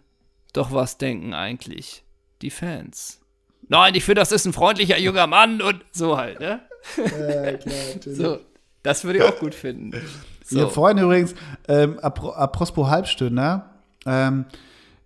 Doch 0.53 0.73
was 0.73 0.99
denken 0.99 1.35
eigentlich 1.35 2.05
die 2.43 2.51
Fans? 2.51 3.21
Nein, 3.69 3.95
ich 3.95 4.05
finde, 4.05 4.21
das 4.21 4.33
ist 4.33 4.47
ein 4.47 4.53
freundlicher 4.53 4.99
junger 4.99 5.27
Mann 5.27 5.63
und 5.63 5.85
so 5.93 6.17
halt, 6.17 6.41
ne? 6.41 6.61
Ja, 6.97 7.53
klar, 7.53 7.75
natürlich. 7.95 8.19
So, 8.19 8.41
das 8.83 9.05
würde 9.05 9.19
ich 9.19 9.25
auch 9.25 9.39
gut 9.39 9.55
finden. 9.55 9.93
So. 10.43 10.63
Habe 10.63 10.71
vorhin 10.73 10.99
übrigens, 10.99 11.37
ähm, 11.69 12.01
apropos 12.01 12.89
Halbstünder, 12.89 13.71
ähm, 14.05 14.47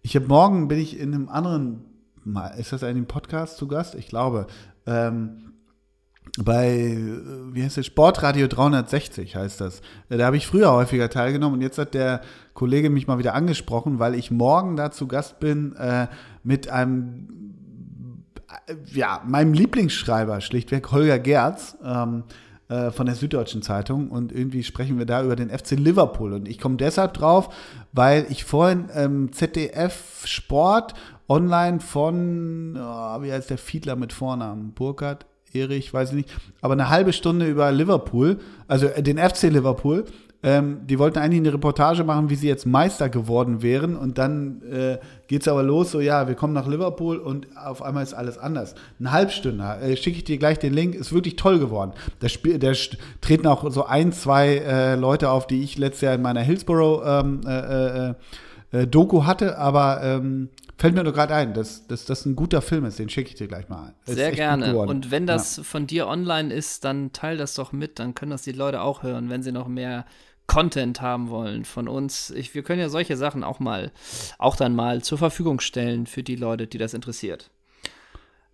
ich 0.01 0.17
habe 0.17 0.27
morgen, 0.27 0.69
bin 0.69 0.79
ich 0.79 0.99
in 0.99 1.13
einem 1.13 1.29
anderen, 1.29 1.85
ist 2.57 2.73
das 2.73 2.83
ein 2.83 3.05
Podcast 3.05 3.59
zu 3.59 3.69
Gast? 3.69 3.95
Ich 3.95 4.07
glaube, 4.07 4.47
ähm, 4.87 5.53
bei, 6.43 6.97
wie 7.53 7.63
heißt 7.63 7.77
das, 7.77 7.87
Sportradio 7.87 8.49
360 8.49 9.37
heißt 9.37 9.61
das. 9.61 9.83
Da 10.09 10.25
habe 10.25 10.37
ich 10.37 10.47
früher 10.47 10.73
häufiger 10.73 11.09
teilgenommen 11.09 11.57
und 11.57 11.63
jetzt 11.63 11.79
hat 11.79 11.95
der 11.95 12.23
Kollege 12.55 12.91
mich 12.91 13.07
mal 13.07 13.19
wieder 13.19 13.35
angesprochen, 13.35 13.99
weil 13.99 14.15
ich 14.15 14.31
morgen 14.31 14.77
da 14.77 14.91
zu 14.91 15.07
Gast 15.07 15.39
bin 15.39 15.77
äh, 15.77 16.09
mit 16.43 16.69
einem, 16.69 17.29
äh, 18.67 18.75
ja, 18.93 19.23
meinem 19.27 19.53
Lieblingsschreiber, 19.53 20.41
schlichtweg 20.41 20.91
Holger 20.91 21.19
Gerz. 21.19 21.77
Ähm, 21.85 22.25
äh, 22.69 22.91
von 22.91 23.07
der 23.07 23.15
Süddeutschen 23.15 23.63
Zeitung 23.63 24.11
und 24.11 24.33
irgendwie 24.33 24.63
sprechen 24.63 24.99
wir 24.99 25.07
da 25.07 25.23
über 25.23 25.37
den 25.37 25.51
FC 25.51 25.73
Liverpool. 25.73 26.33
Und 26.33 26.49
ich 26.49 26.59
komme 26.59 26.77
deshalb 26.77 27.15
drauf, 27.15 27.55
weil 27.93 28.27
ich 28.31 28.45
vorhin 28.45 28.89
ähm, 28.95 29.33
ZDF 29.33 30.23
Sport 30.25 30.95
online 31.29 31.81
von, 31.81 32.77
oh, 32.77 33.23
wie 33.23 33.33
heißt 33.33 33.51
der 33.51 33.59
Fiedler 33.59 33.97
mit 33.97 34.13
Vornamen? 34.13 34.73
Burkhardt? 34.73 35.27
Erich, 35.53 35.95
weiß 35.95 36.11
ich 36.11 36.17
nicht, 36.17 36.31
aber 36.61 36.73
eine 36.73 36.89
halbe 36.89 37.13
Stunde 37.13 37.47
über 37.47 37.71
Liverpool, 37.71 38.41
also 38.67 38.87
äh, 38.87 39.03
den 39.03 39.19
FC 39.19 39.45
Liverpool. 39.45 40.05
Ähm, 40.45 40.87
die 40.87 40.99
wollten 40.99 41.19
eigentlich 41.19 41.41
eine 41.41 41.55
Reportage 41.55 42.05
machen, 42.05 42.29
wie 42.29 42.35
sie 42.35 42.49
jetzt 42.49 42.67
Meister 42.67 43.09
geworden 43.09 43.63
wären. 43.63 43.97
Und 43.97 44.19
dann 44.19 44.61
äh, 44.71 44.99
geht 45.27 45.41
es 45.41 45.49
aber 45.49 45.63
los, 45.63 45.91
so 45.91 46.01
ja, 46.01 46.29
wir 46.29 46.35
kommen 46.35 46.53
nach 46.53 46.69
Liverpool 46.69 47.17
und 47.17 47.49
auf 47.57 47.81
einmal 47.83 48.03
ist 48.03 48.13
alles 48.13 48.37
anders. 48.37 48.75
Ein 49.01 49.11
Halbstünder, 49.11 49.81
äh, 49.81 49.97
schicke 49.97 50.19
ich 50.19 50.25
dir 50.25 50.37
gleich 50.37 50.59
den 50.59 50.75
Link, 50.75 50.95
ist 50.95 51.15
wirklich 51.15 51.37
toll 51.37 51.59
geworden. 51.59 51.93
Da, 52.21 52.29
Spiel, 52.29 52.59
da 52.59 52.73
treten 53.23 53.47
auch 53.47 53.71
so 53.71 53.87
ein, 53.87 54.13
zwei 54.13 54.59
äh, 54.59 54.95
Leute 54.97 55.31
auf, 55.31 55.47
die 55.47 55.63
ich 55.63 55.79
letztes 55.79 56.03
Jahr 56.03 56.15
in 56.15 56.23
meiner 56.23 56.43
Hillsborough 56.43 57.03
ähm, 57.07 57.41
äh, 57.47 58.11
äh, 58.11 58.15
äh, 58.73 58.87
Doku 58.87 59.25
hatte, 59.25 59.57
aber 59.57 60.03
ähm, 60.03 60.51
Fällt 60.77 60.97
mir 60.97 61.05
nur 61.05 61.13
gerade 61.13 61.35
ein, 61.35 61.55
dass, 61.55 61.87
dass 61.87 62.05
das 62.05 62.27
ein 62.27 62.35
guter 62.35 62.61
Film 62.61 62.85
ist, 62.85 62.99
den 62.99 63.09
schicke 63.09 63.31
ich 63.31 63.37
dir 63.37 63.47
gleich 63.47 63.69
mal. 63.69 63.95
Sehr 64.07 64.33
gerne. 64.33 64.77
Und 64.77 65.13
wenn 65.13 65.25
das 65.25 65.59
ja. 65.59 65.63
von 65.63 65.87
dir 65.87 66.09
online 66.09 66.53
ist, 66.53 66.85
dann 66.85 67.13
teil 67.13 67.37
das 67.37 67.55
doch 67.55 67.73
mit, 67.73 68.01
dann 68.01 68.15
können 68.15 68.33
das 68.33 68.43
die 68.43 68.53
Leute 68.53 68.83
auch 68.83 69.05
hören, 69.05 69.31
wenn 69.31 69.43
sie 69.43 69.53
noch 69.53 69.69
mehr 69.69 70.05
Content 70.47 71.01
haben 71.01 71.31
wollen 71.31 71.65
von 71.65 71.89
uns. 71.89 72.31
Ich, 72.31 72.55
wir 72.55 72.63
können 72.63 72.81
ja 72.81 72.89
solche 72.89 73.17
Sachen 73.17 73.45
auch 73.45 73.61
mal, 73.61 73.93
auch 74.39 74.57
dann 74.57 74.75
mal 74.75 75.03
zur 75.03 75.19
Verfügung 75.19 75.61
stellen 75.61 76.07
für 76.07 76.23
die 76.23 76.37
Leute, 76.37 76.67
die 76.67 76.79
das 76.79 76.95
interessiert. 76.95 77.51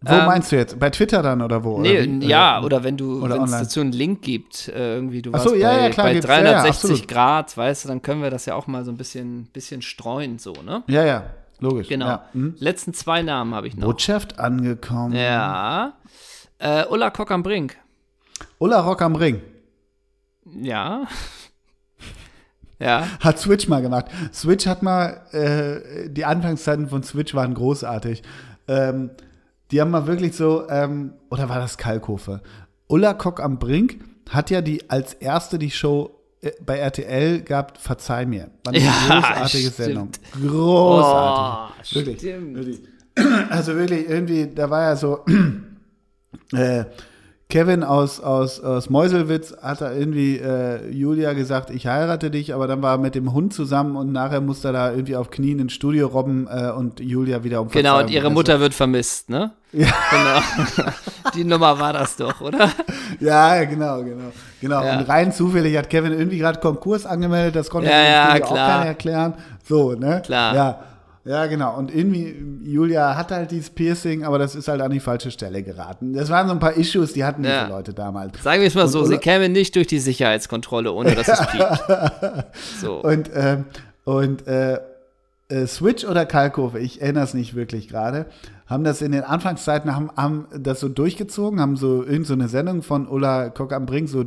Wo 0.03 0.15
ähm, 0.15 0.25
meinst 0.25 0.51
du 0.51 0.57
jetzt? 0.57 0.79
Bei 0.79 0.89
Twitter 0.89 1.23
dann 1.23 1.43
oder 1.43 1.63
wo? 1.63 1.79
Nee, 1.79 2.01
oder 2.01 2.27
ja, 2.27 2.63
oder 2.63 2.83
wenn 2.83 2.97
du, 2.97 3.21
wenn 3.23 3.43
es 3.43 3.51
dazu 3.51 3.81
einen 3.81 3.93
Link 3.93 4.23
gibt, 4.23 4.69
äh, 4.69 4.95
irgendwie, 4.95 5.21
du 5.21 5.31
warst 5.33 5.47
so, 5.47 5.55
ja, 5.55 5.69
bei, 5.69 5.83
ja, 5.83 5.91
klar, 5.91 6.07
bei 6.07 6.21
360 6.21 7.01
ja, 7.01 7.07
Grad, 7.07 7.55
weißt 7.55 7.85
du, 7.85 7.89
dann 7.89 8.01
können 8.01 8.23
wir 8.23 8.31
das 8.31 8.47
ja 8.47 8.55
auch 8.55 8.67
mal 8.67 8.83
so 8.83 8.91
ein 8.91 8.97
bisschen, 8.97 9.45
bisschen 9.53 9.83
streuen, 9.83 10.39
so, 10.39 10.53
ne? 10.53 10.85
Ja, 10.87 11.05
ja, 11.05 11.25
logisch. 11.59 11.89
Genau. 11.89 12.19
Hm? 12.33 12.55
Letzten 12.59 12.95
zwei 12.95 13.21
Namen 13.21 13.55
habe 13.55 13.69
ich 13.69 13.77
noch. 13.77 13.85
Botschaft 13.85 14.39
angekommen. 14.39 15.15
Ja. 15.15 15.93
Äh, 16.59 16.87
Ulla 16.87 17.11
Kock 17.11 17.31
am 17.31 17.43
Brink. 17.43 17.77
Ulla 18.59 18.81
Rock 18.81 19.03
am 19.03 19.17
Ring. 19.17 19.43
Ja. 20.63 21.07
ja. 22.81 23.07
Hat 23.21 23.39
Switch 23.39 23.69
mal 23.69 23.83
gemacht. 23.83 24.07
Switch 24.33 24.67
hat 24.67 24.83
mal, 24.83 25.21
äh, 25.33 26.09
die 26.09 26.25
Anfangszeiten 26.25 26.89
von 26.89 27.03
Switch 27.03 27.35
waren 27.35 27.55
großartig. 27.55 28.23
Ähm, 28.67 29.11
die 29.71 29.81
haben 29.81 29.91
mal 29.91 30.07
wirklich 30.07 30.35
so, 30.35 30.69
ähm, 30.69 31.13
oder 31.31 31.49
war 31.49 31.59
das 31.59 31.79
Kalkofe? 31.79 32.41
Ulla 32.89 33.15
Kock 33.15 33.41
am 33.41 33.59
Brink 33.59 34.01
hat 34.31 34.51
ja 34.51 34.63
die 34.63 34.89
als 34.91 35.15
erste 35.15 35.59
die 35.59 35.71
Show 35.71 36.11
äh, 36.41 36.53
bei 36.65 36.79
RTL 36.79 37.43
gehabt, 37.43 37.79
verzeih 37.79 38.27
mir. 38.27 38.51
War 38.65 38.75
eine 38.75 38.83
ja, 38.83 38.93
großartige 39.09 39.71
stimmt. 39.71 39.75
Sendung. 39.75 40.11
Großartig. 40.33 41.93
Oh, 41.93 41.97
wirklich, 41.97 42.23
wirklich. 42.23 42.81
Also 43.51 43.75
wirklich, 43.75 44.09
irgendwie, 44.09 44.47
da 44.47 44.71
war 44.71 44.83
ja 44.83 44.97
so, 44.97 45.25
äh, 46.53 46.85
Kevin 47.51 47.85
aus, 47.85 48.21
aus, 48.21 48.61
aus 48.61 48.89
Meuselwitz 48.89 49.55
hat 49.61 49.81
da 49.83 49.93
irgendwie 49.93 50.39
äh, 50.39 50.89
Julia 50.91 51.35
gesagt, 51.35 51.71
ich 51.71 51.87
heirate 51.87 52.31
dich, 52.31 52.55
aber 52.55 52.67
dann 52.67 52.81
war 52.81 52.95
er 52.95 52.99
mit 52.99 53.15
dem 53.15 53.33
Hund 53.33 53.53
zusammen 53.53 53.97
und 53.97 54.13
nachher 54.13 54.41
musste 54.41 54.69
er 54.69 54.73
da 54.73 54.91
irgendwie 54.91 55.17
auf 55.17 55.31
Knien 55.31 55.59
ins 55.59 55.75
Studio 55.75 56.07
robben 56.07 56.49
äh, 56.51 56.71
und 56.71 57.01
Julia 57.01 57.45
wieder 57.45 57.61
um 57.61 57.69
Genau, 57.69 57.99
und 57.99 58.11
ihre 58.11 58.31
Mutter 58.31 58.61
wird 58.61 58.73
vermisst, 58.73 59.29
ne? 59.29 59.51
Ja. 59.73 59.89
Genau. 60.11 60.91
Die 61.35 61.45
Nummer 61.45 61.79
war 61.79 61.93
das 61.93 62.17
doch, 62.17 62.41
oder? 62.41 62.71
Ja, 63.21 63.63
genau, 63.65 64.03
genau. 64.03 64.33
Genau. 64.61 64.83
Ja. 64.83 64.99
Und 64.99 65.09
rein 65.09 65.33
zufällig 65.33 65.77
hat 65.77 65.91
Kevin 65.91 66.13
irgendwie 66.13 66.39
gerade 66.39 66.61
Konkurs 66.61 67.07
angemeldet, 67.07 67.57
das 67.57 67.69
konnte 67.69 67.91
ja, 67.91 68.03
ja, 68.03 68.45
auch 68.45 68.55
keiner 68.55 68.87
erklären. 68.87 69.35
So, 69.69 69.93
ne? 69.93 70.23
Klar. 70.25 70.55
Ja. 70.55 70.81
Ja, 71.25 71.47
genau. 71.47 71.77
Und 71.77 71.95
irgendwie, 71.95 72.35
Julia 72.63 73.15
hat 73.15 73.31
halt 73.31 73.51
dieses 73.51 73.71
Piercing, 73.71 74.25
aber 74.25 74.39
das 74.39 74.55
ist 74.55 74.69
halt 74.69 74.81
an 74.81 74.91
die 74.91 75.01
falsche 75.01 75.31
Stelle 75.31 75.63
geraten. 75.63 76.15
Das 76.15 76.31
waren 76.31 76.47
so 76.47 76.55
ein 76.55 76.61
paar 76.61 76.73
Issues, 76.75 77.13
die 77.13 77.25
hatten 77.25 77.45
ja. 77.45 77.65
diese 77.65 77.73
Leute 77.73 77.93
damals. 77.93 78.43
Sagen 78.43 78.63
wir 78.63 78.69
es 78.69 78.75
mal 78.75 78.85
und, 78.85 78.89
so, 78.89 79.05
sie 79.05 79.19
kämen 79.19 79.53
nicht 79.53 79.77
durch 79.77 79.87
die 79.87 79.99
Sicherheitskontrolle, 79.99 80.93
ohne 80.93 81.15
dass 81.15 81.29
es 81.29 81.47
piekt. 81.47 81.67
So. 82.81 83.03
Und, 83.03 83.31
ähm, 83.35 83.67
und 84.05 84.47
äh, 84.47 84.79
äh, 85.51 85.67
Switch 85.67 86.05
oder 86.05 86.25
Kalkofe, 86.25 86.79
ich 86.79 87.03
erinnere 87.03 87.25
es 87.25 87.35
nicht 87.35 87.55
wirklich 87.55 87.89
gerade, 87.89 88.27
haben 88.67 88.85
das 88.85 89.03
in 89.03 89.13
den 89.13 89.25
Anfangszeiten, 89.25 89.95
haben, 89.95 90.11
haben 90.17 90.47
das 90.57 90.81
so 90.81 90.89
durchgezogen, 90.89 91.61
haben 91.61 91.77
so 91.77 92.05
irgendeine 92.05 92.45
so 92.45 92.49
Sendung 92.49 92.83
von 92.83 93.09
Ulla 93.09 93.51
Kock 93.51 93.73
am 93.73 93.85
Brink 93.85 94.09
so 94.09 94.23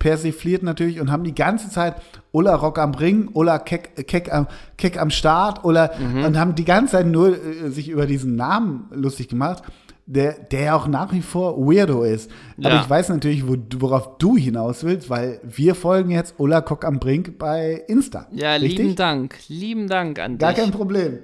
durchpersifliert 0.00 0.62
natürlich 0.62 1.00
und 1.00 1.10
haben 1.10 1.24
die 1.24 1.34
ganze 1.34 1.70
Zeit 1.70 1.96
Ulla 2.32 2.54
Rock 2.54 2.78
am 2.78 2.94
Ring, 2.94 3.28
Ulla 3.32 3.58
Keck, 3.58 4.06
Keck, 4.06 4.32
am, 4.32 4.46
Keck 4.76 5.00
am 5.00 5.10
Start, 5.10 5.64
Ulla, 5.64 5.90
mhm. 5.98 6.24
und 6.24 6.38
haben 6.38 6.54
die 6.54 6.64
ganze 6.64 6.92
Zeit 6.92 7.06
nur 7.06 7.36
äh, 7.36 7.70
sich 7.70 7.88
über 7.88 8.06
diesen 8.06 8.36
Namen 8.36 8.88
lustig 8.92 9.28
gemacht 9.28 9.62
der, 10.06 10.32
der 10.32 10.60
ja 10.62 10.74
auch 10.74 10.88
nach 10.88 11.12
wie 11.12 11.20
vor 11.20 11.56
Weirdo 11.56 12.02
ist. 12.02 12.32
Aber 12.58 12.70
ja. 12.70 12.80
ich 12.80 12.90
weiß 12.90 13.10
natürlich, 13.10 13.46
wo, 13.46 13.56
worauf 13.76 14.18
du 14.18 14.36
hinaus 14.36 14.82
willst, 14.82 15.08
weil 15.08 15.40
wir 15.44 15.76
folgen 15.76 16.10
jetzt 16.10 16.34
Ulla 16.38 16.62
Kock 16.62 16.84
am 16.84 16.98
Brink 16.98 17.38
bei 17.38 17.84
Insta. 17.86 18.26
Ja, 18.32 18.54
richtig? 18.54 18.78
lieben 18.78 18.96
Dank. 18.96 19.36
Lieben 19.46 19.86
Dank 19.86 20.18
an 20.18 20.36
Gar 20.36 20.50
dich. 20.50 20.56
Gar 20.56 20.66
kein 20.66 20.74
Problem. 20.76 21.18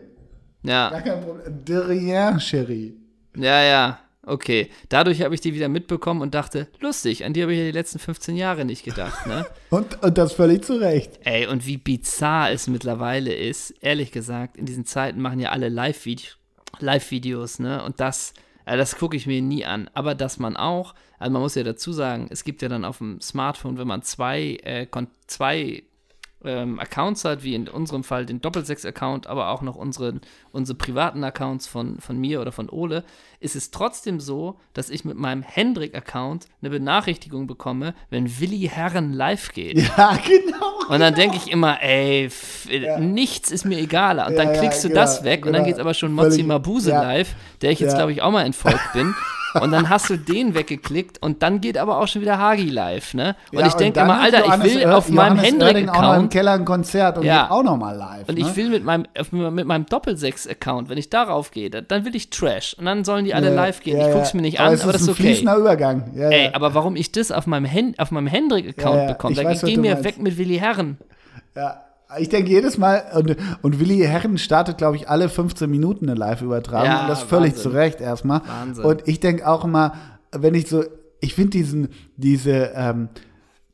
Ja. 0.63 0.91
Gar 0.91 1.01
kein 1.01 1.21
Problem. 1.21 1.65
De 1.65 1.79
rien, 1.79 2.39
Chérie. 2.39 2.95
Ja, 3.37 3.61
ja. 3.61 3.99
Okay. 4.27 4.71
Dadurch 4.89 5.23
habe 5.23 5.35
ich 5.35 5.41
die 5.41 5.55
wieder 5.55 5.69
mitbekommen 5.69 6.21
und 6.21 6.35
dachte, 6.35 6.69
lustig, 6.81 7.25
an 7.25 7.33
die 7.33 7.43
habe 7.43 7.53
ich 7.53 7.59
ja 7.59 7.65
die 7.65 7.73
letzten 7.73 7.99
15 7.99 8.37
Jahre 8.37 8.65
nicht 8.65 8.85
gedacht, 8.85 9.27
ne? 9.27 9.47
und, 9.71 10.03
und 10.03 10.19
das 10.19 10.33
völlig 10.33 10.65
zu 10.65 10.75
Recht. 10.75 11.21
Ey, 11.25 11.47
und 11.47 11.67
wie 11.67 11.79
bizarr 11.79 12.51
es 12.51 12.67
mittlerweile 12.67 13.33
ist, 13.33 13.71
ehrlich 13.81 14.13
gesagt, 14.13 14.57
in 14.57 14.67
diesen 14.67 14.85
Zeiten 14.85 15.23
machen 15.23 15.41
ja 15.41 15.51
alle 15.51 15.69
Live-Videos, 15.69 16.39
Live 16.81 17.11
ne? 17.61 17.83
Und 17.85 18.01
das 18.01 18.35
also 18.67 18.79
das 18.79 18.97
gucke 18.97 19.17
ich 19.17 19.27
mir 19.27 19.41
nie 19.41 19.65
an. 19.65 19.89
Aber 19.95 20.15
dass 20.15 20.39
man 20.39 20.57
auch, 20.57 20.95
also 21.19 21.33
man 21.33 21.41
muss 21.41 21.55
ja 21.55 21.63
dazu 21.63 21.93
sagen, 21.93 22.27
es 22.31 22.45
gibt 22.45 22.61
ja 22.61 22.69
dann 22.69 22.85
auf 22.85 22.99
dem 22.99 23.21
Smartphone, 23.23 23.79
wenn 23.79 23.87
man 23.87 24.03
zwei, 24.03 24.59
äh, 24.65 24.87
zwei 25.29 25.85
ähm, 26.47 26.79
Accounts 26.79 27.25
hat, 27.25 27.43
wie 27.43 27.55
in 27.55 27.69
unserem 27.69 28.05
Fall 28.05 28.27
den 28.27 28.41
Doppelsechs-Account, 28.41 29.27
aber 29.27 29.51
auch 29.51 29.63
noch 29.63 29.77
unsere, 29.77 30.21
unsere 30.53 30.79
privaten 30.79 31.23
Accounts 31.25 31.67
von, 31.67 32.01
von 32.01 32.19
mir 32.19 32.41
oder 32.41 32.53
von 32.53 32.71
Ole, 32.71 33.05
ist 33.41 33.57
es 33.57 33.71
trotzdem 33.71 34.21
so, 34.21 34.59
dass 34.73 34.91
ich 34.91 35.05
mit 35.05 35.17
meinem 35.17 35.43
Hendrik-Account 35.43 36.47
eine 36.63 36.71
Benachrichtigung 36.71 37.47
bekomme, 37.47 37.95
wenn 38.11 38.41
Willi 38.41 38.69
Herren 38.73 39.13
live 39.13 39.53
geht. 39.53 39.77
Ja, 39.97 40.19
genau. 40.27 40.77
Und 40.89 41.01
dann 41.01 41.15
denke 41.15 41.37
ich 41.37 41.51
immer, 41.51 41.83
ey, 41.83 42.29
ja. 42.69 42.99
nichts 42.99 43.51
ist 43.51 43.65
mir 43.65 43.79
egaler. 43.79 44.27
Und 44.27 44.37
dann 44.37 44.49
ja, 44.49 44.61
klickst 44.61 44.85
du 44.85 44.89
genau, 44.89 45.01
das 45.01 45.25
weg 45.25 45.43
genau. 45.43 45.49
und 45.49 45.53
dann 45.55 45.65
geht 45.65 45.75
es 45.75 45.81
aber 45.81 45.95
schon 45.95 46.13
Mozzi 46.13 46.43
Mabuse 46.43 46.91
live, 46.91 47.35
der 47.63 47.71
ich 47.71 47.81
jetzt, 47.81 47.97
glaube 47.97 48.13
ich, 48.13 48.23
auch 48.23 48.31
mal 48.31 48.45
entfolgt 48.45 48.93
bin. 48.93 49.15
Und 49.63 49.73
dann 49.73 49.89
hast 49.89 50.11
du 50.11 50.17
den 50.17 50.55
weggeklickt 50.55 51.23
und 51.23 51.43
dann 51.43 51.61
geht 51.61 51.79
aber 51.79 51.99
auch 51.99 52.09
schon 52.09 52.23
wieder 52.23 52.39
Hagi 52.39 52.69
live, 52.69 53.15
ne? 53.15 53.37
Und 53.53 53.61
ja, 53.61 53.67
ich 53.67 53.75
denke 53.75 54.01
immer, 54.01 54.21
Alter, 54.21 54.45
ich 54.47 54.63
will 54.63 54.87
auf 54.87 55.09
meinem 55.09 55.39
Hendrik-Account. 55.39 55.97
auch 55.97 56.03
noch 56.03 56.17
im 56.19 56.29
Keller 56.29 56.53
ein 56.53 56.65
Konzert 56.65 57.19
und 57.19 57.25
ja. 57.25 57.51
auch 57.51 57.63
noch 57.63 57.77
mal 57.77 57.97
live. 57.97 58.29
Und 58.29 58.39
ne? 58.39 58.41
ich 58.41 58.57
will 58.57 58.71
mit 58.71 58.85
meinem, 58.85 59.07
mit 59.31 59.67
meinem 59.67 59.87
Doppelsechs-Account, 59.87 60.89
wenn 60.89 60.99
ich 60.99 61.11
darauf 61.11 61.51
gehe, 61.51 61.71
dann 61.71 62.05
will 62.05 62.15
ich 62.15 62.31
Trash. 62.31 62.75
Und 62.79 62.87
dann 62.87 63.05
sollen 63.05 63.25
die 63.25 63.35
alle 63.35 63.49
ja, 63.49 63.55
live 63.55 63.81
gehen. 63.83 64.01
ich 64.01 64.13
guck's 64.13 64.35
mir 64.35 64.43
nicht 64.43 64.61
aber 64.61 64.71
an, 64.71 64.81
aber 64.81 64.93
das 64.93 65.03
ist 65.03 65.09
okay. 65.09 65.23
fließender 65.23 65.57
Übergang. 65.57 66.15
Ey, 66.17 66.51
aber 66.53 66.75
warum 66.75 66.97
ich 66.97 67.13
das 67.13 67.33
auf 67.33 67.47
meinem, 67.47 67.65
Hen 67.65 67.95
auf 67.99 68.11
meinem 68.11 68.27
Hendrik-Account 68.27 69.07
bekomme, 69.09 69.35
da 69.35 69.55
geh 69.55 69.77
mir 69.77 70.05
weg 70.05 70.19
mit 70.19 70.39
Willi 70.39 70.59
Herren. 70.59 70.99
Ja, 71.55 71.86
ich 72.19 72.29
denke 72.29 72.51
jedes 72.51 72.79
Mal, 72.79 73.03
und, 73.15 73.37
und 73.63 73.81
Willi 73.81 73.99
Herren 73.99 74.39
startet, 74.39 74.79
glaube 74.79 74.97
ich, 74.97 75.09
alle 75.09 75.29
15 75.29 75.69
Minuten 75.71 76.09
eine 76.09 76.19
Live-Übertragung. 76.19 76.87
Ja, 76.87 77.03
und 77.03 77.09
das 77.09 77.23
völlig 77.23 77.53
Wahnsinn. 77.55 77.63
zu 77.63 77.77
Recht 77.77 78.01
erstmal. 78.01 78.43
Wahnsinn. 78.47 78.85
Und 78.85 79.09
ich 79.09 79.21
denke 79.21 79.47
auch 79.49 79.65
immer, 79.65 79.93
wenn 80.33 80.55
ich 80.55 80.69
so, 80.69 80.85
ich 81.21 81.35
finde 81.35 81.51
diesen, 81.51 81.89
diese, 82.17 82.73
ähm, 82.75 83.09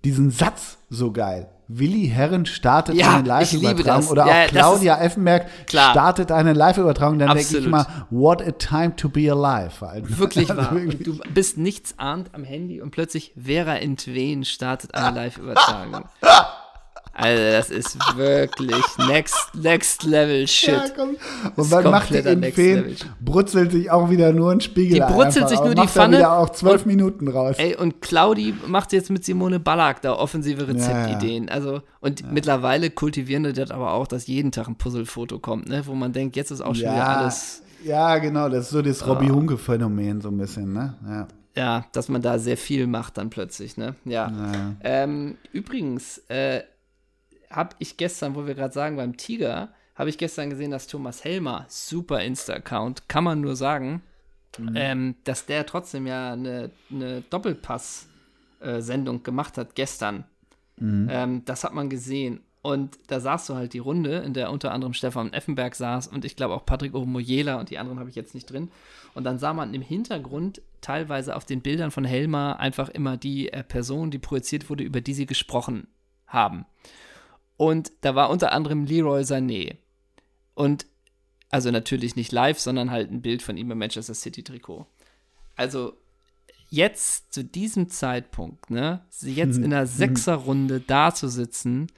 diesen 0.05 0.31
Satz 0.31 0.79
so 0.91 1.13
geil. 1.13 1.49
Willi 1.69 2.09
Herren 2.09 2.45
startet 2.45 2.97
Ja, 2.97 3.17
eine 3.17 3.27
Live-Übertragung 3.29 4.07
oder 4.09 4.27
Ja, 4.27 4.33
auch 4.33 4.43
das 4.43 4.51
Claudia 4.51 5.01
Effenberg 5.01 5.47
Klar. 5.67 5.93
startet 5.93 6.31
eine 6.31 6.53
Live-Übertragung, 6.53 7.19
dann 7.19 7.35
denke 7.35 7.57
ich 7.59 7.67
mal, 7.67 7.87
what 8.11 8.43
a 8.47 8.51
time 8.53 8.95
to 8.97 9.09
be 9.09 9.31
alive. 9.31 9.87
Alter. 9.87 10.19
Wirklich 10.19 10.51
Also 10.51 10.61
wahr. 10.63 10.75
wirklich. 10.75 11.03
Du 11.03 11.19
bist 11.33 11.57
nichts 11.57 11.95
ahnt 11.99 12.31
am 12.35 12.45
Handy 12.45 12.83
und 12.83 12.91
plötzlich 12.91 13.33
Vera 13.43 13.77
Entwen 13.77 14.45
startet 14.45 14.95
eine 14.95 15.15
Live-Übertragung. 15.21 16.05
Also 17.15 17.43
das 17.43 17.71
ist 17.71 18.17
wirklich 18.17 18.85
next, 19.09 19.55
next 19.55 20.03
level 20.05 20.47
shit. 20.49 20.71
Ja, 20.71 20.85
komm. 20.97 21.11
Und 21.57 21.65
ist 21.65 21.71
man 21.71 21.85
macht 21.91 22.09
die 22.09 22.15
kompletter 22.15 22.33
in 22.33 22.41
Next 22.41 22.55
Feen, 22.55 22.77
Level. 22.77 22.97
brutzelt 23.21 23.73
sich 23.73 23.91
auch 23.91 24.09
wieder 24.09 24.33
nur 24.33 24.51
ein 24.51 24.61
Spiegel 24.63 24.95
Die 24.95 25.01
brutzelt 25.01 25.45
einfach 25.45 25.49
sich 25.49 25.59
und 25.59 25.65
nur 25.67 25.75
die 25.75 25.81
macht 25.83 25.97
dann 25.97 26.03
Pfanne 26.05 26.17
wieder 26.19 26.39
auch 26.39 26.49
zwölf 26.51 26.83
und- 26.83 26.87
Minuten 26.87 27.29
raus. 27.29 27.57
Ey, 27.59 27.77
und 27.77 28.01
Claudi 28.01 28.55
macht 28.67 28.93
jetzt 28.95 29.11
mit 29.11 29.25
Simone 29.27 29.61
Ballack 29.61 30.01
da 30.01 30.15
offensive 30.15 30.67
Rezeptideen. 30.67 31.51
Also, 31.51 31.83
und 32.01 32.33
mittlerweile 32.33 32.89
kultivieren 32.91 33.45
die 33.45 33.53
das 33.53 33.71
aber 33.71 33.93
auch, 33.93 34.07
dass 34.07 34.27
jeden 34.27 34.51
Tag 34.51 34.69
ein 34.69 34.77
Puzzlefoto 34.77 35.39
kommt, 35.39 35.69
ne? 35.69 35.83
Wo 35.87 35.95
man 35.95 36.13
denkt, 36.15 36.35
jetzt 36.37 36.51
ist 36.51 36.63
auch 36.63 36.75
schon 36.75 36.85
wieder 36.85 36.97
ja, 36.97 37.17
alles, 37.17 37.63
ja, 37.85 38.19
genau, 38.19 38.49
das 38.49 38.65
ist 38.67 38.71
so 38.71 38.81
das 38.81 39.07
Robbie 39.07 39.31
Hunke-Phänomen 39.31 40.21
so 40.23 40.29
ein 40.29 40.39
bisschen, 40.39 40.73
ne? 40.73 40.95
Ja. 41.07 41.29
ja, 41.57 41.85
dass 41.93 42.09
man 42.09 42.23
da 42.23 42.39
sehr 42.39 42.57
viel 42.57 42.87
macht 42.87 43.19
dann 43.19 43.29
plötzlich, 43.29 43.77
ne? 43.77 43.97
Ja. 44.07 44.33
Ähm, 44.83 45.37
übrigens, 45.53 46.19
äh, 46.29 46.63
habe 47.53 47.77
ich 47.79 47.97
gestern, 47.97 48.35
wo 48.35 48.47
wir 48.47 48.55
gerade 48.55 48.75
sagen, 48.75 48.97
beim 48.97 49.17
Tiger, 49.17 49.73
habe 49.95 50.11
ich 50.11 50.19
gestern 50.19 50.51
gesehen, 50.51 50.71
dass 50.71 50.87
Thomas 50.87 51.25
Helmer, 51.25 51.67
super 51.69 52.23
Insta-Account, 52.23 53.09
kann 53.09 53.25
man 53.25 53.41
nur 53.41 53.57
sagen, 53.57 54.03
ähm, 54.75 55.17
dass 55.25 55.47
der 55.47 55.67
trotzdem 55.67 56.07
ja 56.07 56.33
eine, 56.33 56.71
eine 56.91 57.23
Doppelpass-Sendung 57.23 59.23
gemacht 59.23 59.59
hat 59.59 59.75
gestern. 59.75 60.25
Ähm, 61.11 61.45
das 61.45 61.65
hat 61.65 61.75
man 61.75 61.91
gesehen. 61.91 62.41
Und 62.63 62.99
da 63.09 63.19
saß 63.19 63.47
so 63.47 63.57
halt 63.57 63.73
die 63.73 63.81
Runde, 63.81 64.19
in 64.19 64.35
der 64.35 64.53
unter 64.53 64.73
anderem 64.73 64.95
Stefan 64.95 65.33
Effenberg 65.33 65.75
saß 65.75 66.07
und 66.07 66.25
ich 66.25 66.37
glaube 66.37 66.55
auch 66.55 66.65
Patrick 66.65 66.95
Omoyela 66.95 67.59
und 67.59 67.71
die 67.71 67.79
anderen 67.79 67.99
habe 67.99 68.09
ich 68.09 68.15
jetzt 68.15 68.35
nicht 68.35 68.51
drin. 68.51 68.71
Und 69.15 69.25
dann 69.25 69.39
sah 69.39 69.53
man 69.53 69.75
im 69.75 69.83
Hintergrund 69.83 70.63
teilweise 70.81 71.35
auf 71.35 71.45
den 71.45 71.61
Bildern 71.61 71.91
von 71.91 72.05
Helma 72.05 72.53
einfach 72.53 72.89
immer 72.89 73.17
die 73.17 73.53
äh, 73.53 73.65
Person, 73.65 74.13
die 74.13 74.19
projiziert 74.19 74.71
wurde, 74.71 74.85
über 74.85 75.01
die 75.01 75.13
sie 75.13 75.27
gesprochen 75.27 75.89
haben. 76.27 76.65
Und 77.57 77.93
da 78.01 78.15
war 78.15 78.31
unter 78.31 78.53
anderem 78.53 78.85
Leroy 78.85 79.23
Sané. 79.23 79.77
Und 80.55 80.87
also 81.51 81.71
natürlich 81.71 82.17
nicht 82.17 82.33
live, 82.33 82.59
sondern 82.59 82.91
halt 82.91 83.11
ein 83.11 83.23
Bild 83.23 83.43
von 83.43 83.57
ihm 83.57 83.71
im 83.71 83.79
Manchester 83.79 84.15
City 84.15 84.43
Trikot. 84.43 84.87
Also 85.55 85.93
jetzt 86.71 87.35
zu 87.35 87.45
diesem 87.45 87.91
Zeitpunkt, 87.91 88.71
ne, 88.71 89.03
jetzt 89.21 89.59
in 89.59 89.67
einer 89.67 89.87
Sechserrunde 89.87 90.81
da 90.81 91.15
zu 91.15 91.29
sitzen 91.29 91.89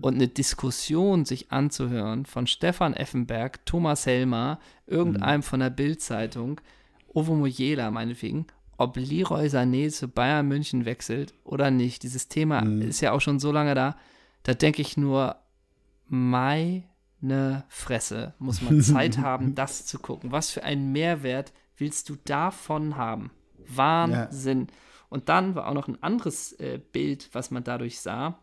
und 0.00 0.14
eine 0.14 0.28
Diskussion 0.28 1.24
sich 1.24 1.52
anzuhören 1.52 2.24
von 2.24 2.46
Stefan 2.46 2.94
Effenberg, 2.94 3.64
Thomas 3.66 4.06
Helmer, 4.06 4.60
irgendeinem 4.86 5.42
von 5.42 5.60
der 5.60 5.70
Bild-Zeitung, 5.70 6.60
Ovo 7.08 7.34
Mojela 7.34 7.90
meinetwegen, 7.90 8.46
ob 8.78 8.96
Leroy 8.96 9.46
Sané 9.46 9.90
zu 9.90 10.08
Bayern 10.08 10.48
München 10.48 10.84
wechselt 10.84 11.34
oder 11.44 11.70
nicht. 11.70 12.02
Dieses 12.02 12.28
Thema 12.28 12.60
ist 12.80 13.00
ja 13.00 13.12
auch 13.12 13.20
schon 13.20 13.40
so 13.40 13.52
lange 13.52 13.74
da. 13.74 13.96
Da 14.48 14.54
denke 14.54 14.80
ich 14.80 14.96
nur, 14.96 15.36
meine 16.06 17.64
Fresse, 17.68 18.32
muss 18.38 18.62
man 18.62 18.80
Zeit 18.80 19.18
haben, 19.18 19.54
das 19.54 19.84
zu 19.84 19.98
gucken. 19.98 20.32
Was 20.32 20.50
für 20.50 20.64
einen 20.64 20.90
Mehrwert 20.90 21.52
willst 21.76 22.08
du 22.08 22.16
davon 22.24 22.96
haben? 22.96 23.30
Wahnsinn. 23.58 24.68
Und 25.10 25.28
dann 25.28 25.54
war 25.54 25.68
auch 25.68 25.74
noch 25.74 25.86
ein 25.86 26.02
anderes 26.02 26.54
äh, 26.54 26.80
Bild, 26.80 27.28
was 27.34 27.50
man 27.50 27.62
dadurch 27.62 28.00
sah, 28.00 28.38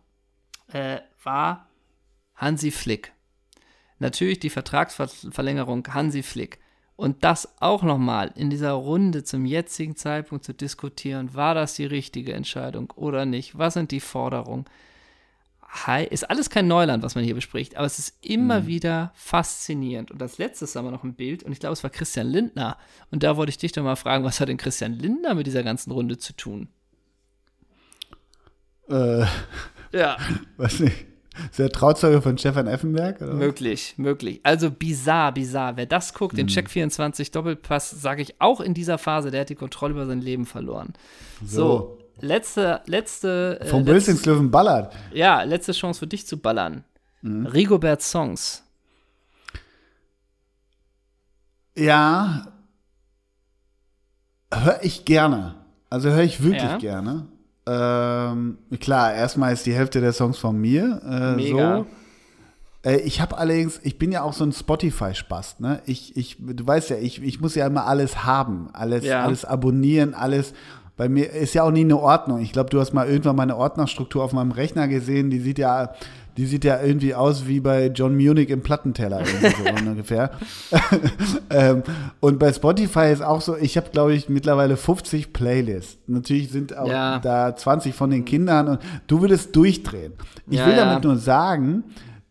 äh, 0.67 0.99
war 1.23 1.69
Hansi 2.35 2.69
Flick. 2.69 3.11
Natürlich 3.97 4.39
die 4.39 4.51
Vertragsverlängerung 4.51 5.87
Hansi 5.91 6.21
Flick. 6.21 6.59
Und 6.95 7.23
das 7.23 7.59
auch 7.63 7.81
nochmal 7.81 8.31
in 8.35 8.51
dieser 8.51 8.73
Runde 8.73 9.23
zum 9.23 9.43
jetzigen 9.47 9.95
Zeitpunkt 9.95 10.45
zu 10.45 10.53
diskutieren, 10.53 11.33
war 11.33 11.55
das 11.55 11.73
die 11.73 11.85
richtige 11.85 12.33
Entscheidung 12.33 12.91
oder 12.91 13.25
nicht? 13.25 13.57
Was 13.57 13.73
sind 13.73 13.89
die 13.89 13.99
Forderungen? 13.99 14.65
Hi, 15.85 16.05
ist 16.05 16.29
alles 16.29 16.49
kein 16.49 16.67
Neuland, 16.67 17.03
was 17.03 17.15
man 17.15 17.25
hier 17.25 17.35
bespricht, 17.35 17.75
aber 17.75 17.85
es 17.85 17.99
ist 17.99 18.15
immer 18.25 18.65
wieder 18.65 19.11
faszinierend. 19.13 20.09
Und 20.09 20.21
als 20.21 20.37
letztes 20.37 20.75
haben 20.75 20.85
wir 20.85 20.91
noch 20.91 21.03
ein 21.03 21.15
Bild, 21.15 21.43
und 21.43 21.51
ich 21.51 21.59
glaube, 21.59 21.73
es 21.73 21.83
war 21.83 21.89
Christian 21.89 22.27
Lindner. 22.27 22.77
Und 23.11 23.23
da 23.23 23.35
wollte 23.35 23.49
ich 23.49 23.57
dich 23.57 23.73
doch 23.73 23.83
mal 23.83 23.97
fragen, 23.97 24.23
was 24.23 24.39
hat 24.39 24.47
denn 24.47 24.57
Christian 24.57 24.93
Lindner 24.93 25.35
mit 25.35 25.47
dieser 25.47 25.63
ganzen 25.63 25.91
Runde 25.91 26.17
zu 26.17 26.33
tun? 26.33 26.69
Äh, 28.89 29.25
Ja, 29.91 30.17
weiß 30.57 30.79
nicht. 30.79 31.05
Ist 31.49 31.59
der 31.59 31.69
Trauzeuge 31.69 32.21
von 32.21 32.37
Stefan 32.37 32.67
Effenberg? 32.67 33.21
Oder? 33.21 33.33
möglich, 33.33 33.95
möglich. 33.97 34.39
Also 34.43 34.71
bizarr, 34.71 35.33
bizarr. 35.33 35.75
Wer 35.75 35.85
das 35.85 36.13
guckt, 36.13 36.37
den 36.37 36.47
Check 36.47 36.69
24 36.69 37.31
Doppelpass, 37.31 37.91
sage 37.91 38.21
ich 38.21 38.39
auch 38.39 38.61
in 38.61 38.73
dieser 38.73 38.97
Phase, 38.97 39.31
der 39.31 39.41
hat 39.41 39.49
die 39.49 39.55
Kontrolle 39.55 39.91
über 39.93 40.05
sein 40.05 40.21
Leben 40.21 40.45
verloren. 40.45 40.93
So, 41.43 41.97
letzte, 42.21 42.81
letzte. 42.85 43.59
äh, 43.61 43.65
Vom 43.67 43.85
ballert. 44.51 44.93
Ja, 45.13 45.43
letzte 45.43 45.71
Chance 45.71 45.99
für 45.99 46.07
dich 46.07 46.25
zu 46.27 46.37
ballern. 46.37 46.83
Rigobert 47.23 48.01
Songs. 48.03 48.63
Ja, 51.77 52.47
höre 54.53 54.79
ich 54.83 55.05
gerne. 55.05 55.55
Also 55.89 56.09
höre 56.09 56.23
ich 56.23 56.41
wirklich 56.43 56.61
Ja. 56.61 56.77
gerne. 56.77 57.27
Ähm, 57.67 58.59
klar, 58.79 59.13
erstmal 59.13 59.53
ist 59.53 59.65
die 59.65 59.73
Hälfte 59.73 59.99
der 60.01 60.13
Songs 60.13 60.37
von 60.37 60.55
mir. 60.59 61.01
Äh, 61.03 61.35
Mega. 61.35 61.77
So. 61.77 61.87
Äh, 62.89 62.97
ich 62.97 63.19
habe 63.21 63.37
allerdings, 63.37 63.79
ich 63.83 63.97
bin 63.97 64.11
ja 64.11 64.21
auch 64.21 64.33
so 64.33 64.43
ein 64.45 64.51
Spotify-Spast, 64.51 65.59
ne? 65.61 65.81
Ich, 65.85 66.15
ich, 66.15 66.37
du 66.39 66.65
weißt 66.67 66.91
ja, 66.91 66.97
ich, 66.97 67.21
ich 67.23 67.41
muss 67.41 67.55
ja 67.55 67.65
immer 67.65 67.87
alles 67.87 68.23
haben, 68.23 68.69
alles, 68.73 69.03
Ja. 69.03 69.23
alles 69.23 69.45
abonnieren, 69.45 70.13
alles. 70.13 70.53
Bei 70.97 71.09
mir 71.09 71.31
ist 71.31 71.53
ja 71.53 71.63
auch 71.63 71.71
nie 71.71 71.81
eine 71.81 71.97
Ordnung. 71.99 72.39
Ich 72.41 72.53
glaube, 72.53 72.69
du 72.69 72.79
hast 72.79 72.93
mal 72.93 73.07
irgendwann 73.07 73.35
meine 73.35 73.57
Ordnerstruktur 73.57 74.23
auf 74.23 74.31
meinem 74.33 74.51
Rechner 74.51 74.87
gesehen. 74.87 75.29
Die 75.29 75.39
sieht 75.39 75.59
ja, 75.59 75.93
die 76.37 76.45
sieht 76.45 76.63
ja 76.63 76.81
irgendwie 76.81 77.13
aus 77.15 77.47
wie 77.47 77.59
bei 77.59 77.87
John 77.87 78.15
Munich 78.15 78.49
im 78.49 78.61
Plattenteller 78.61 79.23
so 79.25 79.87
ungefähr. 79.89 80.31
ähm, 81.49 81.83
und 82.19 82.39
bei 82.39 82.51
Spotify 82.53 83.11
ist 83.11 83.21
auch 83.23 83.41
so, 83.41 83.55
ich 83.57 83.77
habe, 83.77 83.89
glaube 83.91 84.13
ich, 84.13 84.29
mittlerweile 84.29 84.77
50 84.77 85.33
Playlists. 85.33 85.97
Natürlich 86.07 86.49
sind 86.51 86.75
auch 86.77 86.87
Ja. 86.89 87.19
da 87.19 87.55
20 87.55 87.93
von 87.93 88.09
den 88.09 88.25
Kindern 88.25 88.67
und 88.67 88.79
du 89.07 89.21
würdest 89.21 89.55
durchdrehen. 89.55 90.13
Ich 90.49 90.59
Ja, 90.59 90.65
will 90.67 90.75
ja. 90.77 90.85
damit 90.85 91.03
nur 91.03 91.17
sagen, 91.17 91.83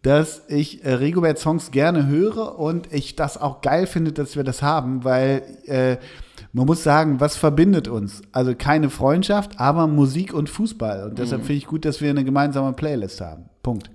dass 0.02 0.42
ich 0.48 0.84
äh, 0.84 0.92
Rigobert 0.94 1.38
Songs 1.38 1.70
gerne 1.70 2.06
höre 2.06 2.58
und 2.58 2.92
ich 2.92 3.16
das 3.16 3.40
auch 3.40 3.60
geil 3.62 3.86
finde, 3.86 4.12
dass 4.12 4.36
wir 4.36 4.44
das 4.44 4.60
haben, 4.62 5.04
weil 5.04 5.42
äh, 5.66 5.96
man 6.54 6.66
muss 6.66 6.82
sagen, 6.82 7.20
was 7.20 7.36
verbindet 7.36 7.88
uns? 7.88 8.22
Also 8.32 8.54
keine 8.56 8.88
Freundschaft, 8.88 9.60
aber 9.60 9.86
Musik 9.86 10.32
und 10.32 10.48
Fußball. 10.48 11.04
Und 11.04 11.18
deshalb 11.18 11.42
Mhm. 11.42 11.46
finde 11.46 11.58
ich 11.58 11.66
gut, 11.66 11.84
dass 11.84 12.00
wir 12.00 12.08
eine 12.10 12.24
gemeinsame 12.24 12.72
Playlist 12.72 13.20
haben. 13.20 13.50
Punkt. 13.62 13.90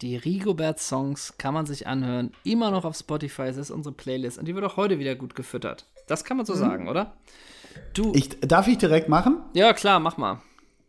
Die 0.00 0.16
Rigobert-Songs 0.16 1.34
kann 1.38 1.54
man 1.54 1.66
sich 1.66 1.86
anhören. 1.86 2.30
Immer 2.44 2.70
noch 2.70 2.84
auf 2.84 2.96
Spotify. 2.96 3.42
Es 3.42 3.56
ist 3.56 3.70
unsere 3.70 3.94
Playlist. 3.94 4.38
Und 4.38 4.46
die 4.46 4.54
wird 4.54 4.64
auch 4.64 4.76
heute 4.76 4.98
wieder 4.98 5.14
gut 5.14 5.34
gefüttert. 5.34 5.86
Das 6.06 6.24
kann 6.24 6.36
man 6.36 6.46
so 6.46 6.54
sagen, 6.54 6.88
oder? 6.88 7.12
Du. 7.94 8.12
Ich, 8.14 8.28
darf 8.40 8.68
ich 8.68 8.78
direkt 8.78 9.08
machen? 9.08 9.38
ja, 9.54 9.72
klar, 9.72 9.98
mach 10.00 10.16
mal. 10.16 10.40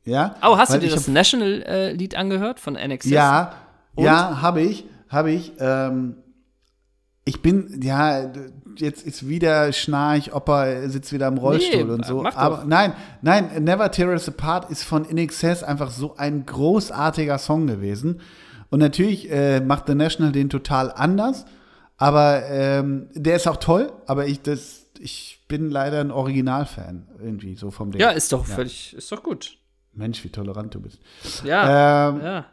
Ja. 0.03 0.35
Oh, 0.43 0.57
hast 0.57 0.73
du 0.73 0.80
dir 0.80 0.89
das 0.89 1.07
National-Lied 1.07 2.15
angehört 2.15 2.60
von 2.60 2.76
NXS? 2.76 3.10
Ja, 3.10 3.53
Und? 3.95 4.03
ja, 4.06 4.41
habe 4.41 4.61
ich, 4.61 4.85
habe 5.10 5.31
ich. 5.31 5.53
Ähm, 5.60 6.15
ich 7.27 7.41
bin, 7.41 7.81
ja, 7.81 8.31
jetzt 8.77 9.06
ist 9.06 9.27
wieder 9.27 9.73
Schnarch, 9.73 10.34
Opa 10.34 10.88
sitzt 10.88 11.11
wieder 11.11 11.27
im 11.27 11.38
Rollstuhl 11.38 11.84
Nee, 11.85 11.91
und 11.91 12.06
so. 12.06 12.23
Aber 12.26 12.65
nein, 12.65 12.93
nein, 13.22 13.64
Never 13.64 13.89
Tear 13.91 14.10
Us 14.10 14.27
Apart 14.30 14.69
ist 14.69 14.84
von 14.84 15.06
In 15.06 15.18
Excess 15.18 15.64
einfach 15.64 15.89
so 15.89 16.15
ein 16.18 16.45
großartiger 16.45 17.38
Song 17.39 17.65
gewesen. 17.68 18.22
Und 18.69 18.80
natürlich 18.80 19.31
äh, 19.31 19.60
macht 19.60 19.88
The 19.88 19.95
National 19.95 20.31
den 20.31 20.49
total 20.49 20.91
anders, 20.91 21.45
aber 21.97 22.43
ähm, 22.49 23.07
der 23.14 23.38
ist 23.38 23.47
auch 23.47 23.57
toll, 23.57 23.91
aber 24.06 24.27
ich, 24.27 24.41
das, 24.41 24.85
ich 24.99 25.45
bin 25.47 25.69
leider 25.69 26.02
ein 26.02 26.11
Originalfan 26.11 27.07
irgendwie 27.23 27.56
so 27.56 27.72
vom 27.72 27.91
Ding. 27.91 28.02
Ja, 28.02 28.10
ist 28.10 28.31
doch 28.34 28.45
völlig, 28.45 28.93
ist 28.95 29.11
doch 29.11 29.23
gut. 29.23 29.57
Mensch, 29.93 30.23
wie 30.23 30.30
tolerant 30.30 30.76
du 30.76 30.81
bist. 30.81 30.99
Ja, 31.43 32.10
Ähm, 32.10 32.22
ja, 32.22 32.45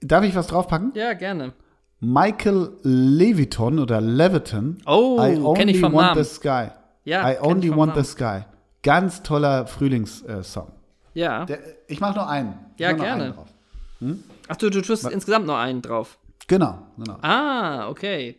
Darf 0.00 0.24
ich 0.24 0.34
was 0.36 0.46
draufpacken? 0.46 0.92
ja, 0.94 1.12
gerne. 1.14 1.52
Michael 2.00 2.70
Leviton 2.82 3.78
oder 3.78 4.00
Leviton. 4.00 4.78
Oh, 4.86 5.18
I 5.20 5.34
kenn 5.34 5.44
only 5.44 5.70
ich 5.72 5.80
vom 5.80 5.92
want 5.94 6.08
Namen. 6.08 6.24
the 6.24 6.30
sky. 6.30 6.68
Ja, 7.04 7.30
I 7.30 7.36
only 7.40 7.70
want 7.70 7.94
Namen. 7.94 8.04
the 8.04 8.10
sky. 8.10 8.40
Ganz 8.82 9.22
toller 9.22 9.66
Frühlingssong. 9.66 10.72
Ja. 11.14 11.46
ich 11.88 12.00
mache 12.00 12.14
nur 12.16 12.28
einen. 12.28 12.54
Ich 12.74 12.80
Ja, 12.80 12.90
mach 12.90 12.96
nur 12.98 13.06
gerne. 13.06 13.24
einen 13.24 13.34
drauf. 13.34 13.48
Ach 14.48 14.56
du, 14.56 14.70
du 14.70 14.82
tust 14.82 15.08
insgesamt 15.10 15.46
noch 15.46 15.56
einen 15.56 15.80
drauf. 15.82 16.18
Genau, 16.46 16.78
genau. 16.96 17.16
Ah, 17.22 17.88
okay. 17.88 18.38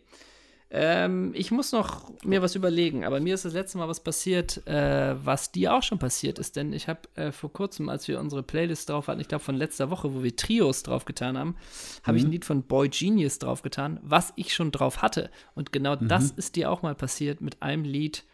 Ähm, 0.70 1.32
ich 1.34 1.50
muss 1.50 1.72
noch 1.72 2.12
mir 2.24 2.42
was 2.42 2.54
überlegen, 2.54 3.04
aber 3.04 3.20
mir 3.20 3.34
ist 3.34 3.46
das 3.46 3.54
letzte 3.54 3.78
Mal 3.78 3.88
was 3.88 4.00
passiert, 4.00 4.66
äh, 4.66 5.14
was 5.24 5.50
dir 5.50 5.72
auch 5.72 5.82
schon 5.82 5.98
passiert 5.98 6.38
ist, 6.38 6.56
denn 6.56 6.74
ich 6.74 6.88
habe 6.88 7.00
äh, 7.14 7.32
vor 7.32 7.50
kurzem, 7.50 7.88
als 7.88 8.06
wir 8.06 8.20
unsere 8.20 8.42
Playlist 8.42 8.90
drauf 8.90 9.08
hatten, 9.08 9.20
ich 9.20 9.28
glaube 9.28 9.42
von 9.42 9.54
letzter 9.54 9.88
Woche, 9.88 10.14
wo 10.14 10.22
wir 10.22 10.36
Trios 10.36 10.82
drauf 10.82 11.06
getan 11.06 11.38
haben, 11.38 11.56
habe 12.02 12.12
mhm. 12.12 12.18
ich 12.18 12.24
ein 12.24 12.30
Lied 12.32 12.44
von 12.44 12.62
Boy 12.64 12.90
Genius 12.90 13.38
drauf 13.38 13.62
getan, 13.62 13.98
was 14.02 14.34
ich 14.36 14.52
schon 14.52 14.70
drauf 14.70 15.00
hatte. 15.00 15.30
Und 15.54 15.72
genau 15.72 15.96
mhm. 15.96 16.08
das 16.08 16.32
ist 16.32 16.56
dir 16.56 16.70
auch 16.70 16.82
mal 16.82 16.94
passiert 16.94 17.40
mit 17.40 17.62
einem 17.62 17.84
Lied, 17.84 18.24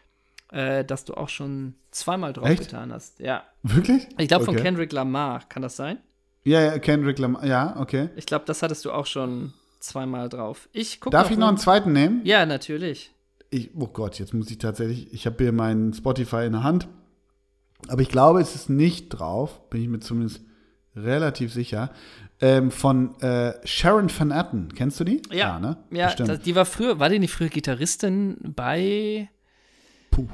äh, 0.51 0.83
das 0.83 1.05
du 1.05 1.13
auch 1.13 1.29
schon 1.29 1.75
zweimal 1.91 2.33
drauf 2.33 2.49
Echt? 2.49 2.63
getan 2.63 2.91
hast. 2.91 3.21
Ja. 3.21 3.45
Wirklich? 3.63 4.09
Ich 4.17 4.27
glaube 4.27 4.43
okay. 4.43 4.55
von 4.55 4.61
Kendrick 4.61 4.91
Lamar, 4.91 5.47
kann 5.47 5.61
das 5.61 5.77
sein? 5.77 5.99
Ja, 6.43 6.61
ja, 6.61 6.79
Kendrick 6.79 7.17
Lamar, 7.17 7.45
ja, 7.45 7.79
okay. 7.79 8.09
Ich 8.17 8.25
glaube, 8.25 8.43
das 8.45 8.61
hattest 8.61 8.83
du 8.83 8.91
auch 8.91 9.05
schon 9.05 9.53
zweimal 9.85 10.29
drauf. 10.29 10.69
Ich 10.71 10.99
guck 10.99 11.11
Darf 11.11 11.31
ich 11.31 11.37
noch 11.37 11.47
einen 11.47 11.57
zweiten 11.57 11.93
nehmen? 11.93 12.21
Ja, 12.25 12.45
natürlich. 12.45 13.11
Ich, 13.49 13.71
oh 13.75 13.87
Gott, 13.87 14.19
jetzt 14.19 14.33
muss 14.33 14.49
ich 14.49 14.57
tatsächlich, 14.57 15.13
ich 15.13 15.25
habe 15.25 15.43
hier 15.43 15.51
meinen 15.51 15.93
Spotify 15.93 16.45
in 16.45 16.53
der 16.53 16.63
Hand. 16.63 16.87
Aber 17.87 18.01
ich 18.01 18.09
glaube, 18.09 18.41
es 18.41 18.55
ist 18.55 18.69
nicht 18.69 19.09
drauf, 19.09 19.69
bin 19.69 19.81
ich 19.81 19.87
mir 19.87 19.99
zumindest 19.99 20.41
relativ 20.95 21.53
sicher. 21.53 21.91
Ähm, 22.41 22.71
von 22.71 23.19
äh, 23.21 23.53
Sharon 23.65 24.09
Van 24.09 24.31
Etten. 24.31 24.73
Kennst 24.73 24.99
du 24.99 25.03
die? 25.03 25.21
Ja, 25.29 25.35
ja, 25.35 25.59
ne? 25.59 25.77
ja 25.91 26.13
das, 26.13 26.41
die 26.41 26.55
war 26.55 26.65
früher, 26.65 26.99
war 26.99 27.09
die 27.09 27.19
nicht 27.19 27.31
früher 27.31 27.49
Gitarristin 27.49 28.37
bei. 28.55 29.29
Puh. 30.11 30.27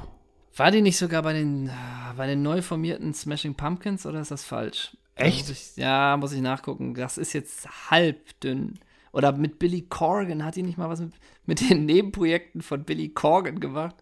War 0.56 0.70
die 0.70 0.82
nicht 0.82 0.98
sogar 0.98 1.22
bei 1.22 1.32
den, 1.32 1.70
bei 2.16 2.26
den 2.26 2.42
neu 2.42 2.60
formierten 2.60 3.14
Smashing 3.14 3.54
Pumpkins 3.54 4.04
oder 4.04 4.20
ist 4.20 4.30
das 4.30 4.44
falsch? 4.44 4.96
Echt? 5.14 5.48
Muss 5.48 5.50
ich, 5.50 5.76
ja, 5.76 6.16
muss 6.16 6.32
ich 6.32 6.40
nachgucken. 6.40 6.94
Das 6.94 7.18
ist 7.18 7.32
jetzt 7.32 7.90
halb 7.90 8.38
dünn. 8.40 8.78
Oder 9.12 9.32
mit 9.32 9.58
Billy 9.58 9.82
Corgan. 9.82 10.44
Hat 10.44 10.56
die 10.56 10.62
nicht 10.62 10.78
mal 10.78 10.88
was 10.88 11.00
mit, 11.00 11.12
mit 11.46 11.70
den 11.70 11.84
Nebenprojekten 11.86 12.62
von 12.62 12.84
Billy 12.84 13.10
Corgan 13.10 13.60
gemacht? 13.60 13.96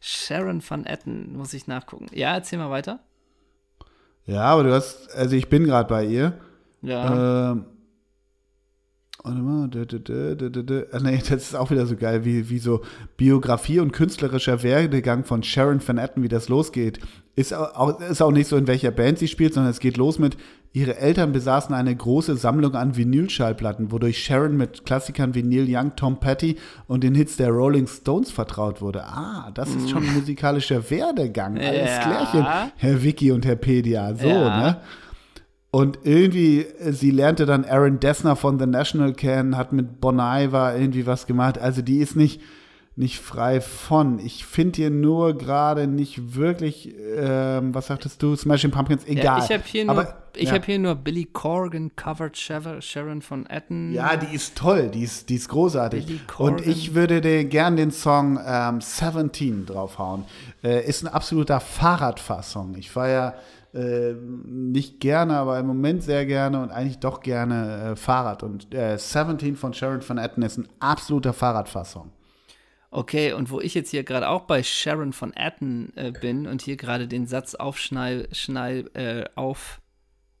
Sharon 0.00 0.62
Van 0.66 0.84
Etten, 0.84 1.36
muss 1.36 1.54
ich 1.54 1.66
nachgucken. 1.66 2.06
Ja, 2.12 2.34
erzähl 2.34 2.58
mal 2.58 2.70
weiter. 2.70 3.00
Ja, 4.26 4.42
aber 4.42 4.64
du 4.64 4.72
hast, 4.72 5.14
also 5.14 5.34
ich 5.36 5.48
bin 5.48 5.64
gerade 5.64 5.88
bei 5.88 6.04
ihr. 6.04 6.38
Ja. 6.82 7.52
Ähm, 7.52 7.64
Warte 9.24 9.42
mal, 9.42 9.68
dö, 9.68 9.84
dö, 9.84 10.00
dö, 10.00 10.84
ah, 10.92 11.00
nee, 11.00 11.18
das 11.18 11.42
ist 11.42 11.54
auch 11.54 11.70
wieder 11.70 11.86
so 11.86 11.96
geil, 11.96 12.24
wie, 12.24 12.48
wie 12.48 12.58
so 12.58 12.82
Biografie 13.16 13.80
und 13.80 13.92
künstlerischer 13.92 14.62
Werdegang 14.62 15.24
von 15.24 15.42
Sharon 15.42 15.86
Van 15.86 15.98
Etten, 15.98 16.22
wie 16.22 16.28
das 16.28 16.48
losgeht. 16.48 17.00
Ist 17.34 17.52
auch, 17.52 18.00
ist 18.00 18.22
auch 18.22 18.30
nicht 18.30 18.48
so, 18.48 18.56
in 18.56 18.66
welcher 18.68 18.90
Band 18.90 19.18
sie 19.18 19.28
spielt, 19.28 19.54
sondern 19.54 19.70
es 19.70 19.80
geht 19.80 19.96
los 19.96 20.18
mit, 20.18 20.36
ihre 20.72 20.96
Eltern 20.98 21.32
besaßen 21.32 21.74
eine 21.74 21.94
große 21.94 22.36
Sammlung 22.36 22.74
an 22.74 22.96
Vinylschallplatten, 22.96 23.90
wodurch 23.90 24.22
Sharon 24.22 24.56
mit 24.56 24.84
Klassikern 24.84 25.34
wie 25.34 25.42
Neil 25.42 25.66
Young, 25.68 25.96
Tom 25.96 26.20
Petty 26.20 26.56
und 26.86 27.02
den 27.04 27.14
Hits 27.14 27.36
der 27.36 27.50
Rolling 27.50 27.86
Stones 27.86 28.30
vertraut 28.30 28.80
wurde. 28.80 29.04
Ah, 29.04 29.50
das 29.54 29.74
ist 29.74 29.90
schon 29.90 30.04
ein 30.04 30.14
musikalischer 30.14 30.90
Werdegang. 30.90 31.58
Alles 31.58 31.90
ja. 31.90 32.00
klärchen, 32.00 32.46
Herr 32.76 33.02
Vicky 33.02 33.32
und 33.32 33.46
Herr 33.46 33.56
Pedia. 33.56 34.14
So, 34.14 34.28
ja. 34.28 34.60
ne? 34.60 34.76
Und 35.70 36.00
irgendwie, 36.04 36.60
äh, 36.60 36.92
sie 36.92 37.10
lernte 37.10 37.46
dann 37.46 37.64
Aaron 37.64 38.00
Dessner 38.00 38.36
von 38.36 38.58
The 38.58 38.66
National 38.66 39.12
kennen, 39.12 39.56
hat 39.56 39.72
mit 39.72 40.00
Bon 40.00 40.18
Iver 40.18 40.76
irgendwie 40.76 41.06
was 41.06 41.26
gemacht. 41.26 41.58
Also 41.58 41.82
die 41.82 41.98
ist 41.98 42.16
nicht, 42.16 42.40
nicht 42.98 43.20
frei 43.20 43.60
von. 43.60 44.18
Ich 44.18 44.44
finde 44.44 44.76
hier 44.76 44.90
nur 44.90 45.38
gerade 45.38 45.86
nicht 45.86 46.34
wirklich, 46.34 46.92
ähm, 47.16 47.72
was 47.72 47.86
sagtest 47.86 48.20
du, 48.20 48.34
Smashing 48.34 48.72
Pumpkins, 48.72 49.06
egal. 49.06 49.38
Ja, 49.38 49.44
ich 49.44 49.52
habe 49.52 49.62
hier, 49.64 49.84
nur, 49.84 50.14
ja. 50.36 50.52
hab 50.52 50.64
hier 50.64 50.80
nur 50.80 50.96
Billy 50.96 51.24
Corgan 51.26 51.94
covered 51.94 52.36
Sharon 52.36 53.22
von 53.22 53.46
Etten. 53.46 53.92
Ja, 53.92 54.16
die 54.16 54.34
ist 54.34 54.58
toll, 54.58 54.88
die 54.88 55.04
ist, 55.04 55.28
die 55.28 55.36
ist 55.36 55.48
großartig. 55.48 56.22
Und 56.38 56.66
ich 56.66 56.96
würde 56.96 57.20
dir 57.20 57.44
gern 57.44 57.76
den 57.76 57.92
Song 57.92 58.40
ähm, 58.44 58.80
17 58.80 59.64
draufhauen. 59.64 60.24
Äh, 60.64 60.84
ist 60.84 61.04
ein 61.04 61.08
absoluter 61.08 61.60
Fahrradfahrsong. 61.60 62.74
Ich 62.76 62.96
war 62.96 63.08
ja 63.08 63.34
äh, 63.74 64.14
nicht 64.44 64.98
gerne, 64.98 65.36
aber 65.36 65.56
im 65.60 65.68
Moment 65.68 66.02
sehr 66.02 66.26
gerne 66.26 66.60
und 66.60 66.72
eigentlich 66.72 66.98
doch 66.98 67.20
gerne 67.20 67.92
äh, 67.92 67.96
Fahrrad. 67.96 68.42
Und 68.42 68.74
äh, 68.74 68.98
17 68.98 69.54
von 69.54 69.72
Sharon 69.72 70.02
von 70.02 70.18
Etten 70.18 70.42
ist 70.42 70.58
ein 70.58 70.66
absoluter 70.80 71.32
Fahrradfassung. 71.32 72.10
Okay, 72.90 73.32
und 73.34 73.50
wo 73.50 73.60
ich 73.60 73.74
jetzt 73.74 73.90
hier 73.90 74.02
gerade 74.02 74.28
auch 74.28 74.42
bei 74.42 74.62
Sharon 74.62 75.12
von 75.12 75.34
Etten 75.34 75.92
äh, 75.94 76.10
bin 76.10 76.46
und 76.46 76.62
hier 76.62 76.76
gerade 76.76 77.06
den 77.06 77.26
Satz 77.26 77.54
aufschnall, 77.54 78.28
schnall, 78.32 78.90
äh, 78.94 79.24
auf, 79.34 79.82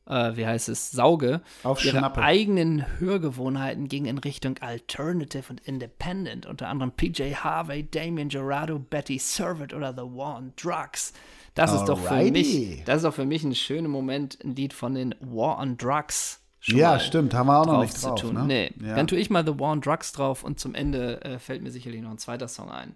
äh, 0.06 0.34
wie 0.34 0.46
heißt 0.46 0.70
es, 0.70 0.90
sauge, 0.90 1.42
ihre 1.84 2.16
eigenen 2.16 2.86
Hörgewohnheiten 2.98 3.86
gingen 3.86 4.06
in 4.06 4.18
Richtung 4.18 4.56
Alternative 4.58 5.44
und 5.50 5.60
Independent, 5.60 6.46
unter 6.46 6.68
anderem 6.68 6.92
PJ 6.92 7.34
Harvey, 7.34 7.86
Damien 7.90 8.30
Gerardo, 8.30 8.78
Betty 8.78 9.18
Servet 9.18 9.74
oder 9.74 9.92
The 9.92 10.02
War 10.02 10.38
on 10.38 10.54
Drugs. 10.56 11.12
Das 11.54 11.74
ist 11.74 11.84
doch 11.84 11.98
für 11.98 12.30
mich, 12.30 12.82
das 12.84 12.98
ist 12.98 13.04
doch 13.04 13.14
für 13.14 13.26
mich 13.26 13.44
ein 13.44 13.54
schöner 13.54 13.88
Moment, 13.88 14.38
ein 14.42 14.54
Lied 14.56 14.72
von 14.72 14.94
den 14.94 15.14
War 15.20 15.58
on 15.58 15.76
Drugs. 15.76 16.40
Ja, 16.68 17.00
stimmt, 17.00 17.34
haben 17.34 17.46
wir 17.46 17.60
auch 17.60 17.66
noch 17.66 17.80
nicht 17.80 18.02
drauf. 18.02 18.20
Zu 18.20 18.28
tun. 18.28 18.34
Ne? 18.34 18.44
Nee, 18.44 18.86
ja. 18.86 18.96
dann 18.96 19.06
tue 19.06 19.18
ich 19.18 19.30
mal 19.30 19.44
The 19.44 19.58
War 19.58 19.72
on 19.72 19.80
Drugs 19.80 20.12
drauf 20.12 20.44
und 20.44 20.60
zum 20.60 20.74
Ende 20.74 21.22
äh, 21.22 21.38
fällt 21.38 21.62
mir 21.62 21.70
sicherlich 21.70 22.02
noch 22.02 22.10
ein 22.10 22.18
zweiter 22.18 22.48
Song 22.48 22.70
ein. 22.70 22.94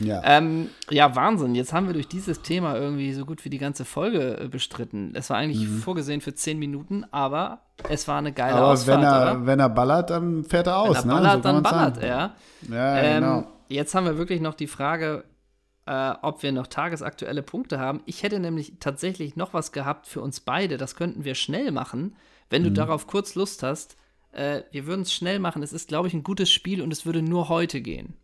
Ja. 0.00 0.22
Ähm, 0.24 0.68
ja, 0.90 1.14
Wahnsinn. 1.16 1.54
Jetzt 1.54 1.72
haben 1.72 1.86
wir 1.86 1.94
durch 1.94 2.08
dieses 2.08 2.42
Thema 2.42 2.76
irgendwie 2.76 3.12
so 3.12 3.24
gut 3.24 3.44
wie 3.44 3.50
die 3.50 3.58
ganze 3.58 3.84
Folge 3.84 4.38
äh, 4.38 4.48
bestritten. 4.48 5.12
Es 5.14 5.30
war 5.30 5.38
eigentlich 5.38 5.66
mhm. 5.66 5.78
vorgesehen 5.78 6.20
für 6.20 6.34
zehn 6.34 6.58
Minuten, 6.58 7.04
aber 7.10 7.62
es 7.88 8.06
war 8.06 8.18
eine 8.18 8.32
geile 8.32 8.56
aber 8.56 8.68
Ausfahrt. 8.68 8.98
Wenn 8.98 9.04
er, 9.04 9.46
wenn 9.46 9.60
er 9.60 9.68
ballert, 9.68 10.10
dann 10.10 10.44
fährt 10.44 10.66
er 10.66 10.78
aus. 10.78 11.02
Wenn 11.02 11.10
er 11.10 11.14
ne? 11.16 11.20
ballert, 11.20 11.36
so 11.36 11.52
dann 11.52 11.62
ballert 11.62 11.94
sagen. 11.96 12.06
er. 12.06 12.34
Ja, 12.70 12.98
ähm, 12.98 13.22
genau. 13.22 13.44
Jetzt 13.68 13.94
haben 13.94 14.06
wir 14.06 14.16
wirklich 14.16 14.40
noch 14.40 14.54
die 14.54 14.66
Frage, 14.66 15.24
äh, 15.86 16.12
ob 16.22 16.42
wir 16.42 16.52
noch 16.52 16.66
tagesaktuelle 16.68 17.42
Punkte 17.42 17.78
haben. 17.78 18.00
Ich 18.06 18.22
hätte 18.22 18.38
nämlich 18.38 18.74
tatsächlich 18.80 19.36
noch 19.36 19.52
was 19.52 19.72
gehabt 19.72 20.06
für 20.06 20.20
uns 20.20 20.40
beide. 20.40 20.76
Das 20.76 20.94
könnten 20.94 21.24
wir 21.24 21.34
schnell 21.34 21.72
machen, 21.72 22.14
wenn 22.50 22.62
du 22.62 22.70
mhm. 22.70 22.74
darauf 22.74 23.06
kurz 23.06 23.34
Lust 23.34 23.62
hast. 23.62 23.96
Äh, 24.32 24.62
wir 24.70 24.86
würden 24.86 25.02
es 25.02 25.12
schnell 25.12 25.38
machen. 25.38 25.62
Es 25.62 25.72
ist, 25.72 25.88
glaube 25.88 26.08
ich, 26.08 26.14
ein 26.14 26.22
gutes 26.22 26.50
Spiel 26.50 26.82
und 26.82 26.92
es 26.92 27.06
würde 27.06 27.22
nur 27.22 27.48
heute 27.48 27.80
gehen. 27.80 28.14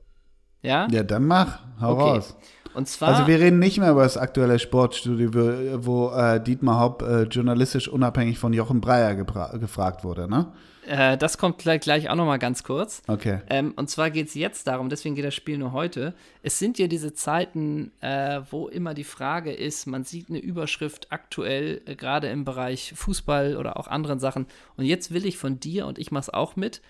Ja? 0.63 0.89
Ja, 0.91 1.03
dann 1.03 1.27
mach. 1.27 1.61
Hau 1.81 1.93
okay. 1.93 2.03
raus. 2.03 2.37
Und 2.75 2.89
zwar. 2.89 3.11
Also, 3.11 3.27
wir 3.27 3.39
reden 3.39 3.59
nicht 3.59 3.79
mehr 3.79 3.91
über 3.91 4.03
das 4.03 4.17
aktuelle 4.17 4.59
Sportstudio, 4.59 5.33
wo, 5.33 5.87
wo 5.87 6.11
äh, 6.11 6.43
Dietmar 6.43 6.81
Hopp 6.81 7.03
äh, 7.03 7.23
journalistisch 7.23 7.89
unabhängig 7.89 8.39
von 8.39 8.53
Jochen 8.53 8.81
Breyer 8.81 9.15
gefragt 9.15 10.05
wurde, 10.05 10.29
ne? 10.29 10.53
Äh, 10.87 11.17
das 11.17 11.39
kommt 11.39 11.59
gleich, 11.59 11.81
gleich 11.81 12.11
auch 12.11 12.15
noch 12.15 12.27
mal 12.27 12.39
ganz 12.39 12.63
kurz. 12.63 13.03
Okay. 13.07 13.41
Ähm, 13.49 13.73
und 13.77 13.91
zwar 13.91 14.11
geht 14.11 14.29
es 14.29 14.35
jetzt 14.35 14.67
darum, 14.67 14.89
deswegen 14.89 15.15
geht 15.15 15.25
das 15.25 15.35
Spiel 15.35 15.59
nur 15.59 15.73
heute. 15.73 16.15
Es 16.43 16.59
sind 16.59 16.79
ja 16.79 16.87
diese 16.87 17.15
Zeiten, 17.15 17.93
äh, 18.01 18.43
wo 18.51 18.69
immer 18.69 18.95
die 18.95 19.05
Frage 19.05 19.53
ist, 19.53 19.87
man 19.87 20.05
sieht 20.05 20.29
eine 20.29 20.39
Überschrift 20.39 21.11
aktuell, 21.11 21.83
äh, 21.87 21.97
gerade 21.97 22.29
im 22.29 22.45
Bereich 22.45 22.93
Fußball 22.95 23.57
oder 23.57 23.79
auch 23.79 23.89
anderen 23.89 24.21
Sachen. 24.21 24.47
Und 24.77 24.85
jetzt 24.85 25.13
will 25.13 25.27
ich 25.27 25.39
von 25.39 25.61
dir, 25.61 25.87
und 25.87 25.99
ich 25.99 26.11
mache 26.11 26.23
es 26.23 26.31
auch 26.31 26.57
mit, 26.57 26.83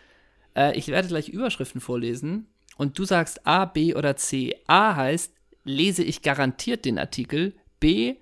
äh, 0.56 0.76
ich 0.76 0.88
werde 0.88 1.08
gleich 1.08 1.28
Überschriften 1.28 1.80
vorlesen. 1.80 2.46
Und 2.76 2.98
du 2.98 3.04
sagst 3.04 3.46
A, 3.46 3.64
B 3.64 3.94
oder 3.94 4.16
C. 4.16 4.56
A 4.66 4.96
heißt, 4.96 5.32
lese 5.64 6.02
ich 6.02 6.22
garantiert 6.22 6.84
den 6.84 6.98
Artikel. 6.98 7.54
B, 7.80 8.16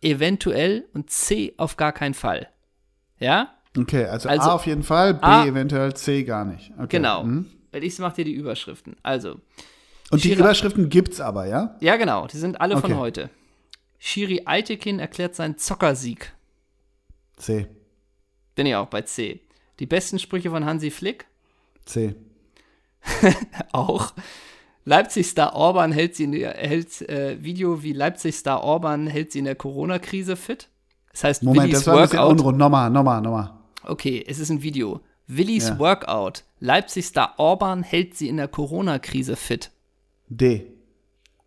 eventuell. 0.00 0.84
Und 0.92 1.10
C, 1.10 1.54
auf 1.56 1.76
gar 1.76 1.92
keinen 1.92 2.14
Fall. 2.14 2.48
Ja? 3.18 3.52
Okay, 3.76 4.04
also, 4.06 4.28
also 4.28 4.50
A 4.50 4.54
auf 4.54 4.66
jeden 4.66 4.82
Fall, 4.82 5.14
B 5.14 5.20
A, 5.22 5.46
eventuell, 5.46 5.94
C 5.94 6.24
gar 6.24 6.44
nicht. 6.44 6.72
Okay. 6.76 6.96
Genau. 6.96 7.24
Mhm. 7.24 7.46
Ich 7.72 7.98
mache 7.98 8.16
dir 8.16 8.24
die 8.24 8.32
Überschriften. 8.32 8.96
Also. 9.02 9.40
Und 10.10 10.24
die 10.24 10.28
Shira 10.28 10.40
Überschriften 10.40 10.88
gibt's 10.88 11.20
aber, 11.20 11.46
ja? 11.46 11.76
Ja, 11.80 11.96
genau. 11.96 12.26
Die 12.26 12.38
sind 12.38 12.60
alle 12.60 12.76
okay. 12.76 12.88
von 12.88 12.98
heute. 12.98 13.30
Shiri 13.98 14.42
Aitekin 14.44 14.98
erklärt 14.98 15.34
seinen 15.34 15.58
Zockersieg. 15.58 16.32
C. 17.36 17.66
Bin 18.54 18.66
ich 18.66 18.74
auch 18.74 18.86
bei 18.86 19.02
C. 19.02 19.40
Die 19.78 19.86
besten 19.86 20.18
Sprüche 20.18 20.50
von 20.50 20.64
Hansi 20.64 20.90
Flick? 20.90 21.26
C. 21.84 22.14
auch. 23.72 24.14
Leipzig-Star 24.84 25.54
Orban 25.54 25.92
hält 25.92 26.14
sie 26.14 26.24
in 26.24 26.32
der, 26.32 26.54
hält 26.54 27.02
äh, 27.08 27.42
Video 27.42 27.82
wie 27.82 27.92
Leipzig-Star 27.92 28.62
Orban 28.62 29.08
hält 29.08 29.32
sie 29.32 29.40
in 29.40 29.44
der 29.44 29.56
Corona-Krise 29.56 30.36
fit. 30.36 30.68
Das 31.12 31.24
heißt, 31.24 31.42
Moment, 31.42 31.64
Willis 31.64 31.78
das 31.78 31.86
war 31.86 31.94
Workout. 31.94 32.04
ein 32.04 32.10
bisschen 32.10 32.30
unrund. 32.30 32.58
Nochmal, 32.58 32.90
nochmal, 32.90 33.20
nochmal. 33.20 33.55
Okay, 33.86 34.24
es 34.26 34.38
ist 34.38 34.50
ein 34.50 34.62
Video. 34.62 35.00
Willis 35.26 35.68
ja. 35.68 35.78
Workout. 35.78 36.44
Leipzig-Star 36.60 37.34
Orban 37.38 37.82
hält 37.82 38.14
sie 38.14 38.28
in 38.28 38.36
der 38.36 38.48
Corona-Krise 38.48 39.36
fit. 39.36 39.70
D. 40.28 40.66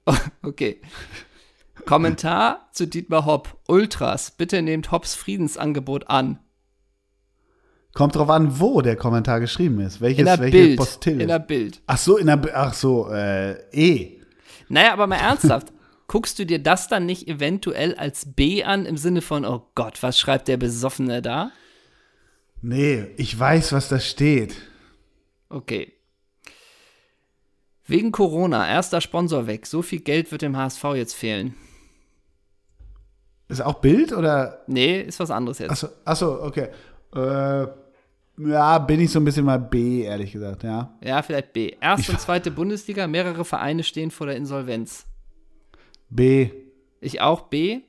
Okay. 0.41 0.81
Kommentar 1.85 2.69
zu 2.71 2.87
Dietmar 2.87 3.25
Hopp. 3.25 3.57
Ultras, 3.67 4.31
bitte 4.31 4.61
nehmt 4.61 4.91
Hopps 4.91 5.15
Friedensangebot 5.15 6.09
an. 6.09 6.39
Kommt 7.93 8.15
drauf 8.15 8.29
an, 8.29 8.59
wo 8.59 8.81
der 8.81 8.95
Kommentar 8.95 9.39
geschrieben 9.39 9.79
ist. 9.81 10.01
Welches, 10.01 10.19
in 10.19 10.25
der 10.25 10.39
welche 10.39 10.57
Bild. 10.57 10.77
Postille. 10.77 11.21
In 11.21 11.27
der 11.27 11.39
Bild. 11.39 11.81
Ach 11.87 11.97
so, 11.97 12.17
in 12.17 12.27
der, 12.27 12.41
ach 12.53 12.73
so, 12.73 13.09
äh, 13.09 13.53
E. 13.71 14.19
Naja, 14.67 14.93
aber 14.93 15.07
mal 15.07 15.17
ernsthaft. 15.17 15.73
Guckst 16.07 16.39
du 16.39 16.45
dir 16.45 16.59
das 16.61 16.87
dann 16.87 17.05
nicht 17.05 17.27
eventuell 17.27 17.95
als 17.95 18.33
B 18.33 18.63
an, 18.63 18.85
im 18.85 18.97
Sinne 18.97 19.21
von, 19.21 19.45
oh 19.45 19.67
Gott, 19.75 20.01
was 20.01 20.19
schreibt 20.19 20.47
der 20.47 20.57
Besoffene 20.57 21.21
da? 21.21 21.51
Nee, 22.61 23.07
ich 23.17 23.37
weiß, 23.37 23.71
was 23.73 23.89
da 23.89 23.99
steht. 23.99 24.55
Okay. 25.49 25.93
Wegen 27.85 28.11
Corona, 28.11 28.67
erster 28.67 29.01
Sponsor 29.01 29.47
weg. 29.47 29.65
So 29.65 29.81
viel 29.81 30.01
Geld 30.01 30.31
wird 30.31 30.41
dem 30.41 30.55
HSV 30.55 30.83
jetzt 30.95 31.15
fehlen. 31.15 31.55
Ist 33.47 33.61
auch 33.61 33.81
Bild 33.81 34.13
oder? 34.13 34.63
Nee, 34.67 35.01
ist 35.01 35.19
was 35.19 35.31
anderes 35.31 35.57
jetzt. 35.57 35.71
Achso, 35.71 35.87
achso 36.05 36.43
okay. 36.43 36.69
Äh, 37.15 37.67
ja, 38.37 38.77
bin 38.77 38.99
ich 38.99 39.11
so 39.11 39.19
ein 39.19 39.25
bisschen 39.25 39.45
mal 39.45 39.57
B, 39.57 40.03
ehrlich 40.03 40.31
gesagt, 40.31 40.63
ja. 40.63 40.95
Ja, 41.03 41.21
vielleicht 41.23 41.51
B. 41.53 41.75
Erste 41.81 42.11
und 42.11 42.21
zweite 42.21 42.51
Bundesliga, 42.51 43.07
mehrere 43.07 43.43
Vereine 43.43 43.83
stehen 43.83 44.11
vor 44.11 44.27
der 44.27 44.35
Insolvenz. 44.35 45.07
B. 46.09 46.51
Ich 47.01 47.21
auch 47.21 47.41
B. 47.41 47.81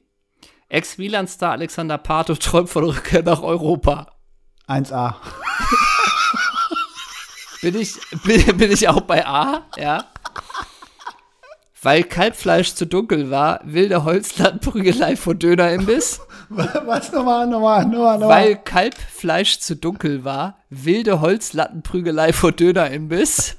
Ex-Wieland-Star 0.70 1.52
Alexander 1.52 1.98
Pato 1.98 2.34
träumt 2.36 2.70
von 2.70 2.84
Rückkehr 2.84 3.22
nach 3.22 3.42
Europa. 3.42 4.19
1A. 4.70 5.16
bin, 7.62 7.74
ich, 7.78 7.94
bin, 8.24 8.56
bin 8.56 8.70
ich 8.70 8.88
auch 8.88 9.00
bei 9.00 9.26
A, 9.26 9.62
ja. 9.76 10.04
Weil 11.82 12.04
Kalbfleisch 12.04 12.74
zu 12.74 12.86
dunkel 12.86 13.30
war, 13.30 13.60
wilde 13.64 14.04
Holzlandprügelei 14.04 15.16
vor 15.16 15.34
Dönerimbiss. 15.34 16.20
Was 16.50 17.10
nochmal, 17.12 17.46
nochmal, 17.46 17.86
nochmal, 17.86 18.18
nochmal. 18.18 18.28
Weil 18.28 18.56
Kalbfleisch 18.56 19.60
zu 19.60 19.76
dunkel 19.76 20.24
war, 20.24 20.58
wilde 20.68 21.20
Holzlattenprügelei 21.20 22.32
vor 22.32 22.52
Dönerimbiss. 22.52 23.56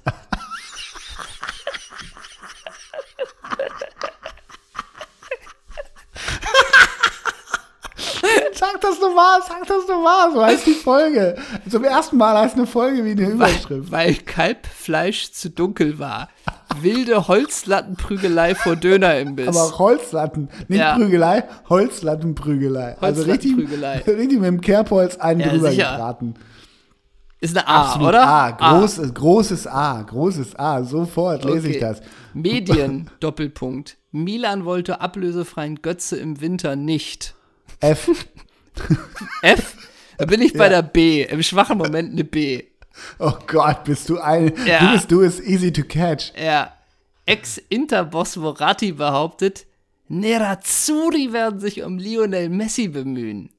Sag 8.81 8.89
das 8.89 8.99
nochmal, 8.99 9.39
sag 9.47 9.67
das 9.67 9.87
nochmal, 9.87 10.31
so 10.33 10.43
heißt 10.43 10.65
die 10.67 10.73
Folge. 10.73 11.35
Zum 11.69 11.83
ersten 11.83 12.17
Mal 12.17 12.37
heißt 12.37 12.55
eine 12.55 12.65
Folge 12.67 13.05
wie 13.05 13.11
eine 13.11 13.29
Überschrift. 13.29 13.91
Weil, 13.91 14.07
weil 14.07 14.15
Kalbfleisch 14.15 15.31
zu 15.31 15.49
dunkel 15.49 15.99
war. 15.99 16.29
Wilde 16.81 17.27
Holzlattenprügelei 17.27 18.55
vor 18.55 18.75
Dönerimbiss. 18.75 19.47
Aber 19.49 19.63
auch 19.63 19.79
Holzlatten, 19.79 20.49
nicht 20.67 20.79
Ja. 20.79 20.95
Prügelei, 20.95 21.43
Holzlattenprügelei. 21.69 22.97
Also 23.01 23.23
richtig, 23.23 23.55
richtig 24.07 24.39
mit 24.39 24.45
dem 24.45 24.61
Kerbholz 24.61 25.17
einen 25.17 25.41
Ja, 25.41 25.49
drüber 25.49 25.69
sicher. 25.71 25.91
gebraten. 25.91 26.33
Ist 27.39 27.57
eine 27.57 27.67
A, 27.67 27.81
Absolut 27.87 28.09
oder? 28.09 28.27
A, 28.27 28.51
großes, 28.51 29.13
großes 29.13 29.67
A, 29.67 30.01
großes 30.03 30.55
A. 30.57 30.83
Sofort 30.83 31.43
lese 31.43 31.69
ich 31.69 31.77
Okay. 31.77 31.79
das. 31.85 32.01
Medien, 32.33 33.09
Doppelpunkt. 33.19 33.97
Milan 34.11 34.63
wollte 34.65 35.01
ablösefreien 35.01 35.81
Götze 35.81 36.17
im 36.17 36.39
Winter 36.41 36.75
nicht. 36.75 37.33
F. 37.79 38.09
F, 39.41 39.75
da 40.17 40.25
bin 40.25 40.41
ich 40.41 40.53
bei 40.53 40.69
der 40.69 40.81
B. 40.81 41.23
Im 41.23 41.43
schwachen 41.43 41.77
Moment 41.77 42.11
eine 42.13 42.23
B. 42.23 42.63
Oh 43.19 43.33
Gott, 43.47 43.83
bist 43.83 44.09
du 44.09 44.19
ein. 44.19 44.53
Ja. 44.65 44.79
Du 44.79 44.91
bist, 44.91 45.11
du 45.11 45.21
ist 45.21 45.39
easy 45.41 45.71
to 45.71 45.83
catch. 45.83 46.33
Ja. 46.41 46.73
Ex-Interboss 47.25 48.35
Moratti 48.35 48.91
behauptet, 48.91 49.65
Nerazzurri 50.07 51.31
werden 51.31 51.59
sich 51.59 51.83
um 51.83 51.97
Lionel 51.97 52.49
Messi 52.49 52.87
bemühen. 52.87 53.49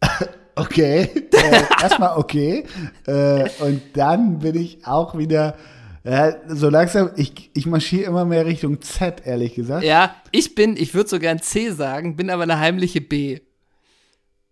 Okay. 0.56 1.10
Äh, 1.32 1.64
erstmal 1.82 2.16
okay. 2.16 2.64
Äh, 3.06 3.50
und 3.58 3.82
dann 3.94 4.38
bin 4.38 4.54
ich 4.54 4.86
auch 4.86 5.18
wieder. 5.18 5.56
Ja, 6.04 6.34
so 6.48 6.68
langsam, 6.68 7.10
ich, 7.16 7.50
ich 7.54 7.64
marschiere 7.66 8.04
immer 8.08 8.24
mehr 8.26 8.44
Richtung 8.44 8.80
Z, 8.82 9.22
ehrlich 9.26 9.54
gesagt. 9.54 9.84
Ja, 9.84 10.14
ich 10.32 10.54
bin, 10.54 10.76
ich 10.76 10.92
würde 10.94 11.08
so 11.08 11.18
gern 11.18 11.40
C 11.40 11.70
sagen, 11.70 12.14
bin 12.16 12.28
aber 12.28 12.42
eine 12.42 12.58
heimliche 12.58 13.00
B. 13.00 13.40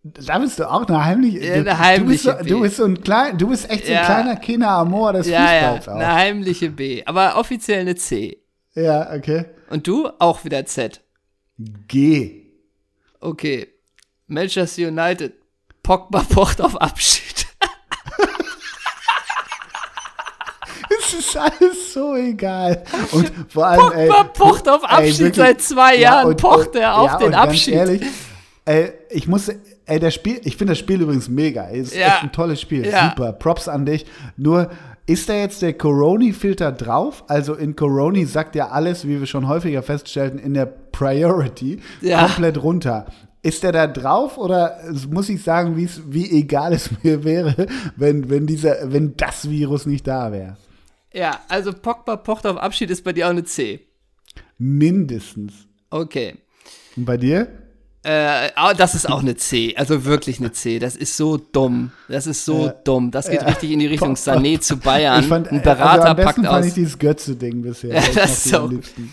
Da 0.03 0.39
bist 0.39 0.59
du 0.59 0.69
auch 0.69 0.87
eine 0.89 1.05
heimliche. 1.05 1.39
Ja, 1.45 1.55
eine 1.55 1.65
du, 1.65 1.79
heimliche 1.79 2.05
du, 2.05 2.09
bist 2.09 2.23
so, 2.25 2.33
B. 2.45 2.49
du 2.51 2.61
bist 2.63 2.77
so 2.77 2.85
ein 2.87 3.01
klein, 3.03 3.39
du 3.39 3.49
bist 3.49 3.71
echt 3.71 3.85
so 3.87 3.93
ein 3.93 3.99
Ja. 3.99 4.05
kleiner 4.07 4.37
Kinder 4.37 4.71
Amor 4.71 5.13
des 5.13 5.29
Ja, 5.29 5.55
ja, 5.55 5.61
Fußballs 5.75 5.89
auch. 5.89 5.95
eine 5.95 6.15
heimliche 6.15 6.71
B. 6.71 7.03
Aber 7.05 7.37
offiziell 7.37 7.81
eine 7.81 7.95
C. 7.97 8.39
Ja, 8.75 9.13
okay. 9.15 9.45
Und 9.71 9.87
du 9.87 10.09
auch 10.19 10.45
wieder 10.45 10.65
Z. 10.65 11.03
G. 11.87 12.47
Okay. 13.21 13.69
Manchester 14.27 14.89
United. 14.89 15.35
Pogba 15.83 16.21
pocht 16.29 16.61
auf 16.63 16.81
Abschied. 16.81 17.42
Es 21.19 21.27
ist 21.27 21.37
alles 21.37 21.93
so 21.93 22.15
egal. 22.17 22.83
Und 23.13 23.33
vor 23.49 23.67
allem, 23.67 23.93
ey, 23.95 24.09
Pogba 24.09 24.25
pocht 24.25 24.69
auf 24.69 24.83
ey, 24.83 24.89
Abschied. 24.89 25.19
wirklich. 25.21 25.47
Seit 25.47 25.61
zwei 25.61 25.95
Ja, 25.97 26.01
Jahren 26.01 26.29
und- 26.29 26.41
pocht 26.41 26.75
er 26.77 26.97
auf 26.99 27.11
ja, 27.13 27.19
den 27.19 27.35
Abschied. 27.35 27.75
Ehrlich, 27.75 28.03
ey, 28.65 28.93
ich 29.11 29.29
muss, 29.29 29.49
ey, 29.87 29.99
das 30.01 30.15
Spiel, 30.15 30.41
ich 30.45 30.57
finde 30.57 30.73
das 30.73 30.79
Spiel 30.79 31.01
übrigens 31.03 31.29
mega. 31.29 31.69
Es 31.71 31.89
ist 31.89 31.97
Ja. 31.97 32.09
echt 32.09 32.23
ein 32.23 32.33
tolles 32.33 32.61
Spiel. 32.61 32.87
Ja. 32.87 33.11
Super. 33.17 33.33
Props 33.33 33.69
an 33.69 33.85
dich. 33.87 34.07
Nur, 34.37 34.71
ist 35.07 35.29
da 35.29 35.35
jetzt 35.35 35.63
der 35.63 35.73
Coroni-Filter 35.75 36.71
drauf? 36.73 37.25
Also 37.29 37.55
in 37.55 37.75
Coroni 37.77 38.25
sagt 38.25 38.55
ja 38.55 38.69
alles, 38.69 39.07
wie 39.07 39.19
wir 39.19 39.27
schon 39.27 39.49
häufiger 39.49 39.83
feststellten, 39.83 40.39
in 40.39 40.55
der 40.55 40.67
Priority 40.67 41.81
Ja. 42.01 42.27
komplett 42.27 42.63
runter. 42.63 43.07
Ist 43.45 43.65
der 43.65 43.73
da 43.73 43.89
drauf 43.89 44.39
oder 44.39 44.79
muss 45.11 45.29
ich 45.29 45.43
sagen, 45.43 45.77
wie 45.77 46.31
egal 46.39 46.73
es 46.73 46.91
mir 47.03 47.25
wäre, 47.25 47.67
wenn, 47.97 48.31
wenn, 48.31 48.47
dieser, 48.47 48.93
wenn 48.93 49.17
das 49.17 49.51
Virus 49.51 49.85
nicht 49.87 50.07
da 50.07 50.31
wäre? 50.31 50.57
Ja, 51.13 51.41
also 51.49 51.73
Pogba 51.73 52.17
pocht 52.17 52.47
auf 52.47 52.57
Abschied 52.57 52.91
ist 52.91 53.05
bei 53.05 53.13
dir 53.13 53.27
auch 53.27 53.31
eine 53.31 53.45
C. 53.45 53.81
Mindestens. 54.59 55.67
Okay. 55.91 56.37
Und 56.97 57.05
bei 57.05 57.17
dir? 57.17 57.49
Äh, 58.05 58.51
ah, 58.57 58.75
das 58.75 58.95
ist 58.97 59.09
auch 59.09 59.21
eine 59.21 59.37
C, 59.37 59.77
also 59.77 60.05
wirklich 60.05 60.41
eine 60.41 60.51
C. 60.53 60.79
Das 60.81 60.97
ist 60.97 61.17
so 61.17 61.37
dumm. 61.37 61.93
Das 62.09 62.27
ist 62.27 62.45
so 62.45 62.67
Ja. 62.67 62.73
dumm. 62.85 63.11
Das 63.13 63.29
geht 63.31 63.43
Ja. 63.43 63.47
richtig 63.49 63.71
in 63.71 63.79
die 63.79 63.87
Richtung 63.87 64.15
Sané 64.15 64.59
zu 64.61 64.77
Bayern. 64.79 65.21
Ich 65.23 65.29
fand, 65.29 65.49
Ein 65.49 65.59
also 65.61 65.65
Berater 65.71 66.09
am 66.11 66.17
besten 66.17 66.43
packt 66.43 66.47
fand 66.55 66.67
ich 66.67 66.75
dieses 66.75 66.99
Götze-Ding 66.99 67.63
bisher. 67.63 67.91
Ja, 67.95 68.01
Das 68.01 68.15
das 68.15 68.47
ist 68.47 68.55
auch- 68.55 68.69
liebsten. 68.71 69.13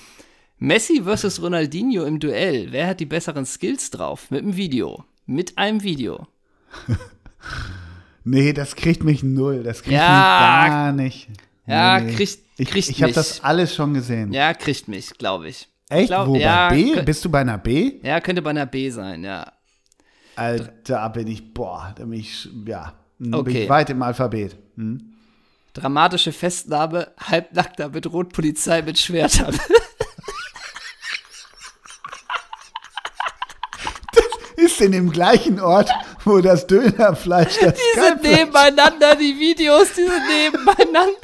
Messi 0.57 1.01
versus 1.03 1.41
Ronaldinho 1.41 2.03
im 2.03 2.19
Duell. 2.19 2.67
Wer 2.71 2.87
hat 2.87 2.99
die 2.99 3.05
besseren 3.05 3.45
Skills 3.45 3.91
drauf? 3.91 4.29
Mit 4.31 4.41
einem 4.41 4.55
Video. 4.57 5.05
Mit 5.25 5.57
einem 5.57 5.83
Video. 5.83 6.27
Nee, 8.25 8.53
das 8.53 8.75
kriegt 8.75 9.03
mich 9.03 9.23
null. 9.23 9.63
Das 9.63 9.81
kriegt 9.81 9.93
Ja. 9.95 10.61
mich 10.63 10.71
gar 10.71 10.91
nicht. 10.91 11.29
Ja, 11.69 11.99
Nee. 11.99 12.13
kriegt- 12.13 12.39
ich, 12.57 12.67
kriegt 12.69 12.89
Ich 12.89 12.97
habe 13.01 13.07
mich. 13.09 13.15
das 13.15 13.43
alles 13.43 13.73
schon 13.75 13.93
gesehen. 13.93 14.33
Ja, 14.33 14.53
kriegt 14.53 14.87
mich, 14.87 15.09
glaube 15.17 15.49
ich. 15.49 15.67
Echt? 15.89 16.07
glaub- 16.07 16.27
Wo, 16.27 16.35
ja, 16.35 16.69
bei 16.69 16.75
B? 16.75 17.01
Bist 17.01 17.23
du 17.25 17.29
bei 17.29 17.41
einer 17.41 17.57
B? 17.57 17.93
Ja, 18.03 18.19
könnte 18.21 18.41
bei 18.41 18.49
einer 18.51 18.65
B 18.65 18.89
sein, 18.89 19.23
ja. 19.23 19.51
Alter, 20.35 20.71
da 20.83 21.07
bin 21.09 21.27
ich, 21.27 21.53
boah, 21.53 21.93
da 21.97 22.05
bin 22.05 22.19
ich, 22.19 22.47
ja, 22.65 22.93
bin 23.17 23.33
Okay. 23.33 23.63
ich 23.63 23.69
weit 23.69 23.89
im 23.89 24.01
Alphabet. 24.01 24.55
Hm? 24.75 25.13
Dramatische 25.73 26.31
Festnahme, 26.31 27.11
halbnackter 27.19 27.89
bedroht 27.89 28.33
Polizei 28.33 28.81
mit 28.81 28.97
Schwertern. 28.97 29.55
Ist 34.71 34.81
in 34.81 34.91
dem 34.91 35.11
gleichen 35.11 35.59
Ort, 35.59 35.89
wo 36.25 36.39
das 36.41 36.67
Dönerfleisch 36.67 37.57
das 37.59 37.73
Die 37.73 37.99
sind 37.99 38.21
nebeneinander, 38.23 39.15
die 39.15 39.37
Videos, 39.39 39.87
die 39.95 40.05
sind 40.05 40.27
nebeneinander. 40.27 41.13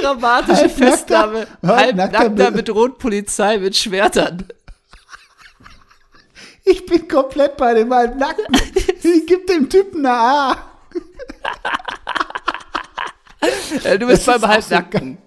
Dramatische 0.00 0.62
Halbnackter- 0.62 0.68
Festnahme, 0.68 1.46
halbnackter 1.66 2.18
halbnackter 2.18 2.50
Be- 2.50 2.56
bedroht 2.58 2.98
Polizei 2.98 3.58
mit 3.58 3.76
Schwertern. 3.76 4.46
Ich 6.64 6.84
bin 6.86 7.08
komplett 7.08 7.56
bei 7.56 7.74
dem 7.74 7.92
Halbnackten. 7.92 8.46
Ich 9.02 9.26
gib 9.26 9.46
dem 9.46 9.68
Typen 9.70 10.04
eine 10.06 10.16
A. 10.18 10.56
Äh, 13.84 13.98
Du 13.98 14.06
bist 14.06 14.26
Das 14.28 14.40
beim 14.40 14.50
auch 14.50 14.62
so 14.62 14.74
Halbnackten. 14.74 15.18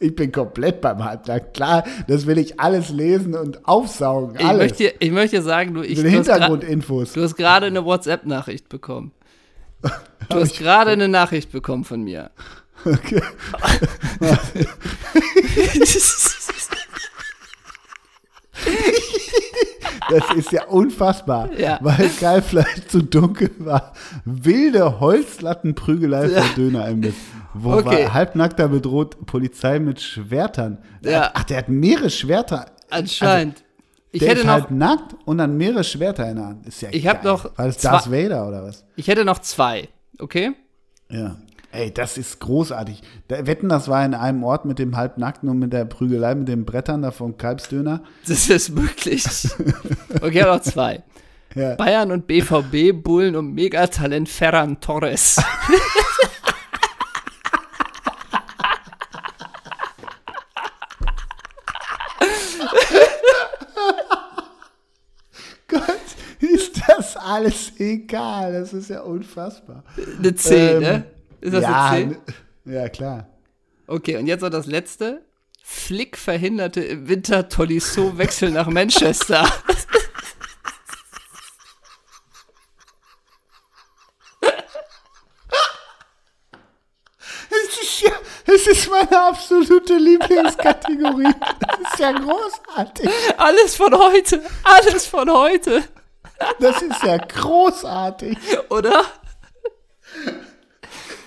Ich 0.00 0.14
bin 0.14 0.30
komplett 0.30 0.80
beim 0.80 1.04
Halbnackten. 1.04 1.52
Klar, 1.52 1.84
das 2.06 2.26
will 2.26 2.38
ich 2.38 2.60
alles 2.60 2.88
lesen 2.90 3.34
und 3.34 3.66
aufsaugen. 3.66 4.36
Ich 4.38 4.44
Alles. 4.46 4.58
möchte, 4.70 4.76
dir- 4.84 4.94
ich 5.00 5.10
möchte 5.10 5.42
sagen, 5.42 5.74
du, 5.74 5.82
ich, 5.82 5.98
Hintergrundinfos. 6.00 7.14
du 7.14 7.22
hast 7.22 7.34
gerade 7.36 7.66
eine 7.66 7.84
WhatsApp-Nachricht 7.84 8.68
bekommen. 8.68 9.12
Du 10.30 10.40
hast 10.40 10.58
gerade 10.58 10.90
eine 10.90 11.08
Nachricht 11.08 11.50
bekommen 11.52 11.84
von 11.84 12.02
mir. 12.02 12.30
Okay. 12.84 13.22
Das 20.10 20.24
ist 20.36 20.52
ja 20.52 20.64
unfassbar, 20.64 21.50
Ja. 21.58 21.78
weil 21.82 22.08
Kalbfleisch 22.18 22.86
zu 22.88 23.02
dunkel 23.02 23.50
war. 23.58 23.92
Wilde 24.24 25.00
Holzlattenprügelei 25.00 26.26
Ja. 26.28 26.42
für 26.42 26.54
Dönerimbiss. 26.60 27.14
Wo 27.62 27.72
Okay. 27.74 28.04
war 28.04 28.14
halbnackter 28.14 28.68
bedroht 28.68 29.26
Polizei 29.26 29.78
mit 29.78 30.00
Schwertern. 30.00 30.78
Ja. 31.02 31.30
ach, 31.34 31.44
der 31.44 31.58
hat 31.58 31.68
mehrere 31.68 32.10
Schwerter. 32.10 32.66
Anscheinend. 32.90 33.62
ich 34.12 34.20
der 34.20 34.30
hätte 34.30 34.40
ist 34.40 34.46
noch, 34.46 34.52
halt 34.54 34.70
nackt 34.70 35.14
und 35.26 35.38
dann 35.38 35.56
mehrere 35.56 35.84
Schwerter 35.84 36.28
in 36.30 36.36
der 36.36 36.46
Hand. 36.46 36.66
Ist 36.66 36.80
ja 36.82 36.88
Ich 36.92 37.06
hab 37.06 37.22
geil. 37.22 37.32
noch 37.32 37.44
War 37.58 37.66
das 37.66 37.78
zwei- 37.78 37.90
Darth 37.90 38.10
Vader 38.10 38.48
oder 38.48 38.62
was? 38.64 38.84
ich 38.96 39.08
hätte 39.08 39.24
noch 39.24 39.38
zwei. 39.40 39.88
Okay? 40.18 40.52
Ja. 41.10 41.36
Ey, 41.70 41.92
das 41.92 42.16
ist 42.16 42.40
großartig. 42.40 43.02
Da, 43.28 43.46
wetten, 43.46 43.68
das 43.68 43.88
war 43.88 44.02
in 44.02 44.14
einem 44.14 44.42
Ort 44.42 44.64
mit 44.64 44.78
dem 44.78 44.96
Halbnackten 44.96 45.50
und 45.50 45.58
mit 45.58 45.74
der 45.74 45.84
Prügelei, 45.84 46.34
mit 46.34 46.48
den 46.48 46.64
Brettern 46.64 47.02
da 47.02 47.10
vom 47.10 47.36
Kalbsdöner. 47.36 48.02
Das 48.26 48.48
ist 48.48 48.70
möglich. 48.70 49.24
Okay, 50.22 50.42
noch 50.42 50.60
zwei. 50.62 51.02
Ja. 51.54 51.74
Bayern 51.76 52.10
und 52.10 52.26
BVB 52.26 52.92
bullen 53.02 53.36
um 53.36 53.52
Megatalent 53.52 54.28
Ferran 54.30 54.80
Torres. 54.80 55.36
alles 67.28 67.72
egal. 67.78 68.52
Das 68.52 68.72
ist 68.72 68.90
ja 68.90 69.02
unfassbar. 69.02 69.84
Eine 70.18 70.34
10, 70.34 70.58
ähm, 70.58 70.80
ne? 70.80 71.04
Ist 71.40 71.54
das 71.54 71.62
ja, 71.62 71.90
eine 71.90 72.16
10? 72.64 72.74
Ja, 72.74 72.88
klar. 72.88 73.28
Okay, 73.86 74.16
und 74.16 74.26
jetzt 74.26 74.40
noch 74.40 74.50
das 74.50 74.66
letzte. 74.66 75.22
Flick 75.62 76.16
verhinderte 76.16 76.80
im 76.80 77.08
Winter 77.08 77.48
Tolisso 77.48 78.16
Wechsel 78.16 78.50
nach 78.50 78.68
Manchester. 78.68 79.46
Es 87.50 87.82
ist 87.82 88.00
ja, 88.02 88.12
es 88.46 88.66
ist 88.66 88.90
meine 88.90 89.22
absolute 89.28 89.94
Lieblingskategorie. 89.96 91.32
Das 91.60 91.92
ist 91.92 91.98
ja 91.98 92.12
großartig. 92.12 93.08
Alles 93.36 93.74
von 93.74 93.94
heute. 93.94 94.42
Alles 94.64 95.06
von 95.06 95.30
heute. 95.30 95.82
Das 96.60 96.82
ist 96.82 97.02
ja 97.02 97.16
großartig. 97.16 98.36
Oder? 98.70 99.04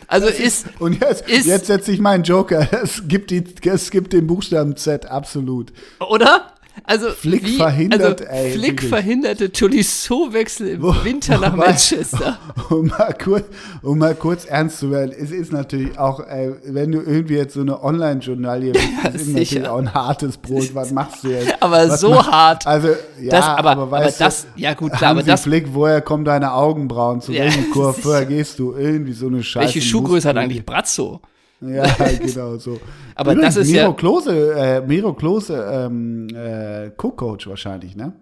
Also 0.08 0.28
ist, 0.28 0.68
Und 0.80 1.00
jetzt, 1.02 1.28
ist, 1.30 1.46
jetzt 1.46 1.68
setze 1.68 1.92
ich 1.92 2.00
meinen 2.00 2.24
Joker. 2.24 2.68
Es 2.84 3.08
gibt, 3.08 3.32
die, 3.32 3.44
es 3.64 3.92
gibt 3.92 4.12
den 4.14 4.28
Buchstaben 4.28 4.76
Z, 4.76 5.06
absolut. 5.06 5.72
Oder? 6.00 6.54
Also, 6.84 7.10
Flick 7.11 7.45
wie, 7.45 7.57
verhindert, 7.57 8.22
also 8.22 8.23
ey, 8.26 8.52
Flick 8.52 8.72
wirklich. 8.72 8.89
verhinderte 8.89 9.52
Tolisso-Wechsel 9.52 10.68
im 10.69 10.81
Wo, 10.81 10.95
Winter 11.03 11.38
nach 11.38 11.53
wobei, 11.53 11.68
Manchester. 11.68 12.38
Um 12.69 12.88
mal, 12.88 13.14
kurz, 13.22 13.45
um 13.81 13.98
mal 13.98 14.15
kurz 14.15 14.45
ernst 14.45 14.80
zu 14.80 14.91
werden, 14.91 15.11
es 15.18 15.31
ist 15.31 15.52
natürlich 15.52 15.98
auch, 15.99 16.26
ey, 16.26 16.53
wenn 16.65 16.91
du 16.91 17.02
irgendwie 17.02 17.35
jetzt 17.35 17.53
so 17.53 17.61
eine 17.61 17.84
Online-Journalie 17.84 18.72
bist, 18.72 18.88
ja, 19.03 19.10
ist 19.10 19.27
natürlich 19.27 19.68
auch 19.68 19.77
ein 19.77 19.93
hartes 19.93 20.38
Brot. 20.38 20.73
Was 20.73 20.91
machst 20.91 21.23
du 21.23 21.30
jetzt? 21.30 21.61
Aber 21.61 21.88
Was 21.89 21.99
so 21.99 22.11
machst, 22.11 22.31
hart. 22.31 22.68
Also, 22.68 22.89
ja, 23.19 23.31
das, 23.31 23.45
aber, 23.45 23.72
aber, 23.72 23.98
aber 23.98 24.11
das, 24.11 24.48
ja 24.56 24.73
gut, 24.73 24.93
klar, 24.93 25.11
aber 25.11 25.23
das. 25.23 25.41
Flick, 25.41 25.73
woher 25.73 26.02
kommen 26.02 26.26
deine 26.26 26.53
Augenbrauen? 26.53 27.22
Zu 27.22 27.34
ja, 27.34 27.43
welchem 27.43 27.69
Kurve 27.72 28.26
gehst 28.26 28.60
du? 28.60 28.73
Irgendwie 28.73 29.14
so 29.14 29.27
eine 29.27 29.43
Scheiße. 29.43 29.65
Welche 29.65 29.81
Schuhgröße 29.81 30.30
hat 30.30 30.38
eigentlich 30.38 30.65
Brazzo? 30.65 31.22
Ja, 31.72 31.86
genau 32.18 32.58
so. 32.58 32.80
Aber 33.14 33.34
Übrigens, 33.34 33.56
das 33.56 33.68
ist 33.68 33.72
Miro 33.72 33.90
ja. 33.90 33.94
Klose, 33.94 34.54
äh, 34.54 34.82
Miro 34.82 35.14
Klose, 35.14 35.64
ähm, 35.72 36.28
äh, 36.34 36.90
Co-Coach 36.98 37.48
wahrscheinlich, 37.48 37.96
ne? 37.96 38.14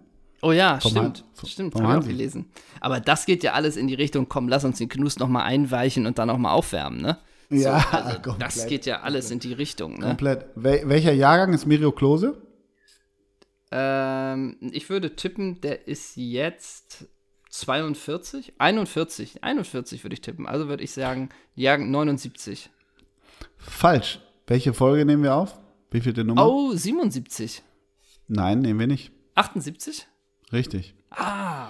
Oh 0.42 0.52
ja, 0.52 0.78
vom 0.78 0.90
stimmt. 0.90 1.24
Han 1.38 1.48
stimmt, 1.48 1.74
habe 1.74 1.92
ich 1.92 2.04
auch 2.04 2.06
gelesen. 2.06 2.50
Aber 2.80 3.00
das 3.00 3.24
geht 3.24 3.42
ja 3.42 3.52
alles 3.52 3.76
in 3.76 3.88
die 3.88 3.94
Richtung, 3.94 4.28
komm, 4.28 4.48
lass 4.48 4.64
uns 4.64 4.78
den 4.78 4.88
Knus 4.88 5.18
nochmal 5.18 5.44
einweichen 5.44 6.06
und 6.06 6.18
dann 6.18 6.28
nochmal 6.28 6.52
aufwärmen, 6.52 7.00
ne? 7.00 7.18
So, 7.48 7.56
ja, 7.56 7.84
also 7.90 8.34
das 8.38 8.66
geht 8.66 8.86
ja 8.86 9.00
alles 9.00 9.28
komplett. 9.28 9.44
in 9.44 9.50
die 9.50 9.54
Richtung, 9.54 9.94
ne? 9.98 10.06
Komplett. 10.06 10.46
Wel 10.54 10.88
welcher 10.88 11.12
Jahrgang 11.12 11.52
ist 11.52 11.66
Miro 11.66 11.92
Klose? 11.92 12.36
Ähm, 13.70 14.56
ich 14.60 14.88
würde 14.90 15.16
tippen, 15.16 15.60
der 15.60 15.88
ist 15.88 16.16
jetzt 16.16 17.06
42, 17.50 18.54
41, 18.58 19.42
41 19.42 20.04
würde 20.04 20.14
ich 20.14 20.20
tippen. 20.20 20.46
Also 20.46 20.68
würde 20.68 20.84
ich 20.84 20.92
sagen, 20.92 21.30
Jahrgang 21.54 21.90
79. 21.90 22.70
Falsch. 23.60 24.20
Welche 24.46 24.72
Folge 24.74 25.04
nehmen 25.04 25.22
wir 25.22 25.34
auf? 25.34 25.58
Wie 25.90 26.00
viel 26.00 26.12
Nummer? 26.24 26.46
Oh, 26.46 26.72
77. 26.72 27.62
Nein, 28.28 28.60
nehmen 28.60 28.80
wir 28.80 28.86
nicht. 28.86 29.12
78? 29.34 30.06
Richtig. 30.52 30.94
Ah. 31.10 31.68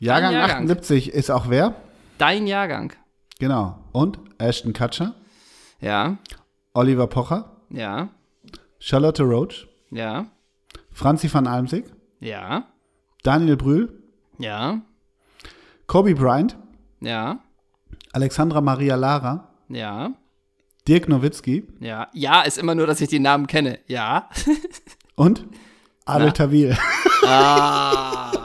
Jahrgang, 0.00 0.32
Jahrgang 0.32 0.62
78 0.62 1.12
ist 1.12 1.30
auch 1.30 1.48
wer? 1.48 1.74
Dein 2.18 2.46
Jahrgang. 2.46 2.92
Genau. 3.38 3.84
Und 3.92 4.18
Ashton 4.38 4.72
Kutcher? 4.72 5.14
Ja. 5.80 6.18
Oliver 6.74 7.06
Pocher? 7.06 7.56
Ja. 7.70 8.10
Charlotte 8.78 9.22
Roach? 9.22 9.68
Ja. 9.90 10.26
Franzi 10.92 11.32
van 11.32 11.46
Almsig? 11.46 11.84
Ja. 12.20 12.66
Daniel 13.22 13.56
Brühl? 13.56 14.02
Ja. 14.38 14.82
Kobe 15.86 16.14
Bryant? 16.14 16.56
Ja. 17.00 17.40
Alexandra 18.12 18.60
Maria 18.60 18.96
Lara? 18.96 19.48
Ja. 19.68 20.12
Dirk 20.88 21.08
Nowitzki. 21.08 21.64
Ja, 21.80 22.08
ja, 22.14 22.40
ist 22.42 22.56
immer 22.56 22.74
nur, 22.74 22.86
dass 22.86 23.00
ich 23.02 23.08
die 23.08 23.18
Namen 23.20 23.46
kenne. 23.46 23.78
Ja. 23.86 24.30
Und 25.16 25.44
Adel 26.06 26.32
Tawil. 26.32 26.76
Ah. 27.24 28.32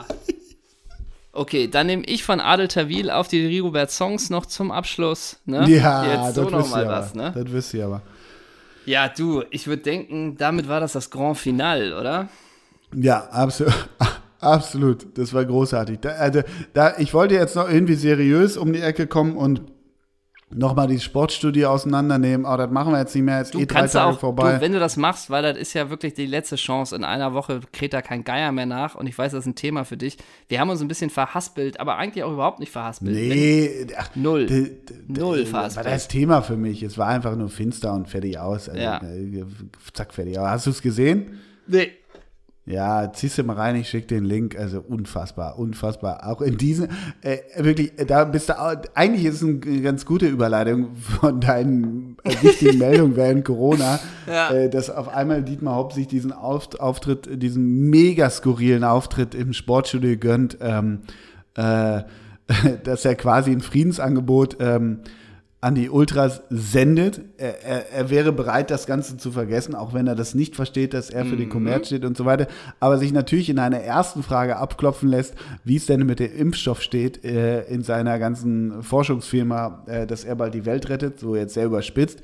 Okay, 1.36 1.68
dann 1.68 1.88
nehme 1.88 2.04
ich 2.04 2.24
von 2.24 2.40
Adel 2.40 2.68
Tawil 2.68 3.10
auf 3.10 3.28
die 3.28 3.44
Rigobert 3.44 3.90
Songs 3.90 4.30
noch 4.30 4.46
zum 4.46 4.72
Abschluss. 4.72 5.40
Ne? 5.46 5.68
Ja, 5.68 6.26
Jetzt 6.28 6.36
so 6.36 6.48
das 6.48 6.70
noch 6.70 6.72
was, 6.72 7.16
ne? 7.16 7.32
Das 7.34 7.52
wisst 7.52 7.74
ihr 7.74 7.86
aber. 7.86 8.04
Ja, 8.86 9.10
du, 9.10 9.44
ich 9.50 9.66
würde 9.66 9.82
denken, 9.82 10.38
damit 10.38 10.68
war 10.68 10.80
das 10.80 10.92
das 10.92 11.10
Grand 11.10 11.40
Final, 11.40 11.94
oder? 11.94 12.30
Ja, 12.94 13.28
absolut. 13.32 13.74
Absolut, 14.40 15.18
das 15.18 15.34
war 15.34 15.46
großartig. 15.46 16.02
Da, 16.02 16.10
also, 16.10 16.42
da, 16.74 16.98
ich 16.98 17.14
wollte 17.14 17.34
jetzt 17.34 17.56
noch 17.56 17.70
irgendwie 17.70 17.96
seriös 17.96 18.58
um 18.58 18.74
die 18.74 18.82
Ecke 18.82 19.08
kommen 19.08 19.38
und 19.38 19.62
nochmal 20.56 20.88
die 20.88 21.00
Sportstudie 21.00 21.66
auseinandernehmen. 21.66 22.46
Oh, 22.46 22.58
das 22.58 22.70
machen 22.72 22.92
wir 22.92 23.00
jetzt 23.00 23.16
nicht 23.16 23.24
mehr, 23.24 23.40
jetzt 23.40 23.54
du 23.54 23.60
eh 23.60 23.66
drei 23.66 23.88
Tage 23.88 24.14
auch, 24.14 24.20
vorbei. 24.20 24.56
Du, 24.56 24.62
wenn 24.62 24.72
du 24.72 24.80
das 24.80 24.98
machst, 24.98 25.30
weil 25.30 25.44
das 25.44 25.58
ist 25.58 25.74
ja 25.74 25.90
wirklich 25.90 26.14
die 26.14 26.26
letzte 26.26 26.56
Chance. 26.56 26.96
In 26.96 27.04
einer 27.04 27.34
Woche 27.34 27.62
kräht 27.72 27.94
da 27.94 28.02
kein 28.02 28.24
Geier 28.24 28.52
mehr 28.52 28.66
nach 28.66 28.96
und 28.96 29.08
ich 29.08 29.18
weiß, 29.18 29.32
das 29.32 29.42
ist 29.42 29.48
ein 29.48 29.56
Thema 29.56 29.86
für 29.86 29.98
dich. 29.98 30.18
Wir 30.48 30.60
haben 30.60 30.70
uns 30.70 30.82
ein 30.82 30.88
bisschen 30.88 31.10
verhaspelt, 31.10 31.80
aber 31.80 31.98
eigentlich 31.98 32.24
auch 32.24 32.32
überhaupt 32.32 32.60
nicht 32.60 32.72
verhaspelt. 32.72 33.14
Nee, 33.14 33.88
ach, 33.98 34.10
null. 34.16 34.48
null 35.08 35.46
verhaspelt. 35.46 35.86
War 35.86 35.92
das 35.92 36.08
Thema 36.08 36.42
für 36.42 36.58
mich. 36.58 36.84
Es 36.84 36.98
war 36.98 37.08
einfach 37.08 37.36
nur 37.36 37.50
finster 37.50 37.94
und 37.94 38.08
fertig 38.08 38.40
aus. 38.40 38.70
Also, 38.70 38.82
ja. 38.82 38.98
Äh, 38.98 39.46
zack, 39.94 40.14
fertig. 40.14 40.38
Aber 40.40 40.52
hast 40.52 40.66
du 40.66 40.70
es 40.72 40.82
gesehen? 40.82 41.40
Nee. 41.68 41.92
Ja, 42.66 43.12
ziehst 43.12 43.38
du 43.38 43.44
mal 43.44 43.58
rein, 43.58 43.76
ich 43.76 43.90
schicke 43.90 44.08
den 44.08 44.24
Link. 44.24 44.58
Also 44.58 44.80
unfassbar, 44.80 45.60
unfassbar. 45.60 46.26
Auch 46.26 46.42
in 46.42 46.58
diesen, 46.58 46.88
äh, 47.22 47.40
wirklich, 47.58 47.92
da 48.08 48.24
bist 48.24 48.48
du, 48.48 48.54
eigentlich 48.94 49.26
ist 49.26 49.42
es 49.42 49.44
eine 49.44 49.82
ganz 49.82 50.06
gute 50.06 50.28
Überleitung 50.28 50.96
von 50.96 51.42
deinen 51.42 52.16
äh, 52.24 52.42
wichtigen 52.42 52.78
Meldungen 52.80 53.18
während 53.18 53.44
Corona, 53.44 54.00
ja. 54.28 54.50
äh, 54.52 54.70
dass 54.70 54.90
auf 54.90 55.10
einmal 55.10 55.44
Dietmar 55.44 55.76
Hopp 55.76 55.92
sich 55.92 56.08
diesen 56.08 56.32
Auftritt, 56.32 57.28
diesen 57.42 57.90
mega 57.90 58.30
skurrilen 58.30 58.86
Auftritt 58.86 59.36
im 59.36 59.52
Sportstudio 59.52 60.16
gönnt, 60.16 60.58
ähm, 60.62 61.02
äh, 61.56 62.04
dass 62.86 63.04
er 63.04 63.16
quasi 63.16 63.52
ein 63.52 63.62
Friedensangebot 63.62 64.58
ähm, 64.62 65.00
an 65.64 65.76
die 65.76 65.90
Ultras 65.90 66.42
sendet. 66.50 67.22
Er, 67.38 67.64
er, 67.64 67.92
er, 67.92 68.10
wäre 68.10 68.34
bereit, 68.34 68.70
das 68.70 68.86
Ganze 68.86 69.16
zu 69.16 69.32
vergessen, 69.32 69.76
auch 69.76 69.94
wenn 69.94 70.08
er 70.08 70.16
das 70.16 70.36
nicht 70.36 70.58
versteht, 70.58 70.94
dass 70.94 71.10
er 71.10 71.24
für 71.26 71.38
den 71.38 71.48
Kommerz 71.48 71.84
mhm. 71.84 71.86
steht 71.86 72.06
und 72.06 72.18
so 72.18 72.26
weiter. 72.26 72.48
Aber 72.82 72.98
sich 72.98 73.14
natürlich 73.14 73.50
in 73.50 73.60
einer 73.60 73.80
ersten 73.80 74.24
Frage 74.24 74.58
abklopfen 74.58 75.08
lässt, 75.08 75.36
wie 75.64 75.78
es 75.78 75.86
denn 75.86 76.06
mit 76.06 76.20
dem 76.20 76.36
Impfstoff 76.36 76.82
steht 76.82 77.24
äh, 77.24 77.62
in 77.64 77.82
seiner 77.82 78.20
ganzen 78.20 78.84
Forschungsfirma, 78.84 79.86
äh, 79.88 80.06
dass 80.06 80.26
er 80.26 80.36
bald 80.36 80.54
die 80.54 80.66
Welt 80.66 80.90
rettet, 80.90 81.22
so 81.22 81.34
jetzt 81.34 81.54
sehr 81.54 81.66
überspitzt. 81.66 82.22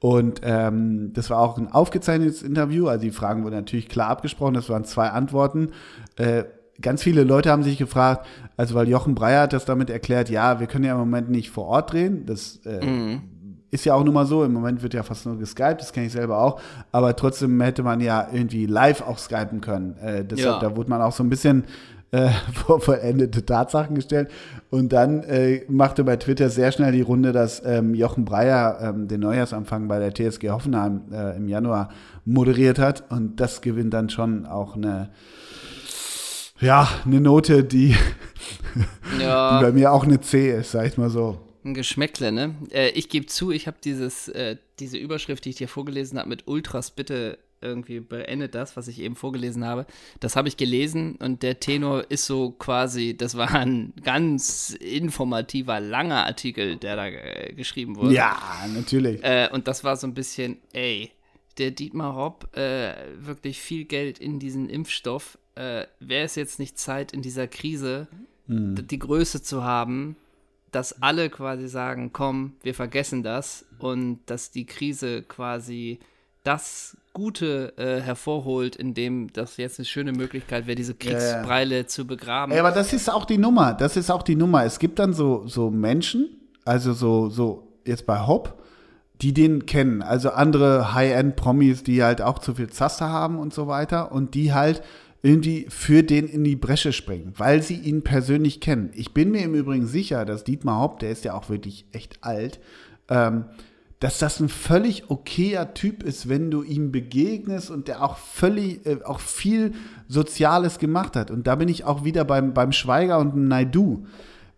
Und 0.00 0.40
ähm, 0.42 1.12
das 1.12 1.30
war 1.30 1.38
auch 1.38 1.58
ein 1.58 1.70
aufgezeichnetes 1.70 2.42
Interview. 2.42 2.88
Also 2.88 3.02
die 3.02 3.12
Fragen 3.12 3.44
wurden 3.44 3.54
natürlich 3.54 3.88
klar 3.88 4.08
abgesprochen. 4.08 4.54
Das 4.54 4.68
waren 4.68 4.84
zwei 4.84 5.10
Antworten. 5.10 5.70
Äh, 6.16 6.44
ganz 6.80 7.02
viele 7.02 7.24
Leute 7.24 7.50
haben 7.50 7.62
sich 7.62 7.78
gefragt, 7.78 8.26
also 8.56 8.74
weil 8.74 8.88
Jochen 8.88 9.14
Breyer 9.14 9.42
hat 9.42 9.52
das 9.52 9.64
damit 9.64 9.90
erklärt, 9.90 10.28
ja, 10.30 10.60
wir 10.60 10.66
können 10.66 10.84
ja 10.84 10.92
im 10.92 10.98
Moment 10.98 11.30
nicht 11.30 11.50
vor 11.50 11.66
Ort 11.66 11.92
drehen. 11.92 12.26
Das 12.26 12.60
äh, 12.64 12.84
mhm. 12.84 13.22
ist 13.70 13.84
ja 13.84 13.94
auch 13.94 14.04
nun 14.04 14.14
mal 14.14 14.26
so. 14.26 14.44
Im 14.44 14.52
Moment 14.52 14.82
wird 14.82 14.94
ja 14.94 15.02
fast 15.02 15.26
nur 15.26 15.38
geskypt, 15.38 15.80
das 15.80 15.92
kenne 15.92 16.06
ich 16.06 16.12
selber 16.12 16.38
auch. 16.38 16.60
Aber 16.92 17.14
trotzdem 17.16 17.60
hätte 17.60 17.82
man 17.82 18.00
ja 18.00 18.28
irgendwie 18.32 18.66
live 18.66 19.02
auch 19.02 19.18
skypen 19.18 19.60
können. 19.60 19.96
Äh, 19.98 20.24
deshalb, 20.24 20.62
ja. 20.62 20.68
da 20.68 20.76
wurde 20.76 20.90
man 20.90 21.02
auch 21.02 21.12
so 21.12 21.22
ein 21.22 21.30
bisschen 21.30 21.64
äh, 22.10 22.28
vor 22.52 22.80
vollendete 22.80 23.44
Tatsachen 23.44 23.94
gestellt. 23.94 24.30
Und 24.70 24.92
dann 24.92 25.22
äh, 25.24 25.62
machte 25.68 26.04
bei 26.04 26.16
Twitter 26.16 26.50
sehr 26.50 26.72
schnell 26.72 26.92
die 26.92 27.00
Runde, 27.00 27.32
dass 27.32 27.62
ähm, 27.64 27.94
Jochen 27.94 28.24
Breyer 28.24 28.78
ähm, 28.82 29.08
den 29.08 29.20
Neujahrsempfang 29.20 29.88
bei 29.88 29.98
der 29.98 30.12
TSG 30.14 30.50
Hoffenheim 30.50 31.02
äh, 31.12 31.36
im 31.36 31.48
Januar 31.48 31.90
moderiert 32.24 32.78
hat. 32.78 33.04
Und 33.10 33.40
das 33.40 33.60
gewinnt 33.60 33.94
dann 33.94 34.10
schon 34.10 34.46
auch 34.46 34.76
eine 34.76 35.10
ja, 36.60 36.88
eine 37.04 37.20
Note, 37.20 37.64
die, 37.64 37.96
ja. 39.20 39.58
die 39.58 39.64
bei 39.64 39.72
mir 39.72 39.92
auch 39.92 40.04
eine 40.04 40.20
C 40.20 40.58
ist, 40.58 40.72
sag 40.72 40.86
ich 40.86 40.96
mal 40.96 41.10
so. 41.10 41.38
Ein 41.64 41.74
Geschmäckle, 41.74 42.32
ne? 42.32 42.54
Äh, 42.70 42.90
ich 42.90 43.08
gebe 43.08 43.26
zu, 43.26 43.50
ich 43.50 43.66
habe 43.66 43.76
dieses, 43.82 44.28
äh, 44.28 44.56
diese 44.78 44.96
Überschrift, 44.96 45.44
die 45.44 45.50
ich 45.50 45.56
dir 45.56 45.68
vorgelesen 45.68 46.18
habe, 46.18 46.28
mit 46.28 46.46
Ultras 46.46 46.90
bitte 46.90 47.38
irgendwie 47.62 48.00
beendet 48.00 48.54
das, 48.54 48.76
was 48.76 48.88
ich 48.88 49.00
eben 49.00 49.16
vorgelesen 49.16 49.64
habe. 49.64 49.86
Das 50.20 50.36
habe 50.36 50.48
ich 50.48 50.56
gelesen 50.56 51.16
und 51.16 51.42
der 51.42 51.60
Tenor 51.60 52.04
ist 52.08 52.24
so 52.24 52.52
quasi, 52.52 53.16
das 53.16 53.36
war 53.36 53.54
ein 53.54 53.92
ganz 54.02 54.70
informativer, 54.70 55.80
langer 55.80 56.26
Artikel, 56.26 56.76
der 56.76 56.96
da 56.96 57.06
äh, 57.06 57.52
geschrieben 57.52 57.96
wurde. 57.96 58.14
Ja, 58.14 58.38
natürlich. 58.74 59.22
Äh, 59.22 59.48
und 59.52 59.68
das 59.68 59.84
war 59.84 59.96
so 59.96 60.06
ein 60.06 60.14
bisschen, 60.14 60.58
ey, 60.72 61.10
der 61.58 61.70
Dietmar 61.70 62.14
Hopp 62.14 62.56
äh, 62.56 62.94
wirklich 63.18 63.60
viel 63.60 63.84
Geld 63.84 64.18
in 64.18 64.38
diesen 64.38 64.70
Impfstoff 64.70 65.38
äh, 65.60 65.86
wäre 66.00 66.24
es 66.24 66.36
jetzt 66.36 66.58
nicht 66.58 66.78
Zeit 66.78 67.12
in 67.12 67.20
dieser 67.20 67.46
Krise 67.46 68.08
mhm. 68.46 68.86
die 68.86 68.98
Größe 68.98 69.42
zu 69.42 69.62
haben, 69.62 70.16
dass 70.72 71.02
alle 71.02 71.28
quasi 71.28 71.68
sagen, 71.68 72.12
komm, 72.12 72.54
wir 72.62 72.74
vergessen 72.74 73.22
das 73.22 73.66
und 73.78 74.20
dass 74.26 74.50
die 74.50 74.64
Krise 74.64 75.22
quasi 75.22 75.98
das 76.44 76.96
Gute 77.12 77.74
äh, 77.76 78.00
hervorholt, 78.00 78.76
indem 78.76 79.30
das 79.32 79.58
jetzt 79.58 79.78
eine 79.78 79.84
schöne 79.84 80.12
Möglichkeit 80.12 80.66
wäre, 80.66 80.76
diese 80.76 80.94
Kriegsbreile 80.94 81.74
ja, 81.74 81.80
ja. 81.82 81.86
zu 81.86 82.06
begraben. 82.06 82.54
Ja, 82.54 82.60
aber 82.60 82.72
das 82.72 82.94
ist 82.94 83.10
auch 83.10 83.26
die 83.26 83.36
Nummer. 83.36 83.74
Das 83.74 83.96
ist 83.96 84.10
auch 84.10 84.22
die 84.22 84.36
Nummer. 84.36 84.64
Es 84.64 84.78
gibt 84.78 84.98
dann 84.98 85.12
so, 85.12 85.46
so 85.46 85.70
Menschen, 85.70 86.30
also 86.64 86.94
so, 86.94 87.28
so 87.28 87.68
jetzt 87.84 88.06
bei 88.06 88.26
Hop, 88.26 88.62
die 89.20 89.34
den 89.34 89.66
kennen. 89.66 90.00
Also 90.02 90.30
andere 90.30 90.94
High-End-Promis, 90.94 91.82
die 91.82 92.02
halt 92.02 92.22
auch 92.22 92.38
zu 92.38 92.54
viel 92.54 92.70
Zaster 92.70 93.10
haben 93.10 93.38
und 93.38 93.52
so 93.52 93.66
weiter 93.66 94.12
und 94.12 94.34
die 94.34 94.54
halt 94.54 94.82
irgendwie 95.22 95.66
für 95.68 96.02
den 96.02 96.28
in 96.28 96.44
die 96.44 96.56
Bresche 96.56 96.92
springen, 96.92 97.34
weil 97.36 97.62
sie 97.62 97.76
ihn 97.76 98.02
persönlich 98.02 98.60
kennen. 98.60 98.90
Ich 98.94 99.12
bin 99.12 99.30
mir 99.30 99.42
im 99.42 99.54
Übrigen 99.54 99.86
sicher, 99.86 100.24
dass 100.24 100.44
Dietmar 100.44 100.80
Haupt, 100.80 101.02
der 101.02 101.10
ist 101.10 101.24
ja 101.24 101.34
auch 101.34 101.50
wirklich 101.50 101.84
echt 101.92 102.18
alt, 102.22 102.58
ähm, 103.08 103.44
dass 103.98 104.18
das 104.18 104.40
ein 104.40 104.48
völlig 104.48 105.10
okayer 105.10 105.74
Typ 105.74 106.02
ist, 106.02 106.28
wenn 106.28 106.50
du 106.50 106.62
ihm 106.62 106.90
begegnest 106.90 107.70
und 107.70 107.86
der 107.86 108.02
auch 108.02 108.16
völlig, 108.16 108.86
äh, 108.86 109.00
auch 109.04 109.20
viel 109.20 109.72
Soziales 110.08 110.78
gemacht 110.78 111.16
hat. 111.16 111.30
Und 111.30 111.46
da 111.46 111.54
bin 111.54 111.68
ich 111.68 111.84
auch 111.84 112.02
wieder 112.02 112.24
beim, 112.24 112.54
beim 112.54 112.72
Schweiger 112.72 113.18
und 113.18 113.36
Naidu. 113.36 114.06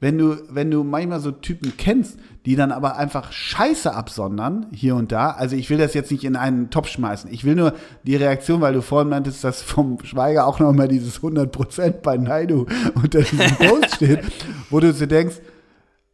Wenn 0.03 0.19
du, 0.19 0.37
wenn 0.51 0.69
du 0.69 0.83
manchmal 0.83 1.21
so 1.21 1.31
Typen 1.31 1.75
kennst, 1.77 2.19
die 2.45 2.57
dann 2.57 2.73
aber 2.73 2.97
einfach 2.97 3.31
Scheiße 3.31 3.95
absondern, 3.95 4.67
hier 4.73 4.97
und 4.97 5.13
da. 5.13 5.31
Also 5.31 5.55
ich 5.55 5.71
will 5.71 5.79
das 5.79 5.95
jetzt 5.95 6.11
nicht 6.11 6.25
in 6.25 6.35
einen 6.35 6.71
Topf 6.71 6.89
schmeißen. 6.89 7.33
Ich 7.33 7.45
will 7.45 7.55
nur 7.55 7.75
die 8.03 8.17
Reaktion, 8.17 8.61
weil 8.61 8.75
du 8.75 8.83
vorhin 8.83 9.11
meintest, 9.11 9.45
dass 9.45 9.63
vom 9.63 10.03
Schweiger 10.03 10.49
auch 10.49 10.59
noch 10.59 10.73
mal 10.73 10.89
dieses 10.89 11.21
100% 11.21 12.01
bei 12.03 12.17
Naidu 12.17 12.67
unter 12.97 13.21
diesem 13.21 13.55
Post 13.55 13.95
steht, 13.95 14.25
wo 14.71 14.81
du 14.81 14.93
dir 14.93 15.07
denkst, 15.07 15.37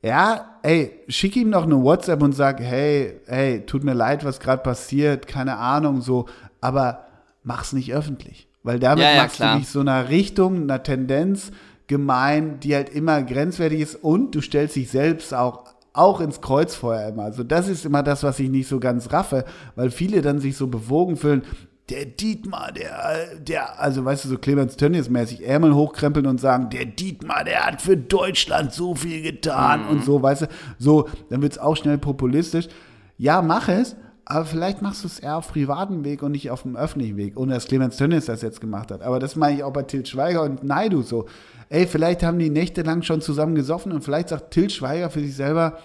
ja, 0.02 0.58
ey, 0.62 0.90
schick 1.08 1.34
ihm 1.36 1.48
noch 1.48 1.62
eine 1.62 1.82
WhatsApp 1.82 2.22
und 2.22 2.34
sag, 2.34 2.60
hey, 2.60 3.22
hey, 3.26 3.64
tut 3.64 3.84
mir 3.84 3.94
leid, 3.94 4.22
was 4.22 4.38
gerade 4.38 4.62
passiert, 4.62 5.26
keine 5.26 5.56
Ahnung, 5.56 6.02
so, 6.02 6.26
aber 6.60 7.06
mach's 7.42 7.72
nicht 7.72 7.94
öffentlich. 7.94 8.48
Weil 8.62 8.80
damit 8.80 9.02
ja, 9.02 9.12
ja, 9.12 9.22
machst 9.22 9.36
klar. 9.36 9.54
du 9.54 9.60
dich 9.60 9.70
so 9.70 9.80
einer 9.80 10.10
Richtung, 10.10 10.64
einer 10.64 10.82
Tendenz 10.82 11.52
gemein, 11.88 12.60
die 12.60 12.74
halt 12.74 12.90
immer 12.90 13.22
grenzwertig 13.22 13.80
ist 13.80 13.96
und 13.96 14.34
du 14.34 14.40
stellst 14.40 14.76
dich 14.76 14.90
selbst 14.90 15.34
auch 15.34 15.64
auch 15.94 16.20
ins 16.20 16.40
Kreuzfeuer 16.40 17.08
immer. 17.08 17.24
Also 17.24 17.42
das 17.42 17.66
ist 17.66 17.84
immer 17.84 18.04
das, 18.04 18.22
was 18.22 18.38
ich 18.38 18.48
nicht 18.48 18.68
so 18.68 18.78
ganz 18.78 19.12
raffe, 19.12 19.44
weil 19.74 19.90
viele 19.90 20.22
dann 20.22 20.38
sich 20.38 20.56
so 20.56 20.68
bewogen 20.68 21.16
fühlen, 21.16 21.42
der 21.88 22.04
Dietmar, 22.04 22.70
der, 22.70 23.36
der, 23.40 23.80
also 23.80 24.04
weißt 24.04 24.24
du, 24.24 24.28
so 24.28 24.38
Clemens 24.38 24.76
Tönnies 24.76 25.08
mäßig 25.08 25.44
Ärmel 25.46 25.74
hochkrempeln 25.74 26.26
und 26.26 26.38
sagen, 26.38 26.68
der 26.70 26.84
Dietmar, 26.84 27.44
der 27.44 27.66
hat 27.66 27.80
für 27.82 27.96
Deutschland 27.96 28.72
so 28.72 28.94
viel 28.94 29.22
getan 29.22 29.84
mhm. 29.84 29.88
und 29.88 30.04
so, 30.04 30.22
weißt 30.22 30.42
du, 30.42 30.46
so, 30.78 31.08
dann 31.30 31.42
wird 31.42 31.52
es 31.52 31.58
auch 31.58 31.76
schnell 31.76 31.98
populistisch. 31.98 32.68
Ja, 33.16 33.42
mach 33.42 33.68
es, 33.68 33.96
aber 34.30 34.44
vielleicht 34.44 34.82
machst 34.82 35.04
du 35.04 35.06
es 35.06 35.18
eher 35.18 35.38
auf 35.38 35.48
privaten 35.48 36.04
Weg 36.04 36.22
und 36.22 36.32
nicht 36.32 36.50
auf 36.50 36.60
dem 36.60 36.76
öffentlichen 36.76 37.16
Weg, 37.16 37.38
ohne 37.38 37.54
dass 37.54 37.66
Clemens 37.66 37.96
Tönnies 37.96 38.26
das 38.26 38.42
jetzt 38.42 38.60
gemacht 38.60 38.90
hat. 38.90 39.00
Aber 39.00 39.18
das 39.18 39.36
meine 39.36 39.56
ich 39.56 39.64
auch 39.64 39.72
bei 39.72 39.84
Til 39.84 40.04
Schweiger 40.04 40.42
und 40.42 40.62
Naidu 40.62 41.00
so. 41.00 41.24
Ey, 41.70 41.86
vielleicht 41.86 42.22
haben 42.22 42.38
die 42.38 42.50
nächtelang 42.50 43.02
schon 43.02 43.22
zusammen 43.22 43.54
gesoffen 43.54 43.90
und 43.90 44.04
vielleicht 44.04 44.28
sagt 44.28 44.50
Til 44.50 44.68
Schweiger 44.68 45.08
für 45.08 45.20
sich 45.20 45.34
selber, 45.34 45.78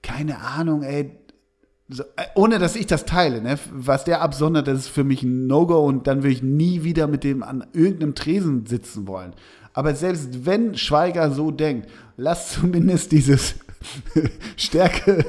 keine 0.00 0.38
Ahnung, 0.38 0.84
ey, 0.84 1.10
so, 1.88 2.04
äh, 2.14 2.26
ohne 2.36 2.60
dass 2.60 2.76
ich 2.76 2.86
das 2.86 3.04
teile, 3.04 3.42
ne? 3.42 3.58
was 3.72 4.04
der 4.04 4.22
absondert, 4.22 4.68
das 4.68 4.78
ist 4.78 4.88
für 4.88 5.04
mich 5.04 5.24
ein 5.24 5.48
No-Go 5.48 5.84
und 5.84 6.06
dann 6.06 6.22
will 6.22 6.30
ich 6.30 6.44
nie 6.44 6.84
wieder 6.84 7.08
mit 7.08 7.24
dem 7.24 7.42
an 7.42 7.66
irgendeinem 7.72 8.14
Tresen 8.14 8.66
sitzen 8.66 9.08
wollen. 9.08 9.34
Aber 9.72 9.92
selbst 9.96 10.46
wenn 10.46 10.76
Schweiger 10.76 11.32
so 11.32 11.50
denkt, 11.50 11.88
lass 12.16 12.52
zumindest 12.52 13.10
dieses 13.10 13.56
Stärke 14.56 15.24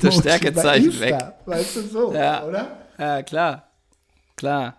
das 0.00 0.16
Stärkezeichen 0.16 1.00
weg. 1.00 1.34
Weißt 1.46 1.76
du 1.76 1.80
so, 1.82 2.14
ja. 2.14 2.44
oder? 2.44 2.76
Ja, 2.98 3.22
klar. 3.22 3.68
Klar. 4.36 4.76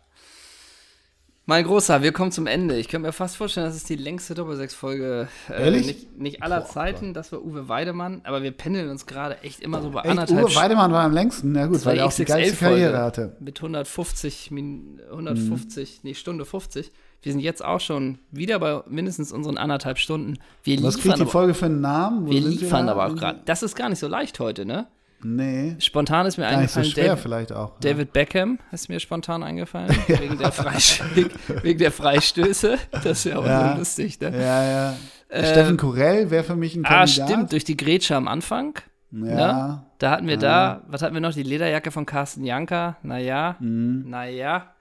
Mein 1.46 1.66
Großer, 1.66 2.02
wir 2.02 2.14
kommen 2.14 2.32
zum 2.32 2.48
Ende. 2.48 2.78
Ich 2.78 2.88
könnte 2.88 3.08
mir 3.08 3.12
fast 3.12 3.36
vorstellen, 3.36 3.66
das 3.66 3.76
ist 3.76 3.90
die 3.90 3.98
längste 3.98 4.34
Doppelsechs-Folge. 4.34 5.28
Äh, 5.50 5.72
nicht, 5.72 6.18
nicht, 6.18 6.42
aller 6.42 6.62
Boah, 6.62 6.70
Zeiten, 6.70 7.14
das 7.14 7.34
war 7.34 7.44
Uwe 7.44 7.68
Weidemann, 7.68 8.22
aber 8.24 8.44
wir 8.44 8.52
pendeln 8.52 8.90
uns 8.90 9.06
gerade 9.06 9.42
echt 9.44 9.60
immer 9.60 9.82
so 9.82 9.90
bei 9.90 10.02
echt, 10.02 10.10
anderthalb 10.10 10.46
Uwe 10.46 10.56
Weidemann 10.56 10.94
war 10.94 11.04
am 11.04 11.12
längsten, 11.12 11.52
na 11.52 11.66
gut, 11.66 11.86
weil 11.86 11.98
er 11.98 12.06
auch 12.06 12.14
die 12.14 12.24
geilste 12.24 12.56
Karriere 12.56 12.98
hatte. 12.98 13.36
Mit 13.42 13.58
150, 13.60 14.52
150, 14.52 15.90
mhm. 15.90 16.00
nee, 16.04 16.14
Stunde 16.14 16.46
50. 16.46 16.94
Wir 17.24 17.32
sind 17.32 17.42
jetzt 17.42 17.64
auch 17.64 17.80
schon 17.80 18.20
wieder 18.32 18.60
bei 18.60 18.82
mindestens 18.88 19.32
unseren 19.32 19.58
anderthalb 19.58 19.98
Stunden. 19.98 20.38
Wir 20.64 20.84
Was 20.84 20.98
kriegt 20.98 21.18
die 21.18 21.26
Folge 21.26 21.54
für 21.54 21.66
einen 21.66 21.82
Namen? 21.82 22.28
Wo 22.28 22.32
wir 22.32 22.42
liefern 22.42 22.90
aber 22.90 23.08
auch 23.08 23.16
gerade. 23.16 23.40
Das 23.46 23.64
ist 23.64 23.76
gar 23.76 23.90
nicht 23.90 24.00
so 24.00 24.08
leicht 24.08 24.40
heute, 24.40 24.66
ne? 24.66 24.88
Nee. 25.26 25.78
Spontan 25.80 26.26
ist 26.26 26.38
mir 26.38 26.44
Gar 26.44 26.58
eingefallen. 26.58 26.86
Nicht 26.86 26.96
so 26.96 27.02
schwer 27.02 27.12
David, 27.12 27.24
vielleicht 27.24 27.54
auch. 27.54 27.80
David 27.80 28.08
ja. 28.08 28.12
Beckham 28.12 28.60
ist 28.74 28.90
mir 28.90 29.00
spontan 29.00 29.42
eingefallen. 29.42 29.96
ja. 30.10 30.20
wegen, 30.20 30.38
der 30.38 30.52
wegen 31.64 31.80
der 31.80 31.92
Freistöße. 31.92 32.78
Das 33.04 33.24
ja 33.24 33.38
auch 33.38 33.46
ja. 33.46 33.72
so 33.72 33.80
lustig, 33.80 34.20
ne? 34.20 34.32
Ja, 34.34 34.64
ja. 34.64 34.96
Äh, 35.30 35.46
Steffen 35.46 35.78
Korell 35.78 36.30
wäre 36.30 36.44
für 36.44 36.58
mich 36.58 36.76
ein 36.76 36.84
ah, 36.86 36.90
Kandidat. 36.90 37.24
Ah, 37.24 37.32
stimmt, 37.32 37.52
durch 37.54 37.64
die 37.64 37.78
Grätsche 37.78 38.18
am 38.18 38.28
Anfang. 38.28 38.76
Ja. 39.12 39.20
Ne? 39.22 39.84
Da 40.00 40.12
hatten 40.12 40.28
wir 40.28 40.38
da, 40.38 40.82
was 40.88 41.02
hatten 41.02 41.14
wir 41.14 41.22
noch? 41.22 41.34
Die 41.34 41.44
Lederjacke 41.44 41.92
von 41.92 42.06
Carsten 42.06 42.44
Janka. 42.44 42.98
Naja. 43.02 43.56
Mhm. 43.60 44.10
Naja. 44.10 44.74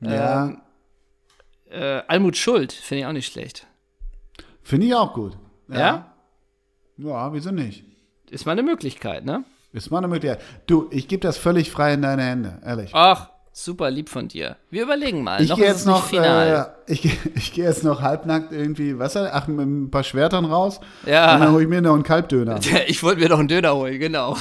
Ja. 0.00 0.46
Ähm, 0.46 0.58
äh, 1.70 2.02
Almut 2.08 2.36
Schuld 2.36 2.72
finde 2.72 3.02
ich 3.02 3.06
auch 3.06 3.12
nicht 3.12 3.32
schlecht. 3.32 3.66
Finde 4.62 4.86
ich 4.86 4.94
auch 4.94 5.12
gut. 5.12 5.36
Ja? 5.68 6.12
Ja, 6.96 7.32
wieso 7.32 7.50
nicht? 7.50 7.84
Ist 8.30 8.46
mal 8.46 8.52
eine 8.52 8.62
Möglichkeit, 8.62 9.24
ne? 9.24 9.44
Ist 9.72 9.90
mal 9.90 9.98
eine 9.98 10.08
Möglichkeit. 10.08 10.40
Du, 10.66 10.88
ich 10.90 11.08
gebe 11.08 11.20
das 11.20 11.36
völlig 11.36 11.70
frei 11.70 11.94
in 11.94 12.02
deine 12.02 12.22
Hände, 12.22 12.60
ehrlich. 12.64 12.90
Ach, 12.94 13.28
super 13.52 13.90
lieb 13.90 14.08
von 14.08 14.28
dir. 14.28 14.56
Wir 14.70 14.82
überlegen 14.82 15.22
mal. 15.22 15.40
Ich 15.40 15.54
gehe 15.54 15.64
jetzt 15.64 15.86
noch, 15.86 16.12
äh, 16.12 16.64
ich, 16.86 17.04
ich 17.34 17.52
gehe 17.52 17.64
jetzt 17.64 17.84
noch 17.84 18.02
halbnackt 18.02 18.52
irgendwie, 18.52 18.98
was 18.98 19.16
ach, 19.16 19.46
mit 19.48 19.66
ein 19.66 19.90
paar 19.90 20.04
Schwertern 20.04 20.44
raus. 20.44 20.80
Ja. 21.06 21.34
Und 21.34 21.40
dann 21.40 21.52
hole 21.52 21.62
ich 21.62 21.68
mir 21.68 21.82
noch 21.82 21.94
einen 21.94 22.02
Kalbdöner. 22.02 22.60
Ich 22.86 23.02
wollte 23.02 23.20
mir 23.20 23.28
noch 23.28 23.38
einen 23.38 23.48
Döner 23.48 23.74
holen, 23.74 23.98
genau. 23.98 24.36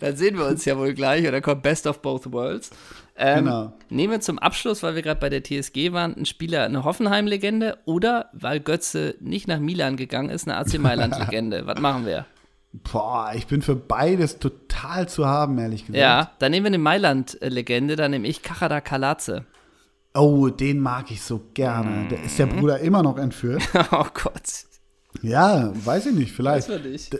Dann 0.00 0.16
sehen 0.16 0.38
wir 0.38 0.46
uns 0.46 0.64
ja 0.64 0.76
wohl 0.78 0.94
gleich 0.94 1.26
und 1.26 1.32
dann 1.32 1.42
kommt 1.42 1.62
Best 1.62 1.86
of 1.86 2.00
Both 2.00 2.32
Worlds. 2.32 2.70
Ähm, 3.18 3.44
genau. 3.44 3.72
Nehmen 3.90 4.12
wir 4.12 4.20
zum 4.20 4.38
Abschluss, 4.38 4.82
weil 4.82 4.94
wir 4.94 5.02
gerade 5.02 5.20
bei 5.20 5.28
der 5.28 5.42
TSG 5.42 5.92
waren, 5.92 6.14
einen 6.14 6.26
Spieler, 6.26 6.64
eine 6.64 6.84
Hoffenheim-Legende 6.84 7.78
oder 7.84 8.30
weil 8.32 8.60
Götze 8.60 9.16
nicht 9.20 9.48
nach 9.48 9.58
Milan 9.58 9.96
gegangen 9.96 10.30
ist, 10.30 10.46
eine 10.46 10.56
AC 10.56 10.78
Mailand-Legende. 10.78 11.66
Was 11.66 11.80
machen 11.80 12.06
wir? 12.06 12.26
Boah, 12.72 13.32
ich 13.34 13.46
bin 13.46 13.62
für 13.62 13.74
beides 13.74 14.38
total 14.38 15.08
zu 15.08 15.26
haben, 15.26 15.58
ehrlich 15.58 15.86
gesagt. 15.86 16.00
Ja, 16.00 16.32
dann 16.38 16.52
nehmen 16.52 16.64
wir 16.64 16.68
eine 16.68 16.78
Mailand-Legende, 16.78 17.96
dann 17.96 18.12
nehme 18.12 18.28
ich 18.28 18.42
Kachada 18.42 18.80
Kalatze. 18.80 19.46
Oh, 20.14 20.48
den 20.48 20.80
mag 20.80 21.10
ich 21.10 21.22
so 21.22 21.40
gerne. 21.54 22.04
Mm. 22.04 22.08
Der 22.08 22.22
ist 22.22 22.38
der 22.38 22.46
Bruder 22.46 22.78
immer 22.80 23.02
noch 23.02 23.18
entführt. 23.18 23.62
oh 23.92 24.06
Gott. 24.14 24.64
Ja, 25.22 25.72
weiß 25.84 26.06
ich 26.06 26.14
nicht, 26.14 26.32
vielleicht. 26.32 26.68
Weiß 26.68 26.84
nicht. 26.84 27.16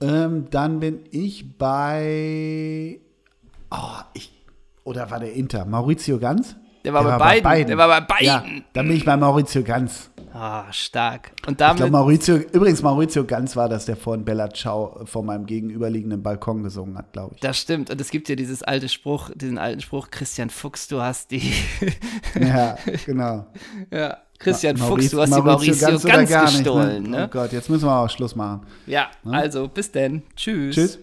Ähm, 0.00 0.46
dann 0.50 0.80
bin 0.80 1.04
ich 1.10 1.56
bei. 1.58 3.00
Oh, 3.70 4.00
ich. 4.14 4.35
Oder 4.86 5.10
war 5.10 5.18
der 5.18 5.32
Inter? 5.32 5.64
Maurizio 5.64 6.18
Ganz? 6.18 6.54
Der 6.84 6.94
war, 6.94 7.02
der 7.02 7.10
bei, 7.10 7.12
war 7.12 7.18
beiden. 7.18 7.42
bei, 7.42 7.50
beiden. 7.50 7.66
Der 7.66 7.78
war 7.78 7.88
bei 7.88 8.00
beiden. 8.00 8.26
Ja, 8.26 8.44
dann 8.72 8.86
bin 8.86 8.96
ich 8.96 9.04
bei 9.04 9.16
Maurizio 9.16 9.64
Ganz. 9.64 10.10
Ah, 10.32 10.72
stark. 10.72 11.32
Und 11.44 11.60
damit. 11.60 11.74
Ich 11.74 11.76
glaube, 11.78 11.90
Maurizio, 11.90 12.36
übrigens, 12.36 12.80
Maurizio 12.82 13.24
Ganz 13.24 13.56
war 13.56 13.68
das, 13.68 13.86
der 13.86 13.96
vorhin 13.96 14.24
Bella 14.24 14.48
Ciao 14.50 15.00
vor 15.04 15.24
meinem 15.24 15.46
gegenüberliegenden 15.46 16.22
Balkon 16.22 16.62
gesungen 16.62 16.96
hat, 16.96 17.12
glaube 17.12 17.34
ich. 17.34 17.40
Das 17.40 17.58
stimmt. 17.58 17.90
Und 17.90 18.00
es 18.00 18.10
gibt 18.10 18.28
ja 18.28 18.36
dieses 18.36 18.62
alte 18.62 18.88
Spruch, 18.88 19.30
diesen 19.34 19.58
alten 19.58 19.80
Spruch, 19.80 20.10
Christian 20.12 20.48
Fuchs, 20.48 20.86
du 20.86 21.02
hast 21.02 21.32
die. 21.32 21.52
ja, 22.40 22.76
genau. 23.04 23.46
Ja. 23.90 24.18
Christian 24.38 24.78
Ma 24.78 24.84
Fuchs, 24.84 25.10
du 25.10 25.20
hast 25.20 25.30
Maurizio 25.30 25.72
die 25.74 25.92
Maurizio 25.92 26.08
Ganz, 26.08 26.30
Ganz 26.30 26.54
gestohlen. 26.54 27.02
Nicht, 27.02 27.10
ne? 27.10 27.24
Oh 27.24 27.32
Gott, 27.32 27.52
jetzt 27.52 27.68
müssen 27.68 27.86
wir 27.86 27.98
auch 27.98 28.10
Schluss 28.10 28.36
machen. 28.36 28.64
Ja, 28.86 29.08
ne? 29.24 29.36
also 29.36 29.66
bis 29.66 29.90
denn. 29.90 30.22
Tschüss. 30.36 30.76
Tschüss. 30.76 30.98